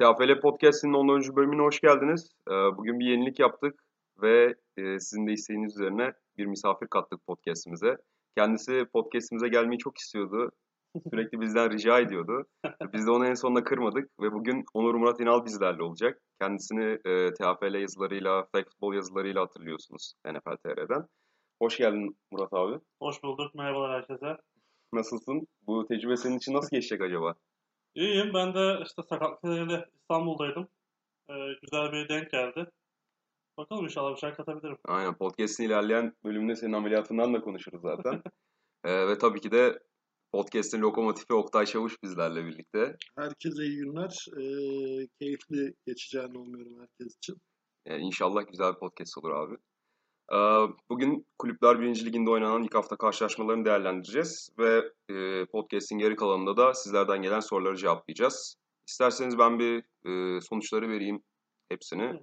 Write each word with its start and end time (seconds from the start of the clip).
TFL 0.00 0.40
Podcast'inin 0.40 0.92
10. 0.92 1.36
bölümüne 1.36 1.62
hoş 1.62 1.80
geldiniz. 1.80 2.30
Ee, 2.48 2.52
Bugün 2.52 3.00
bir 3.00 3.06
yenilik 3.06 3.38
yaptık 3.38 3.84
ve 4.22 4.54
e, 4.76 5.00
sizin 5.00 5.26
de 5.26 5.32
isteğiniz 5.32 5.76
üzerine 5.76 6.12
bir 6.36 6.46
misafir 6.46 6.86
kattık 6.86 7.26
podcast'imize. 7.26 7.96
Kendisi 8.36 8.86
podcast'imize 8.92 9.48
gelmeyi 9.48 9.78
çok 9.78 9.98
istiyordu. 9.98 10.50
Sürekli 11.10 11.40
bizden 11.40 11.70
rica 11.72 11.98
ediyordu. 11.98 12.46
Biz 12.92 13.06
de 13.06 13.10
onu 13.10 13.26
en 13.26 13.34
sonunda 13.34 13.64
kırmadık 13.64 14.10
ve 14.20 14.32
bugün 14.32 14.64
Onur 14.74 14.94
Murat 14.94 15.20
İnal 15.20 15.44
bizlerle 15.44 15.82
olacak. 15.82 16.20
Kendisini 16.40 16.98
e, 17.04 17.34
TFL 17.34 17.74
yazılarıyla, 17.74 18.44
Flag 18.52 18.64
Futbol 18.68 18.94
yazılarıyla 18.94 19.42
hatırlıyorsunuz 19.42 20.14
NFL 20.26 20.56
TR'den. 20.56 21.06
Hoş 21.62 21.76
geldin 21.76 22.16
Murat 22.32 22.52
abi. 22.52 22.78
Hoş 23.02 23.22
bulduk. 23.22 23.54
Merhabalar 23.54 23.92
herkese. 23.92 24.36
Nasılsın? 24.92 25.46
Bu 25.66 25.86
tecrübe 25.86 26.16
senin 26.16 26.36
için 26.36 26.54
nasıl 26.54 26.70
geçecek 26.70 27.00
acaba? 27.00 27.34
İyiyim. 27.94 28.34
Ben 28.34 28.54
de 28.54 28.78
işte 28.86 29.02
sakatlık 29.08 29.44
nedeniyle 29.44 29.84
İstanbul'daydım. 30.00 30.68
Ee, 31.30 31.34
güzel 31.62 31.92
bir 31.92 32.08
denk 32.08 32.30
geldi. 32.30 32.66
Bakalım 33.58 33.84
inşallah 33.84 34.14
bir 34.14 34.20
şey 34.20 34.32
katabilirim. 34.32 34.78
Aynen 34.84 35.14
podcast'in 35.14 35.64
ilerleyen 35.64 36.12
bölümünde 36.24 36.56
senin 36.56 36.72
ameliyatından 36.72 37.34
da 37.34 37.40
konuşuruz 37.40 37.82
zaten. 37.82 38.22
Ee, 38.84 39.08
ve 39.08 39.18
tabii 39.18 39.40
ki 39.40 39.50
de 39.50 39.78
podcast'in 40.32 40.80
lokomotifi 40.80 41.32
Oktay 41.34 41.66
Çavuş 41.66 42.02
bizlerle 42.02 42.44
birlikte. 42.44 42.96
Herkese 43.16 43.62
iyi 43.62 43.76
günler. 43.76 44.26
Ee, 44.36 45.06
keyifli 45.20 45.74
geçeceğini 45.86 46.38
umuyorum 46.38 46.80
herkes 46.80 47.16
için. 47.16 47.36
Yani 47.86 48.02
inşallah 48.02 48.46
güzel 48.50 48.74
bir 48.74 48.78
podcast 48.78 49.18
olur 49.18 49.30
abi. 49.30 49.56
Ee, 50.32 50.36
bugün 50.90 51.26
Kulüpler 51.38 51.80
1. 51.80 52.04
Liginde 52.04 52.30
oynanan 52.30 52.62
ilk 52.62 52.74
hafta 52.74 52.96
karşılaşmalarını 52.96 53.64
değerlendireceğiz. 53.64 54.50
Ve 54.58 54.82
e, 55.08 55.46
podcast'in 55.46 55.98
geri 55.98 56.16
kalanında 56.16 56.56
da 56.56 56.74
sizlerden 56.74 57.22
gelen 57.22 57.40
soruları 57.40 57.76
cevaplayacağız. 57.76 58.56
İsterseniz 58.86 59.38
ben 59.38 59.58
bir 59.58 59.76
e, 59.78 60.40
sonuçları 60.40 60.88
vereyim 60.88 61.22
hepsini. 61.68 62.22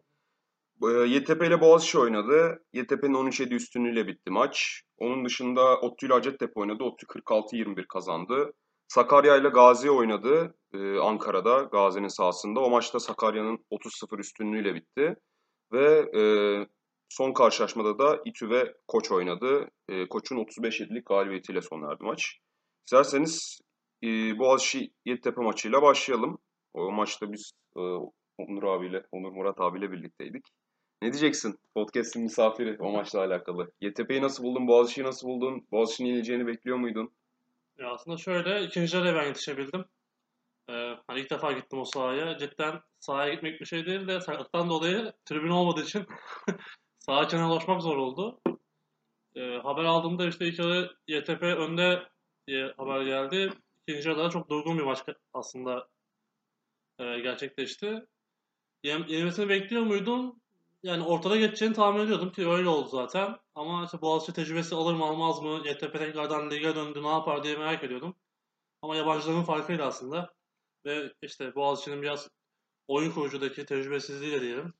E, 0.84 0.88
Yeditepe 0.88 1.48
ile 1.48 1.62
Boğaziçi 1.62 2.00
oynadı. 2.00 2.64
Yeditepe'nin 2.74 3.14
13-7 3.14 3.54
üstünlüğüyle 3.54 4.08
bitti 4.08 4.32
maç. 4.32 4.82
Onun 4.98 5.26
dışında 5.26 5.80
ODTÜ 5.80 6.06
ile 6.06 6.14
Hacettepe 6.14 6.60
oynadı. 6.60 6.84
ODTÜ 6.84 7.06
46-21 7.06 7.88
kazandı. 7.88 8.54
Sakarya 8.88 9.38
ile 9.38 9.50
Gazi 9.50 9.92
oynadı 9.92 10.56
Ankara'da, 11.02 11.62
Gazi'nin 11.72 12.08
sahasında. 12.08 12.60
O 12.60 12.70
maçta 12.70 13.00
Sakarya'nın 13.00 13.60
30-0 13.72 14.20
üstünlüğüyle 14.20 14.76
bitti. 14.76 15.16
Ve 15.72 16.12
e, 16.20 16.22
son 17.10 17.34
karşılaşmada 17.34 18.00
da 18.00 18.22
İTÜ 18.26 18.50
ve 18.50 18.74
Koç 18.88 19.12
oynadı. 19.12 19.70
E, 19.90 20.08
Koç'un 20.08 20.36
35-7'lik 20.36 21.06
galibiyetiyle 21.06 21.62
sona 21.62 21.92
erdi 21.92 22.04
maç. 22.04 22.38
İsterseniz 22.86 23.60
e, 24.04 24.08
Boğaziçi 24.40 24.94
Yeditepe 25.06 25.42
maçıyla 25.42 25.82
başlayalım. 25.82 26.38
O 26.74 26.92
maçta 26.92 27.32
biz 27.32 27.52
e, 27.78 27.82
Onur 28.38 28.64
abiyle, 28.64 29.06
Onur 29.12 29.32
Murat 29.32 29.62
abiyle 29.62 29.92
birlikteydik. 29.92 30.46
Ne 31.02 31.12
diyeceksin 31.12 31.60
podcast'in 31.76 32.24
misafiri 32.24 32.78
o 32.80 32.92
maçla 32.92 33.20
alakalı? 33.20 33.72
YTP'yi 33.82 34.22
nasıl 34.22 34.44
buldun? 34.44 34.68
Boğaziçi'yi 34.68 35.08
nasıl 35.08 35.28
buldun? 35.28 35.68
Boğaziçi'nin 35.72 36.08
yenileceğini 36.08 36.48
bekliyor 36.48 36.78
muydun? 36.78 37.12
Ya 37.78 37.92
aslında 37.92 38.18
şöyle 38.18 38.64
ikinci 38.64 38.98
yarıya 38.98 39.16
ben 39.16 39.26
yetişebildim. 39.28 39.86
Ee, 40.70 40.74
hani 41.08 41.20
ilk 41.20 41.32
defa 41.32 41.52
gittim 41.52 41.80
o 41.80 41.86
sahaya. 41.86 42.38
Cidden 42.38 42.82
sahaya 43.00 43.34
gitmek 43.34 43.62
bir 43.62 43.66
şey 43.66 43.86
değil 43.86 44.08
de 44.08 44.22
sakatlıktan 44.22 44.70
dolayı 44.70 45.14
tribün 45.26 45.50
olmadığı 45.50 45.82
için 45.82 46.06
saha 47.06 47.24
içine 47.24 47.46
ulaşmak 47.46 47.82
zor 47.82 47.98
oldu. 47.98 48.42
Ee, 49.36 49.58
haber 49.64 49.84
aldığımda 49.84 50.28
işte 50.28 50.48
ilk 50.48 50.60
yarı 50.60 50.96
YTP 51.08 51.44
önde 51.44 52.10
diye 52.48 52.74
haber 52.78 53.02
geldi. 53.02 53.54
İkinci 53.88 54.10
yarıda 54.10 54.30
çok 54.30 54.50
durgun 54.50 54.78
bir 54.78 54.84
maç 54.84 55.04
aslında 55.34 55.88
e, 57.00 57.20
gerçekleşti. 57.20 58.06
Yen, 58.84 59.06
yenilmesini 59.08 59.50
bekliyor 59.50 59.84
muydum? 59.84 60.36
Yani 60.84 61.04
ortada 61.04 61.36
geçeceğini 61.38 61.76
tahmin 61.76 62.00
ediyordum 62.00 62.32
ki 62.32 62.48
öyle 62.48 62.70
oldu 62.70 62.88
zaten. 62.90 63.38
Ama 63.56 63.86
işte 63.86 64.02
Boğaziçi 64.02 64.34
tecrübesi 64.34 64.76
alır 64.76 64.94
mı 64.94 65.06
almaz 65.06 65.42
mı? 65.42 65.62
YTP 65.66 65.94
tekrardan 65.94 66.52
lige 66.52 66.76
döndü 66.76 67.04
ne 67.04 67.08
yapar 67.08 67.44
diye 67.44 67.58
merak 67.58 67.84
ediyordum. 67.84 68.16
Ama 68.82 68.96
yabancıların 68.96 69.44
farkıyla 69.44 69.88
aslında. 69.88 70.34
Ve 70.86 71.14
işte 71.22 71.56
Boğaziçi'nin 71.56 72.02
biraz 72.02 72.30
oyun 72.88 73.12
kurucudaki 73.12 73.66
tecrübesizliğiyle 73.66 74.42
diyelim. 74.42 74.74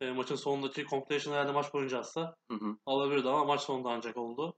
E, 0.00 0.10
maçın 0.12 0.36
sonundaki 0.36 0.86
completion 0.86 1.34
herhalde 1.34 1.52
maç 1.52 1.74
boyunca 1.74 1.98
atsa 1.98 2.36
Hı 2.50 2.54
hı. 2.56 2.76
alabilirdi 2.86 3.28
ama 3.28 3.44
maç 3.44 3.60
sonunda 3.60 3.88
ancak 3.88 4.16
oldu. 4.16 4.56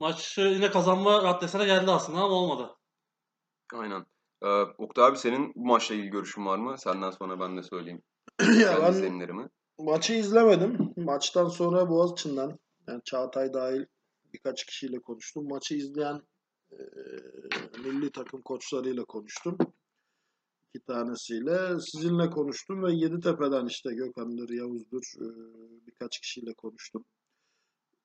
Maç 0.00 0.38
yine 0.38 0.70
kazanma 0.70 1.22
raddesine 1.22 1.64
geldi 1.64 1.90
aslında 1.90 2.18
ama 2.18 2.34
olmadı. 2.34 2.76
Aynen. 3.74 4.06
Ee, 4.42 4.46
Oktay 4.62 5.04
abi 5.04 5.18
senin 5.18 5.52
bu 5.54 5.66
maçla 5.66 5.94
ilgili 5.94 6.10
görüşün 6.10 6.46
var 6.46 6.58
mı? 6.58 6.78
Senden 6.78 7.10
sonra 7.10 7.40
ben 7.40 7.56
de 7.56 7.62
söyleyeyim. 7.62 8.02
ya 8.60 8.82
ben 8.82 8.92
izlenimlerimi. 8.92 9.48
maçı 9.78 10.12
izlemedim. 10.12 10.94
Maçtan 10.96 11.48
sonra 11.48 11.88
Boğaziçi'nden 11.88 12.58
yani 12.88 13.00
Çağatay 13.04 13.54
dahil 13.54 13.84
birkaç 14.32 14.66
kişiyle 14.66 14.98
konuştum. 14.98 15.48
Maçı 15.48 15.74
izleyen 15.74 16.22
e, 16.72 16.76
milli 17.84 18.12
takım 18.12 18.42
koçlarıyla 18.42 19.04
konuştum. 19.04 19.58
İki 20.74 20.84
tanesiyle. 20.84 21.80
Sizinle 21.80 22.30
konuştum 22.30 22.82
ve 22.82 22.92
Yeditepe'den 22.92 23.66
işte 23.66 23.94
Gökhan'dır, 23.94 24.50
Yavuz'dur 24.50 25.02
e, 25.20 25.26
birkaç 25.86 26.20
kişiyle 26.20 26.54
konuştum. 26.54 27.04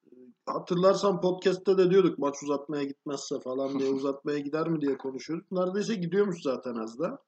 E, 0.06 0.10
Hatırlarsan 0.46 1.22
podcast'te 1.22 1.78
de 1.78 1.90
diyorduk 1.92 2.20
maç 2.20 2.36
uzatmaya 2.44 2.84
gitmezse 2.84 3.40
falan 3.40 3.80
diye 3.80 3.90
uzatmaya 3.94 4.40
gider 4.40 4.70
mi 4.70 4.82
diye 4.82 4.98
konuşuyorduk. 4.98 5.52
Neredeyse 5.52 5.96
gidiyormuş 5.96 6.42
zaten 6.44 6.76
az 6.76 7.00
da. 7.00 7.20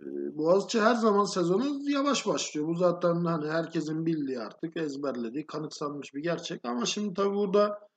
E, 0.00 0.06
Boğaziçi 0.38 0.80
her 0.80 0.94
zaman 0.94 1.24
sezonu 1.24 1.90
yavaş 1.90 2.26
başlıyor. 2.26 2.68
Bu 2.68 2.74
zaten 2.74 3.24
hani 3.24 3.48
herkesin 3.48 4.06
bildiği 4.06 4.40
artık 4.40 4.76
ezberlediği, 4.76 5.46
kanıksanmış 5.46 6.14
bir 6.14 6.22
gerçek. 6.22 6.60
Ama 6.64 6.86
şimdi 6.86 7.14
tabii 7.14 7.34
burada 7.34 7.89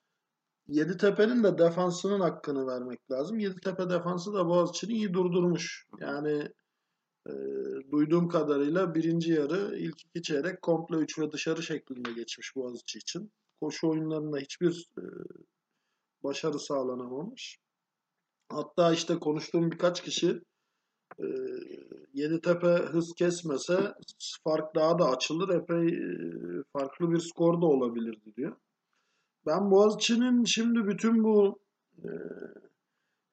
Yeditepe'nin 0.67 1.43
de 1.43 1.57
defansının 1.57 2.19
hakkını 2.19 2.67
vermek 2.67 3.11
lazım. 3.11 3.39
Yeditepe 3.39 3.89
defansı 3.89 4.33
da 4.33 4.47
Boğaziçi'ni 4.47 4.93
iyi 4.93 5.13
durdurmuş. 5.13 5.87
Yani 5.99 6.49
e, 7.27 7.33
duyduğum 7.91 8.27
kadarıyla 8.27 8.95
birinci 8.95 9.31
yarı 9.31 9.77
ilk 9.77 10.05
iki 10.05 10.21
çeyrek 10.21 10.61
komple 10.61 10.95
3 10.97 11.19
ve 11.19 11.31
dışarı 11.31 11.63
şeklinde 11.63 12.13
geçmiş 12.13 12.55
Boğaziçi 12.55 12.99
için. 12.99 13.31
Koşu 13.61 13.89
oyunlarında 13.89 14.37
hiçbir 14.37 14.89
e, 14.97 15.03
başarı 16.23 16.59
sağlanamamış. 16.59 17.57
Hatta 18.49 18.93
işte 18.93 19.19
konuştuğum 19.19 19.71
birkaç 19.71 20.03
kişi 20.03 20.41
e, 21.19 21.25
Yeditepe 22.13 22.67
hız 22.67 23.13
kesmese 23.17 23.93
fark 24.43 24.75
daha 24.75 24.99
da 24.99 25.09
açılır. 25.09 25.49
Epey 25.49 25.87
e, 25.87 26.63
farklı 26.73 27.11
bir 27.11 27.19
skor 27.19 27.61
da 27.61 27.65
olabilirdi 27.65 28.35
diyor. 28.37 28.55
Ben 29.45 29.71
Boğaziçi'nin 29.71 30.43
şimdi 30.43 30.87
bütün 30.87 31.23
bu 31.23 31.59
e, 32.03 32.09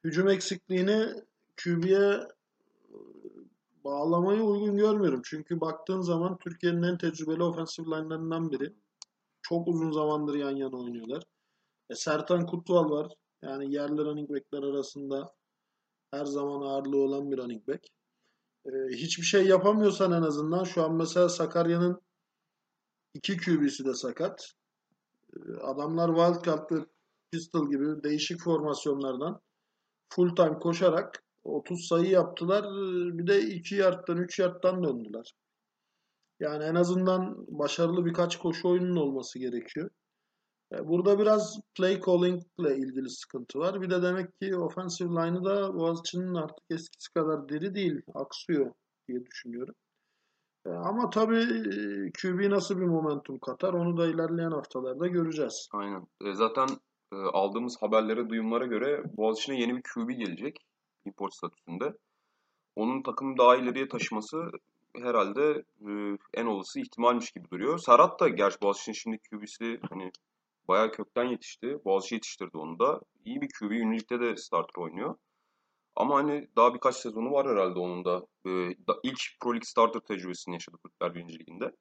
hücum 0.04 0.28
eksikliğini 0.28 1.06
QB'ye 1.64 2.20
bağlamayı 3.84 4.42
uygun 4.42 4.76
görmüyorum. 4.76 5.22
Çünkü 5.24 5.60
baktığın 5.60 6.00
zaman 6.00 6.38
Türkiye'nin 6.38 6.82
en 6.82 6.98
tecrübeli 6.98 7.42
offensive 7.42 7.86
line'larından 7.86 8.50
biri. 8.50 8.74
Çok 9.42 9.68
uzun 9.68 9.92
zamandır 9.92 10.34
yan 10.34 10.56
yana 10.56 10.76
oynuyorlar. 10.76 11.22
E, 11.90 11.94
Sertan 11.94 12.46
Kutval 12.46 12.90
var. 12.90 13.12
Yani 13.42 13.74
yerli 13.74 13.98
running 13.98 14.30
back'ler 14.30 14.62
arasında 14.62 15.34
her 16.10 16.24
zaman 16.24 16.60
ağırlığı 16.60 17.02
olan 17.02 17.30
bir 17.30 17.38
running 17.38 17.68
back. 17.68 17.86
E, 18.66 18.70
hiçbir 18.92 19.24
şey 19.24 19.46
yapamıyorsan 19.46 20.12
en 20.12 20.22
azından 20.22 20.64
şu 20.64 20.84
an 20.84 20.94
mesela 20.94 21.28
Sakarya'nın 21.28 22.00
iki 23.14 23.36
QB'si 23.36 23.84
de 23.84 23.94
sakat. 23.94 24.52
E, 25.36 25.60
adamlar 25.60 26.08
Wildcat 26.08 26.72
ve 26.72 26.76
Pistol 27.30 27.70
gibi 27.70 28.02
değişik 28.02 28.40
formasyonlardan 28.40 29.40
full 30.12 30.36
time 30.36 30.58
koşarak 30.58 31.24
30 31.44 31.86
sayı 31.86 32.10
yaptılar. 32.10 32.64
E, 32.64 33.18
Bir 33.18 33.26
de 33.26 33.40
2 33.42 33.74
yardtan 33.74 34.16
3 34.16 34.38
yardtan 34.38 34.84
döndüler. 34.84 35.34
Yani 36.40 36.64
en 36.64 36.74
azından 36.74 37.46
başarılı 37.48 38.04
birkaç 38.04 38.38
koşu 38.38 38.68
oyunun 38.68 38.96
olması 38.96 39.38
gerekiyor. 39.38 39.90
E, 40.74 40.88
Burada 40.88 41.18
biraz 41.18 41.60
play 41.74 42.00
calling 42.00 42.42
ile 42.58 42.76
ilgili 42.76 43.10
sıkıntı 43.10 43.58
var. 43.58 43.82
Bir 43.82 43.90
de 43.90 44.02
demek 44.02 44.40
ki 44.40 44.56
offensive 44.56 45.08
line'ı 45.08 45.44
da 45.44 45.74
Boğaziçi'nin 45.74 46.34
artık 46.34 46.64
eskisi 46.70 47.12
kadar 47.14 47.48
diri 47.48 47.74
değil. 47.74 48.02
Aksıyor 48.14 48.72
diye 49.08 49.26
düşünüyorum. 49.26 49.74
E, 50.66 50.70
Ama 50.70 51.10
tabii 51.10 51.42
e, 51.42 52.12
QB 52.12 52.50
nasıl 52.50 52.76
bir 52.76 52.86
momentum 52.86 53.38
katar 53.38 53.74
onu 53.74 53.96
da 53.96 54.06
ilerleyen 54.06 54.50
haftalarda 54.50 55.06
göreceğiz. 55.06 55.68
Aynen. 55.72 56.06
E, 56.24 56.34
zaten 56.34 56.68
aldığımız 57.32 57.76
haberlere, 57.82 58.28
duyumlara 58.28 58.66
göre 58.66 59.02
Boğaziçi'ne 59.16 59.60
yeni 59.60 59.76
bir 59.76 59.82
QB 59.82 60.08
gelecek. 60.10 60.66
Import 61.04 61.34
statüsünde. 61.34 61.96
Onun 62.76 63.02
takımı 63.02 63.38
daha 63.38 63.56
ileriye 63.56 63.88
taşıması 63.88 64.50
herhalde 64.96 65.64
en 66.34 66.46
olası 66.46 66.80
ihtimalmiş 66.80 67.30
gibi 67.30 67.50
duruyor. 67.50 67.78
Serhat 67.78 68.20
da 68.20 68.28
gerçi 68.28 68.60
Boğaziçi'nin 68.62 68.94
şimdi 68.94 69.18
QB'si 69.18 69.80
hani 69.90 70.10
bayağı 70.68 70.92
kökten 70.92 71.24
yetişti. 71.24 71.78
Boğaziçi 71.84 72.14
yetiştirdi 72.14 72.56
onu 72.56 72.78
da. 72.78 73.00
İyi 73.24 73.40
bir 73.40 73.48
QB. 73.58 73.70
Unileague'de 73.70 74.20
de 74.20 74.36
starter 74.36 74.82
oynuyor. 74.82 75.14
Ama 76.00 76.16
hani 76.16 76.48
daha 76.56 76.74
birkaç 76.74 76.96
sezonu 76.96 77.32
var 77.32 77.48
herhalde 77.48 77.78
onun 77.78 78.04
da. 78.04 78.26
Ee, 78.46 78.70
ilk 79.02 79.20
Pro 79.40 79.50
League 79.50 79.64
starter 79.64 80.00
tecrübesini 80.00 80.54
yaşadı 80.54 80.76
Kulüpler 80.82 81.14
1. 81.14 81.38
Liginde. 81.38 81.72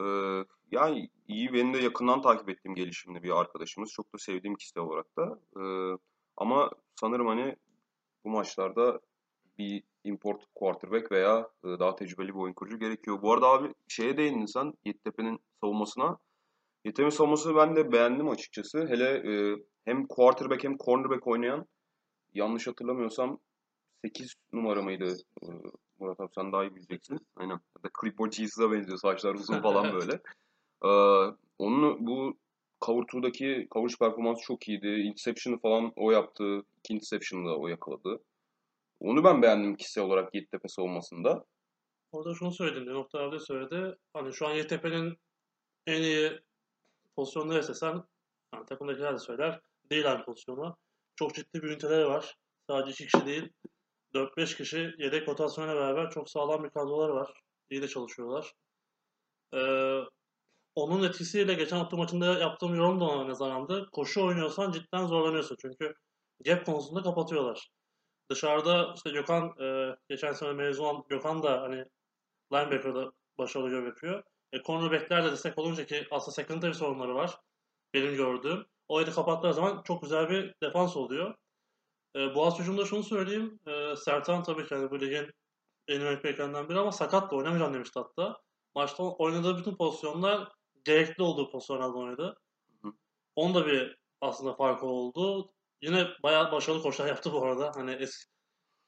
Ee, 0.00 0.44
yani 0.70 1.08
iyi 1.28 1.52
benim 1.52 1.74
de 1.74 1.78
yakından 1.78 2.22
takip 2.22 2.48
ettiğim 2.48 2.74
gelişimli 2.74 3.22
bir 3.22 3.40
arkadaşımız. 3.40 3.90
Çok 3.90 4.14
da 4.14 4.18
sevdiğim 4.18 4.56
kişi 4.56 4.80
olarak 4.80 5.06
da. 5.16 5.38
Ee, 5.60 5.98
ama 6.36 6.70
sanırım 7.00 7.26
hani 7.26 7.56
bu 8.24 8.30
maçlarda 8.30 9.00
bir 9.58 9.82
import 10.04 10.44
quarterback 10.54 11.12
veya 11.12 11.48
e, 11.64 11.68
daha 11.78 11.96
tecrübeli 11.96 12.28
bir 12.28 12.38
oyun 12.38 12.54
kurucu 12.54 12.78
gerekiyor. 12.78 13.22
Bu 13.22 13.32
arada 13.32 13.46
abi 13.46 13.74
şeye 13.88 14.16
değindin 14.16 14.46
sen 14.46 14.72
Yeditepe'nin 14.84 15.38
savunmasına. 15.60 16.18
Yeditepe'nin 16.84 17.10
savunmasını 17.10 17.56
ben 17.56 17.76
de 17.76 17.92
beğendim 17.92 18.28
açıkçası. 18.28 18.86
Hele 18.88 19.04
e, 19.04 19.56
hem 19.84 20.06
quarterback 20.06 20.64
hem 20.64 20.76
cornerback 20.78 21.26
oynayan 21.26 21.66
yanlış 22.34 22.66
hatırlamıyorsam 22.66 23.40
8 24.04 24.34
numara 24.52 24.82
mıydı? 24.82 25.16
E, 25.42 25.46
Murat 25.98 26.20
abi 26.20 26.30
sen 26.34 26.52
daha 26.52 26.64
iyi 26.64 26.76
bileceksin. 26.76 27.26
Aynen. 27.36 27.52
Ya 27.54 27.82
da 27.84 27.90
Clipboard 28.00 28.32
Jesus'a 28.32 28.72
benziyor. 28.72 28.98
Saçlar 28.98 29.34
uzun 29.34 29.62
falan 29.62 29.92
böyle. 29.94 30.20
Ee, 30.84 30.88
onun 31.58 32.06
bu 32.06 32.38
Cover 32.84 33.02
2'daki 33.02 33.68
coverage 33.70 33.94
performansı 34.00 34.42
çok 34.42 34.68
iyiydi. 34.68 34.86
Interception'ı 34.86 35.58
falan 35.58 35.92
o 35.96 36.10
yaptı. 36.10 36.62
İki 36.78 36.94
interception'ı 36.94 37.46
da 37.46 37.56
o 37.56 37.68
yakaladı. 37.68 38.20
Onu 39.00 39.24
ben 39.24 39.42
beğendim 39.42 39.76
kişisel 39.76 40.04
olarak 40.04 40.34
Yeditepe 40.34 40.68
savunmasında. 40.68 41.44
Orada 42.12 42.34
şunu 42.34 42.52
söyledim. 42.52 42.94
Nokta 42.94 43.18
abi 43.18 43.36
de 43.36 43.40
söyledi. 43.40 43.96
Hani 44.12 44.32
şu 44.32 44.46
an 44.46 44.54
YTP'nin 44.54 45.18
en 45.86 46.02
iyi 46.02 46.40
pozisyonu 47.16 47.50
neresi 47.50 47.74
sen 47.74 48.02
yani 48.54 48.66
takımdakiler 48.66 49.14
de 49.14 49.18
söyler. 49.18 49.60
D-line 49.90 50.24
pozisyonu. 50.24 50.76
Çok 51.16 51.34
ciddi 51.34 51.62
bir 51.62 51.68
üniteleri 51.68 52.06
var. 52.06 52.36
Sadece 52.70 52.90
iki 52.90 53.06
kişi 53.06 53.26
değil. 53.26 53.52
4-5 54.14 54.56
kişi 54.56 54.94
yedek 54.98 55.28
rotasyonuyla 55.28 55.76
beraber 55.76 56.10
çok 56.10 56.30
sağlam 56.30 56.64
bir 56.64 56.70
kadroları 56.70 57.14
var. 57.14 57.32
İyi 57.70 57.82
de 57.82 57.88
çalışıyorlar. 57.88 58.52
Ee, 59.54 60.00
onun 60.74 61.04
etkisiyle 61.04 61.54
geçen 61.54 61.76
hafta 61.76 61.96
maçında 61.96 62.26
yaptığım 62.38 62.74
yorum 62.74 63.00
da 63.00 63.04
ona 63.04 63.28
nazarandı. 63.28 63.88
Koşu 63.92 64.24
oynuyorsan 64.26 64.72
cidden 64.72 65.06
zorlanıyorsun. 65.06 65.56
Çünkü 65.60 65.94
gap 66.44 66.66
konusunda 66.66 67.02
kapatıyorlar. 67.02 67.68
Dışarıda 68.30 68.92
işte 68.96 69.10
Gökhan 69.10 69.54
e, 69.60 69.96
geçen 70.08 70.32
sene 70.32 70.52
mezun 70.52 70.84
olan 70.84 71.04
Gökhan 71.08 71.42
da 71.42 71.62
hani 71.62 71.84
linebacker'da 72.52 73.12
başarılı 73.38 73.70
görev 73.70 73.86
yapıyor. 73.86 74.22
E, 74.52 74.62
cornerback'ler 74.62 75.24
de 75.24 75.32
destek 75.32 75.58
olunca 75.58 75.86
ki 75.86 76.06
aslında 76.10 76.34
secondary 76.34 76.72
sorunları 76.72 77.14
var. 77.14 77.38
Benim 77.94 78.16
gördüğüm. 78.16 78.66
O 78.88 79.00
yeri 79.00 79.10
kapattığı 79.10 79.54
zaman 79.54 79.82
çok 79.82 80.02
güzel 80.02 80.30
bir 80.30 80.54
defans 80.62 80.96
oluyor. 80.96 81.34
E, 82.16 82.34
Boğaz 82.34 82.58
hücumda 82.58 82.84
şunu 82.84 83.02
söyleyeyim. 83.02 83.60
E, 83.66 83.96
Sertan 83.96 84.42
tabii 84.42 84.66
ki 84.66 84.74
hani 84.74 84.90
bu 84.90 85.00
ligin 85.00 85.30
en 85.88 86.00
iyi 86.00 86.24
beklenen 86.24 86.68
biri 86.68 86.78
ama 86.78 86.92
sakat 86.92 87.30
da 87.30 87.36
oynamayacağım 87.36 87.74
demişti 87.74 88.00
hatta. 88.00 88.40
Maçta 88.74 89.02
oynadığı 89.02 89.58
bütün 89.58 89.76
pozisyonlar 89.76 90.48
gerekli 90.84 91.22
olduğu 91.22 91.50
pozisyonlarda 91.50 91.98
oynadı. 91.98 92.36
Hı. 92.82 92.88
Onun 93.36 93.54
da 93.54 93.66
bir 93.66 93.96
aslında 94.20 94.54
farkı 94.54 94.86
oldu. 94.86 95.50
Yine 95.82 96.08
bayağı 96.22 96.52
başarılı 96.52 96.82
koşular 96.82 97.08
yaptı 97.08 97.32
bu 97.32 97.44
arada. 97.44 97.72
Hani 97.74 97.92
eski, 97.92 98.30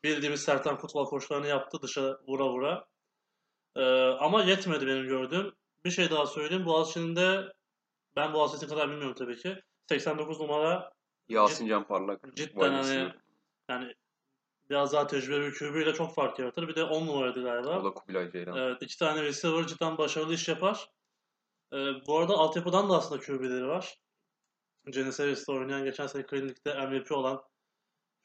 bildiğimiz 0.05 0.43
Sertan 0.43 0.79
futbol 0.79 1.07
koşularını 1.07 1.47
yaptı 1.47 1.79
dışa 1.83 2.19
vura 2.29 2.49
vura. 2.49 2.87
Ee, 3.77 3.83
ama 4.21 4.45
yetmedi 4.45 4.87
benim 4.87 5.07
gördüğüm. 5.07 5.53
Bir 5.85 5.91
şey 5.91 6.11
daha 6.11 6.27
söyleyeyim. 6.27 6.67
Boğaziçi'nin 6.67 7.17
de 7.17 7.53
ben 8.17 8.35
Boğaziçi'ni 8.35 8.69
kadar 8.69 8.91
bilmiyorum 8.91 9.15
tabii 9.19 9.37
ki. 9.37 9.63
89 9.89 10.41
numara 10.41 10.93
Yasin 11.29 11.69
Can 11.69 11.87
Parlak. 11.87 12.37
cidden 12.37 12.73
hani 12.73 13.13
yani 13.69 13.95
biraz 14.71 14.93
daha 14.93 15.07
tecrübeli 15.07 15.41
bir 15.41 15.59
QB 15.59 15.77
ile 15.77 15.95
çok 15.95 16.15
fark 16.15 16.39
yaratır. 16.39 16.69
Bir 16.69 16.75
de 16.75 16.85
10 16.85 17.07
numaraydı 17.07 17.43
galiba. 17.43 17.81
O 17.81 17.85
da 17.85 17.95
Kubilay 17.95 18.31
Ceylan. 18.31 18.57
Evet, 18.57 18.83
iki 18.83 18.99
tane 18.99 19.23
receiver 19.23 19.67
cidden 19.67 19.99
başarılı 19.99 20.35
iş 20.35 20.49
yapar. 20.49 20.91
Ee, 21.73 21.77
bu 22.07 22.19
arada 22.19 22.35
altyapıdan 22.35 22.91
da 22.91 22.97
aslında 22.97 23.21
QB'leri 23.21 23.67
var. 23.67 23.99
Geneseris'te 24.91 25.53
oynayan, 25.53 25.85
geçen 25.85 26.07
sene 26.07 26.27
klinikte 26.27 26.87
MVP 26.87 27.13
olan 27.13 27.43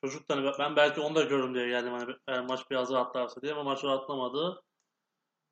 çocuk 0.04 0.30
da 0.30 0.36
hani 0.36 0.52
ben 0.60 0.76
belki 0.76 1.02
onu 1.02 1.16
da 1.16 1.22
görürüm 1.22 1.56
diye 1.56 1.68
geldim 1.68 1.94
hani 1.94 2.16
eğer 2.28 2.46
maç 2.46 2.72
biraz 2.72 2.92
rahatlarsa 2.92 3.42
diye 3.42 3.54
ama 3.54 3.64
maç 3.64 3.84
rahatlamadı. 3.84 4.64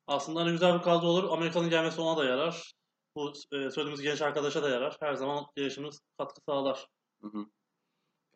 Aslında 0.06 0.40
hani 0.40 0.50
güzel 0.50 0.78
bir 0.78 0.82
kadro 0.82 1.06
olur. 1.06 1.32
Amerika'nın 1.32 1.70
gelmesi 1.70 2.00
ona 2.00 2.16
da 2.16 2.24
yarar. 2.24 2.72
Bu 3.16 3.30
e, 3.30 3.70
söylediğimiz 3.70 4.02
genç 4.02 4.22
arkadaşa 4.22 4.62
da 4.62 4.68
yarar. 4.68 4.96
Her 5.00 5.14
zaman 5.14 5.44
gelişimiz 5.56 6.00
katkı 6.18 6.40
sağlar. 6.48 6.86
Hı 7.22 7.28
hı. 7.28 7.46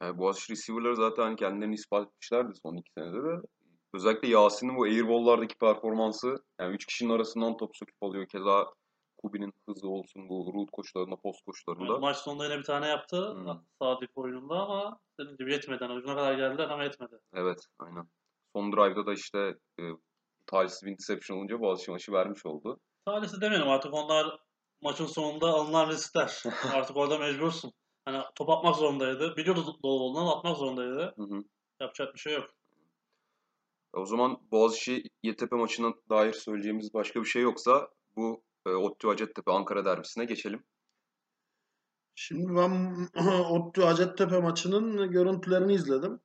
Yani 0.02 0.18
Boğaziçi 0.18 0.52
receiver'ları 0.52 0.96
zaten 0.96 1.22
hani 1.22 1.36
kendilerini 1.36 1.74
ispat 1.74 2.08
etmişlerdi 2.08 2.52
son 2.62 2.76
iki 2.76 2.92
senede 2.98 3.22
de. 3.22 3.42
Özellikle 3.94 4.28
Yasin'in 4.28 4.76
bu 4.76 4.84
airball'lardaki 4.84 5.58
performansı 5.58 6.36
yani 6.60 6.74
üç 6.74 6.86
kişinin 6.86 7.10
arasından 7.10 7.56
top 7.56 7.76
söküp 7.76 7.96
alıyor. 8.02 8.26
Keza 8.28 8.66
Kubi'nin 9.16 9.52
hızı 9.68 9.88
olsun 9.88 10.28
bu 10.28 10.52
route 10.54 10.70
koşularında, 10.72 11.16
post 11.16 11.44
koşularında. 11.44 11.98
Maç 11.98 12.16
sonunda 12.16 12.44
yine 12.44 12.58
bir 12.58 12.64
tane 12.64 12.86
yaptı. 12.88 13.34
Hmm. 13.34 13.60
Sadık 13.82 14.10
oyununda 14.14 14.54
ama 14.54 14.98
dediğim 15.20 15.36
gibi 15.36 15.52
yetmedi. 15.52 15.84
Hani 15.84 15.98
ucuna 15.98 16.14
kadar 16.14 16.34
geldiler 16.34 16.68
ama 16.68 16.84
yetmedi. 16.84 17.18
Evet, 17.34 17.58
aynen. 17.78 18.08
Son 18.56 18.72
drive'da 18.72 19.06
da 19.06 19.12
işte 19.12 19.38
e, 19.80 19.82
talihsiz 20.46 20.82
bir 20.82 20.92
interception 20.92 21.38
olunca 21.38 21.60
Boğaziçi 21.60 21.90
maçı 21.90 22.12
vermiş 22.12 22.46
oldu. 22.46 22.80
Talihsiz 23.06 23.40
demeyelim 23.40 23.68
artık 23.68 23.94
onlar 23.94 24.38
maçın 24.84 25.06
sonunda 25.06 25.46
alınan 25.46 25.88
riskler. 25.88 26.42
artık 26.74 26.96
orada 26.96 27.18
mecbursun. 27.18 27.72
Hani 28.04 28.24
top 28.34 28.50
atmak 28.50 28.76
zorundaydı. 28.76 29.36
Biliyordu 29.36 29.78
dolu 29.82 30.02
olduğunu 30.02 30.36
atmak 30.36 30.56
zorundaydı. 30.56 31.14
Hı 31.16 31.22
hı. 31.22 31.44
Yapacak 31.80 32.14
bir 32.14 32.20
şey 32.20 32.34
yok. 32.34 32.50
O 33.92 34.06
zaman 34.06 34.38
Boğaziçi 34.50 35.02
Yeditepe 35.22 35.56
maçına 35.56 35.94
dair 36.10 36.32
söyleyeceğimiz 36.32 36.94
başka 36.94 37.20
bir 37.20 37.28
şey 37.28 37.42
yoksa 37.42 37.88
bu 38.16 38.42
e, 38.66 38.70
ODTÜ 38.70 39.08
Hacettepe 39.08 39.52
Ankara 39.52 39.84
derbisine 39.84 40.24
geçelim. 40.24 40.64
Şimdi 42.14 42.56
ben 42.56 42.96
ODTÜ 43.50 43.82
Hacettepe 43.82 44.38
maçının 44.38 45.10
görüntülerini 45.10 45.74
izledim. 45.74 46.20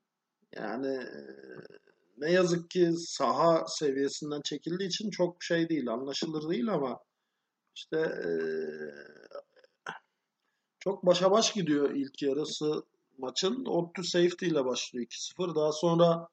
Yani 0.55 0.87
e, 0.87 1.11
ne 2.17 2.31
yazık 2.31 2.69
ki 2.69 2.91
saha 2.97 3.67
seviyesinden 3.67 4.41
çekildiği 4.41 4.89
için 4.89 5.09
çok 5.09 5.43
şey 5.43 5.69
değil, 5.69 5.87
anlaşılır 5.87 6.49
değil 6.49 6.73
ama 6.73 6.99
işte 7.79 7.99
çok 10.79 11.05
başa 11.05 11.31
baş 11.31 11.53
gidiyor 11.53 11.91
ilk 11.91 12.21
yarısı 12.21 12.83
maçın. 13.17 13.65
ODTÜ 13.65 14.03
safety 14.03 14.47
ile 14.47 14.65
başlıyor 14.65 15.05
2-0. 15.05 15.55
Daha 15.55 15.71
sonra 15.71 16.27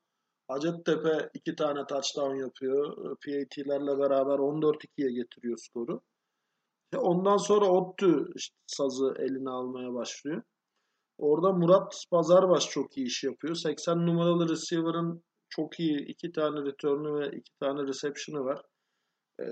Hacettepe 0.49 1.31
iki 1.35 1.57
tane 1.57 1.87
touchdown 1.87 2.35
yapıyor. 2.35 2.97
PAT'lerle 2.97 3.99
beraber 3.99 4.38
14-2'ye 4.38 5.12
getiriyor 5.12 5.59
skoru. 5.59 6.00
Ondan 6.97 7.37
sonra 7.37 7.67
ODTÜ 7.67 8.33
işte 8.37 8.57
sazı 8.67 9.15
eline 9.19 9.50
almaya 9.50 9.95
başlıyor. 9.95 10.43
Orada 11.19 11.53
Murat 11.53 12.05
Pazarbaş 12.11 12.69
çok 12.69 12.97
iyi 12.97 13.07
iş 13.07 13.25
yapıyor. 13.25 13.55
80 13.55 14.07
numaralı 14.07 14.49
receiver'ın 14.49 15.23
çok 15.49 15.81
iyi 15.81 16.07
iki 16.07 16.33
tane 16.33 16.65
return'ü 16.65 17.21
ve 17.21 17.37
iki 17.37 17.53
tane 17.61 17.83
reception'ı 17.83 18.45
var. 18.45 18.62
Ee, 19.40 19.45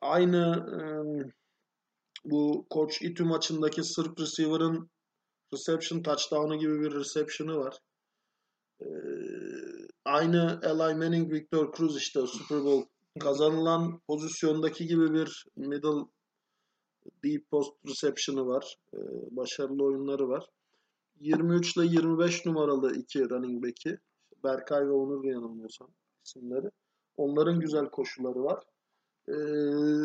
aynı 0.00 0.66
e, 0.72 0.82
bu 2.24 2.66
Koç 2.70 3.02
İTÜ 3.02 3.24
maçındaki 3.24 3.84
Sırp 3.84 4.20
receiver'ın 4.20 4.90
reception 5.52 6.02
touchdown'u 6.02 6.58
gibi 6.58 6.80
bir 6.80 6.94
reception'ı 6.94 7.56
var. 7.56 7.78
Ee, 8.80 8.86
aynı 10.04 10.60
Eli 10.62 10.94
Manning, 10.94 11.32
Victor 11.32 11.76
Cruz 11.76 11.96
işte 11.96 12.20
Super 12.26 12.64
Bowl 12.64 12.88
kazanılan 13.20 14.00
pozisyondaki 14.06 14.86
gibi 14.86 15.14
bir 15.14 15.46
middle 15.56 16.04
deep 17.24 17.50
post 17.50 17.72
reception'ı 17.88 18.46
var. 18.46 18.76
Ee, 18.94 18.98
başarılı 19.30 19.84
oyunları 19.84 20.28
var. 20.28 20.46
23 21.20 21.76
ile 21.76 21.86
25 21.86 22.46
numaralı 22.46 22.94
iki 22.96 23.30
running 23.30 23.64
back'i. 23.64 23.98
Berkay 24.44 24.86
ve 24.86 24.92
Onur 24.92 25.24
yanılmıyorsam 25.24 25.88
isimleri. 26.24 26.70
Onların 27.16 27.60
güzel 27.60 27.86
koşuları 27.86 28.44
var. 28.44 28.64
Ee, 29.28 29.32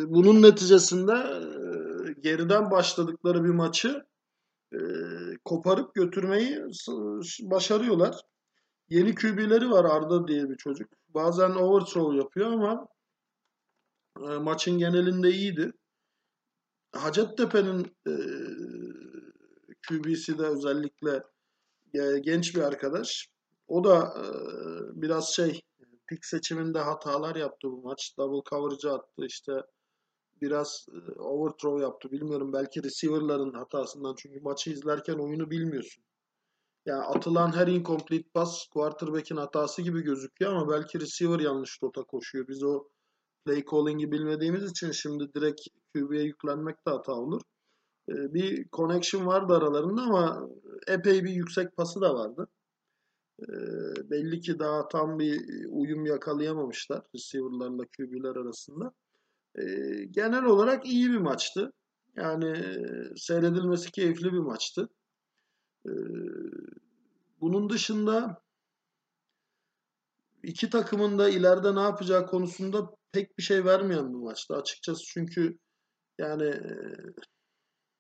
bunun 0.08 0.42
neticesinde 0.42 1.14
e, 1.14 2.22
geriden 2.22 2.72
başladıkları 2.72 3.44
bir 3.44 3.50
maçı 3.50 4.06
e, 4.74 4.80
koparıp 5.46 5.96
götürmeyi 5.96 6.62
başarıyorlar. 7.42 8.22
Yeni 8.90 9.16
QB'leri 9.16 9.72
var 9.72 9.86
Arda 9.86 10.28
diye 10.28 10.50
bir 10.50 10.58
çocuk. 10.58 10.90
Bazen 11.10 11.50
overthrow 11.50 12.18
yapıyor 12.18 12.52
ama 12.52 12.88
e, 14.18 14.38
maçın 14.38 14.78
genelinde 14.78 15.30
iyiydi. 15.30 15.72
Hacettepe'nin 16.92 17.86
e, 18.08 18.14
QB'si 19.88 20.38
de 20.38 20.44
özellikle 20.44 21.24
genç 22.22 22.56
bir 22.56 22.62
arkadaş. 22.62 23.30
O 23.68 23.84
da 23.84 24.14
biraz 24.94 25.34
şey 25.34 25.62
pik 26.10 26.26
seçiminde 26.26 26.80
hatalar 26.80 27.36
yaptı 27.36 27.72
bu 27.72 27.82
maç. 27.82 28.14
Double 28.18 28.50
coverage 28.50 28.90
attı 28.90 29.26
işte 29.26 29.52
biraz 30.42 30.86
e, 30.94 31.20
overthrow 31.20 31.84
yaptı. 31.84 32.12
Bilmiyorum 32.12 32.54
belki 32.54 32.84
receiver'ların 32.84 33.54
hatasından 33.54 34.16
çünkü 34.18 34.40
maçı 34.40 34.70
izlerken 34.70 35.14
oyunu 35.14 35.52
bilmiyorsun. 35.52 36.04
Yani 36.86 37.04
atılan 37.04 37.56
her 37.56 37.68
incomplete 37.68 38.30
pass 38.34 38.68
quarterback'in 38.68 39.38
hatası 39.38 39.82
gibi 39.82 40.02
gözüküyor 40.02 40.54
ama 40.54 40.70
belki 40.70 41.00
receiver 41.00 41.40
yanlış 41.40 41.84
rota 41.84 42.04
koşuyor. 42.04 42.48
Biz 42.48 42.64
o 42.64 42.84
play 43.46 43.64
calling'i 43.72 44.12
bilmediğimiz 44.12 44.72
için 44.72 44.92
şimdi 44.92 45.34
direkt 45.34 45.62
QB'ye 45.96 46.24
yüklenmek 46.24 46.76
de 46.88 46.92
hata 46.92 47.14
olur. 47.14 47.42
Ee, 48.10 48.34
bir 48.34 48.70
connection 48.70 49.26
vardı 49.26 49.54
aralarında 49.54 50.02
ama 50.02 50.50
epey 50.88 51.24
bir 51.24 51.34
yüksek 51.34 51.78
pası 51.78 52.02
da 52.02 52.14
vardı. 52.16 52.48
Ee, 53.42 54.10
belli 54.10 54.42
ki 54.42 54.60
daha 54.60 54.88
tam 54.88 55.20
bir 55.20 55.66
uyum 55.70 56.06
yakalayamamışlar 56.06 57.02
receiver'larla 57.16 57.84
QB'ler 57.98 58.36
arasında. 58.36 58.94
Ee, 59.56 59.64
genel 60.12 60.44
olarak 60.44 60.86
iyi 60.86 61.10
bir 61.12 61.18
maçtı. 61.18 61.74
Yani 62.18 62.54
seyredilmesi 63.18 63.92
keyifli 63.92 64.34
bir 64.34 64.40
maçtı. 64.40 64.90
Ee, 65.88 65.92
bunun 67.42 67.70
dışında 67.70 68.42
iki 70.44 70.70
takımın 70.70 71.20
da 71.20 71.30
ileride 71.30 71.76
ne 71.76 71.82
yapacağı 71.82 72.28
konusunda 72.28 72.96
pek 73.12 73.38
bir 73.38 73.44
şey 73.44 73.66
vermeyen 73.66 74.14
bir 74.14 74.18
maçtı 74.18 74.56
açıkçası. 74.56 75.04
Çünkü 75.06 75.58
yani 76.18 76.44
e, 76.44 76.72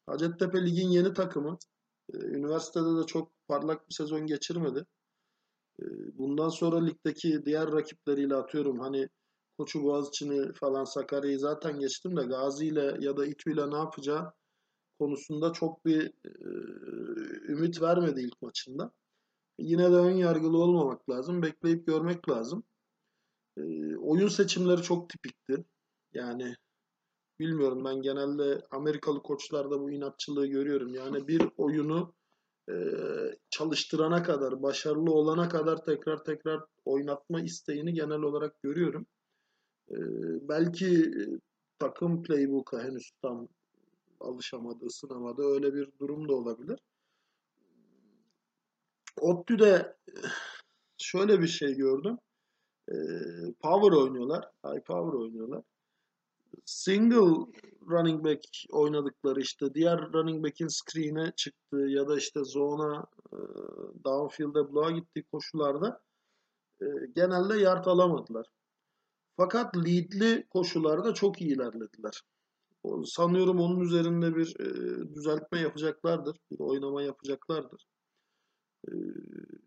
Hacettepe 0.05 0.65
Lig'in 0.65 0.89
yeni 0.89 1.13
takımı. 1.13 1.57
E, 2.13 2.17
üniversitede 2.17 3.01
de 3.01 3.05
çok 3.05 3.31
parlak 3.47 3.89
bir 3.89 3.93
sezon 3.93 4.27
geçirmedi. 4.27 4.85
E, 5.81 5.83
bundan 6.17 6.49
sonra 6.49 6.85
ligdeki 6.85 7.45
diğer 7.45 7.71
rakipleriyle 7.71 8.35
atıyorum 8.35 8.79
hani 8.79 9.09
Koçu 9.57 9.83
Boğaziçi'ni 9.83 10.53
falan 10.53 10.83
Sakarya'yı 10.83 11.39
zaten 11.39 11.79
geçtim 11.79 12.17
de 12.17 12.21
Gazi 12.21 12.65
ile 12.65 12.97
ya 12.99 13.17
da 13.17 13.25
İTÜ 13.25 13.53
ile 13.53 13.71
ne 13.71 13.77
yapacağı 13.77 14.33
konusunda 14.99 15.53
çok 15.53 15.85
bir 15.85 16.11
e, 16.25 16.31
ümit 17.51 17.81
vermedi 17.81 18.21
ilk 18.21 18.41
maçında. 18.41 18.91
Yine 19.59 19.91
de 19.91 19.95
ön 19.95 20.15
yargılı 20.15 20.57
olmamak 20.57 21.09
lazım. 21.09 21.41
Bekleyip 21.41 21.87
görmek 21.87 22.29
lazım. 22.29 22.63
E, 23.57 23.61
oyun 23.97 24.27
seçimleri 24.27 24.81
çok 24.81 25.09
tipikti. 25.09 25.65
Yani 26.13 26.55
bilmiyorum 27.39 27.85
ben 27.85 28.01
genelde 28.01 28.61
Amerikalı 28.71 29.23
koçlarda 29.23 29.79
bu 29.81 29.91
inatçılığı 29.91 30.47
görüyorum. 30.47 30.93
Yani 30.93 31.27
bir 31.27 31.49
oyunu 31.57 32.13
e, 32.69 32.75
çalıştırana 33.49 34.23
kadar, 34.23 34.63
başarılı 34.63 35.11
olana 35.11 35.49
kadar 35.49 35.85
tekrar 35.85 36.23
tekrar 36.23 36.61
oynatma 36.85 37.41
isteğini 37.41 37.93
genel 37.93 38.21
olarak 38.21 38.61
görüyorum. 38.61 39.05
E, 39.91 39.97
belki 40.49 41.11
takım 41.79 42.23
playbook'a 42.23 42.83
henüz 42.83 43.11
tam 43.21 43.47
alışamadı, 44.19 44.85
ısınamadı. 44.85 45.41
Öyle 45.41 45.73
bir 45.73 45.89
durum 45.99 46.29
da 46.29 46.33
olabilir. 46.33 46.79
ODTÜ'de 49.21 49.97
şöyle 50.97 51.41
bir 51.41 51.47
şey 51.47 51.75
gördüm. 51.75 52.17
Power 53.61 53.97
oynuyorlar. 53.97 54.51
High 54.65 54.83
power 54.85 55.19
oynuyorlar. 55.19 55.63
Single 56.65 57.51
running 57.89 58.25
back 58.25 58.41
oynadıkları 58.71 59.41
işte 59.41 59.73
diğer 59.73 60.13
running 60.13 60.45
back'in 60.45 60.67
screen'e 60.67 61.33
çıktığı 61.35 61.87
ya 61.87 62.07
da 62.07 62.17
işte 62.17 62.43
zone'a 62.43 63.05
downfield'e 64.05 64.73
bloğa 64.73 64.91
gittiği 64.91 65.23
koşularda 65.23 66.01
genelde 67.15 67.59
yard 67.59 67.85
alamadılar. 67.85 68.47
Fakat 69.37 69.77
lead'li 69.77 70.47
koşularda 70.49 71.13
çok 71.13 71.41
iyi 71.41 71.55
ilerlediler. 71.55 72.21
Sanıyorum 73.05 73.59
onun 73.59 73.79
üzerinde 73.79 74.35
bir 74.35 74.59
e, 74.59 74.67
düzeltme 75.15 75.59
yapacaklardır. 75.59 76.37
Bir 76.51 76.59
oynama 76.59 77.01
yapacaklardır. 77.01 77.85
E, 78.87 78.93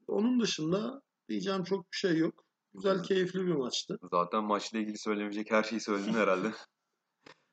onun 0.06 0.40
dışında 0.40 1.02
diyeceğim 1.28 1.64
çok 1.64 1.92
bir 1.92 1.96
şey 1.96 2.16
yok. 2.16 2.44
Güzel, 2.74 3.02
keyifli 3.02 3.46
bir 3.46 3.54
maçtı. 3.54 3.98
Zaten 4.10 4.44
maçla 4.44 4.78
ilgili 4.78 4.98
söylemeyecek 4.98 5.50
her 5.50 5.62
şeyi 5.62 5.80
söyledin 5.80 6.12
herhalde. 6.12 6.52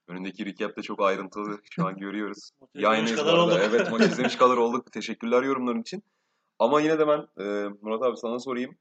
Önündeki 0.10 0.46
recap 0.46 0.78
de 0.78 0.82
çok 0.82 1.02
ayrıntılı. 1.02 1.60
Şu 1.72 1.86
an 1.88 1.98
görüyoruz. 1.98 2.52
Yayınlayız. 2.74 3.20
Evet 3.70 3.92
maç 3.92 4.02
izlemiş 4.12 4.36
kadar 4.36 4.58
olduk. 4.58 4.92
Teşekkürler 4.92 5.44
yorumların 5.44 5.82
için. 5.82 6.04
Ama 6.60 6.82
yine 6.82 7.00
de 7.00 7.08
ben 7.08 7.28
e, 7.44 7.70
Murat 7.82 8.04
abi 8.04 8.18
sana 8.18 8.40
sorayım. 8.40 8.78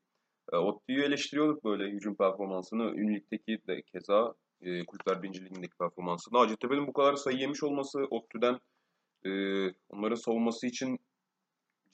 E, 0.53 0.57
Ottu'yu 0.57 1.03
eleştiriyorduk 1.03 1.65
böyle 1.65 1.91
hücum 1.91 2.15
performansını. 2.17 2.83
Ünlükteki 2.83 3.59
de 3.69 3.83
keza 3.83 4.35
e, 4.61 4.87
Kulüpler 4.87 5.23
Birinci 5.23 5.45
Ligi'ndeki 5.45 5.77
performansını. 5.79 6.39
Hacettepe'nin 6.39 6.87
bu 6.87 6.93
kadar 6.93 7.15
sayı 7.15 7.39
yemiş 7.39 7.63
olması 7.63 7.99
Ottu'den 8.11 8.59
e, 9.25 9.31
onların 9.89 10.17
savunması 10.17 10.67
için 10.67 10.99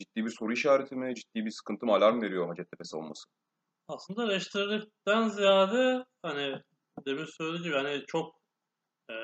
ciddi 0.01 0.25
bir 0.25 0.31
soru 0.31 0.53
işareti 0.53 0.97
mi, 0.97 1.15
ciddi 1.15 1.45
bir 1.45 1.51
sıkıntı 1.51 1.87
mı, 1.87 1.93
alarm 1.93 2.23
veriyor 2.23 2.49
Hacettepe 2.49 2.85
savunması? 2.85 3.29
Aslında 3.89 4.25
eleştirdikten 4.25 5.29
ziyade 5.29 6.05
hani 6.23 6.63
demin 7.07 7.25
söylediğim 7.25 7.65
gibi 7.65 7.75
hani 7.75 8.05
çok 8.07 8.44
e, 9.11 9.15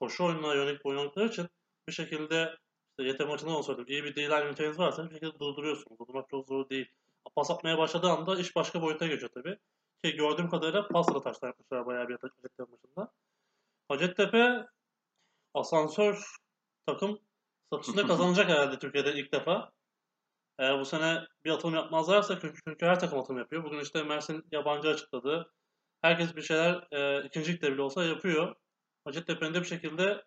koşu 0.00 0.24
oyununa 0.24 0.54
yönelik 0.54 0.86
oynadıkları 0.86 1.28
için 1.28 1.48
bir 1.88 1.92
şekilde 1.92 2.56
işte 2.90 3.10
YT 3.10 3.28
maçında 3.28 3.56
onu 3.56 3.62
söyledim. 3.62 3.86
İyi 3.88 4.04
bir 4.04 4.16
D-line 4.16 4.46
üniteniz 4.46 4.78
varsa 4.78 5.04
bir 5.04 5.14
şekilde 5.14 5.38
durduruyorsun. 5.38 5.98
Durdurmak 5.98 6.28
çok 6.28 6.48
zor 6.48 6.68
değil. 6.68 6.88
Pas 7.36 7.50
atmaya 7.50 7.78
başladığı 7.78 8.10
anda 8.10 8.38
iş 8.38 8.56
başka 8.56 8.82
boyuta 8.82 9.06
geçiyor 9.06 9.30
tabii. 9.34 9.58
Ki 10.04 10.16
gördüğüm 10.16 10.48
kadarıyla 10.50 10.88
pasla 10.88 11.22
taşlar 11.22 11.48
yapmışlar 11.48 11.86
bayağı 11.86 12.08
bir 12.08 12.16
Hacettepe 12.20 12.62
maçında. 12.62 13.12
Hacettepe 13.88 14.66
asansör 15.54 16.24
takım 16.86 17.18
statüsünde 17.66 18.02
kazanacak 18.06 18.48
herhalde 18.48 18.78
Türkiye'de 18.78 19.14
ilk 19.14 19.32
defa. 19.32 19.72
Eğer 20.58 20.80
bu 20.80 20.84
sene 20.84 21.26
bir 21.44 21.50
atılım 21.50 21.74
yapmazlarsa 21.74 22.40
çünkü, 22.40 22.60
çünkü 22.64 22.86
her 22.86 23.00
takım 23.00 23.18
atılım 23.18 23.38
yapıyor. 23.38 23.64
Bugün 23.64 23.80
işte 23.80 24.02
Mersin 24.02 24.44
yabancı 24.52 24.88
açıkladı. 24.88 25.52
Herkes 26.02 26.36
bir 26.36 26.42
şeyler 26.42 26.88
e, 26.92 27.26
ikinci 27.26 27.52
ligde 27.52 27.72
bile 27.72 27.82
olsa 27.82 28.04
yapıyor. 28.04 28.56
Hacettepe'nin 29.04 29.54
bir 29.54 29.64
şekilde 29.64 30.24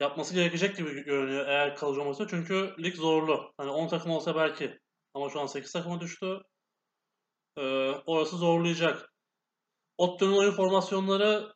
yapması 0.00 0.34
gerekecek 0.34 0.76
gibi 0.76 1.04
görünüyor 1.04 1.46
eğer 1.48 1.76
kalıcı 1.76 2.02
olmasa. 2.02 2.28
Çünkü 2.28 2.74
lig 2.78 2.94
zorlu. 2.94 3.52
Hani 3.56 3.70
10 3.70 3.88
takım 3.88 4.10
olsa 4.10 4.36
belki. 4.36 4.80
Ama 5.14 5.30
şu 5.30 5.40
an 5.40 5.46
8 5.46 5.72
takıma 5.72 6.00
düştü. 6.00 6.40
Ee, 7.56 7.90
orası 8.06 8.36
zorlayacak. 8.36 9.12
Ottu'nun 9.98 10.38
oyun 10.38 10.52
formasyonları 10.52 11.54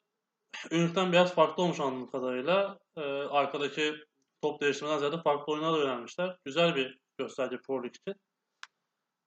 Ünlük'ten 0.71 1.13
biraz 1.13 1.35
farklı 1.35 1.63
olmuş 1.63 1.81
anladığım 1.81 2.11
kadarıyla. 2.11 2.79
Ee, 2.97 3.01
arkadaki 3.11 3.95
top 4.43 4.61
değiştirmeden 4.61 4.99
ziyade 4.99 5.23
farklı 5.23 5.53
oyunlar 5.53 5.79
öğrenmişler. 5.79 6.37
Güzel 6.45 6.77
bir 6.77 6.99
gösterge 7.19 7.57
Pro 7.67 7.85
Lig 7.85 7.97
için. 7.97 8.21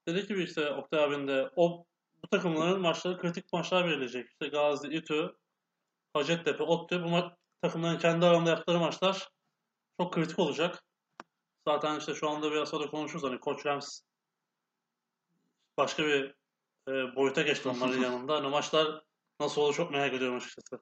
Dediği 0.08 0.28
gibi 0.28 0.44
işte 0.44 0.72
Oktay 0.72 1.04
abinin 1.04 1.28
de 1.28 1.50
o 1.56 1.86
bu 2.24 2.28
takımların 2.28 2.82
maçları 2.82 3.18
kritik 3.18 3.54
maçlar 3.54 3.90
verilecek. 3.90 4.30
İşte 4.32 4.48
Gazi, 4.48 4.88
İTÜ, 4.88 5.36
Hacettepe, 6.18 6.64
ODTÜ 6.64 7.04
bu 7.04 7.08
ma- 7.08 7.36
takımların 7.62 7.98
kendi 7.98 8.26
aralarında 8.26 8.50
yaptıkları 8.50 8.80
maçlar 8.80 9.30
çok 10.00 10.14
kritik 10.14 10.40
olacak. 10.40 10.84
Zaten 11.68 12.00
işte 12.00 12.14
şu 12.14 12.30
anda 12.30 12.52
biraz 12.52 12.70
sonra 12.70 12.90
konuşuruz 12.90 13.24
hani 13.24 13.40
Koç 13.40 13.66
Rams 13.66 14.02
başka 15.78 16.04
bir 16.04 16.36
e, 16.88 17.16
boyuta 17.16 17.42
geçti 17.42 17.70
onların 17.70 18.02
yanında. 18.04 18.36
Hani 18.36 18.48
maçlar 18.48 19.04
nasıl 19.40 19.62
olur 19.62 19.74
çok 19.74 19.92
merak 19.92 20.14
ediyorum 20.14 20.38
açıkçası. 20.38 20.80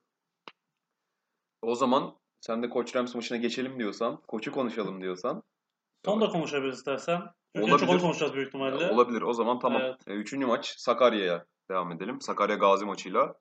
O 1.62 1.76
zaman 1.76 2.18
sen 2.42 2.64
de 2.64 2.70
Koç 2.70 2.96
Rams 2.96 3.16
maçına 3.16 3.38
geçelim 3.38 3.80
diyorsan, 3.80 4.22
koçu 4.22 4.52
konuşalım 4.52 5.02
diyorsan. 5.02 5.44
Son 6.06 6.22
da 6.22 6.30
konuşabiliriz 6.30 6.78
istersen. 6.78 7.22
Çünkü 7.56 7.72
en 7.72 7.78
çok 7.78 7.90
onu 7.90 8.00
konuşacağız 8.00 8.34
büyük 8.34 8.48
ihtimalle. 8.48 8.90
Olabilir. 8.92 9.22
O 9.22 9.34
zaman 9.34 9.60
tamam. 9.60 9.82
Evet. 9.82 10.08
E, 10.08 10.14
üçüncü 10.14 10.46
maç 10.46 10.76
Sakarya'ya 10.78 11.46
devam 11.70 11.92
edelim. 11.92 12.22
Sakarya 12.22 12.56
Gazi 12.56 12.86
maçıyla. 12.86 13.36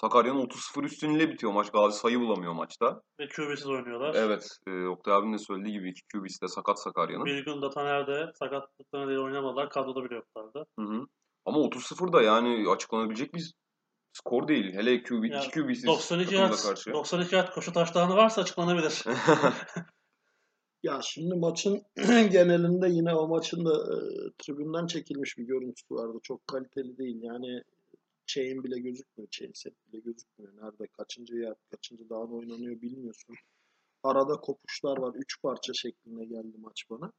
Sakarya'nın 0.00 0.46
30-0 0.46 0.84
üstünlüğüyle 0.84 1.28
bitiyor 1.30 1.52
maç. 1.52 1.70
Gazi 1.70 1.98
sayı 1.98 2.20
bulamıyor 2.20 2.52
maçta. 2.52 3.02
Ve 3.20 3.28
QB'siz 3.28 3.68
oynuyorlar. 3.68 4.14
Evet. 4.14 4.48
E, 4.68 4.86
Oktay 4.86 5.14
abinin 5.14 5.32
de 5.32 5.38
söylediği 5.38 5.72
gibi 5.72 5.90
iki 5.90 6.00
QB'si 6.12 6.42
de 6.42 6.48
sakat 6.48 6.82
Sakarya'nın. 6.82 7.24
Bir 7.24 7.44
gün 7.44 7.62
de 7.62 7.70
Taner'de 7.70 8.32
sakatlıklarına 8.34 9.08
değil 9.08 9.18
oynamadılar. 9.20 9.70
Kadroda 9.70 10.04
bile 10.04 10.14
yoklardı. 10.14 10.66
Hı 10.78 10.84
hı. 10.84 11.06
Ama 11.44 11.58
30-0 11.58 12.12
da 12.12 12.22
yani 12.22 12.70
açıklanabilecek 12.70 13.34
bir 13.34 13.54
skor 14.12 14.48
değil. 14.48 14.74
Hele 14.74 15.02
QB, 15.02 15.24
Ya, 15.24 15.38
iki 15.40 15.50
QB'siz 15.50 15.86
92 15.86 16.30
takımda 16.30 16.42
yard, 16.42 16.62
karşı. 16.62 16.92
92 16.92 17.34
yard 17.34 17.54
koşu 17.54 17.72
taştanı 17.72 18.16
varsa 18.16 18.42
açıklanabilir. 18.42 19.04
Ya 20.82 21.00
şimdi 21.02 21.34
maçın 21.34 21.82
genelinde 22.32 22.88
yine 22.88 23.14
o 23.14 23.28
maçın 23.28 23.64
da 23.64 23.72
e, 23.72 23.96
tribünden 24.38 24.86
çekilmiş 24.86 25.38
bir 25.38 25.44
görüntüsü 25.44 25.94
vardı. 25.94 26.18
Çok 26.22 26.46
kaliteli 26.46 26.98
değil. 26.98 27.16
Yani 27.22 27.62
chain 28.26 28.64
bile 28.64 28.78
gözükmüyor. 28.78 29.30
Chain 29.30 29.52
set 29.52 29.74
bile 29.86 30.00
gözükmüyor. 30.00 30.56
Nerede 30.56 30.86
kaçıncı 30.86 31.34
yer, 31.34 31.54
kaçıncı 31.70 32.10
dağın 32.10 32.32
oynanıyor 32.32 32.80
bilmiyorsun. 32.82 33.36
Arada 34.02 34.40
kopuşlar 34.40 34.98
var. 34.98 35.14
Üç 35.14 35.42
parça 35.42 35.72
şeklinde 35.74 36.24
geldi 36.24 36.58
maç 36.58 36.84
bana. 36.90 37.12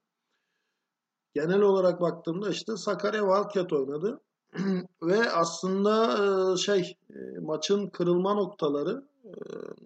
Genel 1.34 1.62
olarak 1.62 2.02
baktığımda 2.02 2.50
işte 2.50 2.78
Sakarya 2.78 3.22
Wildcat 3.22 3.74
oynadı. 3.74 4.22
Ve 5.02 5.32
aslında 5.32 6.18
e, 6.54 6.58
şey 6.58 6.98
e, 7.10 7.40
maçın 7.40 7.90
kırılma 7.90 8.34
noktaları 8.34 9.08
e, 9.26 9.32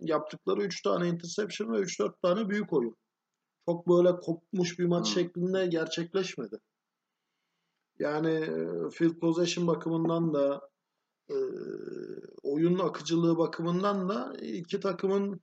yaptıkları 0.01 0.63
3 0.63 0.81
tane 0.81 1.07
interception 1.09 1.73
ve 1.73 1.77
3-4 1.77 2.13
tane 2.21 2.49
büyük 2.49 2.73
oyun. 2.73 2.95
çok 3.65 3.87
böyle 3.87 4.15
kopmuş 4.19 4.79
bir 4.79 4.85
maç 4.85 5.07
Hmm. 5.07 5.13
şeklinde 5.13 5.65
gerçekleşmedi. 5.67 6.59
Yani 7.99 8.45
field 8.91 9.19
possession 9.19 9.67
bakımından 9.67 10.33
da 10.33 10.70
e, 11.29 11.35
oyun 12.43 12.79
akıcılığı 12.79 13.37
bakımından 13.37 14.09
da 14.09 14.33
iki 14.41 14.79
takımın 14.79 15.41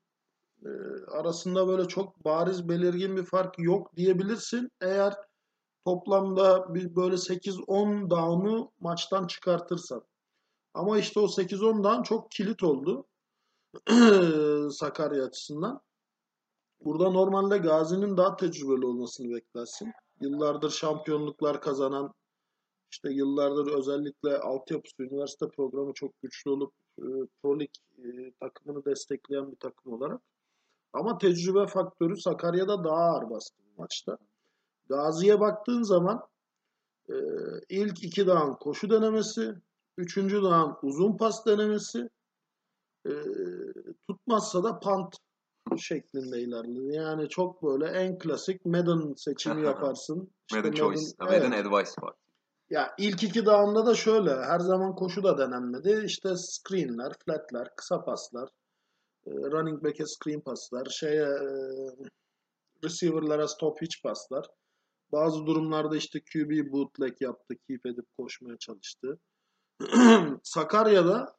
e, 0.65 0.69
arasında 1.11 1.69
böyle 1.69 1.89
çok 1.89 2.25
bariz 2.25 2.69
belirgin 2.69 3.17
bir 3.17 3.25
fark 3.25 3.59
yok 3.59 3.97
diyebilirsin. 3.97 4.71
Eğer 4.81 5.15
toplamda 5.85 6.75
bir 6.75 6.97
böyle 6.97 7.15
8-10 7.15 8.11
down'u 8.11 8.73
maçtan 8.81 9.27
çıkartırsan. 9.27 10.03
Ama 10.75 10.99
işte 10.99 11.21
o 11.21 11.25
8-10 11.25 11.85
down 11.85 12.03
çok 12.03 12.31
kilit 12.31 12.63
oldu. 12.63 13.07
Sakarya 14.71 15.25
açısından. 15.25 15.81
Burada 16.85 17.11
normalde 17.11 17.59
Gazi'nin 17.59 18.17
daha 18.17 18.37
tecrübeli 18.37 18.87
olmasını 18.87 19.35
beklersin. 19.35 19.93
Yıllardır 20.21 20.71
şampiyonluklar 20.71 21.61
kazanan, 21.61 22.15
işte 22.91 23.13
yıllardır 23.13 23.73
özellikle 23.73 24.39
altyapısı, 24.39 25.03
üniversite 25.03 25.49
programı 25.49 25.93
çok 25.95 26.23
güçlü 26.23 26.51
olup 26.51 26.73
e, 26.99 27.05
Pro 27.43 27.61
Lig 27.61 27.71
e, 27.99 28.33
takımını 28.41 28.85
destekleyen 28.85 29.53
bir 29.53 29.57
takım 29.57 29.93
olarak. 29.93 30.21
Ama 30.93 31.19
tecrübe 31.19 31.67
faktörü 31.67 32.17
Sakarya'da 32.17 32.85
daha 32.85 32.97
ağır 32.97 33.31
bastı 33.31 33.57
bu 33.59 33.81
maçta. 33.83 34.19
Gazi'ye 34.89 35.41
baktığın 35.41 35.83
zaman 35.83 36.27
e, 37.09 37.15
ilk 37.69 38.05
iki 38.05 38.27
dağın 38.27 38.55
koşu 38.55 38.91
denemesi, 38.91 39.55
üçüncü 39.97 40.43
dağın 40.43 40.77
uzun 40.83 41.17
pas 41.17 41.47
denemesi, 41.47 42.09
e, 43.07 43.13
tutmazsa 44.09 44.65
da 44.65 44.81
punt 44.81 45.17
şeklinde 45.77 46.41
ilerledi. 46.41 46.95
Yani 46.95 47.29
çok 47.29 47.63
böyle 47.63 47.87
en 47.87 48.19
klasik 48.19 48.67
Madden 48.67 49.15
seçimi 49.17 49.63
yaparsın. 49.67 50.31
İşte 50.51 50.59
Madden 50.59 50.73
Choice. 50.73 51.07
evet. 51.21 51.43
Madden 51.43 51.53
Advice 51.53 51.93
var. 52.03 52.15
Ya 52.71 52.95
ilk 52.99 53.23
iki 53.23 53.47
dağında 53.47 53.87
da 53.87 53.95
şöyle 53.95 54.31
her 54.31 54.61
zaman 54.61 54.95
koşu 54.95 55.23
da 55.23 55.39
denenmedi. 55.39 56.03
İşte 56.05 56.37
screenler, 56.37 57.13
flatler, 57.25 57.77
kısa 57.77 58.05
paslar, 58.05 58.49
e, 59.27 59.31
running 59.31 59.85
back'e 59.85 60.07
screen 60.07 60.41
paslar, 60.41 60.87
şeye 60.87 61.23
e, 61.23 61.41
receiver'lara 62.85 63.49
stop 63.49 63.83
hitch 63.83 64.03
paslar. 64.03 64.47
Bazı 65.13 65.47
durumlarda 65.47 65.97
işte 65.97 66.21
QB 66.21 66.73
bootleg 66.73 67.23
yaptı, 67.23 67.55
keep 67.69 67.87
edip 67.87 68.07
koşmaya 68.19 68.59
çalıştı. 68.59 69.19
Sakarya'da 70.43 71.37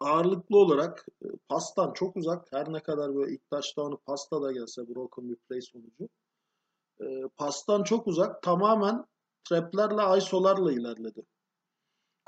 ağırlıklı 0.00 0.56
olarak 0.56 1.06
e, 1.22 1.26
pastan 1.48 1.92
çok 1.92 2.16
uzak. 2.16 2.52
Her 2.52 2.72
ne 2.72 2.82
kadar 2.82 3.14
böyle 3.14 3.32
ilk 3.32 3.50
touchdown'u 3.50 3.98
pasta 3.98 4.42
da 4.42 4.52
gelse 4.52 4.88
broken 4.88 5.28
bir 5.28 5.36
play 5.36 5.60
sonucu. 5.60 6.08
Pastan 7.36 7.82
çok 7.82 8.06
uzak. 8.06 8.42
Tamamen 8.42 9.04
traplerle 9.48 10.18
ISO'larla 10.18 10.72
ilerledi. 10.72 11.22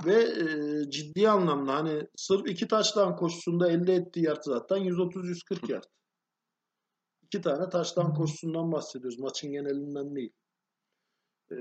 Ve 0.04 0.22
e, 0.22 0.90
ciddi 0.90 1.28
anlamda 1.28 1.74
hani 1.74 2.06
sırf 2.16 2.48
iki 2.48 2.68
taştan 2.68 3.16
koşusunda 3.16 3.70
elde 3.70 3.94
ettiği 3.94 4.24
yard 4.24 4.42
zaten 4.42 4.78
130-140 4.78 5.72
yard. 5.72 5.84
İki 7.22 7.40
tane 7.40 7.68
taştan 7.68 8.14
koşusundan 8.14 8.72
bahsediyoruz. 8.72 9.18
Maçın 9.18 9.52
genelinden 9.52 10.16
değil. 10.16 10.32
E, 11.50 11.56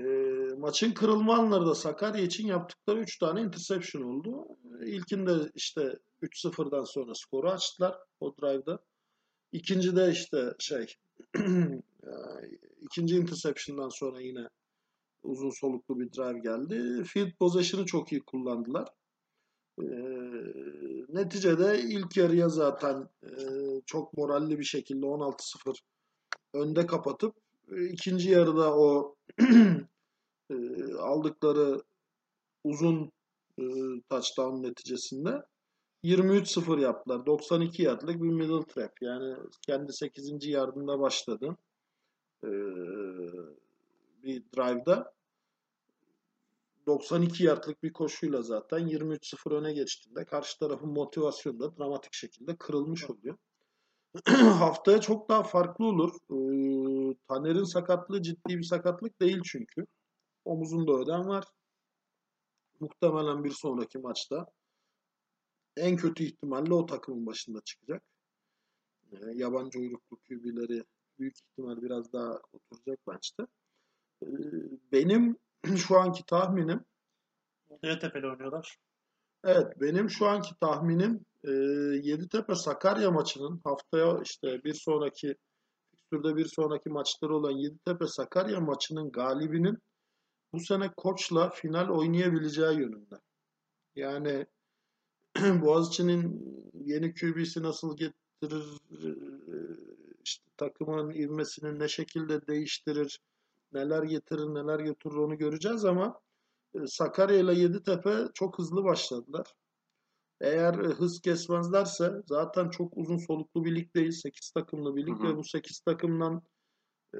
maçın 0.58 0.92
kırılma 0.92 1.36
anları 1.36 1.66
da 1.66 1.74
Sakarya 1.74 2.24
için 2.24 2.46
yaptıkları 2.46 3.00
3 3.00 3.18
tane 3.18 3.40
interception 3.40 4.02
oldu. 4.02 4.46
İlkinde 4.84 5.32
işte 5.54 5.98
3-0'dan 6.22 6.84
sonra 6.84 7.14
skoru 7.14 7.50
açtılar 7.50 7.98
o 8.20 8.36
drive'da. 8.36 8.78
İkincide 9.52 10.10
işte 10.10 10.54
şey 10.58 10.86
ikinci 12.80 13.16
interception'dan 13.16 13.88
sonra 13.88 14.20
yine 14.20 14.48
uzun 15.22 15.50
soluklu 15.50 16.00
bir 16.00 16.12
drive 16.12 16.38
geldi. 16.38 17.04
Field 17.04 17.32
possession'ı 17.38 17.86
çok 17.86 18.12
iyi 18.12 18.22
kullandılar. 18.22 18.88
Ee, 19.82 19.84
neticede 21.08 21.80
ilk 21.80 22.16
yarıya 22.16 22.48
zaten 22.48 23.08
e, 23.22 23.30
çok 23.86 24.16
moralli 24.16 24.58
bir 24.58 24.64
şekilde 24.64 25.06
16-0 25.06 25.80
önde 26.54 26.86
kapatıp 26.86 27.34
e, 27.72 27.84
ikinci 27.84 28.30
yarıda 28.30 28.76
o 28.78 29.16
e, 30.50 30.56
aldıkları 30.98 31.82
uzun 32.64 33.12
e, 33.58 33.64
touchdown 34.08 34.62
neticesinde 34.62 35.42
23-0 36.04 36.80
yaptılar. 36.80 37.26
92 37.26 37.82
yardlık 37.82 38.22
bir 38.22 38.28
middle 38.28 38.64
trap. 38.64 39.02
Yani 39.02 39.36
kendi 39.66 39.92
8. 39.92 40.46
yardında 40.46 41.00
başladı. 41.00 41.56
Ee, 42.44 42.48
bir 44.22 44.44
drive'da 44.56 45.14
92 46.86 47.44
yardlık 47.44 47.82
bir 47.82 47.92
koşuyla 47.92 48.42
zaten 48.42 48.88
23-0 48.88 49.54
öne 49.54 49.72
geçtiğinde 49.72 50.24
karşı 50.24 50.58
tarafın 50.58 50.88
motivasyonu 50.88 51.60
da 51.60 51.76
dramatik 51.76 52.14
şekilde 52.14 52.56
kırılmış 52.56 53.10
oluyor. 53.10 53.36
Haftaya 54.58 55.00
çok 55.00 55.28
daha 55.28 55.42
farklı 55.42 55.84
olur. 55.84 56.12
Ee, 56.30 57.16
Taner'in 57.28 57.64
sakatlığı 57.64 58.22
ciddi 58.22 58.58
bir 58.58 58.62
sakatlık 58.62 59.20
değil 59.20 59.40
çünkü. 59.44 59.86
Omuzunda 60.44 60.92
ödem 60.92 61.28
var. 61.28 61.44
Muhtemelen 62.80 63.44
bir 63.44 63.50
sonraki 63.50 63.98
maçta 63.98 64.46
en 65.76 65.96
kötü 65.96 66.24
ihtimalle 66.24 66.74
o 66.74 66.86
takımın 66.86 67.26
başında 67.26 67.60
çıkacak. 67.60 68.02
Ee, 69.12 69.16
yabancı 69.34 69.78
uyruklu 69.78 70.16
QB'leri 70.16 70.84
büyük 71.18 71.36
ihtimal 71.38 71.82
biraz 71.82 72.12
daha 72.12 72.40
oturacak 72.52 73.06
maçta. 73.06 73.46
Ee, 74.22 74.26
benim 74.92 75.36
şu 75.76 75.98
anki 75.98 76.26
tahminim 76.26 76.84
Yeditepe'yle 77.82 78.26
oynuyorlar. 78.26 78.78
Evet 79.44 79.80
benim 79.80 80.10
şu 80.10 80.26
anki 80.26 80.54
tahminim 80.60 81.24
e, 81.44 81.50
Yeditepe 82.02 82.54
Sakarya 82.54 83.10
maçının 83.10 83.60
haftaya 83.64 84.20
işte 84.22 84.64
bir 84.64 84.74
sonraki 84.74 85.36
fikstürde 85.90 86.36
bir 86.36 86.46
sonraki 86.46 86.90
maçları 86.90 87.36
olan 87.36 87.50
Yeditepe 87.50 88.06
Sakarya 88.06 88.60
maçının 88.60 89.12
galibinin 89.12 89.78
bu 90.52 90.60
sene 90.60 90.92
koçla 90.96 91.50
final 91.50 91.88
oynayabileceği 91.88 92.78
yönünde. 92.78 93.14
Yani 93.96 94.46
Boğaziçi'nin 95.62 96.44
yeni 96.74 97.14
QB'si 97.14 97.62
nasıl 97.62 97.96
getirir, 97.96 98.64
e, 98.90 99.08
işte 100.24 100.44
takımın 100.56 101.10
ivmesini 101.10 101.78
ne 101.78 101.88
şekilde 101.88 102.46
değiştirir, 102.46 103.20
neler 103.72 104.02
getirir, 104.02 104.46
neler 104.46 104.80
götürür 104.80 105.16
onu 105.16 105.38
göreceğiz 105.38 105.84
ama 105.84 106.20
e, 106.74 106.86
Sakarya 106.86 107.38
ile 107.38 107.54
Yeditepe 107.54 108.28
çok 108.34 108.58
hızlı 108.58 108.84
başladılar. 108.84 109.54
Eğer 110.40 110.74
e, 110.74 110.88
hız 110.88 111.20
kesmezlerse 111.20 112.12
zaten 112.26 112.70
çok 112.70 112.96
uzun 112.96 113.18
soluklu 113.18 113.64
bir 113.64 113.74
lig 113.74 113.94
değil. 113.94 114.10
8 114.10 114.50
takımlı 114.50 114.96
bir 114.96 115.06
lig 115.06 115.18
Hı 115.18 115.22
hı. 115.22 115.28
ve 115.28 115.36
bu 115.36 115.44
8 115.44 115.80
takımdan 115.80 116.42
e, 117.14 117.18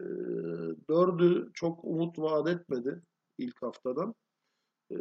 4'ü 0.88 1.50
çok 1.54 1.84
umut 1.84 2.18
vaat 2.18 2.48
etmedi 2.48 3.02
ilk 3.38 3.62
haftadan. 3.62 4.14
E, 4.90 4.96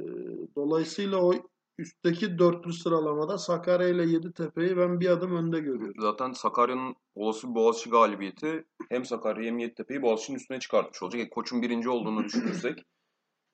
dolayısıyla 0.55 1.17
o 1.23 1.33
üstteki 1.79 2.39
dörtlü 2.39 2.73
sıralamada 2.73 3.37
Sakarya 3.37 3.87
ile 3.87 4.03
Yeditepe'yi 4.05 4.77
ben 4.77 4.99
bir 4.99 5.09
adım 5.09 5.35
önde 5.35 5.59
görüyorum. 5.59 5.93
Zaten 5.99 6.31
Sakarya'nın 6.31 6.95
olası 7.15 7.49
bir 7.49 7.55
Boğaziçi 7.55 7.89
galibiyeti 7.89 8.65
hem 8.89 9.05
Sakarya 9.05 9.43
hem 9.45 9.57
Yeditepe'yi 9.59 10.01
Boğaziçi'nin 10.01 10.37
üstüne 10.37 10.59
çıkartmış 10.59 11.03
olacak. 11.03 11.19
Yani 11.19 11.29
koçun 11.29 11.61
birinci 11.61 11.89
olduğunu 11.89 12.23
düşünürsek 12.23 12.79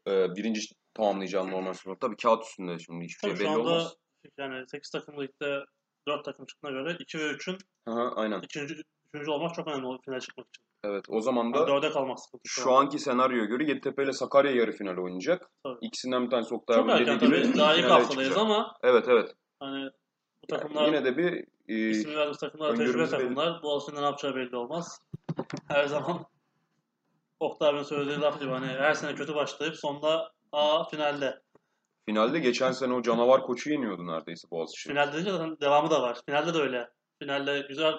e, 0.08 0.36
birinci 0.36 0.62
tamamlayacağım 0.94 1.52
normal 1.52 1.74
sınıf. 1.74 2.00
Tabii 2.02 2.16
kağıt 2.18 2.44
üstünde 2.44 2.80
şimdi 2.80 3.06
hiçbir 3.06 3.22
Tabii 3.22 3.38
şey 3.38 3.46
şu 3.48 3.54
belli 3.54 3.60
anda 3.60 3.70
olmaz. 3.70 3.96
yani 4.38 4.68
8 4.68 4.90
takımlı 4.92 5.22
ligde 5.24 5.66
4 6.08 6.26
takım 6.26 6.46
çıktığına 6.46 6.72
göre 6.72 6.98
2 7.00 7.20
ve 7.20 7.24
3'ün 7.24 7.58
Aha, 7.86 8.12
aynen. 8.16 8.42
ikinci, 8.42 8.76
üçüncü 9.16 9.32
olmak 9.32 9.56
çok 9.56 9.68
önemli 9.68 9.86
o 9.86 9.98
finale 10.06 10.20
çıkmak 10.22 10.48
için. 10.48 10.66
Evet 10.84 11.06
o 11.10 11.22
zaman 11.22 11.54
da 11.54 11.58
Yani 11.58 11.70
4'e 11.70 11.92
kalmak 11.92 12.20
sıkıntı. 12.20 12.44
şu 12.46 12.72
anki 12.74 13.00
senaryoya 13.00 13.46
göre 13.46 13.64
Yeditepe 13.64 14.04
ile 14.04 14.14
Sakarya 14.14 14.52
yarı 14.52 14.72
final 14.72 14.98
oynayacak. 14.98 15.50
Tabii. 15.64 15.78
İkisinden 15.82 16.26
bir 16.26 16.30
tanesi 16.30 16.56
Oktay 16.56 16.76
Çok 16.78 16.90
abi 16.90 17.06
dediği 17.08 17.20
gibi. 17.20 17.58
Daha 17.58 17.76
ilk 17.76 17.86
haftadayız 17.90 18.38
ama 18.38 18.76
Evet 18.84 19.06
evet. 19.10 19.32
hani 19.60 19.86
bu 19.86 20.54
Yani 20.54 20.62
takımlar 20.62 20.86
yine 20.88 21.06
de 21.06 21.18
bir 21.18 21.46
e, 21.68 21.90
ismi 21.90 22.12
verdiğimiz 22.12 22.38
takımlar 22.38 22.76
tecrübe 22.76 22.98
belli. 23.00 23.10
takımlar. 23.10 23.64
Bu 23.64 23.76
aslında 23.76 24.00
ne 24.00 24.06
yapacağı 24.06 24.36
belli 24.36 24.56
olmaz. 24.56 25.02
Her 25.68 25.86
zaman 25.86 26.26
Oktay 27.40 27.70
abinin 27.70 27.84
söylediği 27.84 28.20
laf 28.20 28.40
gibi 28.40 28.52
hani 28.52 28.68
her 28.68 28.94
sene 28.94 29.16
kötü 29.16 29.36
başlayıp 29.36 29.76
sonunda 29.76 30.32
A 30.52 30.84
finalde. 30.90 31.42
finalde 32.06 32.40
geçen 32.40 32.72
sene 32.72 32.94
o 32.94 33.02
canavar 33.02 33.42
koçu 33.42 33.70
yeniyordu 33.72 34.08
neredeyse 34.08 34.48
Boğaziçi. 34.52 34.90
Finalde 34.90 35.14
deyince 35.14 35.32
zaten 35.32 35.58
devamı 35.62 35.90
da 35.90 36.02
var. 36.02 36.18
Finalde 36.26 36.54
de 36.54 36.58
öyle. 36.58 36.90
Finalde 37.20 37.66
güzel 37.70 37.94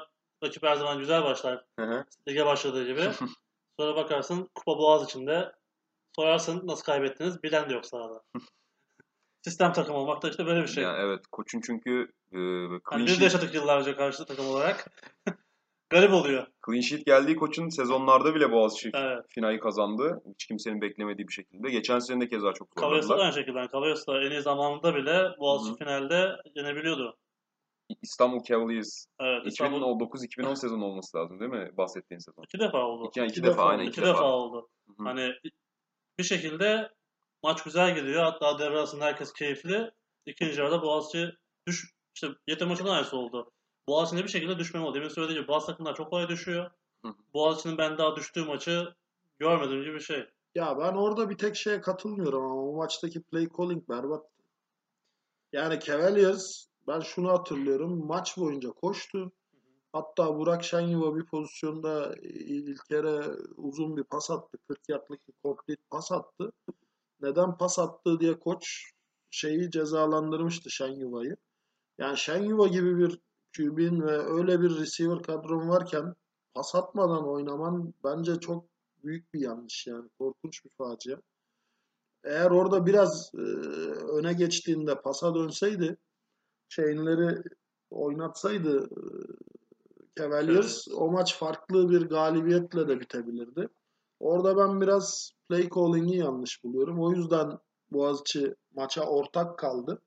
rakip 0.44 0.62
her 0.62 0.75
zaman 0.75 0.99
güzel 0.99 1.25
başlar. 1.25 1.64
Hı 1.79 1.87
hı. 1.87 2.05
Lige 2.29 2.46
başladığı 2.46 2.87
gibi. 2.87 3.11
Sonra 3.81 3.96
bakarsın 3.96 4.51
kupa 4.55 4.79
boğaz 4.79 5.05
içinde. 5.05 5.53
Sorarsın 6.16 6.66
nasıl 6.66 6.85
kaybettiniz 6.85 7.42
bilen 7.42 7.70
de 7.70 7.75
yok 7.75 7.87
sahada. 7.87 8.22
Sistem 9.42 9.72
takım 9.72 9.94
olmak 9.94 10.22
da 10.22 10.29
işte 10.31 10.46
böyle 10.46 10.62
bir 10.62 10.66
şey. 10.66 10.85
Yani 10.85 10.99
evet 11.01 11.27
koçun 11.33 11.61
çünkü 11.61 12.12
e, 12.33 12.38
clean 12.90 13.07
biz 13.07 13.20
de 13.20 13.25
yaşadık 13.25 13.55
yıllarca 13.55 13.96
karşı 13.96 14.25
takım 14.25 14.46
olarak. 14.46 14.90
garip 15.90 16.12
oluyor. 16.12 16.46
Clean 16.66 16.81
sheet 16.81 17.07
geldiği 17.07 17.37
koçun 17.37 17.68
sezonlarda 17.68 18.35
bile 18.35 18.53
Boğaziçi 18.53 18.90
Evet. 18.94 19.25
finali 19.29 19.61
kazandı. 19.61 20.22
Hiç 20.35 20.46
kimsenin 20.46 20.81
beklemediği 20.81 21.29
bir 21.29 21.33
şekilde. 21.33 21.70
Geçen 21.70 21.99
sene 21.99 22.20
de 22.20 22.29
keza 22.29 22.53
çok 22.53 22.68
zorladılar. 22.79 23.18
aynı 23.18 23.33
şekilde. 23.33 23.59
Yani 23.59 23.72
da 23.72 24.25
en 24.27 24.31
iyi 24.31 24.40
zamanında 24.40 24.94
bile 24.94 25.38
Boğaziçi 25.38 25.70
Hı 25.70 25.75
hı. 25.75 25.79
finalde 25.79 26.37
yenebiliyordu. 26.55 27.18
İstanbul 28.03 28.42
Cavaliers 28.42 29.07
Evet. 29.20 29.42
İstanbul 29.46 29.81
2009-2010 29.83 30.57
sezonu 30.57 30.85
olması 30.85 31.16
lazım 31.16 31.40
değil 31.40 31.51
mi? 31.51 31.70
Bahsettiğin 31.77 32.18
sezon. 32.18 32.42
iki 32.42 32.59
defa 32.59 32.79
oldu. 32.79 33.09
İki, 33.09 33.20
iki, 33.20 33.31
İki 33.33 33.42
defa, 33.42 33.53
defa, 33.53 33.64
aynen 33.64 33.83
İki 33.83 33.90
iki, 33.90 34.01
defa 34.03 34.12
defa. 34.12 34.25
oldu. 34.25 34.68
Hı 34.87 34.92
hı. 35.03 35.09
Hani 35.09 35.33
bir 36.18 36.25
şekilde 36.25 36.90
maç 37.42 37.62
güzel 37.62 37.94
gidiyor. 37.94 38.22
Hatta 38.22 38.59
devre 38.59 38.79
arasında 38.79 39.05
herkes 39.05 39.33
keyifli. 39.33 39.90
İkinci 40.27 40.61
yarıda 40.61 40.83
Boğaziçi 40.83 41.31
düş 41.68 41.94
işte 42.14 42.29
Yetem 42.46 42.68
maçında 42.68 42.90
aynısı 42.92 43.16
oldu. 43.16 43.51
Boğaziçi'nde 43.88 44.25
bir 44.25 44.29
şekilde 44.31 44.59
düşmem 44.59 44.83
oldu. 44.85 44.94
Demin 44.94 45.09
söylediğim 45.09 45.40
gibi 45.42 45.49
bazı 45.49 45.66
takımlar 45.66 45.94
çok 45.94 46.11
kolay 46.11 46.29
düşüyor. 46.29 46.70
Hı 47.05 47.09
hı. 47.09 47.14
Boğaziçi'nin 47.35 47.79
ben 47.79 47.99
daha 47.99 48.16
düştüğü 48.16 48.44
maçı 48.44 48.94
görmediğim 49.38 49.83
gibi 49.83 49.94
bir 49.94 50.01
şey. 50.01 50.25
Ya 50.55 50.79
ben 50.79 50.92
orada 50.92 51.31
bir 51.31 51.38
tek 51.38 51.57
şeye 51.57 51.81
katılmıyorum 51.81 52.42
ama 52.44 52.62
o 52.62 52.72
maçtaki 52.77 53.22
play 53.22 53.49
calling 53.59 53.88
berbat. 53.88 54.27
Yani 55.53 55.81
Cavaliers 55.81 56.66
ben 56.87 57.01
şunu 57.01 57.29
hatırlıyorum. 57.29 58.07
Maç 58.07 58.37
boyunca 58.38 58.70
koştu. 58.70 59.33
Hatta 59.92 60.37
Burak 60.37 60.64
Şenyuva 60.64 61.16
bir 61.16 61.27
pozisyonda 61.27 62.14
İlker'e 62.22 63.20
uzun 63.57 63.96
bir 63.96 64.05
pas 64.05 64.31
attı. 64.31 64.59
40 64.68 64.88
yardlık 64.88 65.29
bir 65.29 65.35
complete 65.42 65.83
pas 65.90 66.12
attı. 66.12 66.53
Neden 67.20 67.59
pas 67.59 67.79
attı 67.79 68.20
diye 68.20 68.38
koç 68.38 68.92
şeyi 69.31 69.70
cezalandırmıştı 69.70 70.70
Şenyuva'yı. 70.70 71.37
Yani 71.99 72.18
Şenyuva 72.18 72.66
gibi 72.66 72.99
bir 72.99 73.20
QB'in 73.57 74.01
ve 74.01 74.18
öyle 74.18 74.61
bir 74.61 74.79
receiver 74.79 75.22
kadron 75.22 75.68
varken 75.68 76.14
pas 76.55 76.75
atmadan 76.75 77.29
oynaman 77.29 77.94
bence 78.05 78.40
çok 78.40 78.68
büyük 79.05 79.35
bir 79.35 79.40
yanlış 79.40 79.87
yani. 79.87 80.09
Korkunç 80.18 80.64
bir 80.64 80.70
facia. 80.79 81.16
Eğer 82.25 82.51
orada 82.51 82.87
biraz 82.87 83.31
e, 83.35 83.40
öne 84.18 84.33
geçtiğinde 84.33 85.01
pasa 85.01 85.35
dönseydi 85.35 85.96
şeyleri 86.68 87.42
oynatsaydı 87.90 88.85
e, 88.85 89.00
Cavaliers 90.18 90.88
o 90.88 91.11
maç 91.11 91.38
farklı 91.38 91.90
bir 91.90 92.02
galibiyetle 92.02 92.88
de 92.88 93.00
bitebilirdi. 93.00 93.68
Orada 94.20 94.57
ben 94.57 94.81
biraz 94.81 95.33
play 95.48 95.68
calling'i 95.74 96.16
yanlış 96.16 96.64
buluyorum. 96.64 97.02
O 97.02 97.12
yüzden 97.12 97.59
Boğaziçi 97.90 98.55
maça 98.74 99.02
ortak 99.02 99.59
kaldı. 99.59 100.02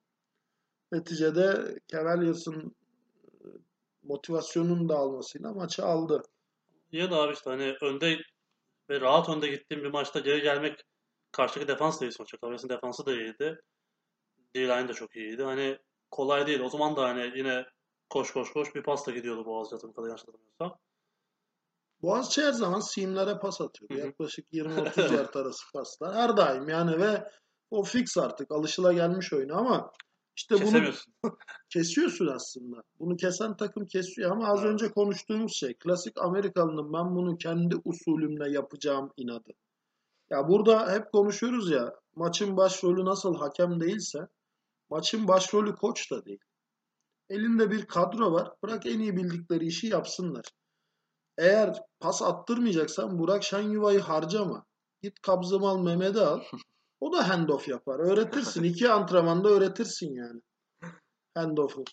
Neticede 0.91 1.79
Cavaliers'ın 1.87 2.75
e, 3.23 3.45
motivasyonun 4.03 4.89
dağılmasıyla 4.89 5.53
maçı 5.53 5.85
aldı. 5.85 6.23
Ya 6.91 7.11
da 7.11 7.15
abi 7.15 7.33
işte 7.33 7.49
hani 7.49 7.75
önde 7.81 8.17
ve 8.89 9.01
rahat 9.01 9.29
önde 9.29 9.47
gittiğim 9.47 9.83
bir 9.83 9.89
maçta 9.89 10.19
geri 10.19 10.41
gelmek 10.41 10.79
karşıdaki 11.31 11.67
defans 11.67 12.01
da 12.01 12.05
iyi 12.05 12.11
sonuçta. 12.11 12.37
Cavaliars'ın 12.41 12.69
defansı 12.69 13.05
da 13.05 13.11
iyiydi. 13.11 13.61
D-line 14.55 14.87
de 14.87 14.93
çok 14.93 15.15
iyiydi. 15.15 15.43
Hani 15.43 15.77
kolay 16.11 16.47
değil. 16.47 16.59
O 16.59 16.69
zaman 16.69 16.95
da 16.95 17.03
hani 17.03 17.31
yine 17.35 17.65
koş 18.09 18.33
koş 18.33 18.53
koş 18.53 18.75
bir 18.75 18.83
pasta 18.83 19.11
gidiyordu 19.11 19.45
Boğaziçi 19.45 19.93
kadar 19.93 20.07
yanlış 20.07 20.21
hatırlamıyorsam. 20.21 20.79
Boğaziçi 22.01 22.41
her 22.41 22.51
zaman 22.51 22.79
seamlere 22.79 23.39
pas 23.39 23.59
hı. 23.59 23.67
Yaklaşık 23.89 24.53
20-30 24.53 25.13
yard 25.15 25.33
arası 25.33 25.71
paslar. 25.73 26.15
Her 26.15 26.37
daim 26.37 26.69
yani 26.69 26.97
ve 26.97 27.31
o 27.71 27.83
fix 27.83 28.17
artık 28.17 28.51
alışılagelmiş 28.51 29.33
oyunu 29.33 29.57
ama 29.57 29.91
işte 30.35 30.55
bunu 30.61 30.91
kesiyorsun 31.69 32.27
aslında. 32.27 32.83
Bunu 32.99 33.15
kesen 33.15 33.57
takım 33.57 33.87
kesiyor 33.87 34.31
ama 34.31 34.47
az 34.47 34.59
Evet. 34.59 34.71
önce 34.71 34.91
konuştuğumuz 34.91 35.53
şey 35.55 35.73
klasik 35.73 36.21
Amerikalının 36.21 36.93
ben 36.93 37.15
bunu 37.15 37.37
kendi 37.37 37.75
usulümle 37.85 38.51
yapacağım 38.51 39.11
inadı. 39.17 39.51
Ya 40.29 40.47
burada 40.47 40.91
hep 40.91 41.11
konuşuyoruz 41.11 41.71
ya 41.71 41.93
maçın 42.15 42.57
başrolü 42.57 43.05
nasıl 43.05 43.35
hakem 43.35 43.79
değilse 43.79 44.27
maçın 44.89 45.28
başrolü 45.28 45.75
koç 45.75 46.12
da 46.12 46.25
değil. 46.25 46.39
Elinde 47.30 47.71
bir 47.71 47.86
kadro 47.86 48.34
var. 48.34 48.54
Bırak 48.63 48.86
en 48.86 48.99
iyi 48.99 49.15
bildikleri 49.15 49.65
işi 49.65 49.88
yapsınlar. 49.88 50.45
Eğer 51.38 51.78
pas 51.99 52.21
attırmayacaksan 52.21 53.19
Burak 53.19 53.43
Şenyuva'yı 53.43 53.99
harcama. 53.99 54.65
Git 55.02 55.21
Kabzımal 55.21 55.78
Mehmet'i 55.78 56.19
al. 56.19 56.41
O 56.99 57.13
da 57.13 57.30
handoff 57.30 57.67
yapar. 57.67 57.99
Öğretirsin. 57.99 58.63
İki 58.63 58.89
antrenmanda 58.91 59.49
öğretirsin 59.49 60.15
yani. 60.15 60.41
Handoff'u. 61.36 61.84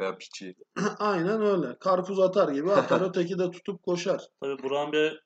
Veya 0.00 0.18
piçi. 0.18 0.54
Aynen 0.98 1.42
öyle. 1.42 1.78
Karpuz 1.78 2.20
atar 2.20 2.48
gibi 2.48 2.72
atar. 2.72 3.00
Öteki 3.08 3.38
de 3.38 3.50
tutup 3.50 3.82
koşar. 3.82 4.28
Tabii 4.40 4.62
Burak'ın 4.62 4.92
bir 4.92 5.24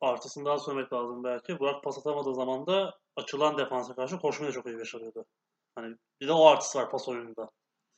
artısını 0.00 0.44
daha 0.44 0.58
söylemek 0.58 0.92
lazım 0.92 1.24
belki. 1.24 1.58
Burak 1.58 1.84
pas 1.84 1.98
atamadığı 1.98 2.34
zaman 2.34 2.66
da 2.66 2.94
açılan 3.16 3.58
defansa 3.58 3.94
karşı 3.94 4.18
koşmayı 4.18 4.52
da 4.52 4.54
çok 4.54 4.66
iyi 4.66 4.78
başarıyordu. 4.78 5.24
Hani 5.74 5.96
bir 6.20 6.28
de 6.28 6.32
o 6.32 6.46
artısı 6.46 6.78
var 6.78 6.90
pas 6.90 7.08
oyununda. 7.08 7.50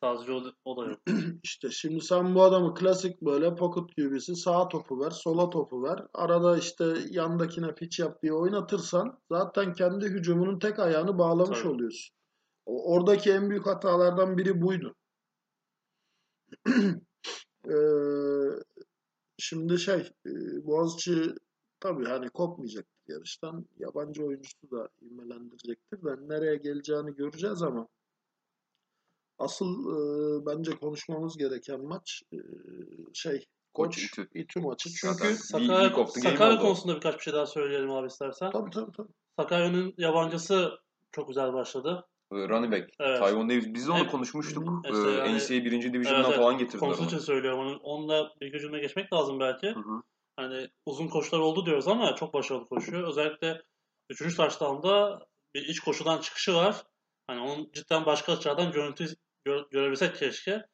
Sadece 0.02 0.32
o, 0.32 0.42
o 0.64 0.76
da 0.76 0.90
yok. 0.90 1.00
İşte 1.42 1.70
şimdi 1.70 2.00
sen 2.00 2.34
bu 2.34 2.42
adamı 2.42 2.74
klasik 2.74 3.22
böyle 3.22 3.54
pocket 3.54 3.96
QB'si 3.96 4.36
sağa 4.36 4.68
topu 4.68 5.00
ver, 5.00 5.10
sola 5.10 5.50
topu 5.50 5.82
ver. 5.82 6.06
Arada 6.14 6.58
işte 6.58 6.94
yandakine 7.10 7.74
pitch 7.74 8.00
yap 8.00 8.22
diye 8.22 8.32
oynatırsan 8.32 9.18
zaten 9.30 9.72
kendi 9.72 10.04
hücumunun 10.06 10.58
tek 10.58 10.78
ayağını 10.78 11.18
bağlamış 11.18 11.58
Tabii. 11.58 11.68
oluyorsun. 11.72 12.16
O- 12.66 12.94
Oradaki 12.94 13.32
en 13.32 13.50
büyük 13.50 13.66
hatalardan 13.66 14.38
biri 14.38 14.62
buydu. 14.62 14.94
Ee, 17.68 17.72
şimdi 19.38 19.78
şey 19.78 20.12
e, 20.26 20.30
Boğaziçi 20.66 21.34
tabii 21.80 22.04
hani 22.04 22.30
kopmayacaktır 22.30 22.91
yarıştan. 23.08 23.66
Yabancı 23.78 24.24
oyuncusu 24.24 24.70
da 24.70 24.88
ivmelendirecektir 25.02 26.04
de 26.04 26.16
nereye 26.28 26.56
geleceğini 26.56 27.14
göreceğiz 27.14 27.62
ama 27.62 27.88
asıl 29.38 29.66
e, 29.86 29.96
bence 30.46 30.70
konuşmamız 30.76 31.36
gereken 31.38 31.80
maç 31.84 32.22
e, 32.32 32.38
şey 33.14 33.46
Koç 33.74 33.98
İTÜ. 34.04 34.28
İTÜ 34.34 34.60
maçı. 34.60 34.90
Çünkü 34.90 35.34
Sakarya, 35.34 36.06
Sakarya 36.06 36.58
konusunda 36.58 36.96
birkaç 36.96 37.14
bir 37.14 37.20
şey 37.20 37.32
daha 37.32 37.46
söyleyelim 37.46 37.90
abi 37.90 38.06
istersen. 38.06 38.50
tabii 38.50 38.70
tabii 38.70 38.92
tabii. 38.96 39.08
Sakarya'nın 39.38 39.94
yabancısı 39.98 40.70
çok 41.12 41.28
güzel 41.28 41.52
başladı. 41.52 42.04
Ee, 42.32 42.48
Running 42.48 42.72
back. 42.72 42.90
Evet. 43.00 43.18
Tyron 43.22 43.48
Davis. 43.48 43.74
Biz 43.74 43.86
de 43.86 43.90
onu 43.92 44.10
konuşmuştuk. 44.10 44.68
İşte 44.84 45.08
Ee, 45.08 45.10
yani- 45.12 45.36
NCAA 45.36 45.64
1. 45.64 45.92
Division'dan 45.92 46.24
Evet, 46.24 46.36
falan 46.36 46.58
getirdiler 46.58 46.80
Konusu 46.80 47.00
onu. 47.00 47.06
için 47.08 47.18
söylüyorum. 47.18 47.60
Onun, 47.60 47.78
onunla 47.78 48.32
bir 48.40 48.58
cümle 48.58 48.78
geçmek 48.80 49.12
lazım 49.12 49.40
belki. 49.40 49.66
Hı 49.66 49.80
hı. 49.80 50.02
Hani 50.36 50.70
uzun 50.86 51.08
koşular 51.08 51.40
oldu 51.40 51.66
diyoruz 51.66 51.88
ama 51.88 52.14
çok 52.14 52.34
başarılı 52.34 52.68
koşuyor. 52.68 53.08
Özellikle 53.08 53.62
3. 54.10 54.36
touchdown'da 54.36 55.26
bir 55.54 55.62
iç 55.68 55.80
koşudan 55.80 56.20
çıkışı 56.20 56.54
var. 56.54 56.86
Hani 57.26 57.40
onun 57.40 57.70
cidden 57.72 58.06
başka 58.06 58.32
açılardan 58.32 58.72
görüntü 58.72 59.06
gö- 59.46 59.70
görebilsek 59.70 60.16
keşke. 60.16 60.66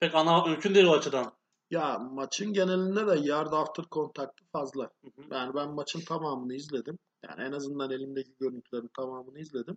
Pek 0.00 0.14
ana 0.14 0.44
mümkün 0.46 0.74
değil 0.74 0.86
o 0.86 0.92
açıdan. 0.92 1.32
Ya 1.70 1.98
maçın 1.98 2.52
genelinde 2.52 3.06
de 3.06 3.20
yard 3.28 3.52
after 3.52 3.84
kontaktı 3.84 4.44
fazla. 4.52 4.82
Hı 4.84 5.22
hı. 5.22 5.34
Yani 5.34 5.54
ben 5.54 5.70
maçın 5.70 6.00
tamamını 6.00 6.54
izledim. 6.54 6.98
Yani 7.24 7.42
en 7.42 7.52
azından 7.52 7.90
elimdeki 7.90 8.34
görüntülerin 8.40 8.90
tamamını 8.96 9.38
izledim. 9.38 9.76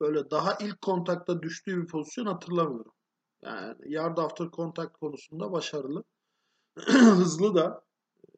Böyle 0.00 0.30
daha 0.30 0.54
ilk 0.60 0.80
kontakta 0.80 1.42
düştüğü 1.42 1.82
bir 1.82 1.86
pozisyon 1.88 2.26
hatırlamıyorum. 2.26 2.92
Yani 3.42 3.76
yard 3.86 4.18
after 4.18 4.50
kontak 4.50 4.94
konusunda 5.00 5.52
başarılı. 5.52 6.04
Hızlı 7.18 7.54
da. 7.54 7.84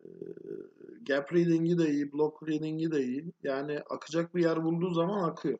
Ee, 0.07 1.03
Gap 1.03 1.33
reading'i 1.33 1.79
de 1.79 1.90
iyi, 1.90 2.12
block 2.12 2.49
reading'i 2.49 2.92
de 2.92 3.05
iyi. 3.05 3.33
Yani 3.42 3.81
akacak 3.90 4.35
bir 4.35 4.42
yer 4.42 4.64
bulduğu 4.64 4.90
zaman 4.90 5.29
akıyor. 5.29 5.59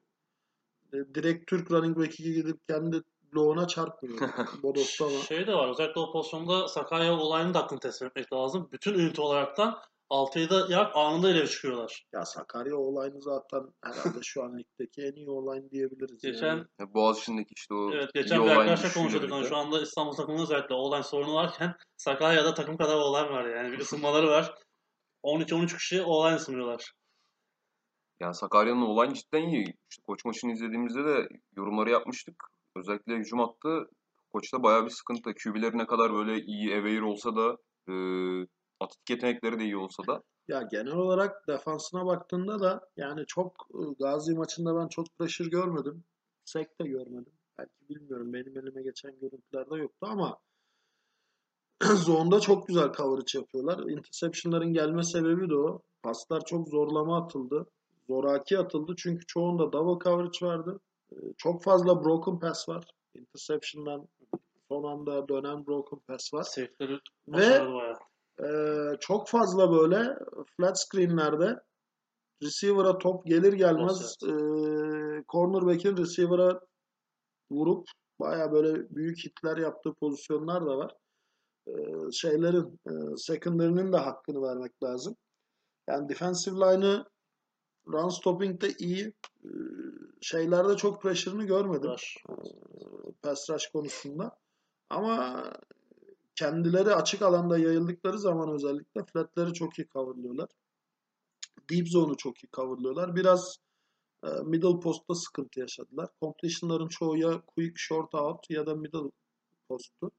Ee, 0.94 1.14
Direkt 1.14 1.46
Türk 1.46 1.70
running 1.70 1.98
back'i 1.98 2.35
gidip 2.35 2.68
kendi 2.68 3.02
bloğuna 3.35 3.66
çarpmıyor. 3.66 4.18
Bodoslama. 4.62 5.18
Şey 5.18 5.46
de 5.46 5.52
var. 5.52 5.70
Özellikle 5.70 6.00
o 6.00 6.12
pozisyonda 6.12 6.68
Sakarya 6.68 7.18
olayını 7.18 7.54
da 7.54 7.64
aklını 7.64 7.80
teslim 7.80 8.09
etmek 8.09 8.32
lazım. 8.32 8.68
Bütün 8.72 8.94
ünite 8.94 9.22
olaraktan 9.22 9.78
6-7 10.10 10.72
yard 10.72 10.92
anında 10.94 11.30
ileri 11.30 11.48
çıkıyorlar. 11.48 12.06
Ya 12.12 12.24
Sakarya 12.24 12.76
olayını 12.76 13.22
zaten 13.22 13.60
herhalde 13.84 14.18
şu 14.22 14.42
an 14.44 14.58
ligdeki 14.58 15.02
en 15.02 15.12
iyi 15.12 15.30
olay 15.30 15.70
diyebiliriz. 15.70 16.22
Geçen 16.22 16.46
yani. 16.46 16.64
Ya 16.80 16.94
Boğaziçi'ndeki 16.94 17.54
işte 17.56 17.74
o 17.74 17.92
Evet 17.92 18.10
iyi 18.14 18.22
geçen 18.22 18.44
bir 18.44 18.50
arkadaşla 18.50 18.92
konuşuyorduk. 18.92 19.30
Birlikte. 19.30 19.48
şu 19.48 19.56
anda 19.56 19.82
İstanbul 19.82 20.12
takımının 20.12 20.42
özellikle 20.42 20.74
online 20.74 21.02
sorunu 21.02 21.34
varken 21.34 21.74
Sakarya'da 21.96 22.54
takım 22.54 22.76
kadar 22.76 22.96
olan 22.96 23.28
var 23.28 23.44
yani. 23.44 23.72
Bir 23.72 23.78
ısınmaları 23.78 24.28
var. 24.28 24.54
12-13 25.24 25.76
kişi 25.76 26.02
online 26.02 26.36
ısınıyorlar. 26.36 26.92
Yani 28.20 28.34
Sakarya'nın 28.34 28.82
olan 28.82 29.12
cidden 29.12 29.42
iyi. 29.42 29.74
İşte 29.90 30.02
koç 30.06 30.24
maçını 30.24 30.52
izlediğimizde 30.52 31.04
de 31.04 31.28
yorumları 31.56 31.90
yapmıştık. 31.90 32.34
Özellikle 32.76 33.14
hücum 33.14 33.38
hattı 33.38 33.90
koçta 34.32 34.62
bayağı 34.62 34.84
bir 34.84 34.90
sıkıntı. 34.90 35.34
QB'leri 35.34 35.78
ne 35.78 35.86
kadar 35.86 36.12
böyle 36.12 36.40
iyi 36.42 36.74
aware 36.74 37.04
olsa 37.04 37.36
da 37.36 37.56
e, 37.88 37.94
atletik 38.80 39.10
yetenekleri 39.10 39.58
de 39.58 39.64
iyi 39.64 39.76
olsa 39.76 40.06
da 40.06 40.22
Ya 40.48 40.62
genel 40.62 40.96
olarak 40.96 41.48
defansına 41.48 42.06
baktığında 42.06 42.60
da 42.60 42.88
yani 42.96 43.26
çok 43.26 43.68
e, 43.74 43.78
Gazi 43.98 44.34
maçında 44.34 44.76
ben 44.76 44.88
çok 44.88 45.06
pressure 45.18 45.48
görmedim. 45.48 46.04
Sek 46.44 46.80
de 46.80 46.84
görmedim. 46.88 47.32
Belki 47.58 47.88
bilmiyorum 47.88 48.32
benim 48.32 48.58
elime 48.58 48.82
geçen 48.82 49.20
görüntülerde 49.20 49.76
yoktu 49.76 50.06
ama 50.10 50.38
Zonda 51.94 52.40
çok 52.40 52.68
güzel 52.68 52.92
coverage 52.92 53.38
yapıyorlar. 53.38 53.78
Interception'ların 53.78 54.72
gelme 54.72 55.02
sebebi 55.02 55.50
de 55.50 55.56
o. 55.56 55.82
Paslar 56.02 56.44
çok 56.44 56.68
zorlama 56.68 57.24
atıldı. 57.24 57.66
Zoraki 58.08 58.58
atıldı 58.58 58.94
çünkü 58.98 59.26
çoğunda 59.26 59.72
double 59.72 60.04
coverage 60.04 60.46
vardı. 60.46 60.80
Ee, 61.12 61.16
Çok 61.36 61.62
fazla 61.62 62.04
broken 62.04 62.38
pass 62.38 62.68
var. 62.68 62.84
Interception'dan 63.14 64.08
son 64.68 64.84
anda 64.84 65.28
dönen 65.28 65.66
broken 65.66 65.98
pass 65.98 66.34
var. 66.34 66.42
Safe'leri 66.42 66.92
Ve 66.92 67.00
başarılı 67.28 67.74
bayağı. 67.74 67.98
Ee, 68.44 68.96
çok 69.01 69.29
fazla 69.29 69.72
böyle 69.72 70.18
flat 70.57 70.81
screenlerde 70.81 71.61
receiver'a 72.42 72.99
top 72.99 73.27
gelir 73.27 73.53
gelmez 73.53 74.16
ee, 74.22 75.25
cornerback'in 75.29 75.96
receiver'a 75.96 76.61
vurup 77.51 77.88
baya 78.20 78.53
böyle 78.53 78.90
büyük 78.90 79.25
hitler 79.25 79.57
yaptığı 79.57 79.94
pozisyonlar 79.94 80.66
da 80.66 80.79
var. 80.79 80.94
Ee, 81.68 81.72
şeylerin 82.12 82.81
e, 82.87 83.16
secondary'nin 83.16 83.92
de 83.92 83.96
hakkını 83.96 84.42
vermek 84.42 84.83
lazım. 84.83 85.16
Yani 85.88 86.09
defensive 86.09 86.57
line'ı 86.57 87.05
run 87.88 88.09
stopping'de 88.09 88.68
iyi. 88.79 89.14
Ee, 89.44 89.49
şeylerde 90.20 90.77
çok 90.77 91.03
pressure'ını 91.03 91.44
görmedim. 91.44 91.90
Rush. 91.90 92.16
Pass 93.22 93.51
rush 93.51 93.66
konusunda. 93.66 94.37
Ama 94.90 95.44
kendileri 96.37 96.94
açık 96.94 97.22
alanda 97.22 97.59
yayıldıkları 97.59 98.18
zaman 98.18 98.55
özellikle 98.55 99.05
flatleri 99.05 99.53
çok 99.53 99.79
iyi 99.79 99.88
coverlıyorlar. 99.88 100.49
Deep 101.70 101.88
zone'u 101.88 102.16
çok 102.16 102.44
iyi 102.44 102.49
coverlıyorlar. 102.53 103.16
Biraz 103.16 103.59
e, 104.25 104.29
middle 104.44 104.81
post'ta 104.81 105.14
sıkıntı 105.14 105.61
yaşadılar. 105.61 106.09
Completion'ların 106.20 106.88
çoğu 106.88 107.16
ya 107.16 107.42
quick 107.46 107.75
short 107.77 108.14
out 108.14 108.51
ya 108.51 108.66
da 108.66 108.75
middle 108.75 109.11
post'tu 109.68 110.11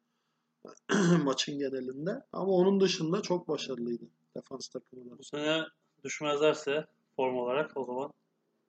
maçın 1.23 1.59
genelinde. 1.59 2.11
Ama 2.31 2.51
onun 2.51 2.79
dışında 2.79 3.21
çok 3.21 3.47
başarılıydı 3.47 4.05
defans 4.37 4.67
takımı 4.67 5.11
da. 5.11 5.17
Bu 5.17 5.23
sene 5.23 5.63
düşmezlerse 6.03 6.85
form 7.15 7.35
olarak 7.35 7.71
o 7.75 7.85
zaman 7.85 8.13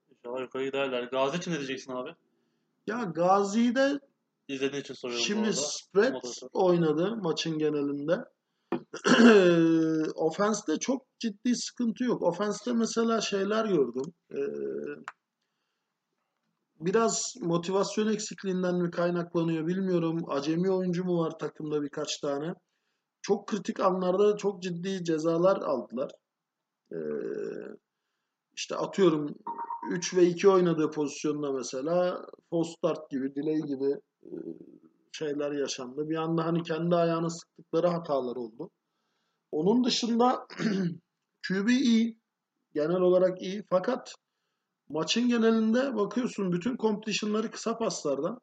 inşallah 0.09 0.41
yukarı 0.41 0.65
giderler. 0.65 1.03
Gazi 1.03 1.37
için 1.37 1.51
ne 1.51 1.57
diyeceksin 1.57 1.91
abi? 1.93 2.15
Ya 2.87 3.03
Gazi'de 3.03 3.99
İzlediğin 4.49 4.81
için 4.81 4.93
soruyorum 4.93 5.25
Şimdi 5.25 5.53
spread 5.53 6.23
oynadı 6.53 7.17
maçın 7.17 7.57
genelinde. 7.57 8.25
Offense'de 10.15 10.79
çok 10.79 11.05
ciddi 11.19 11.55
sıkıntı 11.55 12.03
yok. 12.03 12.21
Offense'de 12.21 12.73
mesela 12.73 13.21
şeyler 13.21 13.65
gördüm. 13.65 14.13
Ee, 14.31 14.37
biraz 16.79 17.33
motivasyon 17.41 18.07
eksikliğinden 18.07 18.75
mi 18.75 18.91
kaynaklanıyor 18.91 19.67
bilmiyorum. 19.67 20.23
Acemi 20.27 20.71
oyuncu 20.71 21.03
mu 21.03 21.19
var 21.19 21.39
takımda 21.39 21.81
birkaç 21.81 22.17
tane. 22.17 22.53
Çok 23.21 23.47
kritik 23.47 23.79
anlarda 23.79 24.37
çok 24.37 24.63
ciddi 24.63 25.03
cezalar 25.03 25.57
aldılar. 25.57 26.11
Ee, 26.91 26.97
işte 28.53 28.75
atıyorum 28.75 29.35
3 29.91 30.15
ve 30.15 30.25
2 30.25 30.49
oynadığı 30.49 30.91
pozisyonda 30.91 31.51
mesela 31.51 32.25
false 32.49 32.71
start 32.71 33.09
gibi, 33.09 33.35
delay 33.35 33.61
gibi 33.61 33.99
şeyler 35.11 35.51
yaşandı. 35.51 36.09
Bir 36.09 36.15
anda 36.15 36.45
hani 36.45 36.63
kendi 36.63 36.95
ayağına 36.95 37.29
sıktıkları 37.29 37.87
hatalar 37.87 38.35
oldu. 38.35 38.69
Onun 39.51 39.83
dışında 39.83 40.47
QB 41.47 41.69
iyi. 41.69 42.19
Genel 42.73 43.01
olarak 43.01 43.41
iyi. 43.41 43.63
Fakat 43.69 44.13
maçın 44.89 45.27
genelinde 45.27 45.95
bakıyorsun 45.95 46.51
bütün 46.51 46.77
completion'ları 46.77 47.51
kısa 47.51 47.77
paslardan. 47.77 48.39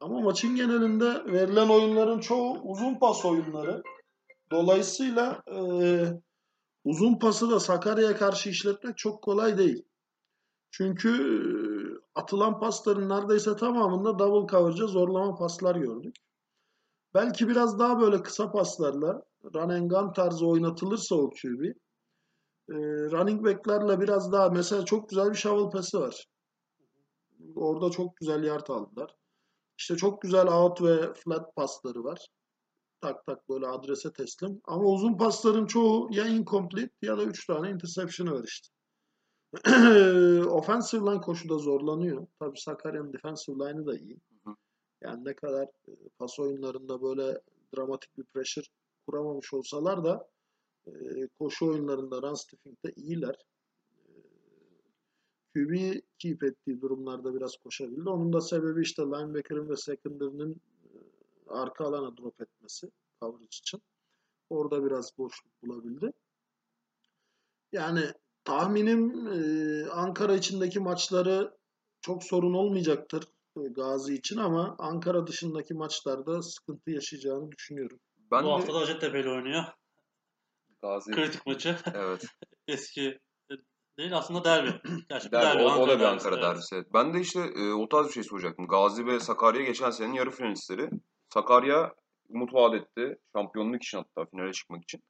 Ama 0.00 0.20
maçın 0.20 0.56
genelinde 0.56 1.32
verilen 1.32 1.68
oyunların 1.68 2.20
çoğu 2.20 2.60
uzun 2.62 2.98
pas 2.98 3.24
oyunları. 3.24 3.82
Dolayısıyla 4.50 5.42
e, 5.54 5.58
uzun 6.84 7.18
pası 7.18 7.50
da 7.50 7.60
Sakarya'ya 7.60 8.16
karşı 8.16 8.50
işletmek 8.50 8.98
çok 8.98 9.22
kolay 9.22 9.58
değil. 9.58 9.82
Çünkü 10.70 11.10
e, 11.10 11.53
atılan 12.14 12.60
pasların 12.60 13.08
neredeyse 13.08 13.56
tamamında 13.56 14.18
double 14.18 14.50
coverage'a 14.50 14.86
zorlama 14.86 15.34
paslar 15.34 15.76
gördük. 15.76 16.16
Belki 17.14 17.48
biraz 17.48 17.78
daha 17.78 18.00
böyle 18.00 18.22
kısa 18.22 18.52
paslarla 18.52 19.22
run 19.54 19.68
and 19.68 19.90
gun 19.90 20.12
tarzı 20.12 20.46
oynatılırsa 20.46 21.14
o 21.14 21.30
QB 21.30 21.64
e, 22.68 22.74
running 23.10 23.44
back'lerle 23.44 24.00
biraz 24.00 24.32
daha 24.32 24.48
mesela 24.48 24.84
çok 24.84 25.08
güzel 25.08 25.30
bir 25.30 25.36
shovel 25.36 25.70
pası 25.70 26.00
var. 26.00 26.26
Orada 27.54 27.90
çok 27.90 28.16
güzel 28.16 28.44
yard 28.44 28.68
aldılar. 28.68 29.16
İşte 29.78 29.96
çok 29.96 30.22
güzel 30.22 30.46
out 30.46 30.82
ve 30.82 31.14
flat 31.14 31.56
pasları 31.56 32.04
var. 32.04 32.28
Tak 33.00 33.26
tak 33.26 33.48
böyle 33.48 33.66
adrese 33.66 34.12
teslim. 34.12 34.60
Ama 34.64 34.84
uzun 34.84 35.16
pasların 35.16 35.66
çoğu 35.66 36.08
ya 36.10 36.26
incomplete 36.26 36.94
ya 37.02 37.18
da 37.18 37.22
3 37.22 37.46
tane 37.46 37.70
interception'ı 37.70 38.32
var 38.32 38.44
işte. 38.44 38.68
offensive 40.50 41.00
line 41.00 41.20
koşuda 41.20 41.58
zorlanıyor. 41.58 42.26
Tabii 42.38 42.60
Sakarya'nın 42.60 43.12
defensive 43.12 43.56
line'ı 43.56 43.86
da 43.86 43.98
iyi. 43.98 44.20
Yani 45.02 45.24
ne 45.24 45.34
kadar 45.34 45.64
e, 45.64 45.92
pas 46.18 46.38
oyunlarında 46.38 47.02
böyle 47.02 47.40
dramatik 47.76 48.18
bir 48.18 48.24
pressure 48.24 48.66
kuramamış 49.06 49.54
olsalar 49.54 50.04
da 50.04 50.28
e, 50.86 50.92
koşu 51.38 51.66
oyunlarında 51.66 52.22
run 52.22 52.34
stuffing'de 52.34 52.92
iyiler. 52.96 53.34
E, 53.98 54.10
QB 55.54 56.00
keep 56.18 56.42
ettiği 56.42 56.80
durumlarda 56.80 57.34
biraz 57.34 57.56
koşabildi. 57.56 58.08
Onun 58.08 58.32
da 58.32 58.40
sebebi 58.40 58.82
işte 58.82 59.02
linebacker'ın 59.02 59.68
ve 59.68 59.76
secondary'nin 59.76 60.62
arka 61.48 61.84
alana 61.84 62.16
drop 62.16 62.40
etmesi 62.40 62.90
coverage 63.20 63.44
için. 63.46 63.82
Orada 64.50 64.84
biraz 64.84 65.18
boşluk 65.18 65.62
bulabildi. 65.62 66.12
Yani 67.72 68.12
tahminim 68.44 69.28
e, 69.28 69.90
Ankara 69.90 70.34
içindeki 70.34 70.80
maçları 70.80 71.54
çok 72.00 72.24
sorun 72.24 72.54
olmayacaktır 72.54 73.24
e, 73.56 73.60
Gazi 73.68 74.14
için 74.14 74.36
ama 74.36 74.76
Ankara 74.78 75.26
dışındaki 75.26 75.74
maçlarda 75.74 76.42
sıkıntı 76.42 76.90
yaşayacağını 76.90 77.52
düşünüyorum. 77.52 78.00
Ben 78.30 78.44
Bu 78.44 78.48
de 78.48 78.50
hafta 78.50 78.74
da 78.74 78.80
Hacettepe 78.80 79.20
ile 79.20 79.30
oynuyor. 79.30 79.64
Gazi 80.82 81.12
Kritik 81.12 81.46
maçı. 81.46 81.76
evet. 81.94 82.24
Eski 82.68 83.18
e, 83.50 83.54
değil 83.98 84.16
aslında 84.16 84.44
derbi. 84.44 84.68
Bir 84.84 85.08
Derbi, 85.10 85.32
derbi. 85.32 85.62
o, 85.62 85.66
o 85.66 85.88
da 85.88 85.94
bir 85.94 86.00
derbisi, 86.00 86.06
Ankara 86.06 86.34
evet. 86.34 86.44
derbisi. 86.44 86.74
evet. 86.74 86.86
Ben 86.94 87.14
de 87.14 87.20
işte 87.20 87.40
e, 87.40 87.72
o 87.72 87.88
tarz 87.88 88.06
bir 88.06 88.12
şey 88.12 88.22
soracaktım. 88.22 88.66
Gazi 88.66 89.06
ve 89.06 89.20
Sakarya 89.20 89.62
geçen 89.62 89.90
senenin 89.90 90.14
yarı 90.14 90.30
finalistleri. 90.30 90.90
Sakarya 91.34 91.94
umut 92.28 92.54
vaat 92.54 92.74
etti. 92.74 93.18
Şampiyonluk 93.36 93.82
için 93.82 93.98
hatta 93.98 94.30
finale 94.30 94.52
çıkmak 94.52 94.82
için. 94.82 95.02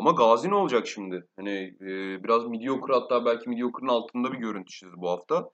Ama 0.00 0.10
Gazi 0.10 0.50
ne 0.50 0.54
olacak 0.54 0.86
şimdi? 0.86 1.26
Hani 1.36 1.76
e, 1.80 2.22
biraz 2.24 2.46
mediocre 2.46 2.92
hatta 2.92 3.24
belki 3.24 3.48
mediocre'ın 3.48 3.88
altında 3.88 4.32
bir 4.32 4.38
görüntü 4.38 4.72
çizdi 4.72 4.94
bu 4.96 5.10
hafta. 5.10 5.50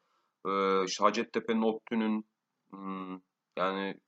E, 0.46 0.84
işte 0.84 1.04
Hacettepe'nin, 1.04 1.62
ODTÜ'nün 1.62 2.24
hmm, 2.70 3.20
yani 3.58 4.00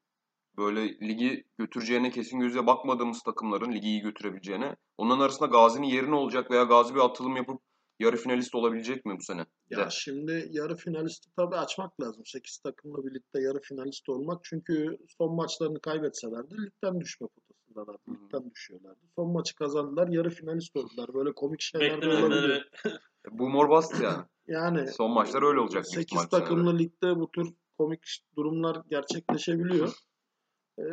böyle 0.56 0.88
ligi 0.88 1.44
götüreceğine 1.58 2.10
kesin 2.10 2.40
gözle 2.40 2.66
bakmadığımız 2.66 3.22
takımların 3.22 3.72
ligi 3.72 3.88
iyi 3.88 4.00
götürebileceğine. 4.00 4.76
Onların 4.98 5.20
arasında 5.20 5.46
Gazi'nin 5.46 5.86
yeri 5.86 6.10
ne 6.10 6.14
olacak 6.14 6.50
veya 6.50 6.62
Gazi 6.62 6.94
bir 6.94 7.00
atılım 7.00 7.36
yapıp 7.36 7.60
yarı 8.00 8.16
finalist 8.16 8.54
olabilecek 8.54 9.04
mi 9.06 9.16
bu 9.18 9.22
sene? 9.22 9.46
Ya 9.70 9.78
De. 9.78 9.90
şimdi 9.90 10.48
yarı 10.50 10.76
finalisti 10.76 11.28
tabii 11.36 11.56
açmak 11.56 12.00
lazım. 12.00 12.22
8 12.26 12.58
takımla 12.58 13.06
birlikte 13.06 13.40
yarı 13.40 13.60
finalist 13.60 14.08
olmak. 14.08 14.44
Çünkü 14.44 14.98
son 15.18 15.34
maçlarını 15.34 15.80
kaybetselerdi 15.80 16.54
ligden 16.54 17.00
düşme 17.00 17.26
potasındalardı. 17.26 17.47
Hı 17.86 18.10
hı. 18.10 18.14
Ligden 18.14 18.50
düşüyorlardı. 18.50 18.98
Son 19.16 19.30
maçı 19.32 19.54
kazandılar. 19.54 20.08
Yarı 20.08 20.30
finalist 20.30 20.76
oldular. 20.76 21.14
Böyle 21.14 21.32
komik 21.32 21.60
şeyler 21.60 21.90
de 21.90 21.96
Beklemeleri 21.96 22.24
olabiliyor. 22.24 22.62
Bu 23.30 23.48
mor 23.48 23.70
bastı 23.70 24.02
yani. 24.02 24.24
Yani 24.46 24.92
Son 24.92 25.10
maçlar 25.10 25.42
öyle 25.42 25.60
olacak. 25.60 25.84
büyük 25.84 25.94
8 25.94 26.04
ihtimal 26.04 26.24
bu 26.24 26.28
sene 26.30 26.40
de. 26.40 26.44
takımlı 26.44 26.78
ligde 26.78 27.16
bu 27.16 27.30
tür 27.30 27.48
komik 27.78 28.20
durumlar 28.36 28.82
gerçekleşebiliyor. 28.90 29.92
Ee, 30.78 30.84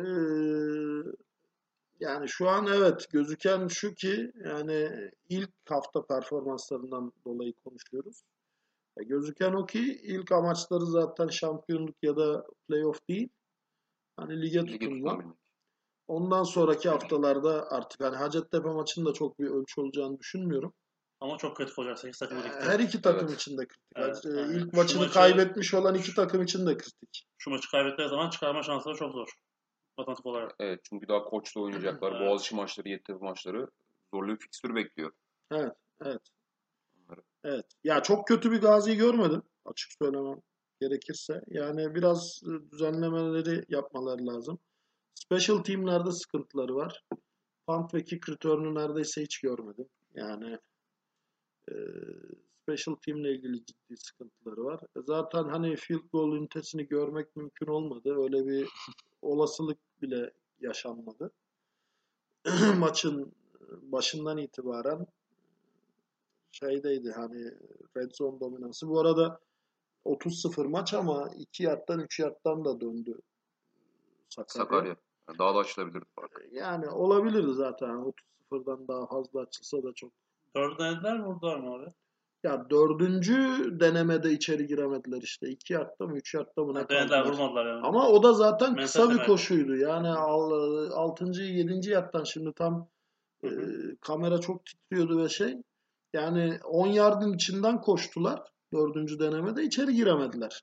yani 2.00 2.28
şu 2.28 2.48
an 2.48 2.66
evet 2.66 3.06
gözüken 3.12 3.68
şu 3.68 3.94
ki 3.94 4.32
yani 4.44 4.90
ilk 5.28 5.50
hafta 5.68 6.06
performanslarından 6.06 7.12
dolayı 7.24 7.52
konuşuyoruz. 7.64 8.22
E, 9.00 9.04
gözüken 9.04 9.52
o 9.52 9.66
ki 9.66 10.00
ilk 10.02 10.32
amaçları 10.32 10.86
zaten 10.86 11.28
şampiyonluk 11.28 11.96
ya 12.02 12.16
da 12.16 12.46
playoff 12.68 13.08
değil. 13.08 13.28
Hani 14.16 14.42
lige 14.42 14.62
Ligi 14.62 14.78
tutunma. 14.78 15.10
tutunabilmek. 15.10 15.36
Ondan 16.08 16.42
sonraki 16.42 16.88
haftalarda 16.88 17.70
artık 17.70 18.00
hani 18.00 18.16
Hacettepe 18.16 18.68
maçının 18.68 19.06
da 19.06 19.12
çok 19.12 19.38
bir 19.38 19.46
ölçü 19.46 19.80
olacağını 19.80 20.18
düşünmüyorum. 20.18 20.74
Ama 21.20 21.38
çok 21.38 21.56
kritik 21.56 21.78
olacak 21.78 21.98
8 21.98 22.18
takım 22.18 22.38
birlikte. 22.38 22.60
Her 22.60 22.80
iki 22.80 23.02
takım 23.02 23.28
Evet. 23.28 23.40
için 23.40 23.58
de 23.58 23.66
kritik. 23.66 23.86
Evet, 23.96 24.22
Ee, 24.26 24.28
aynen. 24.40 24.54
İlk 24.58 24.72
maçını 24.72 25.00
maçı- 25.00 25.12
kaybetmiş 25.14 25.74
olan 25.74 25.94
iki 25.94 26.14
takım 26.14 26.42
için 26.42 26.66
de 26.66 26.76
kritik. 26.76 27.26
Şu 27.38 27.50
maçı 27.50 27.70
kaybettikleri 27.70 28.08
zaman 28.08 28.30
çıkarma 28.30 28.62
şansları 28.62 28.96
çok 28.96 29.12
zor. 29.12 29.28
Matematik 29.98 30.26
olarak. 30.26 30.54
Evet 30.60 30.80
çünkü 30.84 31.08
daha 31.08 31.24
koçla 31.24 31.60
oynayacaklar. 31.60 32.12
Evet. 32.12 32.20
Boğaziçi 32.20 32.54
maçları, 32.56 32.88
Yeditepe 32.88 33.24
maçları 33.24 33.66
zorlu 34.14 34.32
bir 34.34 34.38
fikstür 34.40 34.74
bekliyor. 34.74 35.12
Evet, 35.50 35.72
evet. 36.04 36.20
Evet. 37.44 37.66
Ya 37.84 38.02
çok 38.02 38.26
kötü 38.26 38.52
bir 38.52 38.60
Gazi'yi 38.60 38.96
görmedim. 38.96 39.42
Açık 39.64 39.92
söylemem 40.02 40.40
gerekirse. 40.80 41.40
Yani 41.48 41.94
biraz 41.94 42.40
e, 42.44 42.70
düzenlemeleri 42.72 43.64
yapmaları 43.68 44.26
lazım. 44.26 44.58
Special 45.16 45.58
team'lerde 45.58 46.12
sıkıntıları 46.12 46.74
var. 46.74 47.04
punt 47.66 47.94
ve 47.94 48.04
kick 48.04 48.28
return'u 48.28 48.74
neredeyse 48.74 49.22
hiç 49.22 49.40
görmedim. 49.40 49.88
Yani 50.14 50.58
e, 51.70 51.74
special 52.62 52.94
team 52.94 53.18
ile 53.18 53.34
ilgili 53.34 53.64
ciddi 53.64 53.96
sıkıntıları 53.96 54.64
var. 54.64 54.80
E, 54.96 55.00
Zaten 55.06 55.44
hani 55.44 55.76
field 55.76 56.08
goal 56.12 56.32
ünitesini 56.32 56.88
görmek 56.88 57.36
mümkün 57.36 57.66
olmadı. 57.66 58.22
Öyle 58.22 58.46
bir 58.46 58.68
olasılık 59.22 59.78
bile 60.02 60.32
yaşanmadı. 60.60 61.30
Maçın 62.78 63.32
başından 63.82 64.38
itibaren 64.38 65.06
şeydeydi 66.52 67.12
hani 67.12 67.50
red 67.96 68.10
zone 68.14 68.40
dominansı. 68.40 68.88
Bu 68.88 69.00
arada 69.00 69.40
30-0 70.04 70.66
maç 70.66 70.94
ama 70.94 71.30
2 71.38 71.62
yardtan 71.62 72.00
3 72.00 72.18
yardtan 72.20 72.64
da 72.64 72.80
döndü 72.80 73.18
Sakarya. 74.28 74.64
Sakarya. 74.64 74.96
Yani 75.28 75.38
daha 75.38 75.54
da 75.54 75.58
açılabilirdi 75.58 76.04
fark. 76.16 76.42
Yani 76.52 76.88
olabilirdi 76.88 77.52
zaten. 77.52 78.12
30-0'dan 78.52 78.88
daha 78.88 79.06
fazla 79.06 79.40
açılsa 79.40 79.82
da 79.82 79.92
çok. 79.94 80.12
Dördü 80.56 80.78
denediler 80.78 81.18
mi 81.18 81.26
vurdular 81.26 81.56
mı 81.56 81.74
abi? 81.74 81.92
Ya 82.42 82.70
dördüncü 82.70 83.36
denemede 83.80 84.32
içeri 84.32 84.66
giremediler 84.66 85.22
işte. 85.22 85.48
2 85.48 85.72
yardta 85.72 86.06
mı 86.06 86.16
3 86.16 86.34
yardta 86.34 86.64
mı 86.64 86.74
ne 86.74 86.88
denediler 86.88 87.08
kaldılar. 87.08 87.32
vurmadılar 87.32 87.66
yani. 87.66 87.86
Ama 87.86 88.08
o 88.08 88.22
da 88.22 88.32
zaten 88.32 88.74
Mesafe 88.74 89.02
kısa 89.02 89.14
bir 89.14 89.18
verdi. 89.18 89.30
koşuydu. 89.30 89.76
Yani 89.76 90.08
6. 90.08 91.42
7. 91.42 91.90
yardtan 91.90 92.24
şimdi 92.24 92.52
tam 92.52 92.88
e, 93.44 93.48
kamera 94.00 94.40
çok 94.40 94.66
titriyordu 94.66 95.22
ve 95.22 95.28
şey. 95.28 95.56
Yani 96.12 96.58
10 96.64 96.86
yardın 96.86 97.32
içinden 97.32 97.80
koştular. 97.80 98.42
Dördüncü 98.72 99.18
denemede 99.18 99.62
içeri 99.64 99.94
giremediler. 99.94 100.62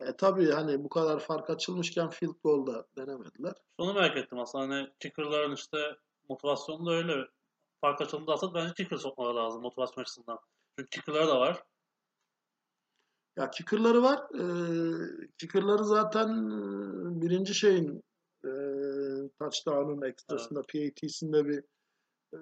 E 0.00 0.16
tabii 0.16 0.50
hani 0.50 0.84
bu 0.84 0.88
kadar 0.88 1.20
fark 1.20 1.50
açılmışken 1.50 2.10
field 2.10 2.34
goal 2.44 2.66
da 2.66 2.86
denemediler. 2.96 3.52
Onu 3.78 3.94
merak 3.94 4.16
ettim 4.16 4.38
aslında. 4.38 4.64
Hani 4.64 4.88
kicker'ların 5.00 5.54
işte 5.54 5.78
motivasyonu 6.28 6.86
da 6.86 6.92
öyle. 6.92 7.12
Fark 7.80 8.00
açıldığında 8.00 8.32
aslında 8.32 8.54
bence 8.54 8.74
kicker 8.74 8.96
sokmaları 8.96 9.36
lazım 9.36 9.62
motivasyon 9.62 10.02
açısından. 10.02 10.38
Çünkü 10.78 10.90
kicker'ları 10.90 11.28
da 11.28 11.40
var. 11.40 11.62
Ya 13.36 13.50
kicker'ları 13.50 14.02
var. 14.02 14.18
Ee, 14.34 15.28
kicker'ları 15.38 15.84
zaten 15.84 16.28
e, 16.28 17.22
birinci 17.22 17.54
şeyin 17.54 18.02
e, 18.44 18.50
touchdown'un 19.38 20.02
ekstrasında 20.02 20.62
PAT'sinde 20.62 21.46
bir 21.46 21.58
e, 22.34 22.38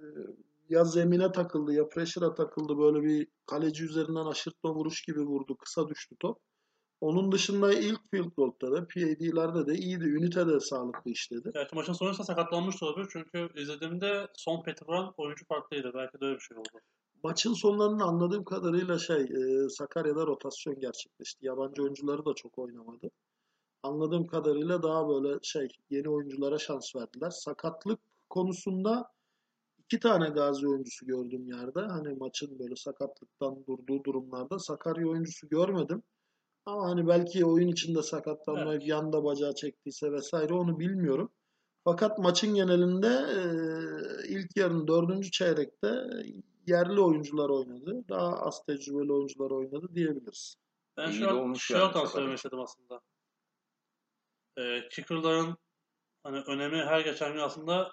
ya 0.68 0.84
zemine 0.84 1.32
takıldı 1.32 1.72
ya 1.72 1.88
pressure'a 1.88 2.34
takıldı. 2.34 2.78
Böyle 2.78 3.02
bir 3.02 3.28
kaleci 3.46 3.84
üzerinden 3.84 4.26
aşırtma 4.26 4.74
vuruş 4.74 5.02
gibi 5.02 5.20
vurdu. 5.20 5.56
Kısa 5.56 5.88
düştü 5.88 6.16
top. 6.20 6.38
Onun 7.00 7.32
dışında 7.32 7.72
ilk 7.72 8.10
field 8.10 8.30
goal'da 8.36 8.72
da 8.72 8.88
PAD'lerde 8.88 9.66
de 9.66 9.74
iyiydi. 9.74 10.04
Ünite 10.04 10.46
de 10.46 10.60
sağlıklı 10.60 11.10
işledi. 11.10 11.50
Gerçi 11.54 11.76
maçın 11.76 11.92
sonrasında 11.92 12.26
sakatlanmış 12.26 12.82
olabilir. 12.82 13.08
Çünkü 13.12 13.48
izlediğimde 13.62 14.28
son 14.34 14.62
peti 14.62 14.84
vuran 14.86 15.14
oyuncu 15.16 15.46
farklıydı. 15.46 15.90
Belki 15.94 16.20
de 16.20 16.24
öyle 16.24 16.34
bir 16.34 16.40
şey 16.40 16.56
oldu. 16.56 16.80
Maçın 17.22 17.52
sonlarını 17.54 18.04
anladığım 18.04 18.44
kadarıyla 18.44 18.98
şey 18.98 19.22
e, 19.22 19.68
Sakarya'da 19.68 20.26
rotasyon 20.26 20.80
gerçekleşti. 20.80 21.46
Yabancı 21.46 21.82
oyuncuları 21.82 22.24
da 22.24 22.34
çok 22.34 22.58
oynamadı. 22.58 23.10
Anladığım 23.82 24.26
kadarıyla 24.26 24.82
daha 24.82 25.08
böyle 25.08 25.38
şey 25.42 25.68
yeni 25.90 26.08
oyunculara 26.08 26.58
şans 26.58 26.96
verdiler. 26.96 27.30
Sakatlık 27.30 28.00
konusunda 28.30 29.10
iki 29.78 30.00
tane 30.00 30.28
Gazi 30.28 30.68
oyuncusu 30.68 31.06
gördüm 31.06 31.46
yerde. 31.46 31.80
Hani 31.80 32.14
maçın 32.14 32.58
böyle 32.58 32.76
sakatlıktan 32.76 33.64
durduğu 33.66 34.04
durumlarda 34.04 34.58
Sakarya 34.58 35.08
oyuncusu 35.08 35.48
görmedim. 35.48 36.02
Ama 36.66 36.88
hani 36.88 37.06
belki 37.08 37.44
oyun 37.44 37.68
içinde 37.68 38.02
sakatlanmayıp 38.02 38.86
yanda 38.86 39.24
bacağı 39.24 39.54
çektiyse 39.54 40.12
vesaire 40.12 40.54
onu 40.54 40.78
bilmiyorum. 40.78 41.32
Fakat 41.84 42.18
maçın 42.18 42.54
genelinde 42.54 43.06
e, 43.08 43.38
ilk 44.28 44.56
yarının 44.56 44.88
dördüncü 44.88 45.30
çeyrekte 45.30 46.04
yerli 46.66 47.00
oyuncular 47.00 47.48
oynadı. 47.48 48.04
Daha 48.08 48.32
az 48.32 48.64
tecrübeli 48.66 49.12
oyuncular 49.12 49.50
oynadı 49.50 49.88
diyebiliriz. 49.94 50.56
Ben 50.96 51.10
İyi 51.10 51.18
şu 51.18 51.30
an 51.30 51.54
şu 51.54 51.84
an 51.98 52.06
söylemek 52.06 52.36
istedim 52.36 52.60
aslında. 52.60 53.00
Ee, 54.58 54.88
kicker'ların 54.88 55.56
hani 56.22 56.40
önemi 56.40 56.76
her 56.76 57.00
geçen 57.00 57.32
gün 57.32 57.40
aslında 57.40 57.92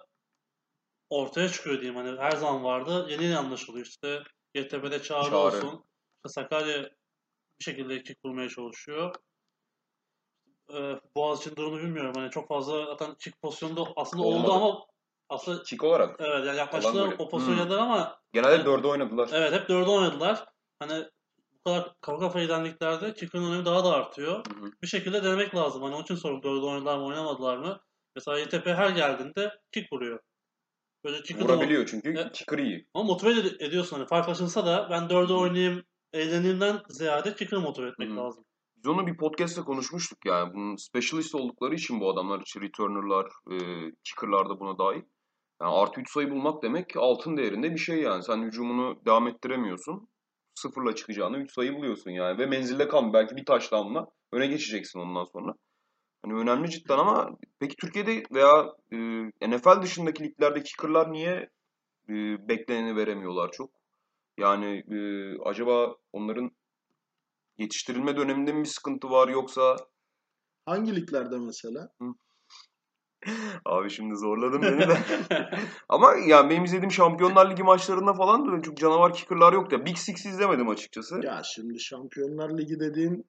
ortaya 1.10 1.50
çıkıyor 1.50 1.82
diyeyim. 1.82 1.96
Hani 1.96 2.20
her 2.20 2.32
zaman 2.32 2.64
vardı. 2.64 3.08
Yeni 3.10 3.24
yeni 3.24 3.38
anlaşılıyor. 3.38 3.86
İşte 3.86 4.24
GTP'de 4.56 5.02
Çağrı, 5.02 5.30
Çağrı. 5.30 5.36
olsun. 5.36 5.84
İşte 6.16 6.30
Sakarya 6.42 6.90
bir 7.62 7.64
şekilde 7.64 8.04
kick 8.04 8.26
vurmaya 8.26 8.50
çalışıyor. 8.50 9.16
Ee, 10.74 11.00
Boğaziçi'nin 11.16 11.56
durumunu 11.56 11.82
bilmiyorum. 11.82 12.14
Hani 12.16 12.30
çok 12.32 12.48
fazla 12.48 12.86
zaten 12.86 13.16
kick 13.20 13.42
pozisyonunda 13.42 13.82
aslında 13.96 14.24
oldu 14.24 14.36
Olmadı. 14.36 14.52
ama 14.52 14.86
aslında 15.30 15.64
Kick 15.64 15.84
olarak. 15.84 16.16
evet 16.20 16.46
yani 16.48 16.58
yaklaştılar 16.58 17.14
o 17.20 17.30
pozisyonu 17.30 17.66
Hmm. 17.66 17.72
ama 17.80 18.20
Genelde 18.34 18.66
dörde 18.66 18.88
oynadılar. 18.88 19.30
evet 19.34 19.54
hep 19.54 19.70
dörde 19.70 19.90
oynadılar. 19.90 20.46
Hani 20.80 21.06
bu 21.54 21.64
kadar 21.72 21.94
kafa 22.02 22.20
kafaya 22.20 22.46
giden 22.46 22.66
liglerde 22.66 23.14
kicker'ın 23.14 23.52
önemi 23.52 23.66
daha 23.66 23.84
da 23.84 23.94
artıyor 23.94 24.36
Hı 24.46 24.60
hı. 24.66 24.72
bir 24.82 24.88
şekilde 24.88 25.24
denemek 25.24 25.56
lazım. 25.56 25.82
Hani 25.84 25.96
onun 25.96 26.04
için 26.04 26.16
sorum 26.16 26.44
dördü 26.44 26.66
oynadılar 26.66 26.98
mı 26.98 27.06
oynamadılar 27.06 27.58
mı? 27.58 27.80
Mesela 28.16 28.40
YTP 28.40 28.68
her 28.68 28.90
geldiğinde 28.90 29.52
kick 29.72 29.94
vuruyor. 29.94 30.20
Böyle 31.06 31.22
kick'ı 31.24 31.40
da 31.40 31.44
Vurabiliyor 31.44 31.86
çünkü 31.86 32.10
Evet. 32.18 32.32
kicker 32.32 32.58
iyi. 32.58 32.88
ama 32.94 33.04
motive 33.04 33.30
ed- 33.32 33.64
ediyorsun 33.66 33.98
hani 33.98 34.08
fark 34.08 34.30
açılsa 34.30 34.66
da 34.66 34.88
ben 34.90 35.10
dördü 35.10 35.34
oynayayım 35.34 35.84
eğleneyimden 36.14 36.80
ziyade 36.90 37.36
kicker'ı 37.36 37.62
motive 37.62 37.88
etmek 37.88 38.10
Hı 38.10 38.14
hı. 38.14 38.18
lazım. 38.18 38.46
Biz 38.78 38.88
onu 38.88 39.08
bir 39.08 39.18
podcast'te 39.18 39.62
konuşmuştuk 39.62 40.26
yani. 40.26 40.54
Bunun 40.54 40.76
specialist 40.76 41.36
oldukları 41.36 41.76
için 41.76 42.00
bu 42.00 42.12
adamlar, 42.12 42.42
işte 42.46 42.62
returner'lar, 42.62 43.26
e, 43.52 43.58
kicker'lar 44.04 44.50
da 44.50 44.60
buna 44.60 44.78
dahil. 44.78 45.02
Yani 45.62 45.72
artı 45.72 46.02
3 46.02 46.12
sayı 46.12 46.32
bulmak 46.32 46.64
demek 46.64 46.98
altın 46.98 47.38
değerinde 47.38 47.72
bir 47.72 47.78
şey 47.78 48.02
yani. 48.02 48.24
Sen 48.24 48.44
hücumunu 48.44 49.06
devam 49.06 49.28
ettiremiyorsun. 49.28 50.08
Sıfırla 50.56 50.96
çıkacağını 50.96 51.38
3 51.38 51.54
sayı 51.54 51.76
buluyorsun 51.76 52.12
yani. 52.12 52.40
Ve 52.40 52.46
menzilde 52.46 52.88
kal. 52.88 53.14
Belki 53.14 53.36
bir 53.36 53.46
touchdown'la 53.46 54.08
öne 54.32 54.48
geçeceksin 54.48 55.00
ondan 55.00 55.24
sonra. 55.24 55.54
Hani 56.24 56.34
önemli 56.34 56.70
cidden 56.70 56.98
ama 56.98 57.30
peki 57.60 57.76
Türkiye'de 57.76 58.24
veya 58.34 58.66
e, 58.92 58.98
NFL 59.50 59.82
dışındaki 59.82 60.24
liglerde 60.24 60.64
kicker'lar 60.64 61.12
niye 61.12 61.50
e, 62.10 62.14
bekleneni 62.48 62.96
veremiyorlar 62.96 63.52
çok? 63.52 63.81
Yani 64.38 64.84
e, 64.92 65.00
acaba 65.46 65.96
onların 66.14 66.52
yetiştirilme 67.58 68.18
döneminde 68.18 68.54
mi 68.54 68.60
bir 68.60 68.66
sıkıntı 68.70 69.10
var 69.10 69.28
yoksa 69.28 69.76
Hangi 70.66 70.96
liglerde 70.96 71.38
mesela? 71.38 71.90
abi 73.66 73.90
şimdi 73.90 74.16
zorladın 74.16 74.62
beni 74.62 74.80
de. 74.80 74.98
Ama 75.90 76.14
yani 76.28 76.50
benim 76.50 76.64
izlediğim 76.64 76.92
Şampiyonlar 76.92 77.52
Ligi 77.52 77.64
maçlarında 77.64 78.14
falan 78.14 78.52
da 78.58 78.62
çok 78.62 78.78
canavar 78.78 79.14
kicker'lar 79.14 79.54
yoktu. 79.54 79.76
Ya 79.76 79.86
Big 79.86 79.98
Six 79.98 80.26
izlemedim 80.26 80.70
açıkçası. 80.70 81.20
Ya 81.24 81.42
şimdi 81.56 81.80
Şampiyonlar 81.80 82.58
Ligi 82.58 82.80
dediğin 82.80 83.26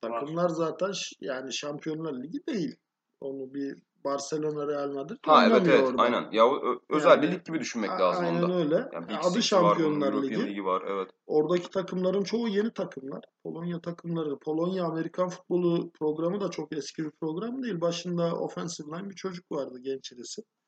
takımlar 0.00 0.48
zaten 0.48 0.92
ş- 0.92 1.16
yani 1.20 1.54
Şampiyonlar 1.54 2.22
Ligi 2.22 2.46
değil. 2.46 2.76
Onu 3.20 3.54
bir 3.54 3.82
Barcelona 4.04 4.66
Real 4.66 4.90
Madrid 4.90 5.16
Ha 5.22 5.46
evet 5.46 5.62
evet 5.68 5.88
orada. 5.88 6.02
aynen. 6.02 6.30
Ya 6.32 6.44
özel 6.88 7.22
bir 7.22 7.26
Yani, 7.26 7.36
lig 7.36 7.44
gibi 7.44 7.60
düşünmek 7.60 7.90
A- 7.90 8.00
lazım 8.00 8.24
Aynen 8.24 8.42
onda. 8.42 8.54
öyle. 8.54 8.88
Yani 8.92 9.08
Big 9.08 9.16
Adı 9.22 9.36
var, 9.36 9.40
Şampiyonlar 9.40 10.12
European 10.12 10.40
Ligi. 10.40 10.46
Ligi 10.50 10.64
var 10.64 10.82
evet. 10.88 11.10
Oradaki 11.26 11.70
takımların 11.70 12.22
çoğu 12.24 12.48
yeni 12.48 12.70
takımlar. 12.70 13.24
Polonya 13.42 13.80
takımları. 13.80 14.38
Polonya 14.38 14.84
Amerikan 14.84 15.28
futbolu 15.28 15.90
programı 15.90 16.40
da 16.40 16.50
çok 16.50 16.76
eski 16.76 17.04
bir 17.04 17.10
program 17.10 17.62
değil. 17.62 17.80
Başında 17.80 18.36
offensive 18.36 18.98
line 18.98 19.10
bir 19.10 19.14
çocuk 19.14 19.52
vardı 19.52 19.78
genç 19.82 20.12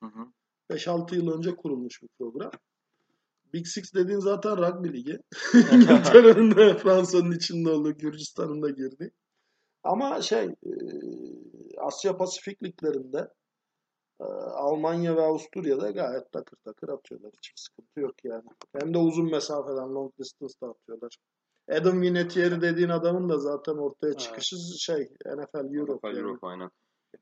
hı. 0.03 0.09
5-6 0.71 1.15
yıl 1.15 1.39
önce 1.39 1.57
kurulmuş 1.57 2.03
bir 2.03 2.09
program. 2.19 2.51
Big 3.53 3.67
Six 3.67 3.95
dediğin 3.95 4.19
zaten 4.19 4.57
rugby 4.57 4.89
ligi. 4.89 5.19
İngiltere'nin 5.73 6.57
de 6.57 6.79
Fransa'nın 6.79 7.33
içinde 7.33 7.71
oldu. 7.71 7.93
Gürcistan'ın 7.93 8.63
da 8.63 8.71
girdi. 8.71 9.11
Ama 9.85 10.23
şey 10.23 10.49
Asya 11.81 12.17
Pasifik 12.17 12.63
liglerinde 12.63 13.29
e, 14.21 14.25
Almanya 14.55 15.17
ve 15.17 15.21
Avusturya'da 15.23 15.91
gayet 15.91 16.33
takır 16.33 16.57
takır 16.65 16.89
atıyorlar. 16.89 17.31
Hiçbir 17.37 17.61
sıkıntı 17.61 18.01
yok 18.01 18.15
yani. 18.25 18.45
Hem 18.81 18.95
de 18.95 18.99
uzun 18.99 19.31
mesafeden 19.31 19.95
long 19.95 20.13
distance 20.19 20.55
da 20.63 20.67
atıyorlar. 20.69 21.17
Adam 21.71 22.01
Vinatieri 22.03 22.61
dediğin 22.61 22.89
adamın 22.89 23.29
da 23.29 23.39
zaten 23.39 23.73
ortaya 23.73 24.09
Evet. 24.09 24.19
çıkışı 24.21 24.57
şey 24.81 24.97
NFL 25.37 25.75
Europe. 25.75 26.09
NFL 26.09 26.17
yani. 26.17 26.19
Europe 26.19 26.47
aynen. 26.47 26.71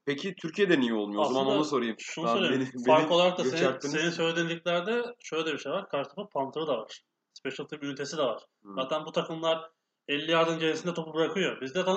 Peki 0.06 0.34
Türkiye'de 0.42 0.80
niye 0.80 0.94
olmuyor? 0.94 1.22
O 1.22 1.24
zaman 1.24 1.40
Aslında 1.40 1.56
onu 1.56 1.64
sorayım. 1.64 1.96
Şunu 1.98 2.26
Tamam, 2.26 2.42
söyleyeyim. 2.42 2.70
beni- 2.74 2.84
Fark 2.86 3.04
beni 3.04 3.14
olarak 3.14 3.38
da 3.38 3.44
senin, 3.44 3.78
senin 3.78 4.10
söylediğin 4.10 4.48
liglerde 4.48 5.02
şöyle 5.20 5.46
de 5.46 5.52
bir 5.52 5.58
şey 5.58 5.72
var. 5.72 5.88
Karşı 5.88 6.10
tarafın 6.10 6.30
punter'ı 6.32 6.66
da 6.66 6.78
var. 6.78 7.02
Special 7.34 7.66
team 7.68 7.82
ünitesi 7.82 8.16
de 8.16 8.22
var. 8.22 8.42
Hı. 8.64 8.68
Zaten 8.76 9.06
bu 9.06 9.12
takımlar 9.12 9.70
50 10.08 10.30
yardın 10.30 10.58
gerisinde 10.58 10.94
topu 10.94 11.14
bırakıyor. 11.14 11.60
Bizde 11.60 11.86
de 11.86 11.90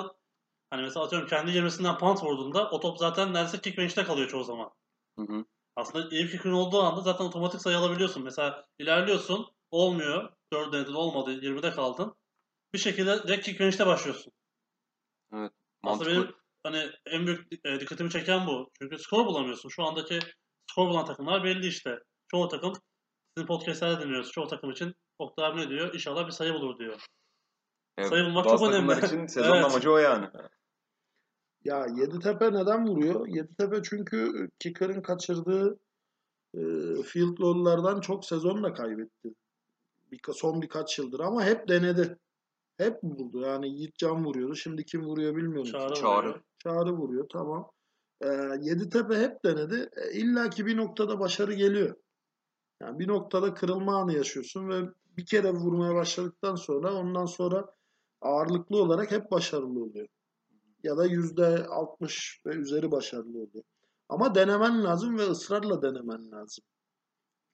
hani 0.70 0.82
mesela 0.82 1.06
atıyorum 1.06 1.28
kendi 1.28 1.50
20'sinden 1.50 1.98
punt 1.98 2.22
vurduğunda 2.22 2.70
o 2.70 2.80
top 2.80 2.98
zaten 2.98 3.34
neredeyse 3.34 3.60
kick 3.60 3.78
range'de 3.78 4.04
kalıyor 4.04 4.28
çoğu 4.28 4.44
zaman. 4.44 4.70
Hı 5.18 5.22
hı. 5.22 5.44
Aslında 5.76 6.08
iyi 6.10 6.30
kicker'ın 6.30 6.54
olduğu 6.54 6.82
anda 6.82 7.00
zaten 7.00 7.24
otomatik 7.24 7.60
sayı 7.60 7.76
alabiliyorsun. 7.76 8.24
Mesela 8.24 8.66
ilerliyorsun, 8.78 9.46
olmuyor. 9.70 10.32
4 10.52 10.72
denedin 10.72 10.94
olmadı, 10.94 11.32
20'de 11.32 11.70
kaldın. 11.70 12.14
Bir 12.74 12.78
şekilde 12.78 13.22
direkt 13.22 13.44
kick 13.44 13.60
range'de 13.60 13.86
başlıyorsun. 13.86 14.32
Aslında 15.32 15.50
Mantıklı. 15.82 16.12
benim 16.12 16.34
hani 16.62 16.90
en 17.06 17.26
büyük 17.26 17.66
e, 17.66 17.80
dikkatimi 17.80 18.10
çeken 18.10 18.46
bu. 18.46 18.70
Çünkü 18.78 18.98
skor 18.98 19.26
bulamıyorsun. 19.26 19.68
Şu 19.68 19.84
andaki 19.84 20.18
skor 20.70 20.88
bulan 20.88 21.06
takımlar 21.06 21.44
belli 21.44 21.66
işte. 21.66 21.98
Çoğu 22.30 22.48
takım 22.48 22.72
sizin 23.36 23.46
podcastlerde 23.46 24.04
dinliyoruz. 24.04 24.32
Çoğu 24.32 24.48
takım 24.48 24.70
için 24.70 24.94
Oktay 25.18 25.56
ne 25.56 25.68
diyor? 25.68 25.94
İnşallah 25.94 26.26
bir 26.26 26.32
sayı 26.32 26.54
bulur 26.54 26.78
diyor. 26.78 27.00
Evet, 27.98 28.08
Sayı 28.08 28.24
bulmak 28.24 28.44
bazı 28.46 28.64
çok 28.64 28.74
önemli. 28.74 29.06
için 29.06 29.26
sezonun 29.26 29.54
Evet. 29.56 29.64
amacı 29.64 29.92
o 29.92 29.96
yani. 29.98 30.26
Ya 31.64 31.86
Yeditepe 31.96 32.52
neden 32.52 32.86
vuruyor? 32.86 33.26
Yeditepe 33.26 33.82
çünkü 33.82 34.48
Kicker'ın 34.58 35.02
kaçırdığı 35.02 35.78
e, 36.54 36.60
field 37.02 37.36
goal'lardan 37.36 38.00
çok 38.00 38.24
sezon 38.24 38.62
da 38.62 38.72
kaybetti. 38.72 39.34
Bir, 40.12 40.20
son 40.32 40.62
birkaç 40.62 40.98
yıldır 40.98 41.20
ama 41.20 41.44
hep 41.44 41.68
denedi. 41.68 42.18
Hep 42.76 43.04
vurdu. 43.04 43.40
Yani 43.40 43.68
Yiğitcan 43.68 44.24
vuruyordu. 44.24 44.56
Şimdi 44.56 44.84
kim 44.84 45.04
vuruyor 45.04 45.36
bilmiyorum. 45.36 45.72
Çağrı, 45.72 45.94
Çağrı. 45.94 46.18
vuruyor. 46.18 46.40
Çağrı 46.58 46.92
vuruyor 46.92 47.26
tamam. 47.32 47.70
Ee, 48.20 48.28
Yeditepe 48.60 49.14
hep 49.16 49.44
denedi. 49.44 49.90
E, 49.96 50.12
İlla 50.12 50.50
ki 50.50 50.66
bir 50.66 50.76
noktada 50.76 51.20
başarı 51.20 51.52
geliyor. 51.54 51.94
Yani 52.82 52.98
bir 52.98 53.08
noktada 53.08 53.54
kırılma 53.54 53.96
anı 53.96 54.12
yaşıyorsun 54.14 54.68
ve 54.68 54.80
bir 55.16 55.26
kere 55.26 55.50
vurmaya 55.50 55.94
başladıktan 55.94 56.54
sonra 56.54 56.94
ondan 56.94 57.26
sonra 57.26 57.66
ağırlıklı 58.20 58.82
olarak 58.82 59.10
hep 59.10 59.30
başarılı 59.30 59.84
oluyor. 59.84 60.06
Ya 60.82 60.96
da 60.96 61.06
yüzde 61.06 61.66
60 61.66 62.42
ve 62.46 62.54
üzeri 62.54 62.90
başarılı 62.90 63.38
oluyor. 63.38 63.64
Ama 64.08 64.34
denemen 64.34 64.84
lazım 64.84 65.18
ve 65.18 65.22
ısrarla 65.22 65.82
denemen 65.82 66.30
lazım. 66.30 66.64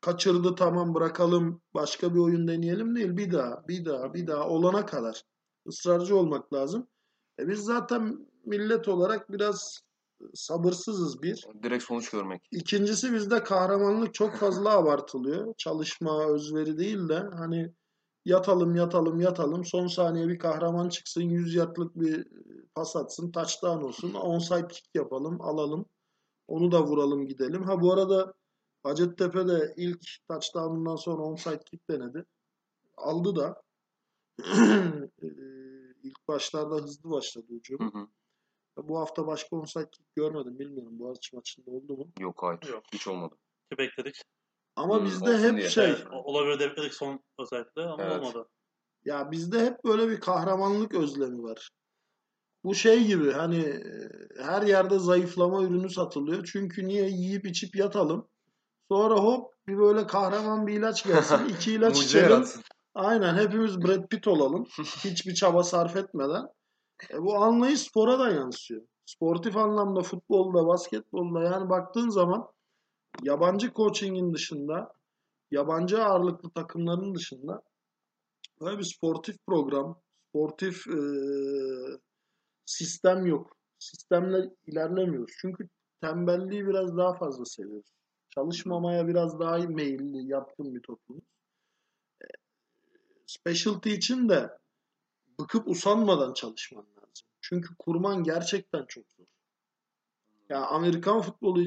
Kaçırdı 0.00 0.54
tamam 0.54 0.94
bırakalım 0.94 1.62
başka 1.74 2.14
bir 2.14 2.18
oyun 2.18 2.48
deneyelim 2.48 2.96
değil. 2.96 3.16
Bir 3.16 3.32
daha, 3.32 3.68
bir 3.68 3.84
daha, 3.84 4.14
bir 4.14 4.26
daha 4.26 4.48
olana 4.48 4.86
kadar 4.86 5.22
ısrarcı 5.68 6.16
olmak 6.16 6.52
lazım. 6.54 6.88
E 7.38 7.48
biz 7.48 7.60
zaten 7.60 8.28
millet 8.44 8.88
olarak 8.88 9.32
biraz 9.32 9.80
sabırsızız 10.34 11.22
bir. 11.22 11.46
Direkt 11.62 11.84
sonuç 11.84 12.10
görmek. 12.10 12.48
İkincisi 12.50 13.12
bizde 13.12 13.42
kahramanlık 13.42 14.14
çok 14.14 14.36
fazla 14.36 14.70
abartılıyor. 14.70 15.54
Çalışma, 15.58 16.26
özveri 16.26 16.78
değil 16.78 17.08
de 17.08 17.18
hani 17.36 17.72
yatalım 18.24 18.74
yatalım 18.74 19.20
yatalım 19.20 19.64
son 19.64 19.86
saniye 19.86 20.28
bir 20.28 20.38
kahraman 20.38 20.88
çıksın 20.88 21.22
100 21.22 21.54
yardlık 21.54 21.96
bir 21.96 22.26
pas 22.74 22.96
atsın 22.96 23.30
touchdown 23.30 23.84
olsun 23.84 24.14
onside 24.14 24.68
kick 24.68 24.88
yapalım 24.94 25.40
alalım 25.40 25.86
onu 26.48 26.72
da 26.72 26.82
vuralım 26.82 27.26
gidelim. 27.26 27.62
Ha 27.62 27.80
bu 27.80 27.92
arada 27.92 28.34
Hacettepe'de 28.82 29.74
ilk 29.76 30.02
touchdown'undan 30.28 30.96
sonra 30.96 31.22
onside 31.22 31.58
kick 31.58 31.90
denedi. 31.90 32.24
Aldı 32.96 33.36
da. 33.36 33.62
Ee, 34.40 34.44
ilk 36.02 36.28
başlarda 36.28 36.74
hızlı 36.74 37.10
başladı 37.10 37.46
hücum. 37.50 37.92
Hı 37.92 37.98
hı. 37.98 38.08
Bu 38.88 38.98
hafta 38.98 39.26
başka 39.26 39.56
onside 39.56 39.90
kick 39.90 40.14
görmedim. 40.16 40.58
Bilmiyorum 40.58 40.98
Boğaziçi 40.98 41.36
maçında 41.36 41.70
oldu 41.70 41.96
mu? 41.96 42.12
Yok 42.20 42.42
hayır. 42.42 42.72
Yok. 42.72 42.84
Hiç 42.92 43.08
olmadı. 43.08 43.34
Bekledik. 43.78 44.22
Ama 44.76 44.98
Hmm, 44.98 45.04
bizde 45.04 45.38
hep 45.38 45.56
diye. 45.56 45.68
şey 45.68 45.84
Evet, 45.90 46.06
olabilir 46.12 46.58
de 46.58 46.70
bekledik 46.70 46.94
son 46.94 47.20
özellikle 47.38 47.82
ama 47.82 48.02
Evet. 48.04 48.22
olmadı. 48.22 48.48
ya 49.04 49.30
bizde 49.30 49.66
hep 49.66 49.84
böyle 49.84 50.08
bir 50.10 50.20
kahramanlık 50.20 50.94
özlemi 50.94 51.42
var. 51.42 51.70
Bu 52.64 52.74
şey 52.74 53.04
gibi 53.06 53.32
hani 53.32 53.58
e, 53.58 53.82
her 54.42 54.62
yerde 54.62 54.98
zayıflama 54.98 55.62
ürünü 55.62 55.90
satılıyor. 55.90 56.48
Çünkü 56.52 56.86
niye 56.86 57.08
yiyip 57.08 57.46
içip 57.46 57.76
yatalım. 57.76 58.28
Sonra 58.90 59.14
hop 59.14 59.52
bir 59.66 59.78
böyle 59.78 60.06
kahraman 60.06 60.66
bir 60.66 60.72
ilaç 60.78 61.06
gelsin. 61.06 61.44
iki 61.48 61.72
ilaç 61.72 62.02
içelim. 62.04 62.44
Aynen 62.94 63.34
hepimiz 63.34 63.82
Brad 63.82 64.08
Pitt 64.08 64.28
olalım. 64.28 64.64
Hiçbir 65.04 65.34
çaba 65.34 65.62
sarf 65.62 65.96
etmeden. 65.96 66.46
E, 67.10 67.22
bu 67.22 67.36
anlayış 67.36 67.80
spora 67.80 68.18
da 68.18 68.30
yansıyor. 68.30 68.82
Sportif 69.06 69.56
anlamda 69.56 70.02
futbolda, 70.02 70.66
basketbolda 70.66 71.42
yani 71.42 71.68
baktığın 71.70 72.08
zaman 72.08 72.48
yabancı 73.22 73.72
coachingin 73.72 74.34
dışında, 74.34 74.94
yabancı 75.50 76.04
ağırlıklı 76.04 76.50
takımların 76.50 77.14
dışında 77.14 77.62
böyle 78.60 78.78
bir 78.78 78.84
sportif 78.84 79.36
program, 79.46 80.00
sportif 80.28 80.86
e, 80.86 80.98
sistem 82.66 83.26
yok. 83.26 83.56
Sistemle 83.78 84.50
ilerlemiyoruz. 84.66 85.34
Çünkü 85.40 85.68
tembelliği 86.00 86.66
biraz 86.66 86.96
daha 86.96 87.14
fazla 87.14 87.44
seviyoruz. 87.44 87.92
Çalışmamaya 88.30 89.08
biraz 89.08 89.40
daha 89.40 89.58
meyilli, 89.58 90.30
yatkın 90.32 90.74
bir 90.74 90.82
toplumuz 90.82 91.24
specialty 93.26 93.94
için 93.94 94.28
de 94.28 94.58
bıkıp 95.40 95.68
usanmadan 95.68 96.34
çalışman 96.34 96.84
lazım. 96.84 97.28
Çünkü 97.40 97.76
kurman 97.78 98.22
gerçekten 98.22 98.84
çok 98.88 99.04
zor. 99.12 99.26
Ya 100.48 100.66
Amerikan 100.66 101.20
futbolu 101.20 101.62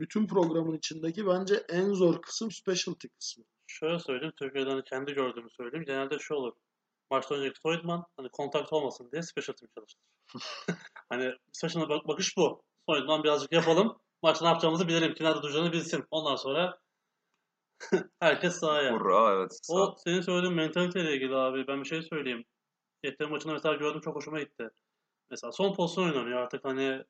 bütün 0.00 0.26
programın 0.26 0.76
içindeki 0.76 1.26
bence 1.26 1.64
en 1.68 1.92
zor 1.92 2.22
kısım 2.22 2.50
specialty 2.50 3.06
kısmı. 3.08 3.44
Şöyle 3.66 3.98
söyleyeyim, 3.98 4.34
Türkiye'den 4.38 4.70
hani 4.70 4.84
kendi 4.84 5.12
gördüğümü 5.12 5.50
söyleyeyim. 5.50 5.84
Genelde 5.86 6.18
şu 6.18 6.34
olur. 6.34 6.52
Maçtan 7.10 7.38
önceki 7.38 7.60
soyunman 7.60 8.04
hani 8.16 8.28
kontakt 8.28 8.72
olmasın 8.72 9.08
diye 9.12 9.22
special 9.22 9.56
team 9.56 9.70
çalıştır. 9.74 10.02
hani 11.08 11.34
special'a 11.52 11.88
bak 11.88 12.08
bakış 12.08 12.36
bu. 12.36 12.62
Soyunman 12.88 13.24
birazcık 13.24 13.52
yapalım. 13.52 13.98
Maçta 14.22 14.44
ne 14.44 14.48
yapacağımızı 14.48 14.88
bilelim. 14.88 15.14
Kim 15.14 15.26
nerede 15.26 15.42
duracağını 15.42 15.72
bilsin. 15.72 16.04
Ondan 16.10 16.36
sonra 16.36 16.78
herkes 18.20 18.54
sahaya. 18.54 18.92
Hurra 18.92 19.34
evet. 19.34 19.58
Sağ. 19.62 19.74
O 19.74 19.96
senin 20.04 20.20
söylediğin 20.20 20.54
mentaliteyle 20.54 21.14
ilgili 21.14 21.36
abi. 21.36 21.66
Ben 21.66 21.80
bir 21.80 21.88
şey 21.88 22.02
söyleyeyim. 22.02 22.44
Yeterim 23.04 23.30
maçında 23.30 23.52
mesela 23.52 23.74
gördüm 23.74 24.00
çok 24.00 24.16
hoşuma 24.16 24.40
gitti. 24.40 24.68
Mesela 25.30 25.52
son 25.52 25.74
pozisyon 25.74 26.04
oynanıyor 26.04 26.38
artık 26.38 26.64
hani 26.64 27.04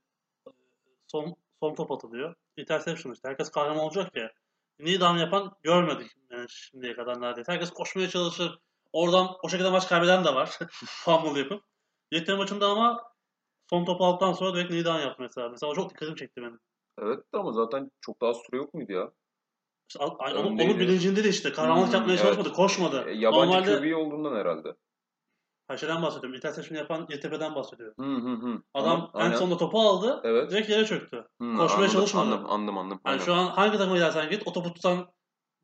son 1.06 1.34
son 1.60 1.74
top 1.74 1.92
atılıyor. 1.92 2.34
Interception 2.58 3.12
işte. 3.12 3.28
Herkes 3.28 3.50
kahraman 3.50 3.84
olacak 3.84 4.16
ya. 4.16 4.32
Nidam 4.78 5.16
yapan 5.18 5.52
görmedik 5.62 6.10
yani 6.30 6.46
şimdiye 6.48 6.96
kadar 6.96 7.20
neredeyse. 7.20 7.52
Herkes 7.52 7.70
koşmaya 7.70 8.08
çalışır. 8.08 8.58
Oradan 8.92 9.28
o 9.42 9.48
şekilde 9.48 9.70
maç 9.70 9.88
kaybeden 9.88 10.24
de 10.24 10.34
var. 10.34 10.58
Fumble 10.84 11.38
yapıp. 11.38 11.62
Yeterim 12.12 12.38
maçında 12.38 12.66
ama 12.66 13.02
son 13.70 13.84
topu 13.84 14.04
aldıktan 14.04 14.32
sonra 14.32 14.54
direkt 14.54 14.70
Nidam 14.70 15.00
yaptı 15.00 15.22
mesela. 15.22 15.48
Mesela 15.48 15.70
o 15.70 15.74
çok 15.74 15.90
dikkatimi 15.90 16.16
çekti 16.16 16.40
benim. 16.40 16.60
Evet 17.02 17.24
ama 17.32 17.52
zaten 17.52 17.90
çok 18.00 18.20
daha 18.20 18.34
süre 18.34 18.56
yok 18.56 18.74
muydu 18.74 18.92
ya? 18.92 19.12
İşte, 19.88 20.04
Öyle 20.26 20.38
onun, 20.38 20.58
onun 20.58 20.80
bilincinde 20.80 21.24
de 21.24 21.28
işte. 21.28 21.52
Kahramanlık 21.52 21.88
Hmm, 21.88 21.94
yapmaya 21.94 22.12
evet. 22.12 22.22
çalışmadı. 22.22 22.52
Koşmadı. 22.52 23.04
E, 23.08 23.12
yabancı 23.12 23.52
Normalde 23.52 23.80
QB 23.80 23.96
olduğundan 23.96 24.36
herhalde. 24.36 24.74
Ha, 25.68 25.76
şeyden 25.76 26.02
bahsediyorum. 26.02 26.34
Interception 26.34 26.78
yapan 26.78 27.06
YTP'den 27.10 27.54
bahsediyorum. 27.54 27.94
Hı 27.98 28.28
hı 28.28 28.32
hı. 28.46 28.62
Adam 28.74 29.10
Ama- 29.14 29.24
en 29.26 29.32
sonunda 29.32 29.56
topu 29.56 29.80
aldı. 29.80 30.20
Evet. 30.24 30.50
Direkt 30.50 30.68
yere 30.70 30.84
çöktü. 30.86 31.16
Hı, 31.16 31.56
koşmaya 31.56 31.74
anladım, 31.74 31.88
çalışmadı. 31.92 32.26
Anladım 32.34 32.46
anladım. 32.50 32.78
anladım. 32.78 33.00
Yani 33.06 33.20
şu 33.20 33.34
an 33.34 33.46
hangi 33.46 33.78
takıma 33.78 33.96
gidersen 33.96 34.30
git 34.30 34.42
o 34.46 34.52
topu 34.52 34.74
tutan 34.74 35.12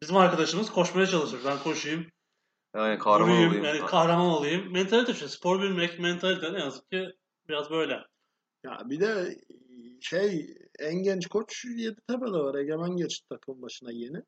bizim 0.02 0.16
arkadaşımız 0.16 0.70
koşmaya 0.72 1.06
çalışır. 1.06 1.40
Ben 1.46 1.58
koşayım, 1.58 2.06
Yani 2.76 2.98
kahraman 2.98 3.30
vurayım, 3.32 3.48
olayım. 3.50 3.64
yani 3.64 3.80
kahraman 3.86 4.26
olayım. 4.26 4.72
Mentalite 4.72 5.12
işte. 5.12 5.28
Spor 5.28 5.62
bilmek, 5.62 5.98
mentalite 5.98 6.52
ne 6.52 6.58
yazık 6.58 6.90
ki 6.90 7.08
biraz 7.48 7.70
böyle. 7.70 8.00
Ya 8.64 8.78
bir 8.84 9.00
de 9.00 9.38
şey 10.00 10.56
en 10.78 10.94
genç 10.94 11.26
koç 11.26 11.64
Yeditepe'de 11.64 12.38
var. 12.38 12.54
Egemen 12.54 12.96
geçti 12.96 13.26
takım 13.28 13.62
başına 13.62 13.92
yeni. 13.92 14.22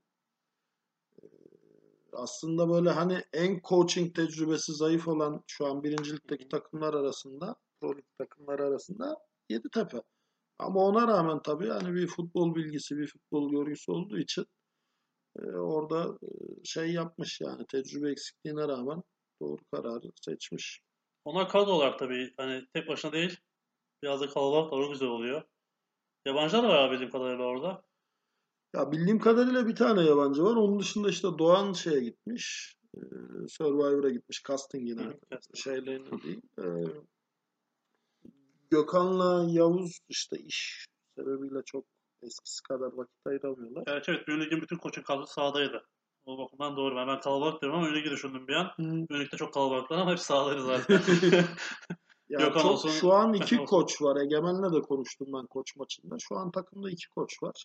Aslında 2.17 2.69
böyle 2.69 2.91
hani 2.91 3.23
en 3.33 3.61
coaching 3.69 4.15
tecrübesi 4.15 4.73
zayıf 4.73 5.09
olan 5.09 5.45
şu 5.47 5.67
an 5.67 5.83
birincilikteki 5.83 6.49
takımlar 6.49 6.95
arasında, 6.95 7.57
pro 7.81 7.97
lig 7.97 8.05
takımlar 8.19 8.59
arasında 8.59 9.17
Yeditepe. 9.49 10.03
Ama 10.59 10.81
ona 10.81 11.09
rağmen 11.09 11.43
tabii 11.43 11.69
hani 11.69 11.95
bir 11.95 12.07
futbol 12.07 12.55
bilgisi, 12.55 12.97
bir 12.97 13.07
futbol 13.07 13.51
görgüsü 13.51 13.93
olduğu 13.93 14.19
için 14.19 14.47
e, 15.39 15.47
orada 15.47 16.19
e, 16.23 16.29
şey 16.65 16.93
yapmış 16.93 17.41
yani 17.41 17.67
tecrübe 17.67 18.11
eksikliğine 18.11 18.69
rağmen 18.69 19.03
doğru 19.41 19.61
kararı 19.73 20.11
seçmiş. 20.25 20.81
Onlar 21.25 21.49
kadro 21.49 21.71
olarak 21.71 21.99
tabii 21.99 22.35
hani 22.37 22.67
tek 22.75 22.89
başına 22.89 23.13
değil. 23.13 23.37
Biraz 24.03 24.21
da 24.21 24.29
kalabalık 24.29 24.73
da 24.73 24.77
o 24.77 24.91
güzel 24.91 25.09
oluyor. 25.09 25.43
Yabancılar 26.27 26.65
var 26.65 26.91
bildiğim 26.91 27.11
kadarıyla 27.11 27.45
orada. 27.45 27.86
Ya 28.75 28.93
bildiğim 28.93 29.19
kadarıyla 29.19 29.67
bir 29.67 29.77
tane 29.77 30.05
yabancı 30.05 30.43
var. 30.43 30.57
Onun 30.57 30.81
dışında 30.81 31.09
işte 31.09 31.29
Doğan 31.39 31.73
şeye 31.73 32.01
gitmiş. 32.01 32.77
E, 32.97 33.01
Survivor'a 33.49 34.11
gitmiş. 34.11 34.43
Casting 34.49 34.89
yine. 34.89 35.03
Hı, 35.03 35.15
casting. 35.33 35.57
Şeyle 35.57 36.01
değil. 36.25 36.41
E, 36.59 36.65
Gökhan'la 38.71 39.47
Yavuz 39.51 39.99
işte 40.09 40.37
iş 40.39 40.87
sebebiyle 41.19 41.63
çok 41.65 41.85
eskisi 42.23 42.63
kadar 42.63 42.93
vakit 42.93 43.27
ayıramıyorlar. 43.27 43.85
Evet 43.87 44.09
evet. 44.09 44.29
Lig'in 44.29 44.63
bütün 44.63 44.77
koçun 44.77 45.03
kadrosu 45.03 45.33
sahadaydı. 45.33 45.87
O 46.27 46.39
bakımdan 46.39 46.77
doğru. 46.77 46.97
Ben, 46.97 47.09
ben 47.09 47.21
kalabalık 47.21 47.63
diyorum 47.63 47.79
ama 47.79 47.89
Lig'i 47.89 48.11
düşündüm 48.11 48.49
bir 48.49 48.53
an. 48.53 48.71
Ünlü 48.79 49.21
Lig'de 49.21 49.37
çok 49.37 49.55
kalabalıklar 49.55 49.99
ama 49.99 50.11
hepsi 50.11 50.25
sahadaydı 50.25 50.63
zaten. 50.63 51.01
Ya 52.29 52.39
Gökhan 52.39 52.63
çok, 52.63 52.71
olsun, 52.71 52.89
şu 52.89 53.13
an 53.13 53.35
iki 53.35 53.57
koç 53.57 54.03
var. 54.03 54.21
Egemen'le 54.21 54.73
de 54.73 54.81
konuştum 54.81 55.29
ben 55.33 55.47
koç 55.47 55.77
maçında. 55.77 56.17
Şu 56.19 56.37
an 56.37 56.51
takımda 56.51 56.91
iki 56.91 57.09
koç 57.11 57.43
var. 57.43 57.65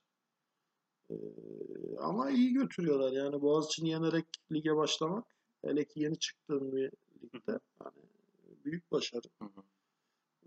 Ee, 1.11 1.97
ama 1.99 2.29
iyi 2.29 2.53
götürüyorlar. 2.53 3.11
Yani 3.11 3.41
Boğaziçi'ni 3.41 3.89
yenerek 3.89 4.25
lige 4.51 4.75
başlamak 4.75 5.25
hele 5.65 5.85
ki 5.85 5.99
yeni 5.99 6.19
çıktığın 6.19 6.71
bir 6.71 6.91
ligde 7.23 7.59
yani 7.83 7.95
büyük 8.65 8.91
başarı. 8.91 9.27
Hı 9.41 9.45
hı. 9.45 9.63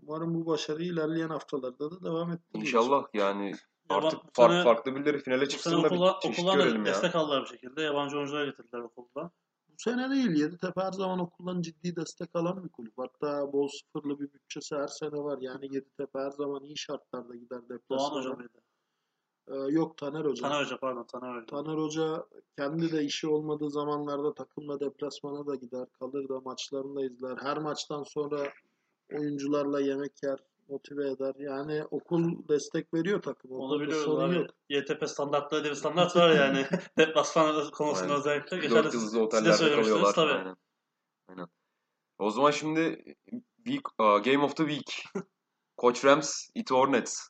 Umarım 0.03 0.33
bu 0.33 0.45
başarı 0.45 0.83
ilerleyen 0.83 1.29
haftalarda 1.29 1.91
da 1.91 2.03
devam 2.03 2.31
ettirir. 2.31 2.61
İnşallah 2.61 3.05
yani 3.13 3.53
Artık 3.89 4.19
bu 4.23 4.27
fark, 4.33 4.51
sene- 4.51 4.63
farklı 4.63 4.95
birileri 4.95 5.19
finale 5.19 5.49
çıksın 5.49 5.83
da 5.83 5.87
okullar, 5.87 6.15
bir 6.15 6.27
çeşit 6.29 6.45
da 6.47 6.57
ya. 6.67 6.85
destek 6.85 7.15
aldılar 7.15 7.43
bir 7.43 7.47
şekilde. 7.47 7.81
Yabancı 7.81 8.17
oyuncular 8.17 8.45
getirdiler 8.45 8.79
okulda. 8.79 9.31
Bu 9.69 9.73
sene 9.77 10.09
değil. 10.09 10.29
Yeditepe 10.31 10.81
her 10.81 10.91
zaman 10.91 11.19
okuldan 11.19 11.61
ciddi 11.61 11.95
destek 11.95 12.29
alan 12.35 12.63
bir 12.63 12.69
kulüp. 12.69 12.93
Hatta 12.97 13.53
bol 13.53 13.67
sıfırlı 13.67 14.19
bir 14.19 14.33
bütçesi 14.33 14.75
her 14.75 14.87
sene 14.87 15.11
var. 15.11 15.37
Yani 15.41 15.75
Yeditepe 15.75 16.19
her 16.19 16.31
zaman 16.31 16.63
iyi 16.63 16.77
şartlarda 16.77 17.35
gider 17.35 17.49
Doğan 17.49 17.69
deplasmana. 17.69 18.37
Ee, 19.47 19.55
yok 19.55 19.97
Taner 19.97 20.25
Hoca. 20.25 20.41
Taner 20.41 20.65
Hoca 20.65 20.77
pardon 20.77 21.03
Taner 21.03 21.35
Hoca. 21.35 21.45
Taner 21.45 21.77
Hoca 21.77 22.25
kendi 22.57 22.91
de 22.91 23.03
işi 23.03 23.27
olmadığı 23.27 23.69
zamanlarda 23.69 24.33
takımla 24.33 24.79
deplasmana 24.79 25.47
da 25.47 25.55
gider. 25.55 25.87
Kalır 25.99 26.29
da 26.29 26.39
maçlarını 26.39 26.95
da 26.95 27.05
izler. 27.05 27.37
Her 27.41 27.57
maçtan 27.57 28.03
sonra 28.03 28.53
oyuncularla 29.13 29.79
yemek 29.81 30.23
yer. 30.23 30.39
Motive 30.69 31.09
eder. 31.09 31.35
Yani 31.39 31.83
okul 31.91 32.47
destek 32.49 32.93
veriyor 32.93 33.21
takıma. 33.21 33.55
Onu 33.55 33.65
Okulda 33.65 33.83
biliyoruz 33.83 34.05
sorun 34.05 34.29
abi. 34.29 34.35
yok. 34.35 34.49
YTP 34.69 35.09
standartları 35.09 35.63
diye 35.63 35.71
bir 35.71 35.77
standart 35.77 36.15
var 36.15 36.29
yani. 36.29 36.65
Deplasman 36.97 37.71
konusunda 37.71 38.03
Aynen. 38.07 38.19
özellikle. 38.19 38.57
Geçen 38.57 38.75
Dört 38.75 38.85
siz, 38.91 38.93
yıldızlı 39.01 39.21
otellerde 39.21 39.75
kalıyorlar. 39.75 40.13
tabii. 40.13 40.31
Aynen. 40.31 40.55
Aynen. 41.27 41.47
O 42.19 42.31
zaman 42.31 42.51
şimdi 42.51 43.03
week, 43.65 43.87
uh, 43.99 44.23
Game 44.23 44.43
of 44.43 44.55
the 44.55 44.67
Week. 44.67 45.03
Koç 45.77 46.05
Rams, 46.05 46.49
It 46.55 46.71
Hornets. 46.71 47.27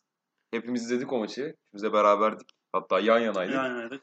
Hepimiz 0.51 0.83
izledik 0.83 1.13
o 1.13 1.19
maçı. 1.19 1.55
Biz 1.73 1.83
de 1.83 1.93
beraberdik. 1.93 2.49
Hatta 2.73 2.99
yan 2.99 3.19
yanaydık. 3.19 3.55
Yani 3.55 3.99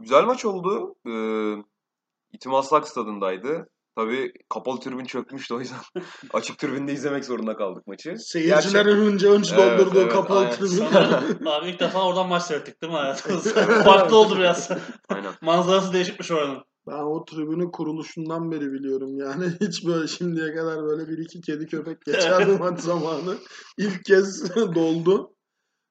Güzel 0.00 0.24
maç 0.24 0.44
oldu. 0.44 0.94
Ee, 1.06 1.62
İtim 2.32 2.54
Aslak 2.54 2.88
stadındaydı. 2.88 3.68
Tabii 3.96 4.32
kapalı 4.48 4.80
tribün 4.80 5.04
çökmüştü 5.04 5.54
o 5.54 5.60
yüzden 5.60 5.78
açık 6.32 6.58
tribünde 6.58 6.92
izlemek 6.92 7.24
zorunda 7.24 7.56
kaldık 7.56 7.86
maçı. 7.86 8.14
Seyircilerin 8.18 8.96
önce 8.96 9.28
önce 9.28 9.54
Evet, 9.58 9.80
doldurduğu 9.80 10.00
evet, 10.00 10.12
kapalı 10.12 10.38
aynen. 10.38 10.52
tribün. 10.52 11.46
Abi 11.46 11.68
ilk 11.68 11.80
defa 11.80 12.06
oradan 12.06 12.28
maç 12.28 12.42
seyrettik 12.42 12.82
değil 12.82 12.92
mi 12.92 12.98
hayatımızda? 12.98 13.62
Farklı 13.84 14.16
oldu 14.16 14.36
biraz. 14.36 14.70
Aynen. 15.08 15.32
Manzarası 15.42 15.92
değişikmiş 15.92 16.30
oranın. 16.30 16.64
Ben 16.86 16.92
o 16.98 17.24
tribünün 17.24 17.70
kuruluşundan 17.70 18.52
beri 18.52 18.72
biliyorum 18.72 19.18
yani. 19.18 19.44
Hiç 19.60 19.86
böyle 19.86 20.06
şimdiye 20.08 20.54
kadar 20.54 20.82
böyle 20.82 21.08
bir 21.08 21.18
iki 21.18 21.40
kedi 21.40 21.66
köpek 21.66 22.04
geçerdi 22.04 22.56
maç 22.58 22.80
zamanı. 22.80 23.36
İlk 23.78 24.04
kez 24.04 24.56
doldu. 24.56 25.33